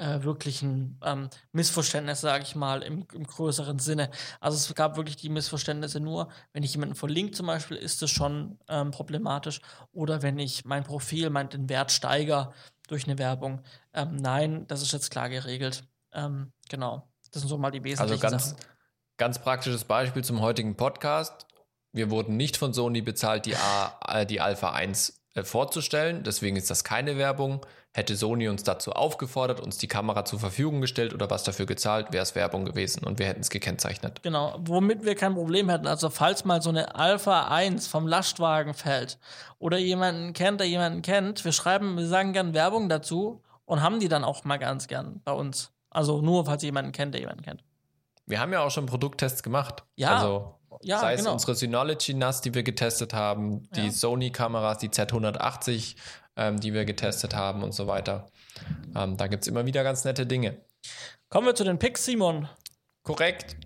äh, 0.00 0.24
wirklichen 0.24 0.98
ähm, 1.04 1.28
Missverständnisse, 1.52 2.22
sage 2.22 2.42
ich 2.44 2.56
mal, 2.56 2.82
im, 2.82 3.06
im 3.12 3.26
größeren 3.26 3.78
Sinne. 3.78 4.10
Also 4.40 4.56
es 4.56 4.74
gab 4.74 4.96
wirklich 4.96 5.16
die 5.16 5.28
Missverständnisse 5.28 6.00
nur, 6.00 6.28
wenn 6.52 6.62
ich 6.62 6.72
jemanden 6.72 6.94
verlinke 6.94 7.32
zum 7.32 7.46
Beispiel, 7.46 7.76
ist 7.76 8.00
das 8.00 8.10
schon 8.10 8.58
ähm, 8.68 8.90
problematisch. 8.90 9.60
Oder 9.92 10.22
wenn 10.22 10.38
ich 10.38 10.64
mein 10.64 10.84
Profil, 10.84 11.28
mein, 11.28 11.50
den 11.50 11.68
Wert 11.68 11.92
steiger 11.92 12.52
durch 12.88 13.04
eine 13.04 13.18
Werbung. 13.18 13.62
Ähm, 13.92 14.16
nein, 14.16 14.66
das 14.66 14.82
ist 14.82 14.92
jetzt 14.92 15.10
klar 15.10 15.28
geregelt. 15.28 15.84
Ähm, 16.12 16.52
genau. 16.68 17.08
Das 17.30 17.42
sind 17.42 17.48
so 17.48 17.58
mal 17.58 17.70
die 17.70 17.78
Also 17.78 17.84
wesentlichen 17.84 18.20
ganz, 18.20 18.50
Sachen. 18.50 18.64
ganz 19.18 19.38
praktisches 19.38 19.84
Beispiel 19.84 20.24
zum 20.24 20.40
heutigen 20.40 20.76
Podcast. 20.76 21.46
Wir 21.92 22.10
wurden 22.10 22.36
nicht 22.36 22.56
von 22.56 22.72
Sony 22.72 23.02
bezahlt, 23.02 23.46
die, 23.46 23.56
A, 23.56 23.98
äh, 24.08 24.26
die 24.26 24.40
Alpha 24.40 24.72
1 24.72 25.10
äh, 25.10 25.19
vorzustellen. 25.44 26.22
Deswegen 26.22 26.56
ist 26.56 26.70
das 26.70 26.84
keine 26.84 27.16
Werbung. 27.18 27.64
Hätte 27.92 28.14
Sony 28.14 28.48
uns 28.48 28.62
dazu 28.62 28.92
aufgefordert, 28.92 29.60
uns 29.60 29.76
die 29.78 29.88
Kamera 29.88 30.24
zur 30.24 30.38
Verfügung 30.38 30.80
gestellt 30.80 31.12
oder 31.12 31.28
was 31.28 31.42
dafür 31.42 31.66
gezahlt, 31.66 32.12
wäre 32.12 32.22
es 32.22 32.36
Werbung 32.36 32.64
gewesen 32.64 33.04
und 33.04 33.18
wir 33.18 33.26
hätten 33.26 33.40
es 33.40 33.50
gekennzeichnet. 33.50 34.22
Genau, 34.22 34.54
womit 34.60 35.04
wir 35.04 35.16
kein 35.16 35.34
Problem 35.34 35.68
hätten. 35.68 35.88
Also, 35.88 36.08
falls 36.08 36.44
mal 36.44 36.62
so 36.62 36.70
eine 36.70 36.94
Alpha 36.94 37.48
1 37.48 37.88
vom 37.88 38.06
Lastwagen 38.06 38.74
fällt 38.74 39.18
oder 39.58 39.76
jemanden 39.78 40.32
kennt, 40.34 40.60
der 40.60 40.68
jemanden 40.68 41.02
kennt, 41.02 41.44
wir 41.44 41.52
schreiben, 41.52 41.96
wir 41.96 42.06
sagen 42.06 42.32
gern 42.32 42.54
Werbung 42.54 42.88
dazu 42.88 43.42
und 43.64 43.82
haben 43.82 43.98
die 43.98 44.08
dann 44.08 44.22
auch 44.22 44.44
mal 44.44 44.58
ganz 44.58 44.86
gern 44.86 45.20
bei 45.24 45.32
uns. 45.32 45.72
Also 45.90 46.22
nur, 46.22 46.44
falls 46.44 46.62
jemanden 46.62 46.92
kennt, 46.92 47.14
der 47.14 47.20
jemanden 47.22 47.42
kennt. 47.42 47.64
Wir 48.26 48.38
haben 48.38 48.52
ja 48.52 48.60
auch 48.60 48.70
schon 48.70 48.86
Produkttests 48.86 49.42
gemacht. 49.42 49.82
Ja, 49.96 50.16
Also 50.16 50.59
ja, 50.82 51.00
sei 51.00 51.14
es 51.14 51.20
genau. 51.20 51.32
unsere 51.32 51.54
Synology 51.54 52.14
NAS, 52.14 52.40
die 52.40 52.54
wir 52.54 52.62
getestet 52.62 53.14
haben, 53.14 53.68
die 53.72 53.86
Ja. 53.86 53.90
Sony-Kameras, 53.90 54.78
die 54.78 54.88
Z180, 54.88 55.96
ähm, 56.36 56.60
die 56.60 56.72
wir 56.72 56.84
getestet 56.84 57.34
haben 57.34 57.62
und 57.62 57.72
so 57.72 57.86
weiter. 57.86 58.26
Ähm, 58.94 59.16
da 59.16 59.26
gibt 59.26 59.44
es 59.44 59.48
immer 59.48 59.66
wieder 59.66 59.82
ganz 59.82 60.04
nette 60.04 60.26
Dinge. 60.26 60.60
Kommen 61.28 61.46
wir 61.46 61.54
zu 61.54 61.64
den 61.64 61.78
Picks, 61.78 62.04
Simon. 62.04 62.48
Korrekt. 63.02 63.56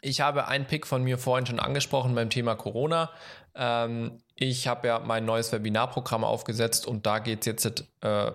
Ich 0.00 0.20
habe 0.20 0.46
einen 0.46 0.66
Pick 0.66 0.86
von 0.86 1.02
mir 1.02 1.18
vorhin 1.18 1.46
schon 1.46 1.60
angesprochen 1.60 2.14
beim 2.14 2.30
Thema 2.30 2.54
Corona. 2.54 3.10
Ähm, 3.54 4.22
ich 4.34 4.68
habe 4.68 4.88
ja 4.88 5.00
mein 5.00 5.24
neues 5.24 5.50
Webinarprogramm 5.52 6.22
aufgesetzt 6.24 6.86
und 6.86 7.06
da 7.06 7.18
geht 7.18 7.40
es 7.40 7.46
jetzt 7.46 7.84
äh, 8.02 8.32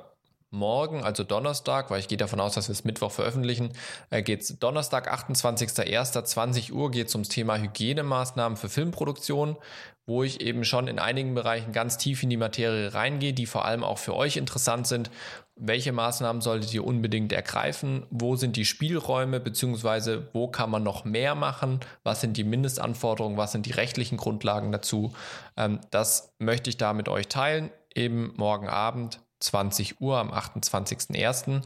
morgen, 0.54 1.04
also 1.04 1.24
Donnerstag, 1.24 1.90
weil 1.90 2.00
ich 2.00 2.08
gehe 2.08 2.18
davon 2.18 2.40
aus, 2.40 2.54
dass 2.54 2.70
wir 2.70 2.74
es 2.74 2.84
Mittwoch 2.84 3.12
veröffentlichen, 3.12 3.74
äh, 4.10 4.22
geht 4.22 4.42
es 4.42 4.60
Donnerstag, 4.60 5.12
28.01.20 5.12 6.72
Uhr 6.72 6.92
geht 6.92 7.08
es 7.08 7.16
ums 7.16 7.30
Thema 7.30 7.58
Hygienemaßnahmen 7.58 8.56
für 8.56 8.70
Filmproduktion, 8.70 9.58
wo 10.06 10.24
ich 10.24 10.42
eben 10.42 10.64
schon 10.64 10.88
in 10.88 11.00
einigen 11.00 11.34
Bereichen 11.34 11.72
ganz 11.72 11.98
tief 11.98 12.24
in 12.24 12.30
die 12.30 12.38
Materie 12.38 12.94
reingehe, 12.94 13.34
die 13.34 13.46
vor 13.46 13.66
allem 13.66 13.84
auch 13.84 13.98
für 13.98 14.16
euch 14.16 14.38
interessant 14.38 14.86
sind. 14.86 15.10
Welche 15.56 15.92
Maßnahmen 15.92 16.42
solltet 16.42 16.74
ihr 16.74 16.86
unbedingt 16.86 17.32
ergreifen? 17.32 18.06
Wo 18.10 18.36
sind 18.36 18.56
die 18.56 18.66
Spielräume, 18.66 19.40
beziehungsweise 19.40 20.30
wo 20.34 20.48
kann 20.48 20.70
man 20.70 20.84
noch 20.84 21.06
mehr 21.06 21.36
machen? 21.36 21.80
Was 22.04 22.22
sind 22.22 22.38
die 22.38 22.44
Mindestanforderungen? 22.44 23.38
Was 23.38 23.52
sind 23.52 23.66
die 23.66 23.72
rechtlichen 23.72 24.18
Grundlagen 24.18 24.72
dazu? 24.72 25.14
Ähm, 25.56 25.80
das 25.90 26.34
möchte 26.38 26.70
ich 26.70 26.78
da 26.78 26.94
mit 26.94 27.08
euch 27.08 27.28
teilen, 27.28 27.70
eben 27.96 28.34
morgen 28.36 28.68
Abend 28.68 29.20
20 29.44 30.02
Uhr 30.02 30.18
am 30.18 30.32
28.01. 30.32 31.62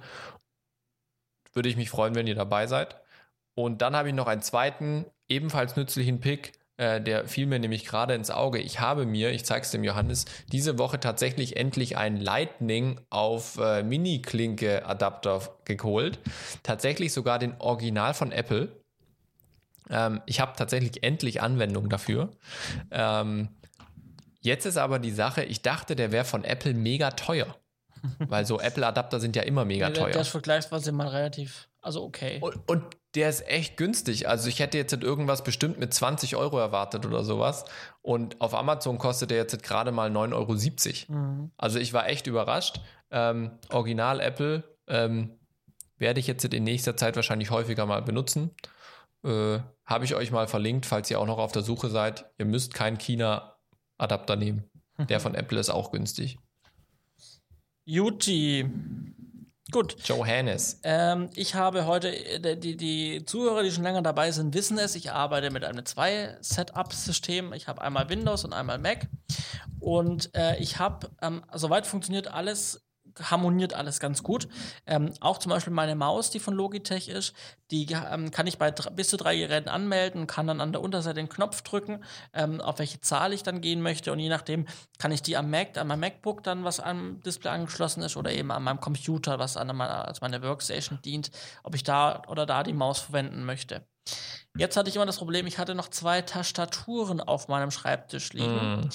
Würde 1.53 1.69
ich 1.69 1.77
mich 1.77 1.89
freuen, 1.89 2.15
wenn 2.15 2.27
ihr 2.27 2.35
dabei 2.35 2.67
seid. 2.67 2.97
Und 3.55 3.81
dann 3.81 3.95
habe 3.95 4.09
ich 4.09 4.15
noch 4.15 4.27
einen 4.27 4.41
zweiten, 4.41 5.05
ebenfalls 5.27 5.75
nützlichen 5.75 6.19
Pick. 6.19 6.53
Äh, 6.77 7.01
der 7.01 7.27
fiel 7.27 7.47
mir 7.47 7.57
nämlich 7.57 7.85
gerade 7.85 8.13
ins 8.13 8.29
Auge. 8.29 8.59
Ich 8.59 8.79
habe 8.79 9.07
mir, 9.07 9.31
ich 9.31 9.45
zeige 9.45 9.63
es 9.63 9.71
dem 9.71 9.83
Johannes, 9.83 10.25
diese 10.51 10.77
Woche 10.77 10.99
tatsächlich 10.99 11.57
endlich 11.57 11.97
einen 11.97 12.17
Lightning 12.17 13.01
auf 13.09 13.57
äh, 13.57 13.81
Mini-Klinke-Adapter 13.81 15.41
geholt. 15.65 16.19
Tatsächlich 16.61 17.13
sogar 17.13 17.39
den 17.39 17.59
Original 17.59 18.13
von 18.13 18.31
Apple. 18.31 18.69
Ähm, 19.89 20.21
ich 20.27 20.39
habe 20.39 20.53
tatsächlich 20.55 21.03
endlich 21.03 21.41
Anwendung 21.41 21.89
dafür. 21.89 22.29
Ähm, 22.91 23.49
jetzt 24.41 24.65
ist 24.65 24.77
aber 24.77 24.99
die 24.99 25.11
Sache, 25.11 25.43
ich 25.43 25.63
dachte, 25.63 25.95
der 25.95 26.11
wäre 26.11 26.25
von 26.25 26.43
Apple 26.43 26.75
mega 26.75 27.09
teuer. 27.11 27.55
Weil 28.19 28.45
so 28.45 28.59
Apple-Adapter 28.59 29.19
sind 29.19 29.35
ja 29.35 29.43
immer 29.43 29.65
mega 29.65 29.89
teuer. 29.89 30.11
Der 30.11 30.21
ist 30.21 30.29
vergleichsweise 30.29 30.91
mal 30.91 31.07
relativ, 31.07 31.69
also 31.81 32.03
okay. 32.03 32.39
Und, 32.41 32.57
und, 32.69 32.83
der 33.15 33.29
ist 33.29 33.47
echt 33.47 33.77
günstig. 33.77 34.27
Also 34.27 34.47
ich 34.47 34.59
hätte 34.59 34.77
jetzt 34.77 34.93
irgendwas 34.93 35.43
bestimmt 35.43 35.79
mit 35.79 35.91
20 35.91 36.35
Euro 36.35 36.59
erwartet 36.59 37.03
oder 37.05 37.23
sowas. 37.23 37.65
Und 38.03 38.39
auf 38.41 38.53
Amazon 38.53 38.99
kostet 38.99 39.31
der 39.31 39.37
jetzt 39.37 39.63
gerade 39.63 39.91
mal 39.91 40.11
9,70 40.11 41.09
Euro. 41.09 41.19
Mhm. 41.19 41.51
Also 41.57 41.79
ich 41.79 41.93
war 41.93 42.07
echt 42.07 42.27
überrascht. 42.27 42.79
Ähm, 43.09 43.57
Original 43.69 44.19
Apple 44.19 44.63
ähm, 44.87 45.39
werde 45.97 46.19
ich 46.19 46.27
jetzt 46.27 46.45
in 46.45 46.63
nächster 46.63 46.95
Zeit 46.95 47.15
wahrscheinlich 47.15 47.49
häufiger 47.49 47.87
mal 47.87 48.03
benutzen. 48.03 48.51
Äh, 49.23 49.59
Habe 49.85 50.05
ich 50.05 50.13
euch 50.15 50.31
mal 50.31 50.47
verlinkt, 50.47 50.85
falls 50.85 51.09
ihr 51.09 51.19
auch 51.19 51.25
noch 51.25 51.39
auf 51.39 51.51
der 51.51 51.63
Suche 51.63 51.89
seid. 51.89 52.29
Ihr 52.37 52.45
müsst 52.45 52.73
keinen 52.73 52.97
China-Adapter 52.97 54.35
nehmen. 54.35 54.69
Der 55.09 55.19
von 55.19 55.35
Apple 55.35 55.59
ist 55.59 55.69
auch 55.69 55.91
günstig. 55.91 56.39
Juti. 57.89 58.69
Gut. 59.71 59.95
Johannes. 60.03 60.81
Ähm, 60.83 61.29
ich 61.35 61.55
habe 61.55 61.85
heute, 61.85 62.09
äh, 62.09 62.57
die, 62.57 62.75
die 62.75 63.23
Zuhörer, 63.25 63.63
die 63.63 63.71
schon 63.71 63.83
länger 63.83 64.01
dabei 64.01 64.31
sind, 64.31 64.53
wissen 64.53 64.77
es. 64.77 64.93
Ich 64.95 65.11
arbeite 65.13 65.51
mit 65.51 65.63
einem 65.63 65.85
Zwei-Setup-System. 65.85 67.53
Ich 67.53 67.69
habe 67.69 67.81
einmal 67.81 68.09
Windows 68.09 68.43
und 68.43 68.51
einmal 68.51 68.77
Mac. 68.77 69.07
Und 69.79 70.35
äh, 70.35 70.57
ich 70.57 70.79
habe, 70.79 71.09
ähm, 71.21 71.45
soweit 71.53 71.87
funktioniert 71.87 72.27
alles 72.27 72.86
harmoniert 73.23 73.73
alles 73.73 73.99
ganz 73.99 74.23
gut. 74.23 74.47
Ähm, 74.85 75.13
auch 75.19 75.37
zum 75.37 75.51
Beispiel 75.51 75.73
meine 75.73 75.95
Maus, 75.95 76.29
die 76.29 76.39
von 76.39 76.53
Logitech 76.53 77.09
ist, 77.09 77.33
die 77.71 77.87
ähm, 78.11 78.31
kann 78.31 78.47
ich 78.47 78.57
bei 78.57 78.71
bis 78.71 79.09
zu 79.09 79.17
drei 79.17 79.37
Geräten 79.37 79.69
anmelden, 79.69 80.27
kann 80.27 80.47
dann 80.47 80.61
an 80.61 80.71
der 80.71 80.81
Unterseite 80.81 81.15
den 81.15 81.29
Knopf 81.29 81.61
drücken, 81.61 82.03
ähm, 82.33 82.61
auf 82.61 82.79
welche 82.79 83.01
Zahl 83.01 83.33
ich 83.33 83.43
dann 83.43 83.61
gehen 83.61 83.81
möchte 83.81 84.11
und 84.11 84.19
je 84.19 84.29
nachdem 84.29 84.65
kann 84.99 85.11
ich 85.11 85.21
die 85.21 85.37
am 85.37 85.49
Mac, 85.49 85.77
an 85.77 85.87
meinem 85.87 86.01
MacBook 86.01 86.43
dann, 86.43 86.63
was 86.63 86.79
am 86.79 87.21
Display 87.21 87.51
angeschlossen 87.51 88.03
ist 88.03 88.17
oder 88.17 88.31
eben 88.31 88.51
an 88.51 88.63
meinem 88.63 88.79
Computer, 88.79 89.39
was 89.39 89.57
an 89.57 89.67
meiner, 89.75 90.07
als 90.07 90.21
meine 90.21 90.41
Workstation 90.41 90.99
dient, 91.03 91.31
ob 91.63 91.75
ich 91.75 91.83
da 91.83 92.21
oder 92.27 92.45
da 92.45 92.63
die 92.63 92.73
Maus 92.73 92.99
verwenden 92.99 93.43
möchte. 93.45 93.85
Jetzt 94.57 94.75
hatte 94.75 94.89
ich 94.89 94.95
immer 94.95 95.05
das 95.05 95.17
Problem, 95.17 95.45
ich 95.45 95.59
hatte 95.59 95.75
noch 95.75 95.89
zwei 95.89 96.21
Tastaturen 96.21 97.21
auf 97.21 97.47
meinem 97.47 97.71
Schreibtisch 97.71 98.33
liegen. 98.33 98.81
Mm. 98.81 98.89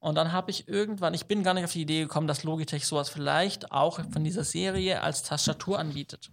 Und 0.00 0.14
dann 0.14 0.32
habe 0.32 0.50
ich 0.50 0.68
irgendwann, 0.68 1.12
ich 1.12 1.26
bin 1.26 1.42
gar 1.42 1.54
nicht 1.54 1.64
auf 1.64 1.72
die 1.72 1.82
Idee 1.82 2.02
gekommen, 2.02 2.28
dass 2.28 2.44
Logitech 2.44 2.86
sowas 2.86 3.08
vielleicht 3.08 3.72
auch 3.72 4.00
von 4.12 4.22
dieser 4.22 4.44
Serie 4.44 5.02
als 5.02 5.24
Tastatur 5.24 5.78
anbietet. 5.78 6.30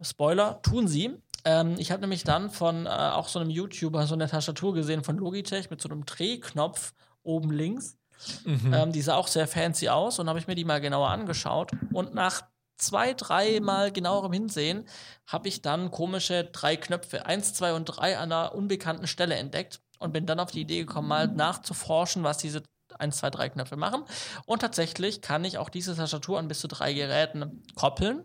Spoiler, 0.00 0.60
tun 0.62 0.86
sie. 0.86 1.16
Ähm, 1.44 1.76
ich 1.78 1.90
habe 1.90 2.02
nämlich 2.02 2.24
dann 2.24 2.50
von 2.50 2.86
äh, 2.86 2.90
auch 2.90 3.28
so 3.28 3.38
einem 3.38 3.50
YouTuber 3.50 4.06
so 4.06 4.14
eine 4.14 4.28
Tastatur 4.28 4.74
gesehen 4.74 5.02
von 5.02 5.16
Logitech 5.16 5.70
mit 5.70 5.80
so 5.80 5.88
einem 5.88 6.04
Drehknopf 6.04 6.92
oben 7.22 7.50
links. 7.50 7.96
Mhm. 8.44 8.74
Ähm, 8.74 8.92
die 8.92 9.00
sah 9.00 9.14
auch 9.14 9.28
sehr 9.28 9.46
fancy 9.46 9.88
aus 9.88 10.18
und 10.18 10.28
habe 10.28 10.38
ich 10.38 10.46
mir 10.46 10.54
die 10.54 10.64
mal 10.64 10.80
genauer 10.80 11.08
angeschaut. 11.08 11.70
Und 11.92 12.14
nach 12.14 12.42
zwei, 12.78 13.14
drei 13.14 13.60
Mal 13.60 13.92
genauerem 13.92 14.32
Hinsehen 14.32 14.86
habe 15.26 15.48
ich 15.48 15.62
dann 15.62 15.90
komische 15.90 16.44
drei 16.44 16.76
Knöpfe, 16.76 17.26
eins, 17.26 17.54
zwei 17.54 17.74
und 17.74 17.84
drei 17.84 18.16
an 18.16 18.32
einer 18.32 18.54
unbekannten 18.54 19.06
Stelle 19.06 19.34
entdeckt 19.34 19.80
und 19.98 20.12
bin 20.12 20.26
dann 20.26 20.40
auf 20.40 20.50
die 20.50 20.60
Idee 20.60 20.80
gekommen, 20.80 21.08
mal 21.08 21.28
nachzuforschen, 21.28 22.22
was 22.22 22.38
diese 22.38 22.62
1, 22.98 23.16
2, 23.18 23.30
3 23.30 23.48
Knöpfe 23.50 23.76
machen. 23.76 24.04
Und 24.46 24.60
tatsächlich 24.60 25.20
kann 25.20 25.44
ich 25.44 25.58
auch 25.58 25.68
diese 25.68 25.94
Tastatur 25.94 26.38
an 26.38 26.48
bis 26.48 26.60
zu 26.60 26.68
drei 26.68 26.92
Geräten 26.92 27.62
koppeln. 27.74 28.24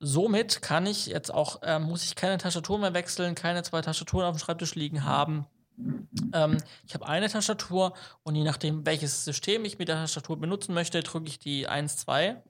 Somit 0.00 0.62
kann 0.62 0.86
ich 0.86 1.06
jetzt 1.06 1.32
auch, 1.32 1.62
äh, 1.62 1.78
muss 1.78 2.04
ich 2.04 2.14
keine 2.14 2.38
Tastatur 2.38 2.78
mehr 2.78 2.94
wechseln, 2.94 3.34
keine 3.34 3.62
zwei 3.64 3.80
Tastaturen 3.80 4.26
auf 4.26 4.36
dem 4.36 4.40
Schreibtisch 4.40 4.76
liegen 4.76 5.04
haben. 5.04 5.46
Ähm, 6.32 6.58
ich 6.86 6.94
habe 6.94 7.06
eine 7.06 7.28
Tastatur 7.28 7.94
und 8.22 8.36
je 8.36 8.44
nachdem, 8.44 8.86
welches 8.86 9.24
System 9.24 9.64
ich 9.64 9.78
mit 9.78 9.88
der 9.88 9.96
Tastatur 9.96 10.38
benutzen 10.38 10.74
möchte, 10.74 11.02
drücke 11.02 11.28
ich 11.28 11.38
die 11.38 11.66
1, 11.66 11.96
2. 11.98 12.42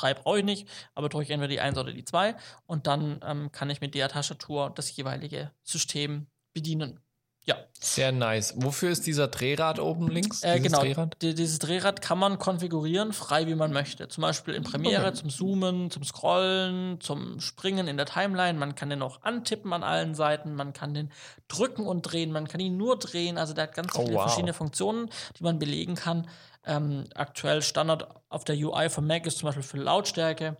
3 0.00 0.14
brauche 0.14 0.38
ich 0.38 0.44
nicht, 0.44 0.68
aber 0.94 1.08
drücke 1.08 1.24
ich 1.24 1.30
entweder 1.30 1.48
die 1.48 1.60
1 1.60 1.78
oder 1.78 1.92
die 1.92 2.04
2 2.04 2.36
und 2.66 2.86
dann 2.86 3.20
ähm, 3.24 3.52
kann 3.52 3.70
ich 3.70 3.80
mit 3.80 3.94
der 3.94 4.08
Tastatur 4.08 4.72
das 4.74 4.94
jeweilige 4.96 5.52
System 5.62 6.26
bedienen. 6.54 7.00
Ja. 7.48 7.56
Sehr 7.80 8.12
nice. 8.12 8.52
Wofür 8.58 8.90
ist 8.90 9.06
dieser 9.06 9.28
Drehrad 9.28 9.78
oben 9.78 10.08
links? 10.08 10.42
Äh, 10.42 10.60
genau. 10.60 10.82
Drehrad? 10.82 11.16
Die, 11.22 11.34
dieses 11.34 11.58
Drehrad 11.58 12.02
kann 12.02 12.18
man 12.18 12.38
konfigurieren, 12.38 13.14
frei 13.14 13.46
wie 13.46 13.54
man 13.54 13.72
möchte. 13.72 14.06
Zum 14.08 14.20
Beispiel 14.20 14.52
in 14.52 14.64
Premiere 14.64 15.06
okay. 15.06 15.14
zum 15.14 15.30
Zoomen, 15.30 15.90
zum 15.90 16.04
Scrollen, 16.04 17.00
zum 17.00 17.40
Springen 17.40 17.88
in 17.88 17.96
der 17.96 18.04
Timeline. 18.04 18.58
Man 18.58 18.74
kann 18.74 18.90
den 18.90 19.00
auch 19.00 19.22
antippen 19.22 19.72
an 19.72 19.82
allen 19.82 20.14
Seiten. 20.14 20.54
Man 20.54 20.74
kann 20.74 20.92
den 20.92 21.10
drücken 21.48 21.86
und 21.86 22.02
drehen. 22.02 22.32
Man 22.32 22.48
kann 22.48 22.60
ihn 22.60 22.76
nur 22.76 22.98
drehen. 22.98 23.38
Also 23.38 23.54
der 23.54 23.64
hat 23.64 23.74
ganz 23.74 23.94
oh, 23.94 24.02
viele 24.02 24.16
wow. 24.16 24.24
verschiedene 24.24 24.52
Funktionen, 24.52 25.08
die 25.38 25.42
man 25.42 25.58
belegen 25.58 25.94
kann. 25.94 26.28
Ähm, 26.68 27.04
aktuell 27.14 27.62
Standard 27.62 28.06
auf 28.28 28.44
der 28.44 28.56
UI 28.56 28.90
von 28.90 29.06
Mac 29.06 29.26
ist 29.26 29.38
zum 29.38 29.46
Beispiel 29.46 29.62
für 29.62 29.78
Lautstärke. 29.78 30.58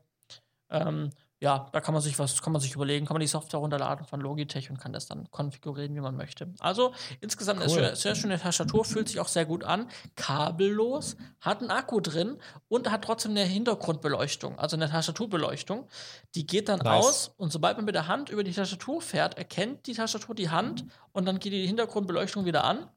Ähm, 0.70 1.10
ja, 1.40 1.68
da 1.70 1.80
kann 1.80 1.94
man 1.94 2.02
sich 2.02 2.18
was, 2.18 2.42
kann 2.42 2.52
man 2.52 2.60
sich 2.60 2.74
überlegen, 2.74 3.06
kann 3.06 3.14
man 3.14 3.20
die 3.20 3.28
Software 3.28 3.60
runterladen 3.60 4.04
von 4.04 4.20
Logitech 4.20 4.70
und 4.70 4.80
kann 4.80 4.92
das 4.92 5.06
dann 5.06 5.30
konfigurieren, 5.30 5.94
wie 5.94 6.00
man 6.00 6.16
möchte. 6.16 6.52
Also 6.58 6.92
insgesamt 7.20 7.60
cool. 7.60 7.78
eine 7.78 7.96
sehr 7.96 8.16
schöne 8.16 8.40
Tastatur, 8.40 8.84
fühlt 8.84 9.08
sich 9.08 9.20
auch 9.20 9.28
sehr 9.28 9.46
gut 9.46 9.62
an, 9.62 9.88
kabellos, 10.16 11.16
hat 11.40 11.60
einen 11.60 11.70
Akku 11.70 12.00
drin 12.00 12.38
und 12.68 12.90
hat 12.90 13.04
trotzdem 13.04 13.32
eine 13.32 13.44
Hintergrundbeleuchtung, 13.44 14.58
also 14.58 14.76
eine 14.76 14.90
Tastaturbeleuchtung. 14.90 15.86
Die 16.34 16.44
geht 16.44 16.68
dann 16.68 16.80
nice. 16.80 17.04
aus 17.04 17.34
und 17.36 17.52
sobald 17.52 17.76
man 17.76 17.84
mit 17.84 17.94
der 17.94 18.08
Hand 18.08 18.30
über 18.30 18.42
die 18.42 18.52
Tastatur 18.52 19.00
fährt, 19.00 19.38
erkennt 19.38 19.86
die 19.86 19.92
Tastatur 19.92 20.34
die 20.34 20.50
Hand 20.50 20.86
und 21.12 21.26
dann 21.26 21.38
geht 21.38 21.52
die 21.52 21.66
Hintergrundbeleuchtung 21.66 22.46
wieder 22.46 22.64
an. 22.64 22.88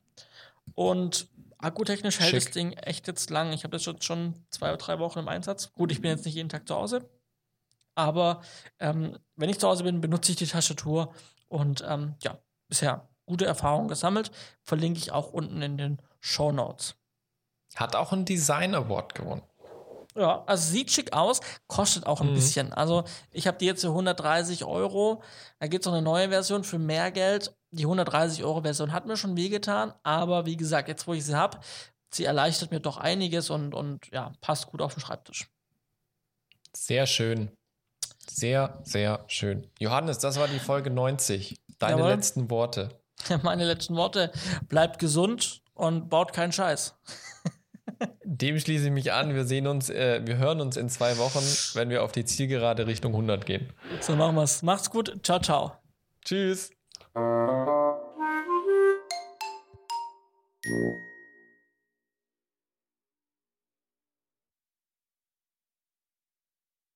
Und 0.73 1.27
akkutechnisch 1.61 2.19
hält 2.19 2.31
Schick. 2.31 2.43
das 2.45 2.51
Ding 2.53 2.73
echt 2.73 3.07
jetzt 3.07 3.29
lang. 3.29 3.51
Ich 3.53 3.63
habe 3.63 3.75
das 3.75 3.85
jetzt 3.85 4.03
schon 4.03 4.35
zwei 4.49 4.69
oder 4.69 4.77
drei 4.77 4.99
Wochen 4.99 5.19
im 5.19 5.27
Einsatz. 5.27 5.71
Gut, 5.73 5.91
ich 5.91 6.01
bin 6.01 6.11
jetzt 6.11 6.25
nicht 6.25 6.35
jeden 6.35 6.49
Tag 6.49 6.67
zu 6.67 6.75
Hause, 6.75 7.09
aber 7.95 8.41
ähm, 8.79 9.17
wenn 9.35 9.49
ich 9.49 9.59
zu 9.59 9.67
Hause 9.67 9.83
bin, 9.83 10.01
benutze 10.01 10.31
ich 10.31 10.37
die 10.37 10.47
Tastatur 10.47 11.13
und 11.47 11.83
ähm, 11.87 12.15
ja, 12.21 12.37
bisher 12.67 13.09
gute 13.25 13.45
Erfahrungen 13.45 13.87
gesammelt. 13.87 14.31
Verlinke 14.63 14.99
ich 14.99 15.11
auch 15.11 15.31
unten 15.31 15.61
in 15.61 15.77
den 15.77 16.01
Show 16.19 16.51
Notes. 16.51 16.95
Hat 17.75 17.95
auch 17.95 18.11
einen 18.11 18.25
Design 18.25 18.75
Award 18.75 19.15
gewonnen. 19.15 19.43
Ja, 20.15 20.43
also 20.45 20.71
sieht 20.71 20.91
schick 20.91 21.13
aus, 21.13 21.39
kostet 21.67 22.05
auch 22.05 22.19
ein 22.19 22.31
mhm. 22.31 22.35
bisschen. 22.35 22.73
Also 22.73 23.05
ich 23.31 23.47
habe 23.47 23.57
die 23.57 23.65
jetzt 23.65 23.81
für 23.81 23.87
130 23.87 24.65
Euro. 24.65 25.23
Da 25.59 25.67
gibt 25.67 25.85
es 25.85 25.87
noch 25.87 25.93
eine 25.93 26.03
neue 26.03 26.29
Version 26.29 26.63
für 26.63 26.79
mehr 26.79 27.11
Geld. 27.11 27.55
Die 27.71 27.83
130 27.83 28.43
Euro 28.43 28.61
Version 28.61 28.91
hat 28.91 29.05
mir 29.05 29.17
schon 29.17 29.37
wehgetan, 29.37 29.93
aber 30.03 30.45
wie 30.45 30.57
gesagt, 30.57 30.87
jetzt 30.89 31.07
wo 31.07 31.13
ich 31.13 31.25
sie 31.25 31.35
habe, 31.35 31.59
sie 32.13 32.25
erleichtert 32.25 32.71
mir 32.71 32.81
doch 32.81 32.97
einiges 32.97 33.49
und, 33.49 33.73
und 33.73 34.07
ja, 34.11 34.33
passt 34.41 34.67
gut 34.67 34.81
auf 34.81 34.93
den 34.93 34.99
Schreibtisch. 34.99 35.47
Sehr 36.75 37.05
schön. 37.05 37.51
Sehr, 38.29 38.79
sehr 38.83 39.23
schön. 39.27 39.67
Johannes, 39.79 40.19
das 40.19 40.39
war 40.39 40.47
die 40.47 40.59
Folge 40.59 40.89
90. 40.89 41.59
Deine 41.79 41.97
Jawohl. 41.97 42.11
letzten 42.11 42.49
Worte. 42.49 43.01
Meine 43.43 43.65
letzten 43.65 43.95
Worte. 43.95 44.31
Bleibt 44.67 44.99
gesund 44.99 45.61
und 45.73 46.09
baut 46.09 46.33
keinen 46.33 46.51
Scheiß. 46.51 46.95
Dem 48.23 48.59
schließe 48.59 48.85
ich 48.85 48.91
mich 48.91 49.11
an. 49.11 49.35
Wir 49.35 49.45
sehen 49.45 49.67
uns, 49.67 49.89
äh, 49.89 50.21
wir 50.25 50.37
hören 50.37 50.61
uns 50.61 50.77
in 50.77 50.89
zwei 50.89 51.17
Wochen, 51.17 51.43
wenn 51.75 51.89
wir 51.89 52.03
auf 52.03 52.11
die 52.11 52.25
Zielgerade 52.25 52.87
Richtung 52.87 53.13
100 53.13 53.45
gehen. 53.45 53.73
So 53.99 54.15
machen 54.15 54.35
wir's. 54.35 54.63
Macht's 54.63 54.89
gut. 54.89 55.19
Ciao, 55.23 55.39
ciao. 55.39 55.77
Tschüss. 56.23 56.71
Thank 57.15 57.25
you. 60.65 61.10